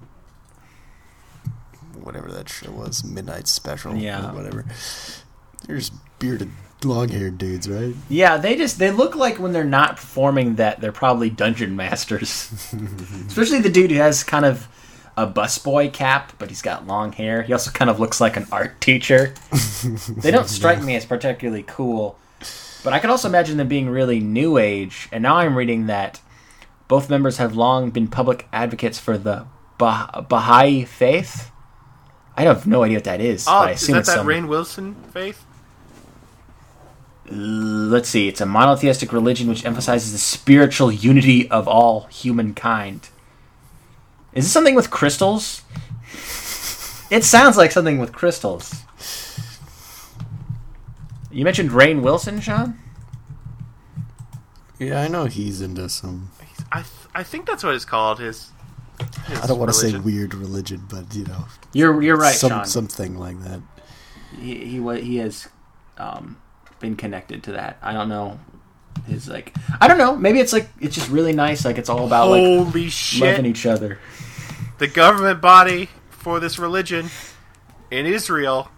whatever 1.92 2.32
that 2.32 2.48
show 2.48 2.70
was, 2.70 3.04
Midnight 3.04 3.48
Special, 3.48 3.94
Yeah. 3.94 4.30
or 4.30 4.34
whatever. 4.34 4.64
They're 5.66 5.76
just 5.76 5.92
bearded, 6.80 6.96
long-haired 7.12 7.38
dudes, 7.38 7.68
right? 7.68 7.94
Yeah, 8.08 8.36
they 8.36 8.56
just 8.56 8.78
they 8.78 8.90
look 8.90 9.14
like 9.16 9.38
when 9.38 9.52
they're 9.52 9.64
not 9.64 9.96
performing 9.96 10.56
that 10.56 10.80
they're 10.80 10.92
probably 10.92 11.30
dungeon 11.30 11.76
masters. 11.76 12.50
Especially 13.26 13.60
the 13.60 13.70
dude 13.70 13.90
who 13.90 13.96
has 13.98 14.22
kind 14.24 14.44
of 14.44 14.68
a 15.16 15.26
busboy 15.26 15.90
cap, 15.92 16.32
but 16.38 16.50
he's 16.50 16.60
got 16.62 16.86
long 16.86 17.12
hair. 17.12 17.42
He 17.42 17.52
also 17.52 17.70
kind 17.70 17.90
of 17.90 17.98
looks 17.98 18.20
like 18.20 18.36
an 18.36 18.46
art 18.52 18.80
teacher. 18.82 19.32
they 20.18 20.30
don't 20.30 20.48
strike 20.48 20.82
me 20.82 20.94
as 20.94 21.06
particularly 21.06 21.64
cool, 21.66 22.18
but 22.84 22.92
I 22.92 22.98
could 22.98 23.08
also 23.08 23.28
imagine 23.28 23.56
them 23.56 23.68
being 23.68 23.88
really 23.88 24.20
new 24.20 24.58
age. 24.58 25.08
And 25.12 25.22
now 25.22 25.36
I'm 25.36 25.56
reading 25.56 25.86
that 25.86 26.20
both 26.86 27.08
members 27.08 27.38
have 27.38 27.56
long 27.56 27.90
been 27.90 28.08
public 28.08 28.46
advocates 28.52 28.98
for 28.98 29.16
the 29.16 29.46
bah- 29.78 30.20
Baha'i 30.28 30.84
faith. 30.84 31.50
I 32.36 32.42
have 32.42 32.66
no 32.66 32.82
idea 32.82 32.98
what 32.98 33.04
that 33.04 33.22
is. 33.22 33.46
Oh, 33.48 33.60
but 33.60 33.68
I 33.68 33.70
is 33.72 33.82
assume 33.82 33.92
that 33.94 33.98
it's 34.00 34.08
that 34.10 34.16
some- 34.16 34.26
Rainn 34.26 34.48
Wilson 34.48 34.94
faith? 35.12 35.45
Let's 37.30 38.08
see, 38.08 38.28
it's 38.28 38.40
a 38.40 38.46
monotheistic 38.46 39.12
religion 39.12 39.48
which 39.48 39.64
emphasizes 39.64 40.12
the 40.12 40.18
spiritual 40.18 40.92
unity 40.92 41.50
of 41.50 41.66
all 41.66 42.02
humankind. 42.04 43.08
Is 44.32 44.44
this 44.44 44.52
something 44.52 44.74
with 44.74 44.90
crystals? 44.90 45.62
It 47.10 47.24
sounds 47.24 47.56
like 47.56 47.72
something 47.72 47.98
with 47.98 48.12
crystals. 48.12 48.82
You 51.30 51.44
mentioned 51.44 51.70
Rainn 51.70 52.02
Wilson, 52.02 52.40
Sean? 52.40 52.78
Yeah, 54.78 55.00
I 55.00 55.08
know 55.08 55.24
he's 55.24 55.60
into 55.60 55.88
some. 55.88 56.30
I 56.72 56.82
th- 56.82 57.08
I 57.14 57.22
think 57.22 57.46
that's 57.46 57.64
what 57.64 57.74
it's 57.74 57.84
called. 57.84 58.18
His. 58.18 58.50
his 59.26 59.40
I 59.40 59.46
don't 59.46 59.58
want 59.58 59.70
to 59.70 59.74
say 59.74 59.96
weird 59.98 60.34
religion, 60.34 60.82
but 60.88 61.14
you 61.14 61.24
know, 61.24 61.46
You're 61.72 62.02
you're 62.02 62.16
right, 62.16 62.34
some 62.34 62.50
Sean. 62.50 62.64
something 62.66 63.18
like 63.18 63.40
that. 63.44 63.60
He 64.38 64.80
he 64.80 65.00
he 65.00 65.16
has 65.18 65.48
um, 65.98 66.36
been 66.78 66.96
connected 66.96 67.44
to 67.44 67.52
that. 67.52 67.78
I 67.82 67.92
don't 67.92 68.08
know. 68.08 68.38
His 69.06 69.28
like 69.28 69.54
I 69.80 69.88
don't 69.88 69.98
know. 69.98 70.16
Maybe 70.16 70.40
it's 70.40 70.52
like 70.52 70.68
it's 70.80 70.94
just 70.94 71.10
really 71.10 71.32
nice. 71.32 71.64
Like 71.64 71.78
it's 71.78 71.88
all 71.88 72.06
about 72.06 72.30
like 72.30 72.90
shit! 72.90 73.20
loving 73.22 73.46
each 73.46 73.66
other. 73.66 73.98
the 74.78 74.86
government 74.86 75.40
body 75.40 75.88
for 76.10 76.40
this 76.40 76.58
religion 76.58 77.08
in 77.90 78.06
Israel 78.06 78.70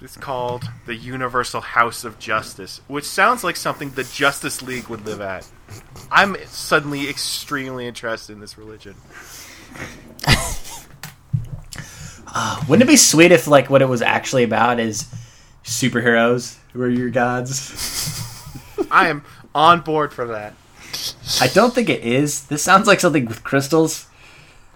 is 0.00 0.16
called 0.16 0.64
the 0.86 0.94
Universal 0.94 1.60
House 1.60 2.04
of 2.04 2.18
Justice, 2.18 2.80
which 2.88 3.04
sounds 3.04 3.44
like 3.44 3.56
something 3.56 3.90
the 3.90 4.04
Justice 4.04 4.62
League 4.62 4.88
would 4.88 5.06
live 5.06 5.20
at. 5.20 5.46
I'm 6.10 6.36
suddenly 6.46 7.08
extremely 7.08 7.86
interested 7.86 8.32
in 8.32 8.40
this 8.40 8.58
religion. 8.58 8.96
Ah, 12.34 12.64
wouldn't 12.66 12.88
it 12.88 12.90
be 12.90 12.96
sweet 12.96 13.30
if 13.30 13.46
like 13.46 13.68
what 13.68 13.82
it 13.82 13.88
was 13.88 14.00
actually 14.00 14.42
about 14.42 14.80
is 14.80 15.06
superheroes 15.64 16.58
who 16.72 16.82
are 16.82 16.88
your 16.88 17.10
gods? 17.10 18.28
I 18.90 19.08
am 19.08 19.24
on 19.54 19.80
board 19.80 20.12
for 20.12 20.26
that. 20.26 20.54
I 21.40 21.48
don't 21.48 21.74
think 21.74 21.88
it 21.88 22.02
is. 22.02 22.46
This 22.46 22.62
sounds 22.62 22.86
like 22.86 23.00
something 23.00 23.26
with 23.26 23.44
crystals. 23.44 24.06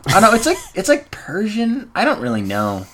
I 0.06 0.20
don't 0.20 0.22
know. 0.22 0.34
It's 0.34 0.46
like 0.46 0.58
it's 0.74 0.88
like 0.88 1.10
Persian. 1.10 1.90
I 1.94 2.04
don't 2.04 2.20
really 2.20 2.42
know. 2.42 2.86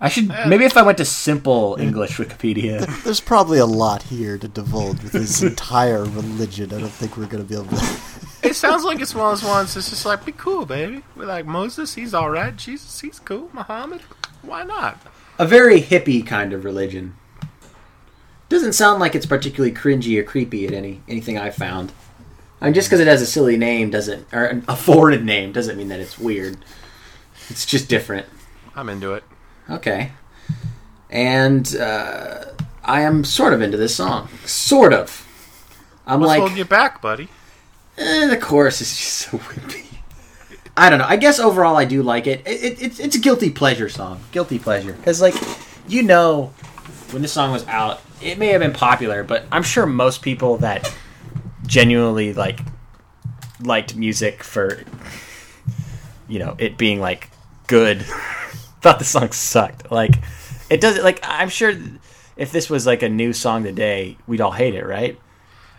I 0.00 0.08
should 0.08 0.28
maybe 0.46 0.64
if 0.64 0.76
I 0.76 0.82
went 0.82 0.98
to 0.98 1.04
simple 1.04 1.76
English 1.80 2.18
Wikipedia. 2.18 2.86
There's 3.04 3.20
probably 3.20 3.58
a 3.58 3.66
lot 3.66 4.02
here 4.02 4.36
to 4.36 4.48
divulge 4.48 5.02
with 5.02 5.12
his 5.12 5.42
entire 5.42 6.04
religion. 6.04 6.74
I 6.74 6.80
don't 6.80 6.90
think 6.90 7.16
we're 7.16 7.26
gonna 7.26 7.44
be 7.44 7.54
able 7.54 7.76
to. 7.76 8.00
It 8.44 8.54
sounds 8.54 8.84
like 8.84 9.00
it's 9.00 9.14
one 9.14 9.32
of 9.32 9.40
those 9.40 9.48
ones 9.48 9.72
that's 9.72 9.88
just 9.88 10.04
like, 10.04 10.26
be 10.26 10.32
cool, 10.32 10.66
baby. 10.66 11.02
We're 11.16 11.24
like, 11.24 11.46
Moses, 11.46 11.94
he's 11.94 12.12
alright. 12.12 12.54
Jesus, 12.54 13.00
he's 13.00 13.18
cool. 13.18 13.48
Muhammad, 13.54 14.02
why 14.42 14.64
not? 14.64 14.98
A 15.38 15.46
very 15.46 15.80
hippie 15.80 16.26
kind 16.26 16.52
of 16.52 16.64
religion. 16.64 17.16
Doesn't 18.48 18.74
sound 18.74 19.00
like 19.00 19.14
it's 19.14 19.26
particularly 19.26 19.74
cringy 19.74 20.18
or 20.18 20.22
creepy 20.22 20.66
at 20.66 20.72
any 20.72 21.02
anything 21.08 21.38
I've 21.38 21.54
found. 21.56 21.92
I 22.60 22.66
mean, 22.66 22.74
just 22.74 22.88
because 22.88 23.00
it 23.00 23.06
has 23.08 23.20
a 23.20 23.26
silly 23.26 23.56
name 23.56 23.90
doesn't, 23.90 24.32
or 24.32 24.62
a 24.68 24.76
foreign 24.76 25.24
name 25.26 25.52
doesn't 25.52 25.76
mean 25.76 25.88
that 25.88 26.00
it's 26.00 26.18
weird. 26.18 26.58
It's 27.50 27.66
just 27.66 27.88
different. 27.88 28.26
I'm 28.76 28.88
into 28.88 29.12
it. 29.14 29.24
Okay. 29.68 30.12
And 31.10 31.74
uh, 31.76 32.44
I 32.84 33.02
am 33.02 33.24
sort 33.24 33.52
of 33.54 33.60
into 33.60 33.76
this 33.76 33.94
song. 33.96 34.28
Sort 34.44 34.92
of. 34.92 35.26
I'm 36.06 36.20
What's 36.20 36.28
like, 36.28 36.38
holding 36.38 36.56
you 36.58 36.64
back, 36.64 37.00
buddy? 37.02 37.28
eh, 37.98 38.26
the 38.26 38.36
chorus 38.36 38.80
is 38.80 38.90
just 38.96 39.12
so 39.12 39.38
wimpy. 39.38 39.93
I 40.76 40.90
don't 40.90 40.98
know. 40.98 41.06
I 41.06 41.16
guess 41.16 41.38
overall 41.38 41.76
I 41.76 41.84
do 41.84 42.02
like 42.02 42.26
it. 42.26 42.46
it, 42.46 42.62
it 42.62 42.82
it's, 42.82 42.98
it's 43.00 43.16
a 43.16 43.20
guilty 43.20 43.50
pleasure 43.50 43.88
song. 43.88 44.20
Guilty 44.32 44.58
pleasure. 44.58 44.92
Because, 44.92 45.20
like, 45.20 45.34
you 45.86 46.02
know, 46.02 46.52
when 47.10 47.22
this 47.22 47.32
song 47.32 47.52
was 47.52 47.66
out, 47.68 48.00
it 48.20 48.38
may 48.38 48.48
have 48.48 48.60
been 48.60 48.72
popular, 48.72 49.22
but 49.22 49.44
I'm 49.52 49.62
sure 49.62 49.86
most 49.86 50.22
people 50.22 50.56
that 50.58 50.92
genuinely, 51.66 52.32
like, 52.34 52.58
liked 53.60 53.94
music 53.94 54.42
for, 54.42 54.82
you 56.28 56.40
know, 56.40 56.56
it 56.58 56.76
being, 56.76 57.00
like, 57.00 57.30
good, 57.68 58.02
thought 58.80 58.98
the 58.98 59.04
song 59.04 59.30
sucked. 59.30 59.92
Like, 59.92 60.16
it 60.70 60.80
doesn't, 60.80 61.04
like, 61.04 61.20
I'm 61.22 61.50
sure 61.50 61.72
if 62.36 62.50
this 62.50 62.68
was, 62.68 62.84
like, 62.84 63.02
a 63.02 63.08
new 63.08 63.32
song 63.32 63.62
today, 63.62 64.16
we'd 64.26 64.40
all 64.40 64.50
hate 64.50 64.74
it, 64.74 64.84
right? 64.84 65.20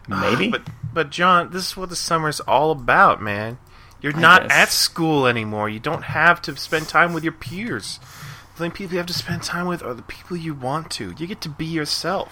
Ah, 0.10 0.22
Maybe? 0.22 0.50
But 0.50 0.62
but 0.94 1.10
John, 1.10 1.52
this 1.52 1.68
is 1.68 1.78
what 1.78 1.90
the 1.90 1.96
summer's 1.96 2.40
all 2.40 2.72
about, 2.72 3.22
man. 3.22 3.58
You're 4.06 4.14
not 4.14 4.44
guess. 4.44 4.52
at 4.52 4.70
school 4.70 5.26
anymore. 5.26 5.68
You 5.68 5.80
don't 5.80 6.04
have 6.04 6.40
to 6.44 6.56
spend 6.58 6.88
time 6.88 7.12
with 7.12 7.24
your 7.24 7.34
peers. 7.34 8.00
The 8.56 8.66
only 8.66 8.76
people 8.76 8.94
you 8.94 8.98
have 9.00 9.08
to 9.08 9.14
spend 9.14 9.42
time 9.42 9.66
with 9.66 9.82
are 9.82 9.96
the 9.96 10.04
people 10.04 10.38
you 10.38 10.54
want 10.54 10.92
to. 10.92 11.16
You 11.18 11.26
get 11.26 11.42
to 11.42 11.50
be 11.50 11.66
yourself. 11.66 12.30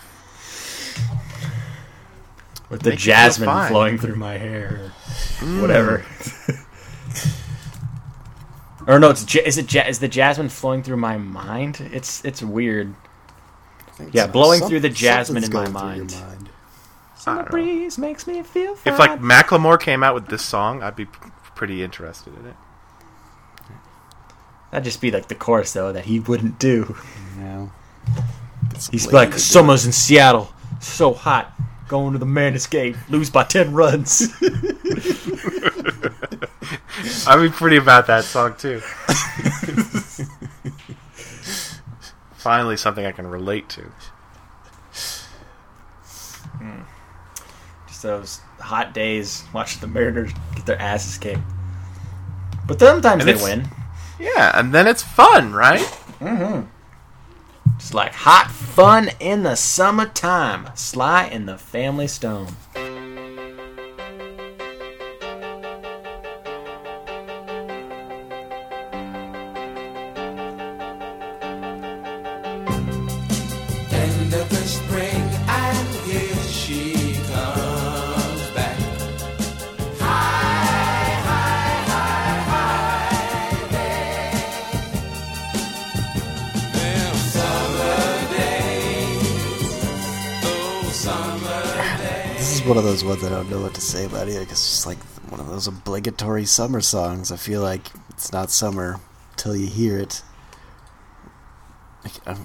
with 2.70 2.84
the 2.84 2.92
Make 2.92 3.00
jasmine 3.00 3.68
flowing 3.70 3.98
through 3.98 4.18
my 4.18 4.38
hair, 4.38 4.92
or 5.42 5.62
whatever. 5.62 6.06
or 8.88 9.00
no, 9.00 9.10
it's 9.10 9.34
ja- 9.34 9.42
is 9.44 9.58
it 9.58 9.74
ja- 9.74 9.88
is 9.88 9.98
the 9.98 10.08
jasmine 10.08 10.50
flowing 10.50 10.84
through 10.84 10.98
my 10.98 11.18
mind? 11.18 11.90
It's 11.92 12.24
it's 12.24 12.44
weird. 12.44 12.94
Yeah, 14.12 14.28
blowing 14.28 14.62
through 14.62 14.82
the 14.82 14.90
jasmine 14.90 15.44
in 15.44 15.52
my 15.52 15.66
something's 15.66 15.82
going 15.82 16.08
through 16.08 16.20
your 16.20 16.28
mind. 16.28 16.50
I 17.26 17.42
breeze 17.42 17.98
makes 17.98 18.28
me 18.28 18.44
feel 18.44 18.76
fine. 18.76 18.94
If 18.94 19.00
like 19.00 19.20
Macklemore 19.20 19.80
came 19.80 20.04
out 20.04 20.14
with 20.14 20.28
this 20.28 20.44
song, 20.44 20.84
I'd 20.84 20.96
be 20.96 21.06
p- 21.06 21.32
pretty 21.64 21.82
interested 21.82 22.38
in 22.38 22.46
it. 22.46 22.56
that'd 24.70 24.84
just 24.84 25.00
be 25.00 25.10
like 25.10 25.30
the 25.30 25.36
chorus 25.36 25.72
though 25.72 25.94
that 25.94 26.04
he 26.04 26.20
wouldn't 26.20 26.60
do. 26.60 26.98
No. 27.38 27.72
He's 28.92 29.14
like 29.14 29.36
summer's 29.36 29.86
in 29.86 29.94
Seattle, 29.94 30.52
so 30.82 31.14
hot. 31.14 31.54
Going 31.88 32.12
to 32.12 32.20
the 32.20 32.26
man 32.26 32.54
escape, 32.54 32.98
lose 33.10 33.30
by 33.30 33.46
ten 33.46 33.72
runs. 33.72 34.24
I'd 37.26 37.42
be 37.42 37.48
pretty 37.48 37.78
about 37.78 38.08
that 38.08 38.26
song 38.26 38.56
too. 38.58 38.82
Finally, 42.36 42.76
something 42.76 43.06
I 43.06 43.14
can 43.14 43.28
relate 43.28 43.70
to. 43.70 43.84
Hmm. 46.58 46.82
Just 47.88 48.04
those 48.04 48.42
hot 48.60 48.94
days 48.94 49.44
watching 49.54 49.82
the 49.82 49.88
Mariners 49.88 50.32
get 50.56 50.66
their 50.66 50.82
asses 50.82 51.18
kicked. 51.18 51.40
But 52.66 52.80
sometimes 52.80 53.26
And 53.26 53.38
they 53.38 53.44
win. 53.44 53.68
Yeah, 54.20 54.58
and 54.58 54.74
then 54.74 54.88
it's 54.88 55.04
fun, 55.04 55.54
right? 55.54 55.82
Mm-hmm. 56.20 56.68
It's 57.76 57.94
like 57.94 58.14
hot 58.14 58.50
fun 58.50 59.10
in 59.20 59.44
the 59.44 59.56
summertime. 59.56 60.70
Sly 60.76 61.26
and 61.26 61.48
the 61.48 61.58
Family 61.58 62.08
Stone. 62.08 62.56
Those 92.94 93.04
ones 93.04 93.24
I 93.24 93.30
don't 93.30 93.50
know 93.50 93.60
what 93.62 93.74
to 93.74 93.82
say 93.82 94.06
about 94.06 94.28
it. 94.28 94.34
'cause 94.48 94.52
It's 94.52 94.70
just 94.70 94.86
like 94.86 95.00
one 95.30 95.40
of 95.40 95.48
those 95.48 95.66
obligatory 95.66 96.46
summer 96.46 96.80
songs. 96.80 97.32
I 97.32 97.38
feel 97.38 97.62
like 97.62 97.88
it's 98.12 98.32
not 98.32 98.52
summer 98.52 99.00
till 99.36 99.56
you 99.56 99.66
hear 99.66 99.98
it. 99.98 100.22
Like, 102.04 102.38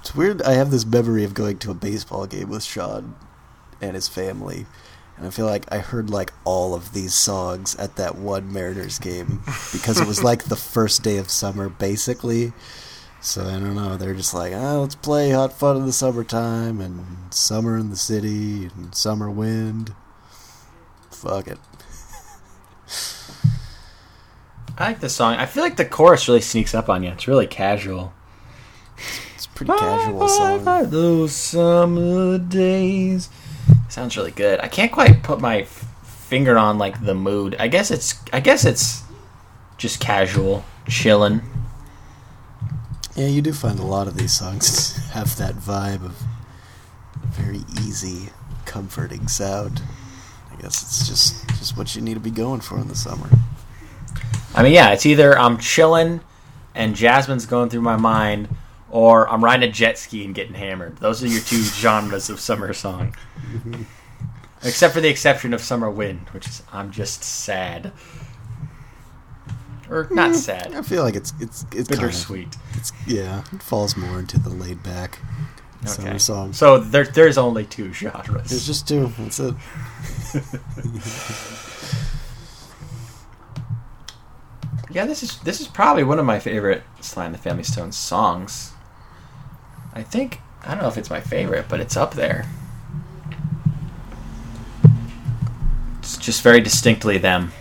it's 0.00 0.14
weird. 0.14 0.42
I 0.42 0.52
have 0.52 0.70
this 0.70 0.86
memory 0.86 1.24
of 1.24 1.34
going 1.34 1.58
to 1.58 1.72
a 1.72 1.74
baseball 1.74 2.26
game 2.26 2.48
with 2.50 2.62
Sean 2.62 3.16
and 3.80 3.96
his 3.96 4.06
family, 4.06 4.66
and 5.16 5.26
I 5.26 5.30
feel 5.30 5.46
like 5.46 5.64
I 5.72 5.78
heard 5.78 6.08
like 6.08 6.32
all 6.44 6.72
of 6.72 6.92
these 6.92 7.12
songs 7.14 7.74
at 7.74 7.96
that 7.96 8.16
one 8.16 8.52
Mariners 8.52 9.00
game 9.00 9.42
because 9.72 9.98
it 9.98 10.06
was 10.06 10.22
like 10.22 10.44
the 10.44 10.54
first 10.54 11.02
day 11.02 11.16
of 11.16 11.30
summer, 11.30 11.68
basically. 11.68 12.52
So 13.26 13.42
I 13.42 13.58
don't 13.58 13.74
know. 13.74 13.96
They're 13.96 14.14
just 14.14 14.34
like, 14.34 14.52
ah, 14.54 14.78
let's 14.78 14.94
play 14.94 15.32
hot 15.32 15.52
fun 15.52 15.78
in 15.78 15.84
the 15.84 15.92
summertime 15.92 16.80
and 16.80 17.34
summer 17.34 17.76
in 17.76 17.90
the 17.90 17.96
city 17.96 18.66
and 18.66 18.94
summer 18.94 19.28
wind. 19.28 19.92
Fuck 21.10 21.48
it. 21.48 21.58
I 24.78 24.86
like 24.90 25.00
this 25.00 25.16
song. 25.16 25.34
I 25.34 25.46
feel 25.46 25.64
like 25.64 25.76
the 25.76 25.84
chorus 25.84 26.28
really 26.28 26.40
sneaks 26.40 26.72
up 26.72 26.88
on 26.88 27.02
you. 27.02 27.10
It's 27.10 27.26
really 27.26 27.48
casual. 27.48 28.14
It's 29.34 29.46
a 29.46 29.48
pretty 29.48 29.72
casual 29.72 30.28
song. 30.28 30.90
Those 30.90 31.32
summer 31.32 32.38
days. 32.38 33.28
Sounds 33.88 34.16
really 34.16 34.30
good. 34.30 34.60
I 34.60 34.68
can't 34.68 34.92
quite 34.92 35.24
put 35.24 35.40
my 35.40 35.62
f- 35.62 35.68
finger 36.28 36.56
on 36.56 36.78
like 36.78 37.04
the 37.04 37.16
mood. 37.16 37.56
I 37.58 37.66
guess 37.66 37.90
it's. 37.90 38.14
I 38.32 38.38
guess 38.38 38.64
it's 38.64 39.02
just 39.78 39.98
casual, 39.98 40.64
chilling. 40.88 41.42
Yeah, 43.16 43.28
you 43.28 43.40
do 43.40 43.52
find 43.54 43.78
a 43.78 43.84
lot 43.84 44.08
of 44.08 44.16
these 44.16 44.32
songs 44.32 44.96
have 45.12 45.36
that 45.38 45.54
vibe 45.54 46.04
of 46.04 46.22
very 47.30 47.62
easy, 47.80 48.28
comforting 48.66 49.26
sound. 49.26 49.80
I 50.52 50.60
guess 50.60 50.82
it's 50.82 51.08
just 51.08 51.48
just 51.50 51.76
what 51.76 51.96
you 51.96 52.02
need 52.02 52.14
to 52.14 52.20
be 52.20 52.30
going 52.30 52.60
for 52.60 52.78
in 52.78 52.88
the 52.88 52.94
summer. 52.94 53.28
I 54.54 54.62
mean, 54.62 54.72
yeah, 54.72 54.90
it's 54.90 55.06
either 55.06 55.38
I'm 55.38 55.58
chilling 55.58 56.20
and 56.74 56.94
Jasmine's 56.94 57.46
going 57.46 57.70
through 57.70 57.80
my 57.80 57.96
mind, 57.96 58.48
or 58.90 59.28
I'm 59.30 59.42
riding 59.42 59.68
a 59.68 59.72
jet 59.72 59.96
ski 59.96 60.24
and 60.24 60.34
getting 60.34 60.54
hammered. 60.54 60.98
Those 60.98 61.24
are 61.24 61.26
your 61.26 61.40
two 61.40 61.62
genres 61.62 62.28
of 62.28 62.38
summer 62.38 62.72
song. 62.74 63.14
Except 64.62 64.92
for 64.92 65.00
the 65.00 65.08
exception 65.08 65.54
of 65.54 65.60
Summer 65.62 65.90
Wind, 65.90 66.28
which 66.32 66.46
is 66.46 66.62
I'm 66.72 66.90
just 66.90 67.24
sad. 67.24 67.92
Or 69.88 70.08
not 70.10 70.34
sad. 70.34 70.74
I 70.74 70.82
feel 70.82 71.04
like 71.04 71.14
it's 71.14 71.32
it's 71.40 71.64
it's 71.72 71.88
Bittersweet. 71.88 72.56
It's 72.74 72.92
yeah, 73.06 73.44
it 73.52 73.62
falls 73.62 73.96
more 73.96 74.18
into 74.18 74.38
the 74.38 74.50
laid 74.50 74.82
back 74.82 75.20
Okay. 75.86 76.18
songs. 76.18 76.58
So 76.58 76.78
there, 76.78 77.04
there's 77.04 77.38
only 77.38 77.64
two 77.64 77.92
genres. 77.92 78.50
There's 78.50 78.66
just 78.66 78.88
two. 78.88 79.12
That's 79.18 79.38
it. 79.38 79.54
Yeah, 84.90 85.04
this 85.04 85.22
is 85.22 85.38
this 85.40 85.60
is 85.60 85.68
probably 85.68 86.04
one 86.04 86.18
of 86.18 86.24
my 86.24 86.38
favorite 86.38 86.82
Sly 87.00 87.26
and 87.26 87.34
the 87.34 87.38
Family 87.38 87.64
Stone 87.64 87.92
songs. 87.92 88.72
I 89.92 90.02
think 90.02 90.40
I 90.64 90.74
don't 90.74 90.82
know 90.82 90.88
if 90.88 90.96
it's 90.96 91.10
my 91.10 91.20
favorite, 91.20 91.66
but 91.68 91.80
it's 91.80 91.96
up 91.96 92.14
there. 92.14 92.46
It's 95.98 96.16
just 96.16 96.42
very 96.42 96.60
distinctly 96.60 97.18
them. 97.18 97.52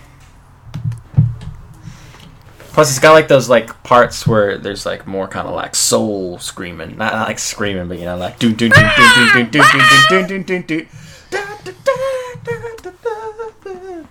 Plus, 2.76 2.90
it's 2.90 3.00
got 3.00 3.14
like 3.14 3.30
those 3.30 3.48
like 3.48 3.84
parts 3.84 4.28
where 4.28 4.58
there's 4.58 4.86
like 4.86 5.08
more 5.08 5.30
kind 5.30 5.48
of 5.48 5.54
like 5.54 5.74
soul 5.74 6.38
screaming, 6.40 6.98
not, 6.98 7.14
not 7.14 7.26
like 7.30 7.40
screaming, 7.40 7.88
but 7.88 7.98
you 7.98 8.04
know, 8.04 8.18
like 8.18 8.38
doon 8.38 8.54
doon 8.54 8.70
doon 8.70 9.50
doon 9.50 10.44
doon 10.44 10.62
doon. 10.64 10.88
Da, 11.32 11.40
da, 11.64 11.72
da, 11.72 11.96
da, 12.44 12.52
da, 12.84 12.92
da, 12.92 13.64
da. 13.64 14.04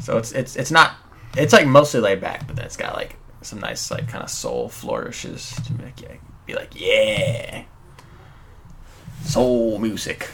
So 0.00 0.16
it's 0.16 0.32
it's 0.32 0.56
it's 0.56 0.70
not 0.70 0.92
it's 1.36 1.52
like 1.52 1.66
mostly 1.66 2.00
laid 2.00 2.22
back, 2.22 2.46
but 2.46 2.56
then 2.56 2.64
it's 2.64 2.78
got 2.78 2.96
like 2.96 3.16
some 3.42 3.60
nice 3.60 3.90
like 3.90 4.08
kind 4.08 4.24
of 4.24 4.30
soul 4.30 4.70
flourishes 4.70 5.60
to 5.66 5.74
make 5.74 6.00
you 6.00 6.08
be 6.46 6.54
like, 6.54 6.70
yeah, 6.74 7.64
soul 9.24 9.78
music, 9.78 10.30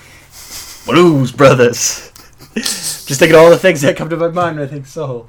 blues 0.86 1.32
brothers. 1.32 2.12
Just 2.54 3.18
thinking 3.18 3.36
all 3.36 3.50
the 3.50 3.58
things 3.58 3.80
that 3.80 3.96
come 3.96 4.08
to 4.08 4.16
my 4.16 4.28
mind 4.28 4.56
when 4.56 4.68
I 4.68 4.70
think 4.70 4.86
soul. 4.86 5.26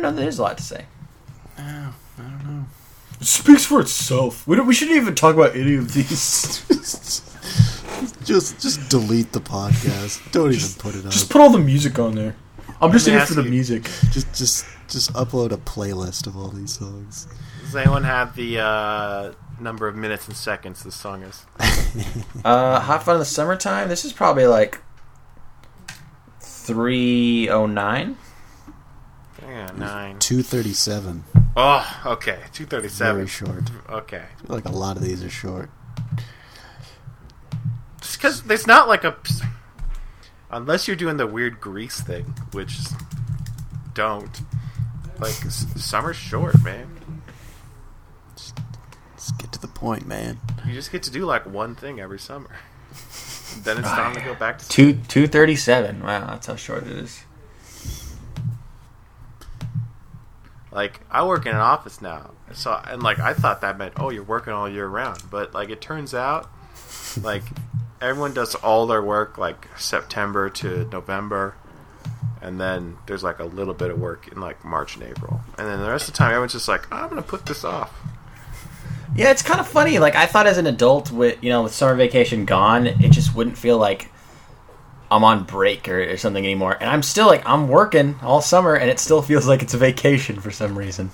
Don't 0.00 0.14
know. 0.16 0.20
There's 0.22 0.38
a 0.38 0.42
lot 0.42 0.56
to 0.58 0.62
say. 0.62 0.84
No, 1.58 1.64
I 2.18 2.22
don't 2.22 2.44
know. 2.46 2.64
It 3.20 3.26
speaks 3.26 3.64
for 3.64 3.80
itself. 3.80 4.46
We, 4.46 4.56
don't, 4.56 4.66
we 4.66 4.74
shouldn't 4.74 4.96
even 4.96 5.14
talk 5.14 5.34
about 5.34 5.56
any 5.56 5.74
of 5.76 5.92
these. 5.94 6.62
Just 8.24 8.60
just 8.60 8.90
delete 8.90 9.32
the 9.32 9.40
podcast. 9.40 10.30
Don't 10.32 10.52
even 10.52 10.68
put 10.78 10.94
it 10.96 11.04
on. 11.04 11.10
Just 11.12 11.30
put 11.30 11.40
all 11.40 11.48
the 11.48 11.58
music 11.60 11.98
on 11.98 12.14
there. 12.14 12.34
I'm 12.80 12.92
just 12.92 13.06
Let 13.06 13.14
in 13.14 13.20
me 13.20 13.26
for 13.26 13.34
the 13.34 13.42
you- 13.44 13.50
music. 13.50 13.84
just 14.10 14.34
just 14.34 14.66
just 14.88 15.12
upload 15.14 15.52
a 15.52 15.56
playlist 15.56 16.26
of 16.26 16.36
all 16.36 16.48
these 16.48 16.72
songs. 16.78 17.26
Does 17.62 17.74
anyone 17.76 18.04
have 18.04 18.36
the 18.36 18.58
uh, 18.58 19.32
number 19.60 19.88
of 19.88 19.96
minutes 19.96 20.26
and 20.26 20.36
seconds 20.36 20.82
this 20.82 20.94
song 20.96 21.22
is? 21.22 21.46
Uh, 22.44 22.80
Hot 22.80 23.02
Fun 23.04 23.14
in 23.14 23.20
the 23.20 23.24
Summertime. 23.24 23.88
This 23.88 24.04
is 24.04 24.12
probably 24.12 24.46
like 24.46 24.80
309. 26.40 28.16
Yeah, 29.56 29.70
nine. 29.74 30.18
Two 30.18 30.42
thirty 30.42 30.74
seven. 30.74 31.24
Oh, 31.56 32.02
okay. 32.04 32.40
Two 32.52 32.66
thirty-seven. 32.66 33.16
Very 33.16 33.26
short. 33.26 33.70
Okay. 33.88 34.18
I 34.38 34.46
feel 34.46 34.54
like 34.54 34.66
a 34.66 34.70
lot 34.70 34.98
of 34.98 35.02
these 35.02 35.24
are 35.24 35.30
short. 35.30 35.70
Just 38.02 38.18
because 38.18 38.42
there's 38.42 38.66
not 38.66 38.86
like 38.86 39.04
a. 39.04 39.16
Unless 40.50 40.86
you're 40.86 40.96
doing 40.96 41.16
the 41.16 41.26
weird 41.26 41.58
grease 41.58 42.00
thing, 42.02 42.24
which 42.52 42.76
don't. 43.94 44.42
Like, 45.18 45.46
s- 45.46 45.64
summer's 45.82 46.16
short, 46.16 46.62
man. 46.62 47.22
Let's 48.34 49.32
get 49.38 49.50
to 49.52 49.58
the 49.60 49.68
point, 49.68 50.06
man. 50.06 50.38
You 50.66 50.74
just 50.74 50.92
get 50.92 51.02
to 51.04 51.10
do 51.10 51.24
like 51.24 51.46
one 51.46 51.74
thing 51.74 51.98
every 51.98 52.18
summer. 52.18 52.50
then 53.62 53.78
it's 53.78 53.88
time 53.88 54.14
to 54.14 54.20
go 54.20 54.34
back 54.34 54.58
to. 54.58 54.68
Two 54.68 54.92
237. 55.08 56.02
Wow, 56.02 56.26
that's 56.26 56.46
how 56.46 56.56
short 56.56 56.82
it 56.86 56.92
is. 56.92 57.22
Like, 60.72 61.00
I 61.10 61.24
work 61.24 61.46
in 61.46 61.52
an 61.52 61.58
office 61.58 62.02
now. 62.02 62.32
So, 62.52 62.80
and 62.88 63.02
like, 63.02 63.18
I 63.18 63.34
thought 63.34 63.60
that 63.62 63.78
meant, 63.78 63.94
oh, 63.96 64.10
you're 64.10 64.22
working 64.22 64.52
all 64.52 64.68
year 64.68 64.86
round. 64.86 65.22
But, 65.30 65.54
like, 65.54 65.70
it 65.70 65.80
turns 65.80 66.14
out, 66.14 66.50
like, 67.22 67.42
everyone 68.00 68.34
does 68.34 68.54
all 68.56 68.86
their 68.86 69.02
work, 69.02 69.38
like, 69.38 69.68
September 69.78 70.50
to 70.50 70.84
November. 70.90 71.54
And 72.42 72.60
then 72.60 72.98
there's, 73.06 73.22
like, 73.22 73.38
a 73.38 73.44
little 73.44 73.74
bit 73.74 73.90
of 73.90 73.98
work 73.98 74.28
in, 74.28 74.40
like, 74.40 74.64
March 74.64 74.96
and 74.96 75.04
April. 75.04 75.40
And 75.58 75.66
then 75.66 75.80
the 75.80 75.90
rest 75.90 76.08
of 76.08 76.14
the 76.14 76.18
time, 76.18 76.30
everyone's 76.30 76.52
just 76.52 76.68
like, 76.68 76.92
I'm 76.92 77.16
to 77.16 77.22
put 77.22 77.46
this 77.46 77.64
off. 77.64 77.92
Yeah, 79.14 79.30
it's 79.30 79.42
kind 79.42 79.60
of 79.60 79.66
funny. 79.66 79.98
Like 79.98 80.14
I 80.14 80.26
thought 80.26 80.46
as 80.46 80.58
an 80.58 80.66
adult 80.66 81.10
with, 81.10 81.42
you 81.42 81.48
know, 81.48 81.62
with 81.62 81.72
summer 81.72 81.94
vacation 81.94 82.44
gone, 82.44 82.86
it 82.86 83.10
just 83.12 83.34
wouldn't 83.34 83.56
feel 83.56 83.78
like 83.78 84.10
I'm 85.10 85.24
on 85.24 85.44
break 85.44 85.88
or, 85.88 86.12
or 86.12 86.16
something 86.16 86.44
anymore. 86.44 86.76
And 86.80 86.90
I'm 86.90 87.02
still 87.02 87.26
like 87.26 87.46
I'm 87.46 87.68
working 87.68 88.16
all 88.22 88.40
summer 88.40 88.74
and 88.74 88.90
it 88.90 88.98
still 88.98 89.22
feels 89.22 89.46
like 89.46 89.62
it's 89.62 89.74
a 89.74 89.78
vacation 89.78 90.40
for 90.40 90.50
some 90.50 90.76
reason. 90.76 91.10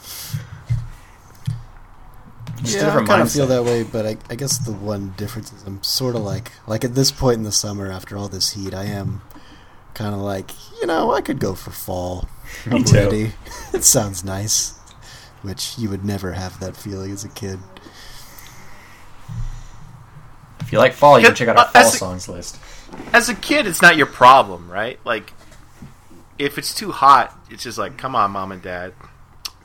Just 2.63 2.77
a 2.77 2.79
yeah, 2.79 2.83
I 2.83 2.87
different 2.87 3.09
kind 3.09 3.23
of 3.23 3.33
feel 3.33 3.47
that 3.49 3.65
way, 3.65 3.83
but 3.83 4.07
I, 4.07 4.17
I 4.31 4.37
guess 4.37 4.59
the 4.59 4.73
one 4.73 5.15
difference 5.17 5.53
is 5.53 5.65
I'm 5.65 5.83
sort 5.83 6.15
of 6.15 6.23
like 6.23 6.53
like 6.67 6.85
at 6.85 6.95
this 6.95 7.11
point 7.11 7.39
in 7.39 7.43
the 7.43 7.53
summer, 7.53 7.91
after 7.91 8.17
all 8.17 8.29
this 8.29 8.53
heat, 8.53 8.73
I 8.73 8.85
am 8.85 9.21
kind 9.95 10.15
of 10.15 10.21
like 10.21 10.53
you 10.81 10.87
know 10.87 11.13
I 11.13 11.21
could 11.21 11.41
go 11.41 11.55
for 11.55 11.71
fall. 11.71 12.29
Me 12.67 12.77
I'm 12.77 12.85
too. 12.85 12.97
ready. 12.97 13.33
it 13.75 13.83
sounds 13.83 14.25
nice, 14.25 14.79
which 15.43 15.77
you 15.77 15.91
would 15.91 16.05
never 16.05 16.33
have 16.33 16.61
that 16.61 16.77
feeling 16.77 17.11
as 17.11 17.25
a 17.25 17.29
kid. 17.29 17.59
If 20.61 20.71
you 20.73 20.79
like 20.79 20.93
fall, 20.93 21.19
you 21.19 21.27
can 21.27 21.35
check 21.35 21.49
out 21.49 21.57
our 21.57 21.65
uh, 21.65 21.71
fall 21.71 21.89
a- 21.89 21.97
songs 21.97 22.29
list. 22.29 22.59
As 23.13 23.29
a 23.29 23.35
kid, 23.35 23.67
it's 23.67 23.83
not 23.83 23.97
your 23.97 24.07
problem, 24.07 24.71
right? 24.71 24.99
Like, 25.05 25.33
if 26.39 26.59
it's 26.59 26.75
too 26.75 26.91
hot, 26.91 27.37
it's 27.51 27.63
just 27.63 27.79
like, 27.79 27.99
come 27.99 28.17
on, 28.17 28.31
mom 28.31 28.53
and 28.53 28.63
dad. 28.63 28.95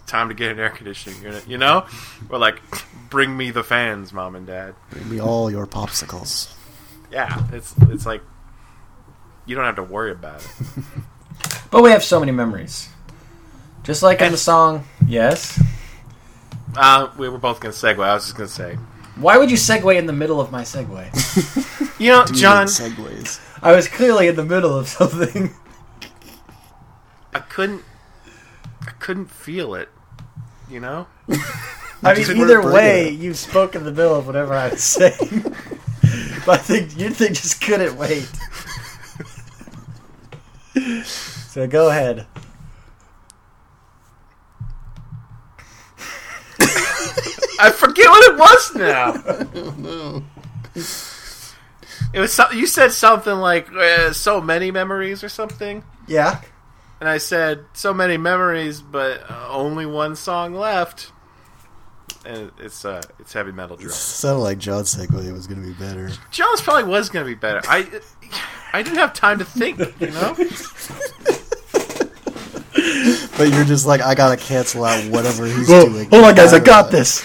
Time 0.05 0.29
to 0.29 0.33
get 0.33 0.51
an 0.51 0.59
air 0.59 0.69
conditioning 0.69 1.21
unit, 1.21 1.47
you 1.47 1.57
know? 1.57 1.85
Or 2.29 2.37
like, 2.37 2.61
bring 3.09 3.35
me 3.35 3.51
the 3.51 3.63
fans, 3.63 4.13
mom 4.13 4.35
and 4.35 4.47
dad. 4.47 4.75
Bring 4.91 5.09
me 5.09 5.19
all 5.19 5.51
your 5.51 5.67
popsicles. 5.67 6.53
Yeah, 7.11 7.47
it's 7.53 7.73
it's 7.89 8.05
like 8.05 8.21
you 9.45 9.55
don't 9.55 9.65
have 9.65 9.77
to 9.77 9.83
worry 9.83 10.11
about 10.11 10.43
it. 10.43 10.51
But 11.69 11.83
we 11.83 11.91
have 11.91 12.03
so 12.03 12.19
many 12.19 12.31
memories. 12.31 12.89
Just 13.83 14.01
like 14.01 14.21
in 14.21 14.31
the 14.31 14.37
song, 14.37 14.85
yes. 15.05 15.61
Uh, 16.75 17.09
we 17.17 17.29
were 17.29 17.37
both 17.37 17.59
gonna 17.59 17.73
segue. 17.73 18.03
I 18.03 18.13
was 18.13 18.25
just 18.25 18.37
gonna 18.37 18.47
say, 18.47 18.77
Why 19.19 19.37
would 19.37 19.49
you 19.49 19.57
segue 19.57 19.97
in 19.97 20.05
the 20.05 20.13
middle 20.13 20.39
of 20.39 20.51
my 20.51 20.61
segue? 20.61 21.99
you 21.99 22.11
know, 22.11 22.25
Do 22.25 22.33
John, 22.33 22.65
mean 22.65 22.67
segues. 22.67 23.39
I 23.63 23.75
was 23.75 23.87
clearly 23.87 24.27
in 24.27 24.35
the 24.35 24.45
middle 24.45 24.77
of 24.77 24.87
something. 24.87 25.55
I 27.33 27.39
couldn't, 27.39 27.83
I 28.81 28.91
couldn't 28.99 29.31
feel 29.31 29.73
it. 29.73 29.89
You 30.69 30.81
know, 30.81 31.07
I 32.03 32.13
mean, 32.13 32.37
either 32.37 32.61
way, 32.71 33.07
it. 33.07 33.13
you 33.13 33.33
spoke 33.33 33.73
in 33.73 33.85
the 33.85 33.91
middle 33.91 34.15
of 34.15 34.27
whatever 34.27 34.53
I 34.53 34.69
was 34.69 34.83
saying. 34.83 35.43
but 36.45 36.49
I 36.49 36.57
think 36.57 36.97
your 36.99 37.09
thing 37.11 37.33
just 37.33 37.61
couldn't 37.61 37.97
wait. 37.97 38.29
so 41.05 41.67
go 41.67 41.89
ahead. 41.89 42.27
I 47.59 47.71
forget 47.71 48.07
what 48.07 48.23
it 48.31 48.37
was 48.37 48.75
now. 48.75 50.23
It 52.13 52.19
was 52.19 52.31
some, 52.31 52.55
you 52.55 52.67
said 52.67 52.91
something 52.93 53.33
like 53.35 53.71
uh, 53.73 54.13
so 54.13 54.39
many 54.39 54.71
memories 54.71 55.23
or 55.23 55.29
something, 55.29 55.83
Yeah. 56.07 56.39
and 57.01 57.09
I 57.09 57.17
said 57.17 57.65
so 57.73 57.93
many 57.93 58.17
memories, 58.17 58.81
but 58.81 59.29
uh, 59.29 59.47
only 59.49 59.85
one 59.85 60.15
song 60.15 60.53
left. 60.53 61.11
And 62.25 62.51
it's 62.59 62.85
uh, 62.85 63.01
it's 63.19 63.33
heavy 63.33 63.51
metal 63.51 63.75
drum. 63.77 63.91
Sounded 63.91 64.41
like 64.43 64.57
John's 64.57 64.95
segue 64.95 65.31
was 65.33 65.47
going 65.47 65.61
to 65.61 65.67
be 65.67 65.73
better. 65.73 66.09
John's 66.31 66.61
probably 66.61 66.83
was 66.85 67.09
gonna 67.09 67.25
be 67.25 67.35
better. 67.35 67.61
I 67.67 67.87
I 68.73 68.83
didn't 68.83 68.97
have 68.99 69.13
time 69.13 69.39
to 69.39 69.45
think. 69.45 69.79
You 69.99 70.11
know. 70.11 70.35
But 73.37 73.49
you're 73.51 73.65
just 73.65 73.85
like, 73.85 74.01
I 74.01 74.15
gotta 74.15 74.37
cancel 74.37 74.85
out 74.85 75.03
whatever 75.11 75.45
he's 75.45 75.67
Whoa, 75.69 75.85
doing. 75.89 76.09
hold 76.09 76.23
on, 76.25 76.35
guys, 76.35 76.53
I 76.53 76.59
got 76.59 76.89
this. 76.91 77.21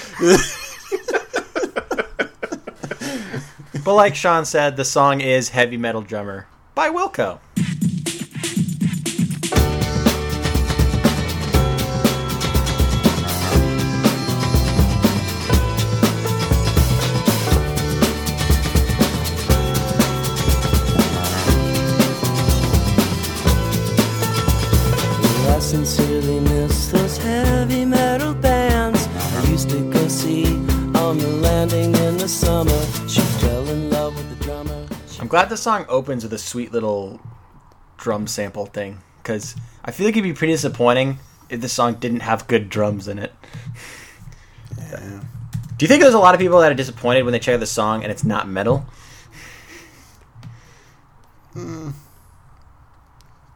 but 3.85 3.95
like 3.95 4.15
Sean 4.15 4.45
said, 4.45 4.77
the 4.77 4.85
song 4.85 5.21
is 5.21 5.51
"Heavy 5.51 5.77
Metal 5.77 6.03
Drummer" 6.03 6.47
by 6.75 6.89
Wilco. 6.91 7.39
Glad 35.33 35.49
the 35.49 35.57
song 35.57 35.87
opens 35.89 36.25
with 36.25 36.33
a 36.35 36.39
sweet 36.39 36.73
little 36.73 37.19
drum 37.97 38.27
sample 38.27 38.67
thing 38.67 38.99
because 39.23 39.57
I 39.83 39.91
feel 39.91 40.05
like 40.05 40.15
it'd 40.15 40.25
be 40.25 40.35
pretty 40.35 40.53
disappointing 40.53 41.21
if 41.49 41.63
the 41.63 41.71
song 41.71 41.95
didn't 41.95 42.21
have 42.21 42.47
good 42.49 42.69
drums 42.69 43.09
in 43.09 43.19
it. 43.19 43.33
Yeah. 44.77 45.23
Do 45.79 45.85
you 45.85 45.89
think 45.89 46.03
there's 46.03 46.13
a 46.13 46.19
lot 46.19 46.35
of 46.35 46.41
people 46.41 46.61
that 46.61 46.71
are 46.71 46.75
disappointed 46.75 47.23
when 47.23 47.33
they 47.33 47.39
check 47.39 47.55
out 47.55 47.61
the 47.61 47.67
song 47.67 48.03
and 48.03 48.13
it's 48.13 48.25
not 48.25 48.47
metal? 48.47 48.85
Hmm. 51.55 51.93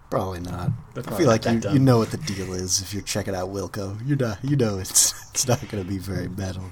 Probably 0.08 0.40
not. 0.40 0.70
I 0.96 1.02
feel 1.14 1.26
like 1.26 1.44
you, 1.44 1.60
you 1.74 1.78
know 1.78 1.98
what 1.98 2.10
the 2.10 2.16
deal 2.16 2.54
is 2.54 2.80
if 2.80 2.94
you're 2.94 3.02
checking 3.02 3.34
out 3.34 3.50
Wilco. 3.50 3.98
You 4.08 4.16
know 4.16 4.34
you 4.42 4.56
know 4.56 4.78
it's 4.78 5.12
it's 5.30 5.46
not 5.46 5.60
going 5.68 5.84
to 5.84 5.88
be 5.88 5.98
very 5.98 6.28
metal. 6.28 6.64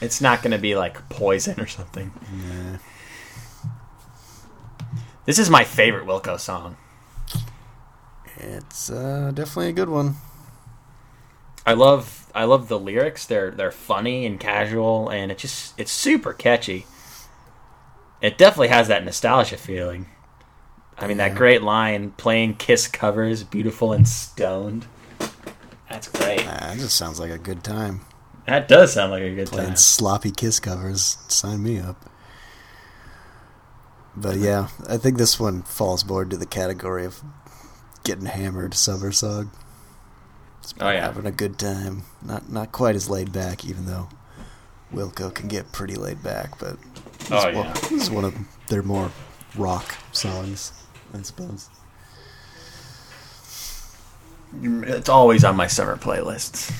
It's 0.00 0.20
not 0.20 0.40
going 0.40 0.52
to 0.52 0.58
be 0.58 0.76
like 0.76 1.08
Poison 1.08 1.58
or 1.58 1.66
something. 1.66 2.12
Yeah. 2.46 2.78
This 5.24 5.38
is 5.38 5.48
my 5.48 5.64
favorite 5.64 6.06
Wilco 6.06 6.38
song. 6.38 6.76
It's 8.36 8.90
uh, 8.90 9.30
definitely 9.34 9.68
a 9.68 9.72
good 9.72 9.88
one. 9.88 10.16
I 11.64 11.74
love 11.74 12.26
I 12.34 12.44
love 12.44 12.68
the 12.68 12.78
lyrics. 12.78 13.24
They're 13.26 13.50
they're 13.52 13.70
funny 13.70 14.26
and 14.26 14.40
casual, 14.40 15.08
and 15.10 15.30
it 15.30 15.38
just 15.38 15.78
it's 15.78 15.92
super 15.92 16.32
catchy. 16.32 16.86
It 18.20 18.36
definitely 18.38 18.68
has 18.68 18.88
that 18.88 19.04
nostalgia 19.04 19.56
feeling. 19.56 20.06
I 20.98 21.06
mean, 21.06 21.16
that 21.16 21.34
great 21.34 21.62
line, 21.62 22.12
playing 22.12 22.56
Kiss 22.56 22.86
covers, 22.86 23.42
beautiful 23.44 23.92
and 23.92 24.06
stoned. 24.06 24.86
That's 25.88 26.08
great. 26.08 26.44
Ah, 26.46 26.72
it 26.72 26.78
just 26.78 26.96
sounds 26.96 27.18
like 27.18 27.30
a 27.30 27.38
good 27.38 27.64
time. 27.64 28.02
That 28.46 28.68
does 28.68 28.92
sound 28.94 29.12
like 29.12 29.22
a 29.22 29.34
good 29.34 29.48
Playing 29.48 29.68
time. 29.68 29.76
sloppy 29.76 30.30
Kiss 30.30 30.58
covers. 30.60 31.18
Sign 31.28 31.62
me 31.62 31.78
up. 31.78 32.08
But 34.16 34.36
yeah, 34.36 34.68
I 34.88 34.98
think 34.98 35.16
this 35.16 35.40
one 35.40 35.62
falls 35.62 36.04
more 36.04 36.22
into 36.22 36.36
the 36.36 36.46
category 36.46 37.04
of 37.04 37.22
getting 38.04 38.26
hammered 38.26 38.74
summer 38.74 39.12
song. 39.12 39.50
Oh 40.80 40.90
yeah, 40.90 41.06
Having 41.06 41.26
a 41.26 41.32
good 41.32 41.58
time. 41.58 42.02
Not 42.22 42.50
not 42.50 42.72
quite 42.72 42.94
as 42.94 43.08
laid 43.08 43.32
back, 43.32 43.64
even 43.64 43.86
though 43.86 44.08
Wilco 44.92 45.34
can 45.34 45.48
get 45.48 45.72
pretty 45.72 45.94
laid 45.94 46.22
back, 46.22 46.58
but 46.58 46.76
oh 47.30 47.48
it's, 47.48 47.56
one, 47.56 47.66
yeah. 47.66 47.74
it's 47.90 48.10
one 48.10 48.24
of 48.24 48.34
their 48.68 48.82
more 48.82 49.10
rock 49.56 49.96
songs, 50.12 50.72
I 51.14 51.22
suppose. 51.22 51.68
It's 54.62 55.08
always 55.08 55.44
on 55.44 55.56
my 55.56 55.66
summer 55.66 55.96
playlists. 55.96 56.72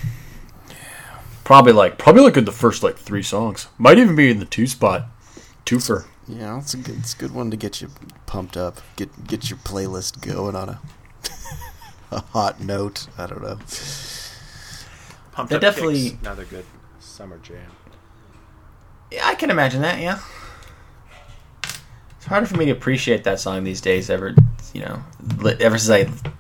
Probably 1.45 1.73
like 1.73 1.99
probably 1.99 2.23
like 2.23 2.37
in 2.37 2.45
the 2.45 2.53
first 2.53 2.83
like 2.83 2.97
three 2.97 3.23
songs. 3.23 3.69
Might 3.79 3.99
even 3.99 4.15
be 4.15 4.31
in 4.31 4.39
the 4.39 4.45
two 4.45 4.67
spot. 4.67 5.07
Twofer. 5.65 6.05
Yeah, 6.29 6.59
it's 6.59 6.75
a 6.75 6.77
good 6.77 6.99
it's 6.99 7.15
a 7.15 7.17
good 7.17 7.33
one 7.35 7.51
to 7.51 7.57
get 7.57 7.81
you 7.81 7.89
pumped 8.27 8.57
up. 8.57 8.81
Get 8.97 9.27
get 9.27 9.51
your 9.51 9.59
playlist 9.59 10.21
going 10.27 10.55
on 10.55 10.69
a 10.69 10.81
a 12.13 12.21
hot 12.21 12.61
note. 12.61 13.09
I 13.19 13.27
don't 13.27 13.43
know. 13.43 13.59
Pumped 15.33 15.49
They're 15.51 15.57
Up 15.57 15.61
definitely- 15.63 16.11
Kicks, 16.11 16.21
another 16.23 16.45
good 16.45 16.65
summer 17.01 17.39
jam. 17.39 17.71
Yeah, 19.11 19.27
I 19.27 19.35
can 19.35 19.51
imagine 19.51 19.83
that. 19.83 19.99
Yeah, 20.01 20.21
it's 22.17 22.27
harder 22.27 22.47
for 22.47 22.57
me 22.57 22.67
to 22.67 22.71
appreciate 22.71 23.25
that 23.25 23.41
song 23.41 23.65
these 23.65 23.81
days. 23.81 24.09
Ever, 24.09 24.35
you 24.73 24.81
know, 24.83 25.03
ever 25.61 25.77
since 25.77 25.91
I, 25.91 26.31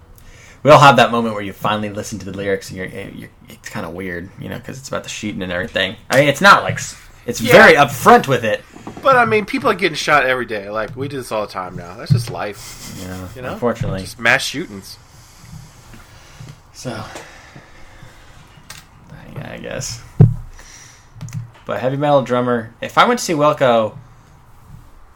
we 0.63 0.71
all 0.71 0.79
have 0.81 0.97
that 0.97 1.11
moment 1.11 1.35
where 1.35 1.43
you 1.43 1.53
finally 1.53 1.91
listen 1.91 2.19
to 2.21 2.25
the 2.25 2.37
lyrics 2.37 2.71
and 2.71 2.79
you're, 2.79 2.87
you're 2.87 3.31
it's 3.49 3.69
kind 3.69 3.85
of 3.85 3.93
weird, 3.93 4.31
you 4.41 4.49
know, 4.49 4.57
because 4.59 4.79
it's 4.79 4.89
about 4.89 5.03
the 5.03 5.09
shooting 5.11 5.43
and 5.43 5.53
everything. 5.53 5.97
I 6.09 6.21
mean, 6.21 6.29
it's 6.29 6.41
not 6.41 6.63
like 6.63 6.75
s- 6.77 6.97
it's 7.27 7.41
Yeah. 7.41 7.53
very 7.53 7.75
upfront 7.75 8.27
with 8.29 8.45
it. 8.45 8.63
But 9.03 9.17
I 9.17 9.25
mean, 9.25 9.45
people 9.47 9.71
are 9.71 9.75
getting 9.75 9.97
shot 9.97 10.25
every 10.27 10.47
day. 10.47 10.69
Like 10.71 10.95
we 10.97 11.09
do 11.09 11.17
this 11.17 11.33
all 11.33 11.47
the 11.47 11.53
time 11.53 11.77
now. 11.77 11.97
That's 11.97 12.13
just 12.13 12.31
life. 12.31 12.95
You 13.01 13.09
know, 13.09 13.29
You 13.37 13.43
know, 13.43 13.53
unfortunately. 13.55 14.01
just 14.01 14.19
mass 14.19 14.43
shootings. 14.43 14.97
So, 16.73 16.91
yeah, 19.37 19.53
I 19.53 19.59
guess. 19.59 20.03
But 21.67 21.81
heavy 21.81 21.97
metal 21.97 22.23
drummer. 22.23 22.75
If 22.81 22.99
I 22.99 23.07
went 23.07 23.19
to 23.21 23.25
see 23.25 23.35
Wilco, 23.35 23.93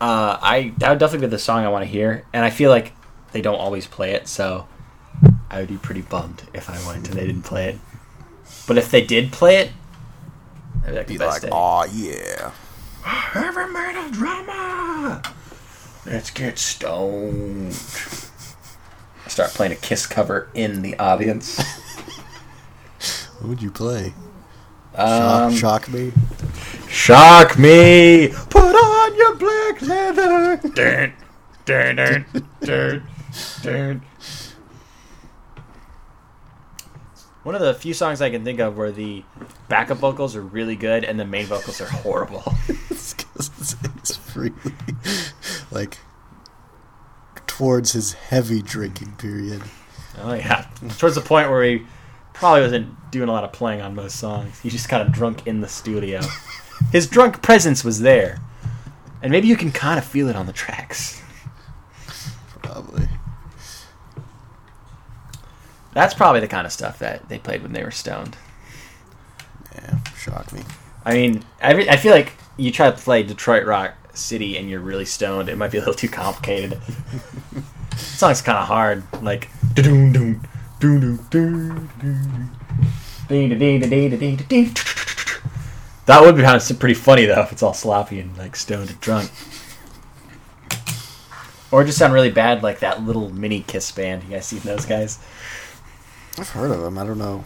uh, 0.01 0.39
I 0.41 0.73
that 0.79 0.91
would 0.91 0.99
definitely 0.99 1.27
be 1.27 1.31
the 1.33 1.39
song 1.39 1.65
I 1.65 1.69
want 1.69 1.83
to 1.85 1.91
hear, 1.91 2.25
and 2.33 2.45
I 2.45 2.51
feel 2.51 2.71
like 2.71 2.93
they 3.33 3.41
don't 3.41 3.57
always 3.59 3.87
play 3.87 4.13
it, 4.13 4.29
so 4.29 4.67
I 5.51 5.59
would 5.61 5.69
be 5.69 5.77
pretty 5.77 6.03
bummed 6.03 6.43
if 6.55 6.71
I 6.71 6.77
went 6.87 7.09
and 7.09 7.17
they 7.19 7.27
didn't 7.27 7.43
play 7.43 7.69
it. 7.71 7.79
But 8.69 8.79
if 8.79 8.91
they 8.91 9.03
did 9.05 9.33
play 9.33 9.57
it, 9.57 9.71
that'd 10.95 11.07
be 11.07 11.19
like 11.19 11.19
Be 11.19 11.19
the 11.19 11.27
like, 11.27 11.43
day. 11.43 11.49
oh 11.53 11.85
yeah. 11.93 12.53
Heavy 13.03 13.73
metal 13.73 14.11
drummer. 14.11 15.23
Let's 16.07 16.31
get 16.31 16.59
stoned. 16.59 17.73
I 19.25 19.29
start 19.29 19.51
playing 19.51 19.73
a 19.73 19.77
Kiss 19.77 20.07
cover 20.07 20.49
in 20.55 20.83
the 20.83 20.99
audience. 20.99 21.61
What 23.39 23.51
would 23.51 23.63
you 23.63 23.71
play? 23.71 24.15
Um, 24.95 25.53
Shock, 25.55 25.85
shock 25.85 25.89
me. 25.91 26.11
Shock 26.89 27.59
me! 27.59 28.29
Put 28.49 28.75
on 28.75 29.15
your 29.15 29.35
black 29.37 29.83
leather! 29.83 30.57
Dun, 30.75 31.13
dun, 31.67 31.97
dun, 31.97 32.25
dun, 32.63 33.03
dun. 33.63 34.03
One 37.47 37.55
of 37.55 37.61
the 37.61 37.75
few 37.75 37.95
songs 37.95 38.21
I 38.21 38.31
can 38.31 38.43
think 38.43 38.59
of 38.59 38.77
where 38.77 38.91
the 38.91 39.23
backup 39.69 39.99
vocals 39.99 40.35
are 40.35 40.43
really 40.43 40.75
good 40.75 41.05
and 41.05 41.17
the 41.17 41.25
main 41.25 41.47
vocals 41.47 41.81
are 41.81 41.87
horrible. 41.87 42.43
it's 42.91 43.15
'cause 43.15 43.53
it's, 43.61 43.77
it's 43.99 44.19
really 44.35 44.53
like 45.71 45.99
towards 47.47 47.93
his 47.93 48.15
heavy 48.15 48.63
drinking 48.63 49.13
period. 49.13 49.63
oh 50.19 50.35
yeah, 50.35 50.67
towards 50.99 51.15
the 51.15 51.21
point 51.21 51.49
where 51.49 51.63
he 51.63 51.83
probably 52.35 52.63
wasn't 52.63 53.13
doing 53.13 53.29
a 53.29 53.33
lot 53.33 53.45
of 53.45 53.53
playing 53.53 53.81
on 53.81 53.95
most 53.95 54.17
songs. 54.17 54.59
He 54.59 54.69
just 54.69 54.89
kind 54.89 55.01
of 55.07 55.13
drunk 55.15 55.47
in 55.47 55.61
the 55.61 55.69
studio. 55.69 56.23
His 56.91 57.07
drunk 57.07 57.43
presence 57.43 57.85
was 57.85 58.01
there, 58.01 58.41
and 59.23 59.31
maybe 59.31 59.47
you 59.47 59.57
can 59.57 59.71
kind 59.71 59.99
of 60.01 60.05
feel 60.05 60.29
it 60.29 60.35
on 60.35 60.47
the 60.47 60.53
tracks. 60.53 61.23
Probably. 62.61 63.07
That's 65.97 66.13
probably 66.13 66.41
the 66.41 66.47
kind 66.47 66.67
of 66.67 66.75
stuff 66.75 66.99
that 66.99 67.27
they 67.31 67.39
played 67.39 67.63
when 67.63 67.73
they 67.73 67.83
were 67.83 67.91
stoned. 67.91 68.37
Yeah, 69.75 69.97
shock 70.15 70.53
me. 70.53 70.61
I 71.07 71.15
mean, 71.15 71.43
every, 71.59 71.89
I 71.89 71.97
feel 71.97 72.13
like 72.13 72.35
you 72.59 72.71
try 72.71 72.91
to 72.91 72.97
play 72.99 73.23
Detroit 73.23 73.65
Rock 73.65 73.95
City 74.13 74.59
and 74.59 74.69
you're 74.69 74.81
really 74.81 75.07
stoned, 75.07 75.49
it 75.49 75.57
might 75.57 75.71
be 75.71 75.79
a 75.79 75.81
little 75.81 75.95
too 75.95 76.11
complicated. 76.11 76.73
the 77.93 77.97
song's 77.97 78.43
kind 78.43 78.59
of 78.59 78.67
hard, 78.67 79.05
like. 79.23 79.49
That 86.05 86.21
would 86.21 86.37
be 86.37 86.43
kind 86.43 86.61
of 86.61 86.79
pretty 86.79 86.95
funny 86.95 87.25
though 87.25 87.41
if 87.41 87.53
it's 87.53 87.63
all 87.63 87.73
sloppy 87.73 88.21
and 88.21 88.37
like 88.37 88.55
stoned 88.55 88.91
and 88.91 89.01
drunk. 89.01 89.31
Or 91.73 91.85
just 91.85 91.97
sound 91.97 92.13
really 92.13 92.31
bad 92.31 92.63
like 92.63 92.81
that 92.81 93.03
little 93.03 93.31
mini 93.31 93.63
Kiss 93.63 93.91
band. 93.93 94.25
You 94.25 94.29
guys 94.29 94.47
seen 94.47 94.61
those 94.61 94.85
guys? 94.85 95.19
I've 96.39 96.51
heard 96.51 96.71
of 96.71 96.81
them. 96.81 96.99
I 96.99 97.05
don't 97.05 97.19
know 97.19 97.45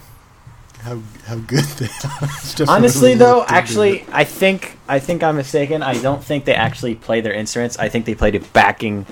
how 0.81 1.01
how 1.27 1.37
good 1.37 1.65
they 1.65 1.87
are. 1.87 2.69
Honestly, 2.69 3.15
though, 3.15 3.45
actually. 3.47 4.05
I 4.13 4.25
think 4.25 4.79
I 4.89 4.99
think 4.99 5.23
I'm 5.23 5.37
mistaken. 5.37 5.83
I 5.83 6.01
don't 6.01 6.23
think 6.23 6.45
they 6.45 6.55
actually 6.55 6.95
play 6.95 7.21
their 7.21 7.33
instruments. 7.33 7.79
I 7.79 7.89
think 7.89 8.07
they 8.07 8.15
played 8.15 8.35
a 8.35 8.41
backing 8.41 9.07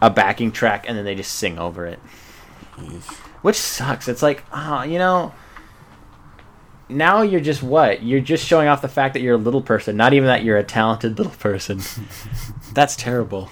a 0.00 0.10
backing 0.10 0.52
track 0.52 0.84
and 0.88 0.96
then 0.96 1.04
they 1.04 1.14
just 1.14 1.34
sing 1.34 1.58
over 1.58 1.86
it, 1.86 1.98
which 3.42 3.56
sucks. 3.56 4.08
It's 4.08 4.22
like, 4.22 4.44
ah, 4.52 4.84
you 4.84 4.98
know, 4.98 5.32
now 6.88 7.22
you're 7.22 7.40
just 7.40 7.62
what? 7.62 8.02
You're 8.02 8.20
just 8.20 8.44
showing 8.44 8.68
off 8.68 8.82
the 8.82 8.88
fact 8.88 9.14
that 9.14 9.20
you're 9.20 9.34
a 9.34 9.38
little 9.38 9.62
person, 9.62 9.96
not 9.96 10.12
even 10.12 10.26
that 10.26 10.44
you're 10.44 10.56
a 10.56 10.64
talented 10.64 11.18
little 11.18 11.32
person. 11.32 11.80
That's 12.72 12.96
terrible. 12.96 13.50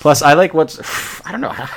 Plus, 0.00 0.22
I 0.22 0.34
like 0.34 0.54
what's 0.54 0.78
I 1.26 1.32
don't 1.32 1.40
know 1.40 1.48
how 1.50 1.68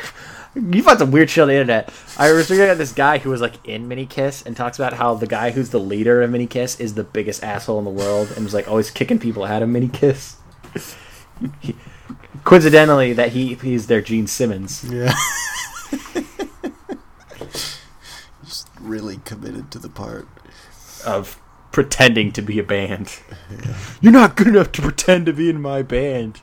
you 0.55 0.84
find 0.84 0.99
some 0.99 1.11
weird 1.11 1.30
shit 1.30 1.41
on 1.41 1.47
the 1.47 1.55
internet. 1.55 1.91
I 2.22 2.31
was 2.34 2.52
reading 2.52 2.65
about 2.65 2.77
this 2.77 2.91
guy 2.93 3.18
who 3.18 3.31
was 3.31 3.41
like 3.41 3.56
in 3.68 3.88
Mini 3.88 4.06
Kiss 4.06 4.43
and 4.43 4.56
talks 4.56 4.77
about 4.77 4.93
how 4.93 5.15
the 5.15 5.26
guy 5.26 5.49
who's 5.49 5.72
the 5.72 5.80
leader 5.80 6.22
of 6.22 6.30
Mini 6.30 6.45
Kiss 6.45 6.80
is 6.80 6.93
the 6.93 7.03
biggest 7.03 7.43
asshole 7.43 7.80
in 7.80 7.84
the 7.84 7.89
world 7.89 8.31
and 8.35 8.43
was 8.43 8.53
like 8.53 8.68
always 8.68 8.91
kicking 8.91 9.18
people 9.18 9.43
out 9.43 9.64
of 9.64 9.69
Mini 9.69 9.88
Kiss. 9.88 10.35
He- 11.61 11.76
coincidentally, 12.43 13.14
that 13.14 13.31
he 13.31 13.56
he's 13.56 13.88
their 13.88 14.02
Gene 14.02 14.27
Simmons. 14.27 14.84
Yeah. 14.84 15.15
Just 18.43 18.68
really 18.80 19.18
committed 19.26 19.72
to 19.72 19.80
the 19.80 19.89
part. 19.89 20.27
of 21.03 21.39
pretending 21.72 22.31
to 22.34 22.41
be 22.43 22.60
a 22.60 22.64
band. 22.64 23.19
You're 24.02 24.11
not 24.14 24.35
good 24.35 24.48
enough 24.48 24.72
to 24.73 24.81
pretend 24.84 25.26
to 25.26 25.34
be 25.34 25.49
in 25.49 25.60
my 25.60 25.81
band. 25.81 26.39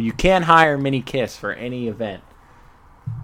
But 0.00 0.06
you 0.06 0.12
can 0.14 0.44
hire 0.44 0.78
Mini 0.78 1.02
Kiss 1.02 1.36
for 1.36 1.52
any 1.52 1.86
event. 1.86 2.22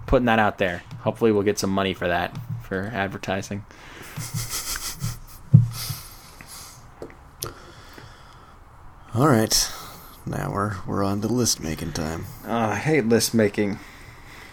Putting 0.05 0.27
that 0.27 0.37
out 0.37 0.59
there. 0.59 0.83
Hopefully, 0.99 1.31
we'll 1.31 1.41
get 1.41 1.57
some 1.57 1.71
money 1.71 1.95
for 1.95 2.07
that 2.07 2.37
for 2.61 2.91
advertising. 2.93 3.65
All 9.15 9.27
right. 9.27 9.71
Now 10.27 10.51
we're 10.51 10.75
we're 10.85 11.03
on 11.03 11.21
to 11.21 11.27
list 11.27 11.61
making 11.63 11.93
time. 11.93 12.25
Oh, 12.45 12.55
I 12.55 12.75
hate 12.75 13.05
list 13.07 13.33
making. 13.33 13.79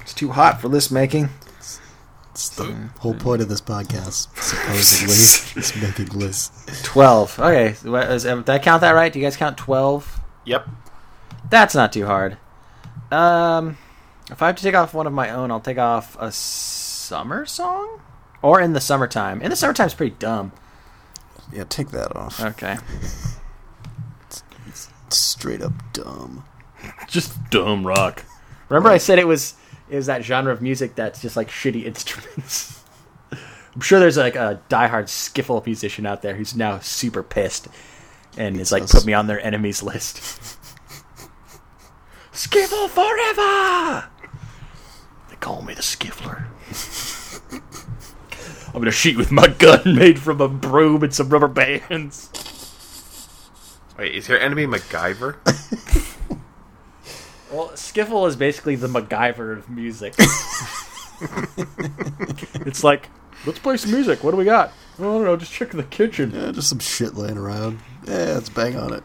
It's 0.01 0.15
too 0.15 0.31
hot 0.31 0.63
for 0.63 0.69
list 0.69 0.91
making. 0.91 1.29
It's 2.31 2.49
the 2.49 2.89
whole 3.01 3.13
point 3.15 3.43
of 3.43 3.51
this 3.51 3.61
podcast, 3.61 4.35
supposedly, 4.43 5.13
is 5.61 5.77
making 5.77 6.19
lists. 6.19 6.83
Twelve. 6.83 7.39
Okay, 7.39 7.75
what 7.87 8.11
is- 8.11 8.23
did 8.23 8.49
I 8.49 8.59
count 8.59 8.81
that 8.81 8.93
right? 8.93 9.13
Do 9.13 9.19
you 9.19 9.27
guys 9.27 9.37
count 9.37 9.59
twelve? 9.59 10.21
Yep. 10.47 10.67
That's 11.51 11.75
not 11.75 11.93
too 11.93 12.07
hard. 12.07 12.39
Um, 13.11 13.77
if 14.31 14.43
I 14.43 14.47
have 14.47 14.57
to 14.57 14.63
take 14.63 14.75
off 14.75 14.95
one 14.95 15.07
of 15.07 15.13
my 15.13 15.31
own, 15.31 15.51
I'll 15.51 15.61
take 15.61 15.79
off 15.79 16.17
a 16.19 16.33
summer 16.33 17.47
song, 17.47 18.01
or 18.43 18.61
in 18.61 18.73
the 18.73 18.81
summertime. 18.81 19.43
In 19.43 19.51
the 19.51 19.57
summertime's 19.57 19.95
pretty 19.95 20.17
dumb. 20.19 20.53
Yeah, 21.53 21.65
take 21.69 21.91
that 21.91 22.17
off. 22.17 22.41
Okay, 22.41 22.77
Straight 25.11 25.63
up 25.63 25.73
dumb. 25.93 26.45
just 27.09 27.51
dumb 27.51 27.87
rock. 27.87 28.25
Remember, 28.69 28.89
I 28.89 28.99
said 28.99 29.19
it 29.19 29.29
was 29.29 29.55
it 29.89 29.97
was 29.97 30.07
that 30.07 30.25
genre 30.25 30.53
of 30.53 30.63
music 30.63 30.95
that's 30.95 31.21
just 31.21 31.37
like 31.37 31.49
shitty 31.49 31.85
instruments. 31.87 32.83
I'm 33.75 33.81
sure 33.81 33.99
there's 34.01 34.17
like 34.17 34.37
a 34.37 34.61
diehard 34.69 35.05
skiffle 35.05 35.65
musician 35.65 36.07
out 36.07 36.23
there 36.23 36.35
who's 36.35 36.57
now 36.57 36.79
super 36.79 37.23
pissed 37.23 37.69
and 38.37 38.61
is 38.61 38.73
like 38.73 38.87
put 38.89 39.05
me 39.05 39.13
on 39.13 39.27
their 39.27 39.45
enemies 39.45 39.83
list. 39.83 40.59
Skiffle 42.35 42.89
forever. 42.91 44.09
They 45.31 45.37
call 45.37 45.63
me 45.63 45.75
the 45.75 45.83
skiffler. 45.83 46.45
I'm 48.69 48.81
gonna 48.81 48.91
shoot 48.91 49.17
with 49.17 49.31
my 49.31 49.49
gun 49.49 49.95
made 49.95 50.19
from 50.19 50.41
a 50.41 50.49
broom 50.49 51.03
and 51.03 51.15
some 51.15 51.31
rubber 51.31 51.49
bands. 51.49 52.31
Wait, 53.97 54.15
is 54.15 54.29
your 54.29 54.39
enemy 54.39 54.67
MacGyver? 54.67 55.37
Well, 57.55 57.69
skiffle 57.69 58.27
is 58.27 58.35
basically 58.35 58.75
the 58.75 58.89
MacGyver 58.89 59.57
of 59.57 59.71
music. 59.71 60.15
it's 62.67 62.83
like, 62.83 63.09
let's 63.47 63.61
play 63.61 63.77
some 63.77 63.93
music. 63.93 64.25
What 64.25 64.33
do 64.33 64.37
we 64.37 64.45
got? 64.45 64.73
Oh, 64.99 65.09
I 65.09 65.19
don't 65.19 65.25
know. 65.25 65.37
Just 65.37 65.53
check 65.53 65.71
the 65.71 65.85
kitchen. 65.85 66.33
Yeah, 66.35 66.51
just 66.51 66.69
some 66.69 66.81
shit 66.81 67.15
laying 67.15 67.39
around. 67.39 67.79
Yeah, 68.09 68.35
let's 68.35 68.49
bang 68.49 68.77
on 68.77 68.93
it. 68.93 69.05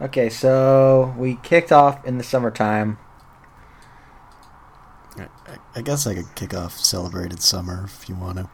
Okay, 0.00 0.30
so 0.30 1.14
we 1.18 1.36
kicked 1.42 1.72
off 1.72 2.06
in 2.06 2.16
the 2.16 2.24
summertime. 2.24 2.98
I, 5.18 5.22
I, 5.22 5.56
I 5.76 5.82
guess 5.82 6.06
I 6.06 6.14
could 6.14 6.34
kick 6.34 6.54
off 6.54 6.78
celebrated 6.78 7.42
summer 7.42 7.84
if 7.84 8.08
you 8.08 8.14
want 8.14 8.38
to. 8.38 8.48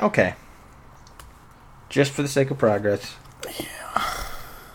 Okay. 0.00 0.34
Just 1.88 2.12
for 2.12 2.22
the 2.22 2.28
sake 2.28 2.50
of 2.52 2.58
progress. 2.58 3.16
Yeah. 3.58 4.00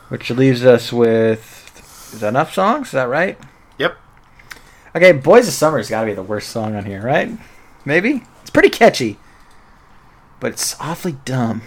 Which 0.10 0.30
leaves 0.30 0.66
us 0.66 0.92
with. 0.92 2.12
Is 2.14 2.20
that 2.20 2.30
enough 2.30 2.54
songs? 2.54 2.88
Is 2.88 2.94
that 2.94 3.08
right? 3.08 3.38
Yep. 3.78 3.98
Okay, 4.96 5.12
Boys 5.14 5.48
of 5.48 5.54
Summer's 5.54 5.90
got 5.90 6.02
to 6.02 6.08
be 6.08 6.14
the 6.14 6.24
worst 6.24 6.50
song 6.50 6.76
on 6.76 6.84
here, 6.84 7.02
right? 7.02 7.30
Maybe? 7.86 8.24
It's 8.42 8.50
pretty 8.50 8.70
catchy. 8.70 9.20
But 10.40 10.54
it's 10.54 10.80
awfully 10.82 11.18
dumb. 11.24 11.62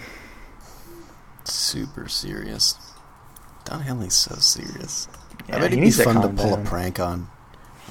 Super 1.43 2.07
serious. 2.07 2.75
Don 3.65 3.81
Henley's 3.81 4.13
so 4.15 4.35
serious. 4.35 5.07
Yeah, 5.47 5.57
I 5.57 5.59
bet 5.59 5.61
he 5.61 5.65
it'd 5.65 5.79
be 5.79 5.81
needs 5.85 5.97
to 5.97 6.03
fun 6.03 6.21
to 6.21 6.27
pull 6.29 6.55
down. 6.55 6.65
a 6.65 6.69
prank 6.69 6.99
on. 6.99 7.27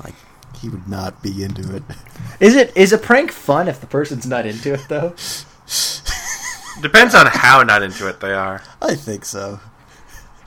Like, 0.03 0.15
he 0.61 0.69
would 0.69 0.89
not 0.89 1.23
be 1.23 1.43
into 1.43 1.75
it. 1.77 1.83
Is 2.41 2.55
it 2.55 2.77
is 2.77 2.93
a 2.93 2.99
prank 2.99 3.31
fun 3.33 3.69
if 3.69 3.81
the 3.81 3.87
person's 3.87 4.27
not 4.27 4.47
into 4.47 4.75
it 4.75 4.87
though? 4.89 5.15
Depends 6.81 7.15
on 7.15 7.27
how 7.27 7.63
not 7.63 7.83
into 7.83 8.09
it 8.09 8.21
they 8.21 8.33
are. 8.33 8.63
I 8.81 8.95
think 8.95 9.25
so. 9.25 9.61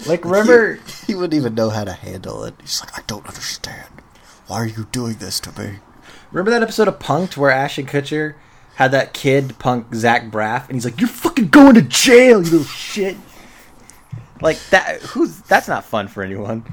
Like 0.06 0.26
remember 0.26 0.76
He, 0.76 0.82
he 1.08 1.16
wouldn't 1.16 1.34
even 1.34 1.54
know 1.56 1.70
how 1.70 1.84
to 1.84 1.94
handle 1.94 2.44
it. 2.44 2.56
He's 2.62 2.82
like, 2.82 2.98
I 2.98 3.04
don't 3.08 3.26
understand. 3.28 3.88
Why 4.48 4.58
are 4.58 4.66
you 4.66 4.88
doing 4.92 5.16
this 5.16 5.40
to 5.42 5.62
me? 5.62 5.80
remember 6.32 6.52
that 6.52 6.64
episode 6.64 6.88
of 6.88 7.00
Punked 7.00 7.38
where 7.38 7.52
Ashton 7.52 7.86
Kutcher 7.86 8.36
had 8.76 8.92
that 8.92 9.14
kid 9.14 9.58
punk 9.58 9.94
Zach 9.96 10.30
Braff 10.30 10.66
and 10.68 10.74
he's 10.76 10.86
like, 10.86 11.00
You're 11.00 11.08
fucking 11.08 11.48
going 11.50 11.76
to 11.76 11.82
jail, 11.82 12.44
you 12.44 12.52
little 12.52 12.64
shit. 12.66 13.16
Like 14.42 14.60
that 14.72 15.02
who's 15.02 15.40
that's 15.42 15.68
not 15.68 15.86
fun 15.86 16.08
for 16.08 16.24
anyone. 16.24 16.66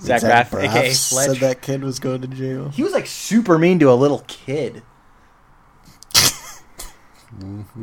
Zach, 0.00 0.22
Braff, 0.22 0.50
Braff 0.50 0.64
aka 0.64 0.92
said 0.92 1.36
that 1.38 1.60
kid 1.60 1.82
was 1.82 1.98
going 1.98 2.20
to 2.20 2.28
jail. 2.28 2.68
He 2.68 2.82
was 2.82 2.92
like 2.92 3.06
super 3.06 3.58
mean 3.58 3.78
to 3.80 3.90
a 3.90 3.94
little 3.94 4.22
kid. 4.28 4.82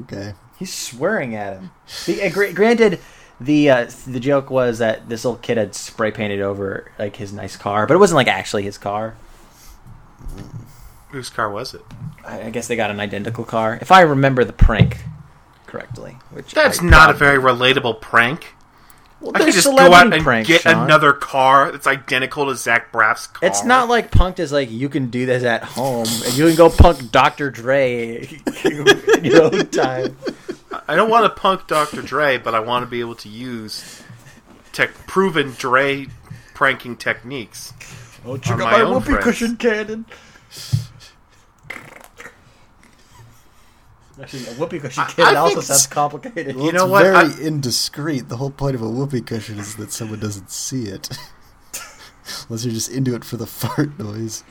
Okay. 0.02 0.34
He's 0.58 0.74
swearing 0.74 1.36
at 1.36 1.54
him. 1.54 1.72
The, 2.06 2.24
uh, 2.24 2.30
gra- 2.32 2.54
granted, 2.54 3.00
the 3.40 3.70
uh, 3.70 3.90
the 4.08 4.20
joke 4.20 4.50
was 4.50 4.80
that 4.80 5.10
this 5.10 5.26
little 5.26 5.40
kid 5.40 5.58
had 5.58 5.76
spray 5.76 6.12
painted 6.12 6.42
over 6.42 6.92
like 6.98 7.18
his 7.18 7.34
nice 7.34 7.58
car, 7.58 7.86
but 7.86 7.94
it 7.96 8.00
wasn't 8.00 8.16
like 8.16 8.28
actually 8.28 8.64
his 8.64 8.78
car. 8.78 9.18
Whose 11.10 11.30
car 11.30 11.50
was 11.50 11.74
it? 11.74 11.82
I, 12.26 12.44
I 12.44 12.50
guess 12.50 12.68
they 12.68 12.76
got 12.76 12.92
an 12.92 13.00
identical 13.00 13.44
car, 13.44 13.78
if 13.82 13.92
I 13.92 14.02
remember 14.02 14.44
the 14.44 14.54
prank 14.54 14.98
correctly. 15.66 16.18
Which 16.32 16.54
That's 16.54 16.82
I 16.82 16.86
not 16.86 17.10
a 17.10 17.14
prob- 17.14 17.20
very 17.20 17.38
relatable 17.40 18.02
prank. 18.02 18.48
Well, 19.22 19.32
I 19.34 19.40
could 19.46 19.54
just 19.54 19.66
go 19.66 19.78
out 19.94 20.12
and 20.14 20.22
pranks, 20.24 20.48
get 20.48 20.62
Sean. 20.62 20.84
another 20.84 21.14
car 21.14 21.72
that's 21.72 21.88
identical 21.88 22.48
to 22.48 22.56
Zach 22.56 22.92
Braff's 22.92 23.28
car. 23.28 23.48
It's 23.50 23.64
not 23.64 23.88
like 23.88 24.12
punked 24.12 24.40
is 24.40 24.52
like 24.52 24.70
you 24.70 24.90
can 24.90 25.10
do 25.10 25.26
this 25.26 25.44
at 25.44 25.64
home 25.64 26.06
and 26.26 26.38
you 26.38 26.46
can 26.48 26.56
go 26.56 26.70
punk 26.70 27.12
Dr. 27.12 27.50
Dre 27.50 28.18
in 28.66 29.24
your 29.26 29.44
own 29.44 29.68
time. 29.68 30.18
I 30.88 30.96
don't 30.96 31.10
want 31.10 31.24
to 31.34 31.42
punk 31.42 31.66
Dr. 31.68 32.02
Dre, 32.02 32.38
but 32.38 32.54
I 32.54 32.60
want 32.60 32.84
to 32.84 32.92
be 32.92 33.00
able 33.00 33.16
to 33.16 33.30
use 33.30 34.04
tech 34.74 34.94
proven 35.08 35.52
Dre 35.58 36.08
pranking 36.54 36.98
techniques. 36.98 37.74
Oh, 38.26 38.36
check 38.38 38.60
out 38.60 38.72
my 38.72 38.84
whoopee 38.84 39.06
friends. 39.06 39.24
cushion 39.24 39.56
cannon. 39.56 40.06
Actually, 44.22 44.46
a 44.48 44.52
whoopee 44.54 44.80
cushion 44.80 45.04
I- 45.04 45.12
cannon 45.12 45.36
I 45.36 45.40
also 45.40 45.56
think 45.56 45.66
sounds 45.66 45.80
s- 45.82 45.88
complicated. 45.88 46.56
Well, 46.56 46.66
You 46.66 46.70
it's 46.72 46.78
know 46.80 46.88
what? 46.88 47.04
very 47.04 47.16
I- 47.18 47.38
indiscreet. 47.42 48.30
The 48.30 48.38
whole 48.38 48.50
point 48.52 48.76
of 48.76 48.82
a 48.82 48.90
whoopee 48.90 49.22
cushion 49.22 49.60
is 49.60 49.76
that 49.76 49.92
someone 49.92 50.20
doesn't 50.20 50.50
see 50.52 50.84
it. 50.86 51.10
Unless 52.50 52.66
you're 52.66 52.74
just 52.74 52.90
into 52.90 53.14
it 53.16 53.24
for 53.26 53.38
the 53.38 53.46
fart 53.46 54.00
noise. 54.00 54.44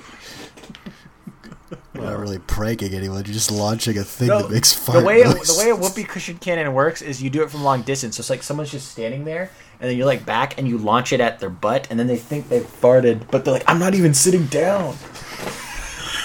You're 1.95 2.05
not 2.05 2.19
really 2.19 2.39
pranking 2.39 2.93
anyone. 2.95 3.25
You're 3.25 3.33
just 3.35 3.51
launching 3.51 3.97
a 3.99 4.05
thing 4.05 4.29
No, 4.29 4.43
that 4.43 4.51
makes 4.51 4.73
fart 4.73 5.01
the 5.01 5.05
way 5.05 5.23
noise. 5.23 5.57
the 5.57 5.59
way 5.65 5.71
a 5.71 5.77
whoopee 5.77 6.05
cushion 6.05 6.37
cannon 6.39 6.73
works 6.75 7.03
is 7.03 7.23
you 7.23 7.31
do 7.31 7.43
it 7.43 7.51
from 7.51 7.63
long 7.65 7.83
distance. 7.83 8.17
So 8.17 8.21
it's 8.21 8.31
like 8.31 8.43
someone's 8.43 8.71
just 8.71 8.89
standing 8.93 9.25
there, 9.25 9.51
and 9.81 9.91
then 9.91 9.97
you're 9.97 10.07
like 10.07 10.25
back, 10.27 10.57
and 10.59 10.69
you 10.69 10.79
launch 10.79 11.13
it 11.13 11.21
at 11.21 11.41
their 11.41 11.51
butt, 11.51 11.89
and 11.91 11.99
then 11.99 12.07
they 12.07 12.17
think 12.17 12.49
they've 12.49 12.63
farted, 12.81 13.23
but 13.31 13.45
they're 13.45 13.55
like, 13.55 13.65
"I'm 13.67 13.79
not 13.81 13.95
even 13.95 14.13
sitting 14.15 14.47
down." 14.47 14.97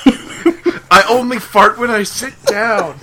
I 0.92 1.04
only 1.10 1.40
fart 1.40 1.78
when 1.80 1.90
I 1.92 2.04
sit 2.04 2.34
down. 2.46 3.00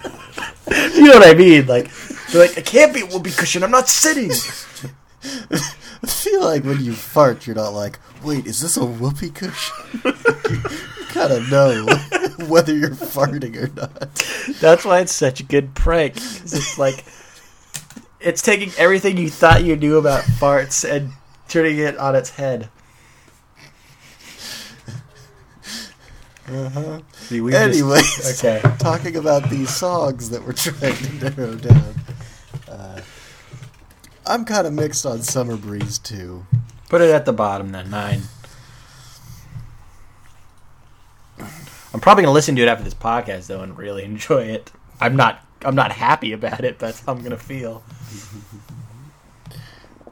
You 0.96 1.04
know 1.04 1.18
what 1.18 1.28
I 1.28 1.34
mean? 1.34 1.66
Like 1.66 1.90
they're 2.30 2.42
like, 2.46 2.56
"It 2.58 2.66
can't 2.66 2.92
be 2.92 3.02
a 3.02 3.06
whoopee 3.06 3.30
cushion. 3.30 3.62
I'm 3.62 3.70
not 3.70 3.88
sitting." 3.88 4.30
I 6.02 6.06
feel 6.06 6.42
like 6.42 6.64
when 6.64 6.84
you 6.84 6.92
fart, 6.92 7.46
you're 7.46 7.56
not 7.56 7.70
like, 7.70 7.98
wait, 8.22 8.46
is 8.46 8.60
this 8.60 8.76
a 8.76 8.84
whoopee 8.84 9.30
cushion? 9.30 9.74
you 10.04 10.12
kind 11.08 11.32
of 11.32 11.50
know 11.50 11.86
whether 12.46 12.74
you're 12.76 12.90
farting 12.90 13.56
or 13.56 13.68
not. 13.74 14.14
That's 14.60 14.84
why 14.84 15.00
it's 15.00 15.14
such 15.14 15.40
a 15.40 15.44
good 15.44 15.74
prank. 15.74 16.16
It's 16.16 16.78
like 16.78 17.04
it's 18.20 18.42
taking 18.42 18.72
everything 18.78 19.16
you 19.16 19.30
thought 19.30 19.64
you 19.64 19.76
knew 19.76 19.98
about 19.98 20.24
farts 20.24 20.88
and 20.88 21.12
turning 21.48 21.78
it 21.78 21.96
on 21.96 22.14
its 22.14 22.30
head. 22.30 22.68
Uh-huh. 26.48 27.00
See, 27.12 27.40
we 27.40 27.50
just- 27.52 27.62
Anyways, 27.80 28.44
okay. 28.44 28.60
talking 28.78 29.16
about 29.16 29.50
these 29.50 29.74
songs 29.74 30.30
that 30.30 30.44
we're 30.44 30.52
trying 30.52 30.94
to 30.96 31.30
narrow 31.30 31.54
down. 31.56 31.94
Uh, 32.68 33.00
I'm 34.24 34.44
kind 34.44 34.66
of 34.66 34.72
mixed 34.72 35.04
on 35.06 35.22
Summer 35.22 35.56
Breeze 35.56 35.98
too. 35.98 36.46
Put 36.88 37.00
it 37.00 37.10
at 37.10 37.24
the 37.24 37.32
bottom 37.32 37.72
then, 37.72 37.90
nine. 37.90 38.22
I'm 41.38 42.00
probably 42.00 42.22
gonna 42.24 42.34
listen 42.34 42.54
to 42.56 42.62
it 42.62 42.68
after 42.68 42.84
this 42.84 42.94
podcast 42.94 43.46
though 43.46 43.62
and 43.62 43.76
really 43.76 44.04
enjoy 44.04 44.44
it. 44.44 44.70
I'm 45.00 45.16
not 45.16 45.40
I'm 45.64 45.74
not 45.74 45.92
happy 45.92 46.32
about 46.32 46.62
it, 46.64 46.78
but 46.78 46.86
that's 46.86 47.00
how 47.00 47.12
I'm 47.12 47.22
gonna 47.22 47.36
feel. 47.38 47.82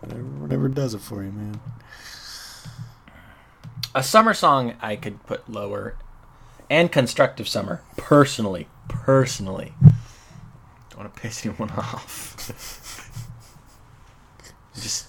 Whatever, 0.00 0.22
whatever 0.22 0.68
does 0.68 0.94
it 0.94 1.00
for 1.00 1.22
you, 1.22 1.30
man. 1.30 1.60
A 3.94 4.02
summer 4.02 4.34
song 4.34 4.74
I 4.82 4.96
could 4.96 5.24
put 5.24 5.48
lower, 5.48 5.96
and 6.74 6.90
constructive 6.90 7.48
summer. 7.48 7.80
Personally, 7.96 8.66
personally, 8.88 9.72
don't 10.90 10.98
want 10.98 11.14
to 11.14 11.20
piss 11.20 11.46
anyone 11.46 11.70
off. 11.70 12.36
just, 14.74 15.06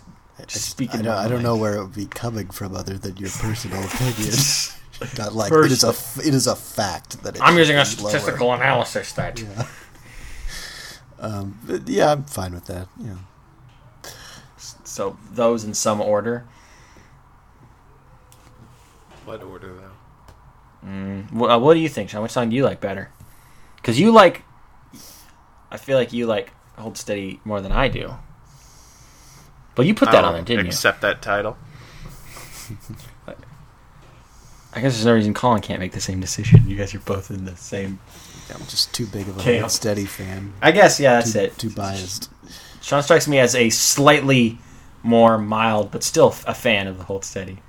just 0.48 0.70
speaking. 0.70 1.02
I 1.02 1.04
don't, 1.04 1.18
I 1.18 1.28
don't 1.28 1.44
know 1.44 1.58
where 1.58 1.76
it 1.76 1.84
would 1.84 1.96
be 1.96 2.06
coming 2.06 2.50
from 2.50 2.76
other 2.76 2.98
than 2.98 3.18
your 3.18 3.32
personal 3.32 3.84
opinion. 3.86 4.34
Not 5.18 5.34
like 5.34 5.52
it 5.52 5.72
is 5.72 5.84
a 5.84 5.90
f- 5.90 6.20
it 6.26 6.34
is 6.34 6.48
a 6.48 6.56
fact 6.56 7.22
that 7.24 7.36
it 7.36 7.42
I'm 7.42 7.58
using 7.58 7.76
a 7.76 7.84
be 7.84 8.02
lower. 8.02 8.10
statistical 8.12 8.54
analysis 8.54 9.12
that. 9.14 9.44
Um, 11.20 11.60
yeah, 11.88 12.12
I'm 12.12 12.24
fine 12.26 12.54
with 12.54 12.66
that. 12.66 12.88
Yeah. 13.00 13.16
So 14.84 15.18
those 15.32 15.64
in 15.64 15.74
some 15.74 16.00
order. 16.00 16.46
What 19.26 19.42
order 19.42 19.74
though? 19.74 19.95
Wh- 20.86 21.50
uh, 21.50 21.60
what 21.60 21.74
do 21.74 21.80
you 21.80 21.90
think, 21.90 22.10
Sean? 22.10 22.22
Which 22.22 22.32
song 22.32 22.50
do 22.50 22.56
you 22.56 22.64
like 22.64 22.80
better? 22.80 23.10
Because 23.78 24.00
you 24.00 24.12
like, 24.12 24.44
I 25.72 25.78
feel 25.78 25.98
like 25.98 26.14
you 26.14 26.26
like 26.28 26.52
Hold 26.78 26.98
Steady 26.98 27.40
more 27.44 27.62
than 27.62 27.72
I 27.72 27.88
do. 27.88 28.14
But 29.76 29.86
you 29.86 29.94
put 29.96 30.12
that 30.12 30.24
on 30.24 30.34
there, 30.34 30.42
don't 30.42 30.46
didn't 30.46 30.66
you? 30.66 30.70
accept 30.70 31.02
that 31.02 31.22
title. 31.22 31.58
I 34.74 34.82
guess 34.82 34.94
there's 34.94 35.06
no 35.06 35.14
reason 35.14 35.34
Colin 35.34 35.62
can't 35.62 35.80
make 35.80 35.94
the 35.94 36.02
same 36.02 36.20
decision. 36.20 36.68
You 36.68 36.76
guys 36.76 36.94
are 36.94 37.00
both 37.00 37.32
in 37.32 37.46
the 37.46 37.56
same. 37.56 38.00
I'm 38.54 38.60
just 38.68 38.94
too 38.94 39.06
big 39.08 39.28
of 39.30 39.38
a 39.38 39.40
Okay. 39.40 39.60
Hold 39.60 39.72
steady 39.72 40.06
fan. 40.06 40.54
I 40.62 40.72
guess 40.72 41.00
yeah, 41.00 41.14
that's 41.16 41.32
Too, 41.34 41.40
it. 41.40 41.58
too 41.58 41.70
biased. 41.70 42.30
Sean 42.82 43.02
strikes 43.02 43.28
me 43.28 43.40
as 43.40 43.56
a 43.56 43.70
slightly 43.70 44.60
more 45.02 45.38
mild, 45.38 45.92
but 45.92 46.04
still 46.04 46.36
a 46.46 46.54
fan 46.54 46.88
of 46.88 46.98
the 46.98 47.06
Hold 47.06 47.24
Steady. 47.24 47.60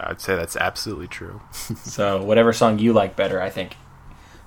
I'd 0.00 0.20
say 0.20 0.36
that's 0.36 0.56
absolutely 0.56 1.08
true. 1.08 1.40
So 1.84 2.22
whatever 2.22 2.52
song 2.52 2.78
you 2.78 2.92
like 2.92 3.16
better, 3.16 3.40
I 3.40 3.50
think 3.50 3.76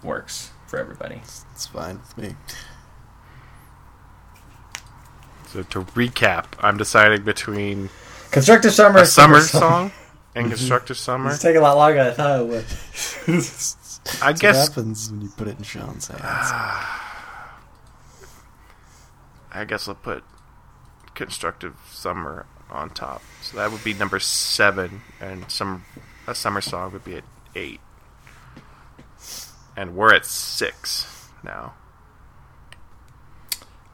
works 0.03 0.51
for 0.67 0.79
everybody. 0.79 1.21
It's 1.53 1.67
fine 1.67 1.99
with 1.99 2.17
me. 2.17 2.35
So 5.47 5.63
to 5.63 5.81
recap, 5.81 6.45
I'm 6.59 6.77
deciding 6.77 7.23
between 7.23 7.89
Constructive 8.31 8.71
Summer, 8.73 8.99
a 8.99 9.05
summer 9.05 9.41
song 9.41 9.91
and 10.35 10.47
constructive 10.47 10.97
summer. 11.07 11.31
It's 11.31 11.41
taking 11.41 11.57
a 11.57 11.61
lot 11.61 11.75
longer 11.75 11.97
than 11.97 12.07
I 12.07 12.11
thought 12.13 12.39
it 12.39 12.47
would. 12.47 12.65
I 12.65 13.31
That's 13.31 14.21
what 14.21 14.39
guess 14.39 14.67
happens 14.69 15.11
when 15.11 15.21
you 15.21 15.29
put 15.29 15.47
it 15.47 15.57
in 15.57 15.63
Sean's 15.63 16.07
hands. 16.07 16.21
I 19.53 19.65
guess 19.67 19.87
I'll 19.89 19.95
put 19.95 20.23
constructive 21.13 21.75
summer 21.91 22.45
on 22.71 22.89
top. 22.91 23.21
So 23.41 23.57
that 23.57 23.71
would 23.71 23.83
be 23.83 23.93
number 23.93 24.19
seven, 24.19 25.01
and 25.19 25.49
some 25.51 25.83
a 26.27 26.35
summer 26.35 26.61
song 26.61 26.91
would 26.93 27.03
be 27.03 27.15
at 27.15 27.23
eight. 27.55 27.79
And 29.75 29.95
we're 29.95 30.13
at 30.13 30.25
six 30.25 31.27
now. 31.43 31.73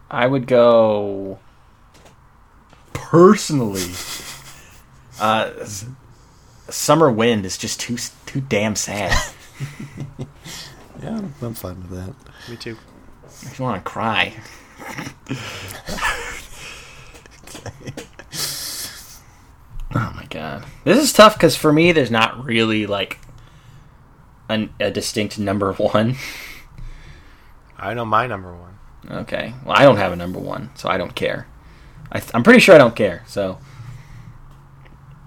I 0.09 0.27
would 0.27 0.47
go 0.47 1.39
personally. 2.93 3.91
Uh, 5.19 5.51
Summer 6.69 7.11
Wind 7.11 7.45
is 7.45 7.57
just 7.57 7.79
too 7.79 7.97
too 8.25 8.41
damn 8.41 8.75
sad. 8.75 9.15
Yeah, 10.99 11.09
I'm- 11.11 11.35
I'm 11.43 11.53
fine 11.53 11.75
with 11.77 11.91
that. 11.91 12.15
Me 12.49 12.55
too. 12.55 12.75
Makes 13.43 13.59
you 13.59 13.65
want 13.65 13.85
to 13.85 13.89
cry. 13.89 14.33
oh 19.95 20.13
my 20.15 20.25
god, 20.29 20.65
this 20.83 20.97
is 20.97 21.13
tough 21.13 21.35
because 21.35 21.55
for 21.55 21.71
me, 21.71 21.91
there's 21.91 22.11
not 22.11 22.43
really 22.43 22.85
like 22.85 23.19
an, 24.49 24.73
a 24.79 24.91
distinct 24.91 25.39
number 25.39 25.73
one. 25.73 26.15
I 27.77 27.93
know 27.93 28.05
my 28.05 28.27
number 28.27 28.55
one. 28.55 28.77
Okay. 29.09 29.53
Well, 29.65 29.77
I 29.77 29.83
don't 29.83 29.97
have 29.97 30.11
a 30.11 30.15
number 30.15 30.39
one, 30.39 30.71
so 30.75 30.89
I 30.89 30.97
don't 30.97 31.15
care. 31.15 31.47
I 32.11 32.19
th- 32.19 32.31
I'm 32.33 32.43
pretty 32.43 32.59
sure 32.59 32.75
I 32.75 32.77
don't 32.77 32.95
care. 32.95 33.23
So 33.27 33.59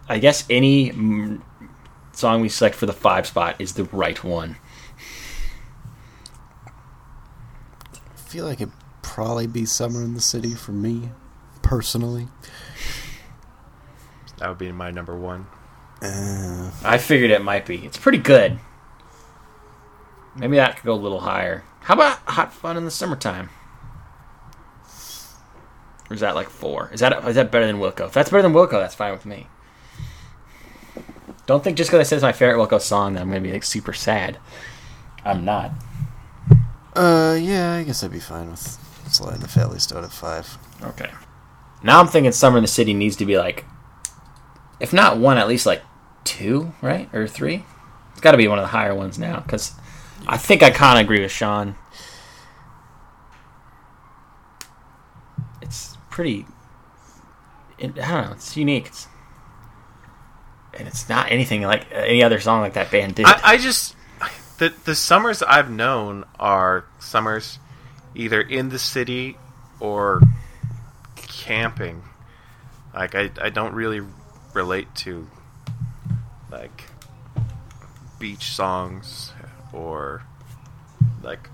I 0.09 0.19
guess 0.19 0.45
any 0.51 0.91
mm, 0.91 1.41
song 2.12 2.41
we 2.41 2.49
select 2.49 2.74
for 2.74 2.87
the 2.87 2.93
five 2.93 3.27
spot 3.27 3.57
is 3.61 3.74
the 3.74 3.85
right 3.85 4.23
one. 4.24 4.57
I 7.95 8.16
feel 8.16 8.45
like 8.45 8.61
it'd 8.61 8.74
probably 9.03 9.47
be 9.47 9.65
Summer 9.65 10.03
in 10.03 10.15
the 10.15 10.20
City 10.20 10.55
for 10.55 10.73
me, 10.73 11.11
personally. 11.62 12.28
That 14.40 14.48
would 14.48 14.58
be 14.58 14.72
my 14.72 14.90
number 14.90 15.14
one. 15.16 15.46
Uh, 16.02 16.70
I 16.82 16.98
figured 16.98 17.30
it 17.30 17.42
might 17.42 17.66
be. 17.66 17.84
It's 17.84 17.98
pretty 17.98 18.18
good. 18.18 18.58
Maybe 20.34 20.56
that 20.56 20.76
could 20.76 20.86
go 20.86 20.94
a 20.94 20.96
little 20.96 21.20
higher. 21.20 21.62
How 21.80 21.94
about 21.94 22.18
Hot 22.26 22.52
Fun 22.52 22.76
in 22.76 22.84
the 22.84 22.90
Summertime? 22.90 23.50
Or 26.08 26.14
is 26.14 26.20
that 26.20 26.34
like 26.34 26.48
four? 26.48 26.90
Is 26.92 27.00
that 27.00 27.24
is 27.28 27.36
that 27.36 27.50
better 27.52 27.66
than 27.66 27.76
Wilco? 27.76 28.06
If 28.06 28.12
that's 28.12 28.30
better 28.30 28.42
than 28.42 28.52
Wilco, 28.52 28.72
that's 28.72 28.94
fine 28.94 29.12
with 29.12 29.26
me. 29.26 29.46
Don't 31.46 31.62
think 31.62 31.76
just 31.76 31.90
because 31.90 32.00
I 32.00 32.02
said 32.08 32.16
it's 32.16 32.22
my 32.22 32.32
favorite 32.32 32.56
Wilco 32.56 32.80
song 32.80 33.14
that 33.14 33.20
I'm 33.20 33.28
gonna 33.28 33.40
be 33.40 33.52
like 33.52 33.62
super 33.64 33.92
sad. 33.92 34.38
I'm 35.24 35.44
not. 35.44 35.72
uh, 36.96 37.36
yeah, 37.40 37.74
I 37.74 37.82
guess 37.84 38.02
I'd 38.02 38.10
be 38.10 38.20
fine 38.20 38.50
with 38.50 38.78
sliding 39.08 39.40
the 39.40 39.48
Family 39.48 39.78
Stone 39.78 40.04
at 40.04 40.12
five. 40.12 40.58
Okay. 40.82 41.10
Now 41.82 42.00
I'm 42.00 42.08
thinking 42.08 42.32
Summer 42.32 42.58
in 42.58 42.62
the 42.64 42.68
City 42.68 42.94
needs 42.94 43.16
to 43.16 43.26
be 43.26 43.36
like, 43.38 43.64
if 44.81 44.93
not 44.93 45.19
one, 45.19 45.39
at 45.39 45.47
least 45.47 45.66
like 45.66 45.82
two, 46.24 46.73
right? 46.81 47.09
Or 47.15 47.28
three? 47.28 47.65
It's 48.12 48.20
got 48.20 48.32
to 48.32 48.39
be 48.39 48.48
one 48.48 48.59
of 48.59 48.65
the 48.65 48.69
higher 48.69 48.94
ones 48.94 49.19
now 49.19 49.40
because 49.40 49.73
I 50.27 50.36
think 50.36 50.62
I 50.62 50.70
kind 50.70 50.98
of 50.98 51.05
agree 51.05 51.20
with 51.20 51.31
Sean. 51.31 51.77
It's 55.62 55.97
pretty. 56.11 56.47
It, 57.78 57.98
I 57.98 58.11
don't 58.11 58.27
know. 58.27 58.32
It's 58.32 58.57
unique. 58.57 58.86
It's, 58.86 59.07
and 60.74 60.89
it's 60.89 61.09
not 61.09 61.31
anything 61.31 61.62
like 61.62 61.86
uh, 61.93 61.98
any 61.98 62.23
other 62.23 62.40
song 62.40 62.61
like 62.61 62.74
that 62.74 62.90
band 62.90 63.16
did. 63.16 63.27
I, 63.27 63.40
I 63.43 63.57
just 63.59 63.94
the 64.59 64.73
the 64.85 64.94
summers 64.94 65.43
I've 65.43 65.70
known 65.70 66.24
are 66.39 66.85
summers 66.98 67.59
either 68.15 68.40
in 68.40 68.69
the 68.69 68.78
city 68.78 69.36
or 69.81 70.20
camping. 71.16 72.02
Like 72.94 73.15
I 73.15 73.31
I 73.40 73.51
don't 73.51 73.74
really 73.74 74.01
relate 74.55 74.94
to 74.97 75.28
like 76.51 76.85
beach 78.18 78.51
songs 78.51 79.32
or 79.72 80.22
like 81.22 81.48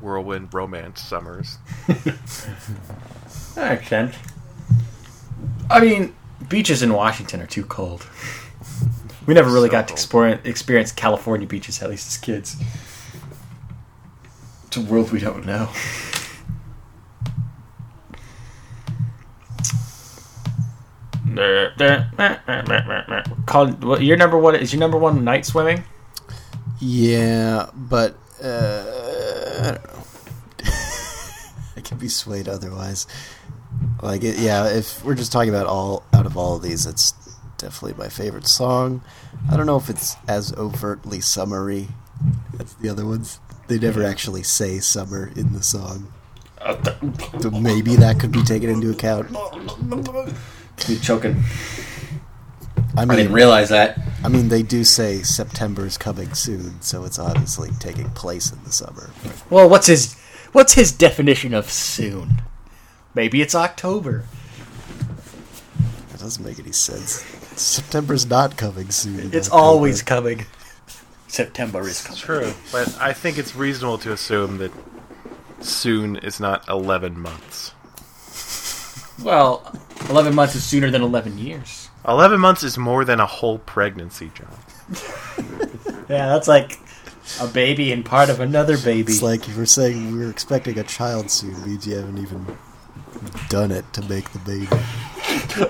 whirlwind 0.00 0.52
romance 0.52 1.00
summers. 1.00 1.58
That 3.54 3.70
makes 3.70 3.88
sense. 3.88 4.16
I 5.70 5.80
mean, 5.80 6.14
beaches 6.48 6.82
in 6.82 6.92
Washington 6.92 7.40
are 7.40 7.46
too 7.46 7.64
cold. 7.64 8.06
We 9.26 9.34
never 9.34 9.50
really 9.50 9.68
So 9.68 9.72
got 9.72 9.88
to 9.88 9.94
explore, 9.94 10.28
experience 10.44 10.92
California 10.92 11.46
beaches, 11.48 11.82
at 11.82 11.90
least 11.90 12.06
as 12.08 12.18
kids. 12.18 12.56
It's 14.66 14.76
a 14.76 14.80
world 14.80 15.10
we 15.10 15.18
don't 15.18 15.44
know. 15.44 15.68
Called 23.46 23.82
what? 23.84 24.02
Your 24.02 24.16
number 24.16 24.38
one 24.38 24.54
is 24.54 24.72
your 24.72 24.80
number 24.80 24.98
one 24.98 25.24
night 25.24 25.44
swimming. 25.44 25.84
Yeah, 26.78 27.70
but 27.74 28.16
uh, 28.42 28.84
I 29.60 29.70
don't 29.72 29.84
know. 29.84 30.02
I 31.76 31.80
can 31.80 31.98
be 31.98 32.08
swayed 32.08 32.48
otherwise. 32.48 33.06
Like, 34.02 34.24
it, 34.24 34.38
yeah, 34.38 34.68
if 34.68 35.04
we're 35.04 35.14
just 35.14 35.32
talking 35.32 35.50
about 35.50 35.66
all 35.66 36.04
out 36.12 36.26
of 36.26 36.36
all 36.36 36.56
of 36.56 36.62
these, 36.62 36.86
it's 36.86 37.12
definitely 37.58 37.94
my 37.98 38.08
favorite 38.08 38.46
song. 38.46 39.02
I 39.50 39.56
don't 39.56 39.66
know 39.66 39.76
if 39.76 39.88
it's 39.88 40.16
as 40.28 40.52
overtly 40.54 41.20
summery 41.20 41.88
as 42.58 42.74
the 42.74 42.88
other 42.88 43.06
ones. 43.06 43.40
They 43.68 43.78
never 43.78 44.04
actually 44.04 44.42
say 44.42 44.78
summer 44.78 45.30
in 45.34 45.52
the 45.52 45.62
song. 45.62 46.12
So 47.40 47.50
maybe 47.50 47.96
that 47.96 48.18
could 48.20 48.32
be 48.32 48.42
taken 48.42 48.70
into 48.70 48.90
account. 48.90 49.34
You 50.88 50.98
choking. 50.98 51.42
I 52.96 53.02
I 53.02 53.16
didn't 53.16 53.32
realize 53.32 53.70
that. 53.70 53.98
I 54.24 54.28
mean, 54.28 54.48
they 54.48 54.62
do 54.62 54.84
say 54.84 55.22
September's 55.22 55.98
coming 55.98 56.32
soon, 56.34 56.80
so 56.80 57.04
it's 57.04 57.18
obviously 57.18 57.70
taking 57.78 58.08
place 58.10 58.52
in 58.52 58.62
the 58.64 58.72
summer. 58.72 59.10
Well, 59.50 59.68
what's 59.68 59.86
his 59.86 60.14
what's 60.52 60.74
his 60.74 60.92
definition 60.92 61.52
of 61.54 61.70
soon? 61.70 62.42
Maybe 63.14 63.40
it's 63.42 63.54
October. 63.54 64.24
That 66.10 66.20
doesn't 66.20 66.44
make 66.44 66.58
any 66.58 66.72
sense. 66.72 67.24
September's 67.60 68.26
not 68.26 68.56
coming 68.56 68.90
soon. 68.90 69.32
It's 69.32 69.48
October. 69.48 69.62
always 69.62 70.02
coming. 70.02 70.46
September 71.28 71.86
is 71.88 72.02
coming. 72.02 72.20
True, 72.20 72.52
but 72.72 72.96
I 73.00 73.12
think 73.12 73.38
it's 73.38 73.56
reasonable 73.56 73.98
to 73.98 74.12
assume 74.12 74.58
that 74.58 74.72
soon 75.60 76.16
is 76.16 76.40
not 76.40 76.68
11 76.68 77.18
months. 77.18 77.72
Well, 79.22 79.62
11 80.08 80.34
months 80.34 80.54
is 80.54 80.64
sooner 80.64 80.90
than 80.90 81.02
11 81.02 81.38
years. 81.38 81.88
11 82.06 82.38
months 82.38 82.62
is 82.62 82.78
more 82.78 83.04
than 83.04 83.18
a 83.20 83.26
whole 83.26 83.58
pregnancy, 83.58 84.30
John. 84.34 84.56
Yeah, 86.08 86.28
that's 86.28 86.46
like 86.46 86.78
a 87.40 87.48
baby 87.48 87.90
and 87.90 88.04
part 88.04 88.30
of 88.30 88.38
another 88.38 88.78
baby. 88.78 89.12
It's 89.12 89.22
like 89.22 89.48
you 89.48 89.56
were 89.56 89.66
saying 89.66 90.12
we 90.12 90.24
were 90.24 90.30
expecting 90.30 90.78
a 90.78 90.84
child 90.84 91.30
soon 91.30 91.60
means 91.66 91.86
you 91.86 91.96
haven't 91.96 92.18
even 92.18 92.46
done 93.48 93.72
it 93.72 93.92
to 93.94 94.02
make 94.02 94.30
the 94.30 94.38
baby. 94.40 94.68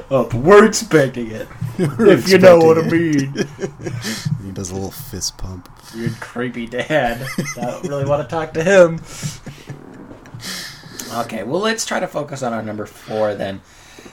oh, 0.11 0.29
we're 0.37 0.67
expecting 0.67 1.31
it. 1.31 1.49
We're 1.79 2.09
if 2.09 2.29
you 2.29 2.39
know 2.39 2.59
what 2.59 2.79
I 2.79 2.83
mean. 2.83 3.35
He 4.45 4.53
does 4.53 4.71
a 4.71 4.75
little 4.75 4.91
fist 4.91 5.39
pump. 5.39 5.69
Weird, 5.95 6.19
creepy 6.21 6.67
dad. 6.67 7.27
I 7.39 7.61
don't 7.61 7.89
really 7.89 8.05
want 8.05 8.23
to 8.23 8.29
talk 8.29 8.53
to 8.55 8.65
him. 8.65 9.01
Okay, 11.25 11.43
well, 11.43 11.61
let's 11.61 11.85
try 11.87 12.01
to 12.01 12.07
focus 12.09 12.43
on 12.43 12.53
our 12.53 12.63
number 12.63 12.87
four 12.87 13.35
then. 13.35 13.61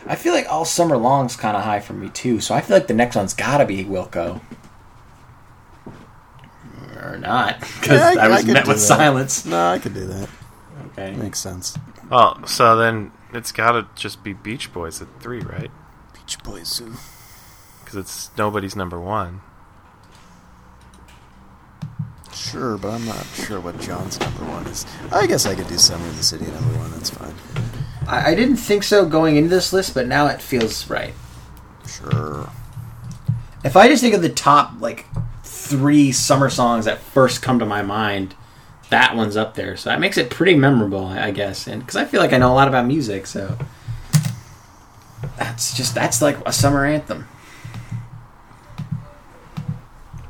I 0.07 0.15
feel 0.15 0.33
like 0.33 0.47
all 0.49 0.65
summer 0.65 0.97
long's 0.97 1.35
kind 1.35 1.55
of 1.57 1.63
high 1.63 1.79
for 1.79 1.93
me 1.93 2.09
too, 2.09 2.39
so 2.39 2.55
I 2.55 2.61
feel 2.61 2.77
like 2.77 2.87
the 2.87 2.93
next 2.93 3.15
one's 3.15 3.33
got 3.33 3.57
to 3.59 3.65
be 3.65 3.83
Wilco. 3.85 4.41
Or 7.01 7.17
not, 7.17 7.59
because 7.81 7.99
Yeah, 8.15 8.21
I- 8.21 8.25
I, 8.25 8.27
was 8.29 8.47
I 8.49 8.53
met 8.53 8.67
with 8.67 8.77
that. 8.77 8.81
silence. 8.83 9.45
No, 9.45 9.71
I 9.71 9.79
could 9.79 9.93
do 9.93 10.05
that. 10.07 10.29
Okay. 10.87 11.13
Makes 11.15 11.39
sense. 11.39 11.77
Well, 12.09 12.45
so 12.47 12.75
then 12.77 13.11
it's 13.33 13.51
gotta 13.51 13.87
just 13.95 14.23
be 14.23 14.33
Beach 14.33 14.71
Boys 14.73 15.01
at 15.01 15.07
3, 15.21 15.39
right? 15.41 15.71
Beach 16.13 16.37
Boys 16.43 16.67
Zoo. 16.75 16.93
Because 17.83 17.95
it's 17.97 18.29
nobody's 18.37 18.75
number 18.75 18.99
one. 18.99 19.41
Sure, 22.53 22.77
but 22.77 22.91
I'm 22.91 23.03
not 23.03 23.25
sure 23.33 23.59
what 23.59 23.79
John's 23.81 24.19
number 24.19 24.45
one 24.45 24.67
is. 24.67 24.85
I 25.11 25.25
guess 25.25 25.47
I 25.47 25.55
could 25.55 25.67
do 25.67 25.77
Summer 25.79 26.05
in 26.07 26.15
the 26.15 26.21
City 26.21 26.45
number 26.45 26.77
one. 26.77 26.91
That's 26.91 27.09
fine. 27.09 27.33
I, 28.07 28.29
I 28.29 28.35
didn't 28.35 28.57
think 28.57 28.83
so 28.83 29.07
going 29.07 29.37
into 29.37 29.49
this 29.49 29.73
list, 29.73 29.95
but 29.95 30.05
now 30.05 30.27
it 30.27 30.39
feels 30.39 30.87
right. 30.87 31.15
Sure. 31.87 32.47
If 33.63 33.75
I 33.75 33.87
just 33.87 34.03
think 34.03 34.13
of 34.13 34.21
the 34.21 34.29
top 34.29 34.73
like 34.79 35.07
three 35.43 36.11
summer 36.11 36.47
songs 36.51 36.85
that 36.85 36.99
first 36.99 37.41
come 37.41 37.57
to 37.57 37.65
my 37.65 37.81
mind, 37.81 38.35
that 38.91 39.15
one's 39.15 39.35
up 39.35 39.55
there. 39.55 39.75
So 39.75 39.89
that 39.89 39.99
makes 39.99 40.19
it 40.19 40.29
pretty 40.29 40.53
memorable, 40.53 41.07
I 41.07 41.29
I 41.29 41.31
guess. 41.31 41.65
And 41.65 41.81
because 41.81 41.95
I 41.95 42.05
feel 42.05 42.21
like 42.21 42.33
I 42.33 42.37
know 42.37 42.51
a 42.51 42.53
lot 42.53 42.67
about 42.67 42.85
music, 42.85 43.25
so 43.25 43.57
that's 45.39 45.75
just 45.75 45.95
that's 45.95 46.21
like 46.21 46.37
a 46.47 46.53
summer 46.53 46.85
anthem. 46.85 47.27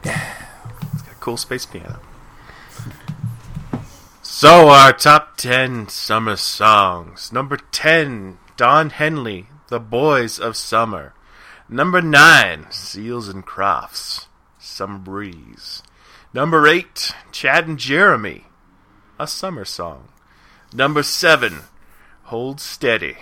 It's 0.06 1.02
got 1.02 1.12
a 1.12 1.16
cool 1.20 1.36
space 1.36 1.66
piano. 1.66 2.00
So, 4.44 4.68
our 4.68 4.92
top 4.92 5.38
10 5.38 5.88
summer 5.88 6.36
songs. 6.36 7.32
Number 7.32 7.56
10, 7.56 8.40
Don 8.58 8.90
Henley, 8.90 9.48
The 9.70 9.80
Boys 9.80 10.38
of 10.38 10.58
Summer. 10.58 11.14
Number 11.70 12.02
9, 12.02 12.66
Seals 12.70 13.30
and 13.30 13.46
Crofts, 13.46 14.28
Summer 14.60 15.00
Breeze. 15.00 15.82
Number 16.34 16.68
8, 16.68 17.14
Chad 17.32 17.70
and 17.70 17.80
Jeremy, 17.80 18.48
A 19.18 19.28
Summer 19.28 19.64
Song. 19.64 20.10
Number 20.74 21.04
7, 21.04 21.60
Hold 22.24 22.60
Steady, 22.60 23.20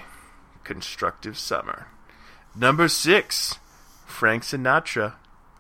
Constructive 0.63 1.37
Summer. 1.37 1.85
Number 2.55 2.87
6, 2.87 3.59
Frank 4.07 4.41
Sinatra, 4.41 5.13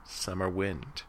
Summer 0.05 0.49
Wind. 0.49 1.03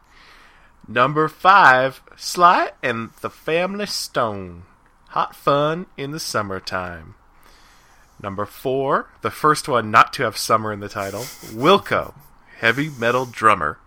Number 0.89 1.29
five, 1.29 2.03
Sly 2.17 2.73
and 2.83 3.11
the 3.21 3.31
Family 3.31 3.87
Stone. 3.87 4.65
Hot 5.09 5.37
fun 5.37 5.87
in 5.97 6.11
the 6.11 6.21
summertime. 6.21 7.15
Number 8.23 8.47
four, 8.47 9.09
the 9.21 9.31
first 9.31 9.69
one 9.69 9.91
not 9.91 10.13
to 10.15 10.23
have 10.23 10.37
summer 10.37 10.73
in 10.73 10.81
the 10.81 10.89
title, 10.89 11.23
Wilco, 11.53 12.15
heavy 12.59 12.89
metal 12.89 13.27
drummer, 13.27 13.79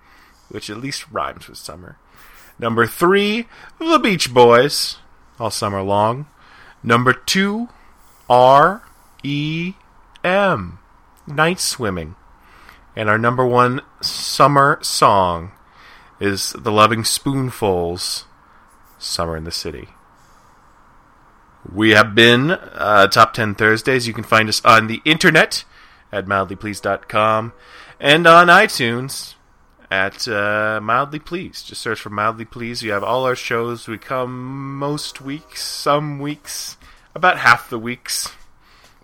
which 0.49 0.69
at 0.69 0.77
least 0.77 1.11
rhymes 1.11 1.47
with 1.47 1.57
summer. 1.57 1.97
Number 2.59 2.85
three, 2.85 3.47
The 3.79 3.99
Beach 3.99 4.33
Boys, 4.33 4.97
all 5.39 5.51
summer 5.51 5.81
long. 5.81 6.27
Number 6.83 7.13
two, 7.13 7.69
R 8.29 8.83
E 9.23 9.73
M, 10.23 10.79
night 11.27 11.59
swimming. 11.59 12.15
And 12.95 13.09
our 13.09 13.17
number 13.17 13.45
one 13.45 13.81
summer 14.01 14.79
song 14.81 15.51
is 16.19 16.53
The 16.53 16.71
Lovin' 16.71 17.03
Spoonfuls, 17.03 18.25
Summer 18.97 19.35
in 19.35 19.43
the 19.43 19.51
City. 19.51 19.89
We 21.71 21.91
have 21.91 22.13
been 22.13 22.51
uh, 22.51 23.07
Top 23.07 23.33
10 23.33 23.55
Thursdays. 23.55 24.07
You 24.07 24.13
can 24.13 24.23
find 24.23 24.47
us 24.47 24.63
on 24.63 24.87
the 24.87 25.01
internet 25.03 25.65
at 26.11 26.25
mildlypleased.com 26.25 27.53
and 27.99 28.27
on 28.27 28.47
iTunes 28.47 29.35
at 29.89 30.27
uh, 30.27 30.79
Mildly 30.81 31.19
Pleased. 31.19 31.67
Just 31.67 31.81
search 31.81 31.99
for 31.99 32.09
Mildly 32.09 32.45
Pleased. 32.45 32.83
You 32.83 32.91
have 32.91 33.03
all 33.03 33.25
our 33.25 33.35
shows. 33.35 33.87
We 33.87 33.97
come 33.97 34.77
most 34.77 35.21
weeks, 35.21 35.63
some 35.63 36.19
weeks, 36.19 36.77
about 37.13 37.39
half 37.39 37.69
the 37.69 37.79
weeks, 37.79 38.31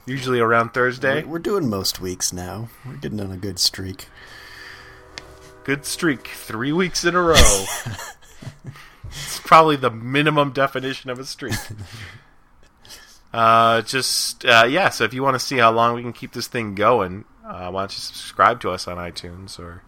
usually 0.05 0.39
around 0.39 0.69
Thursday. 0.73 1.23
We're 1.23 1.39
doing 1.39 1.69
most 1.69 1.99
weeks 1.99 2.31
now. 2.31 2.69
We're 2.85 2.97
getting 2.97 3.19
on 3.19 3.31
a 3.31 3.37
good 3.37 3.59
streak. 3.59 4.07
Good 5.63 5.85
streak, 5.85 6.27
three 6.27 6.71
weeks 6.71 7.05
in 7.05 7.15
a 7.15 7.21
row. 7.21 7.35
it's 9.05 9.39
probably 9.39 9.75
the 9.75 9.91
minimum 9.91 10.51
definition 10.51 11.09
of 11.09 11.19
a 11.19 11.25
streak. 11.25 11.55
Uh, 13.33 13.81
just 13.83 14.43
uh, 14.45 14.65
yeah. 14.67 14.89
So 14.89 15.05
if 15.05 15.13
you 15.13 15.23
want 15.23 15.35
to 15.35 15.39
see 15.39 15.57
how 15.57 15.71
long 15.71 15.95
we 15.95 16.01
can 16.01 16.11
keep 16.11 16.33
this 16.33 16.47
thing 16.47 16.75
going, 16.75 17.23
uh, 17.45 17.69
why 17.71 17.81
don't 17.81 17.93
you 17.93 17.99
subscribe 17.99 18.59
to 18.61 18.71
us 18.71 18.87
on 18.89 18.97
iTunes 18.97 19.57
or 19.57 19.83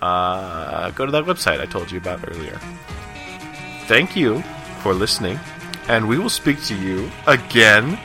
uh, 0.00 0.90
go 0.90 1.04
to 1.04 1.12
that 1.12 1.24
website 1.24 1.60
I 1.60 1.66
told 1.66 1.90
you 1.90 1.98
about 1.98 2.28
earlier. 2.28 2.60
Thank 3.86 4.14
you 4.14 4.42
for 4.82 4.94
listening, 4.94 5.38
and 5.88 6.08
we 6.08 6.18
will 6.18 6.30
speak 6.30 6.62
to 6.66 6.76
you 6.76 7.10
again 7.26 7.98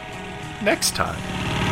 next 0.63 0.95
time. 0.95 1.68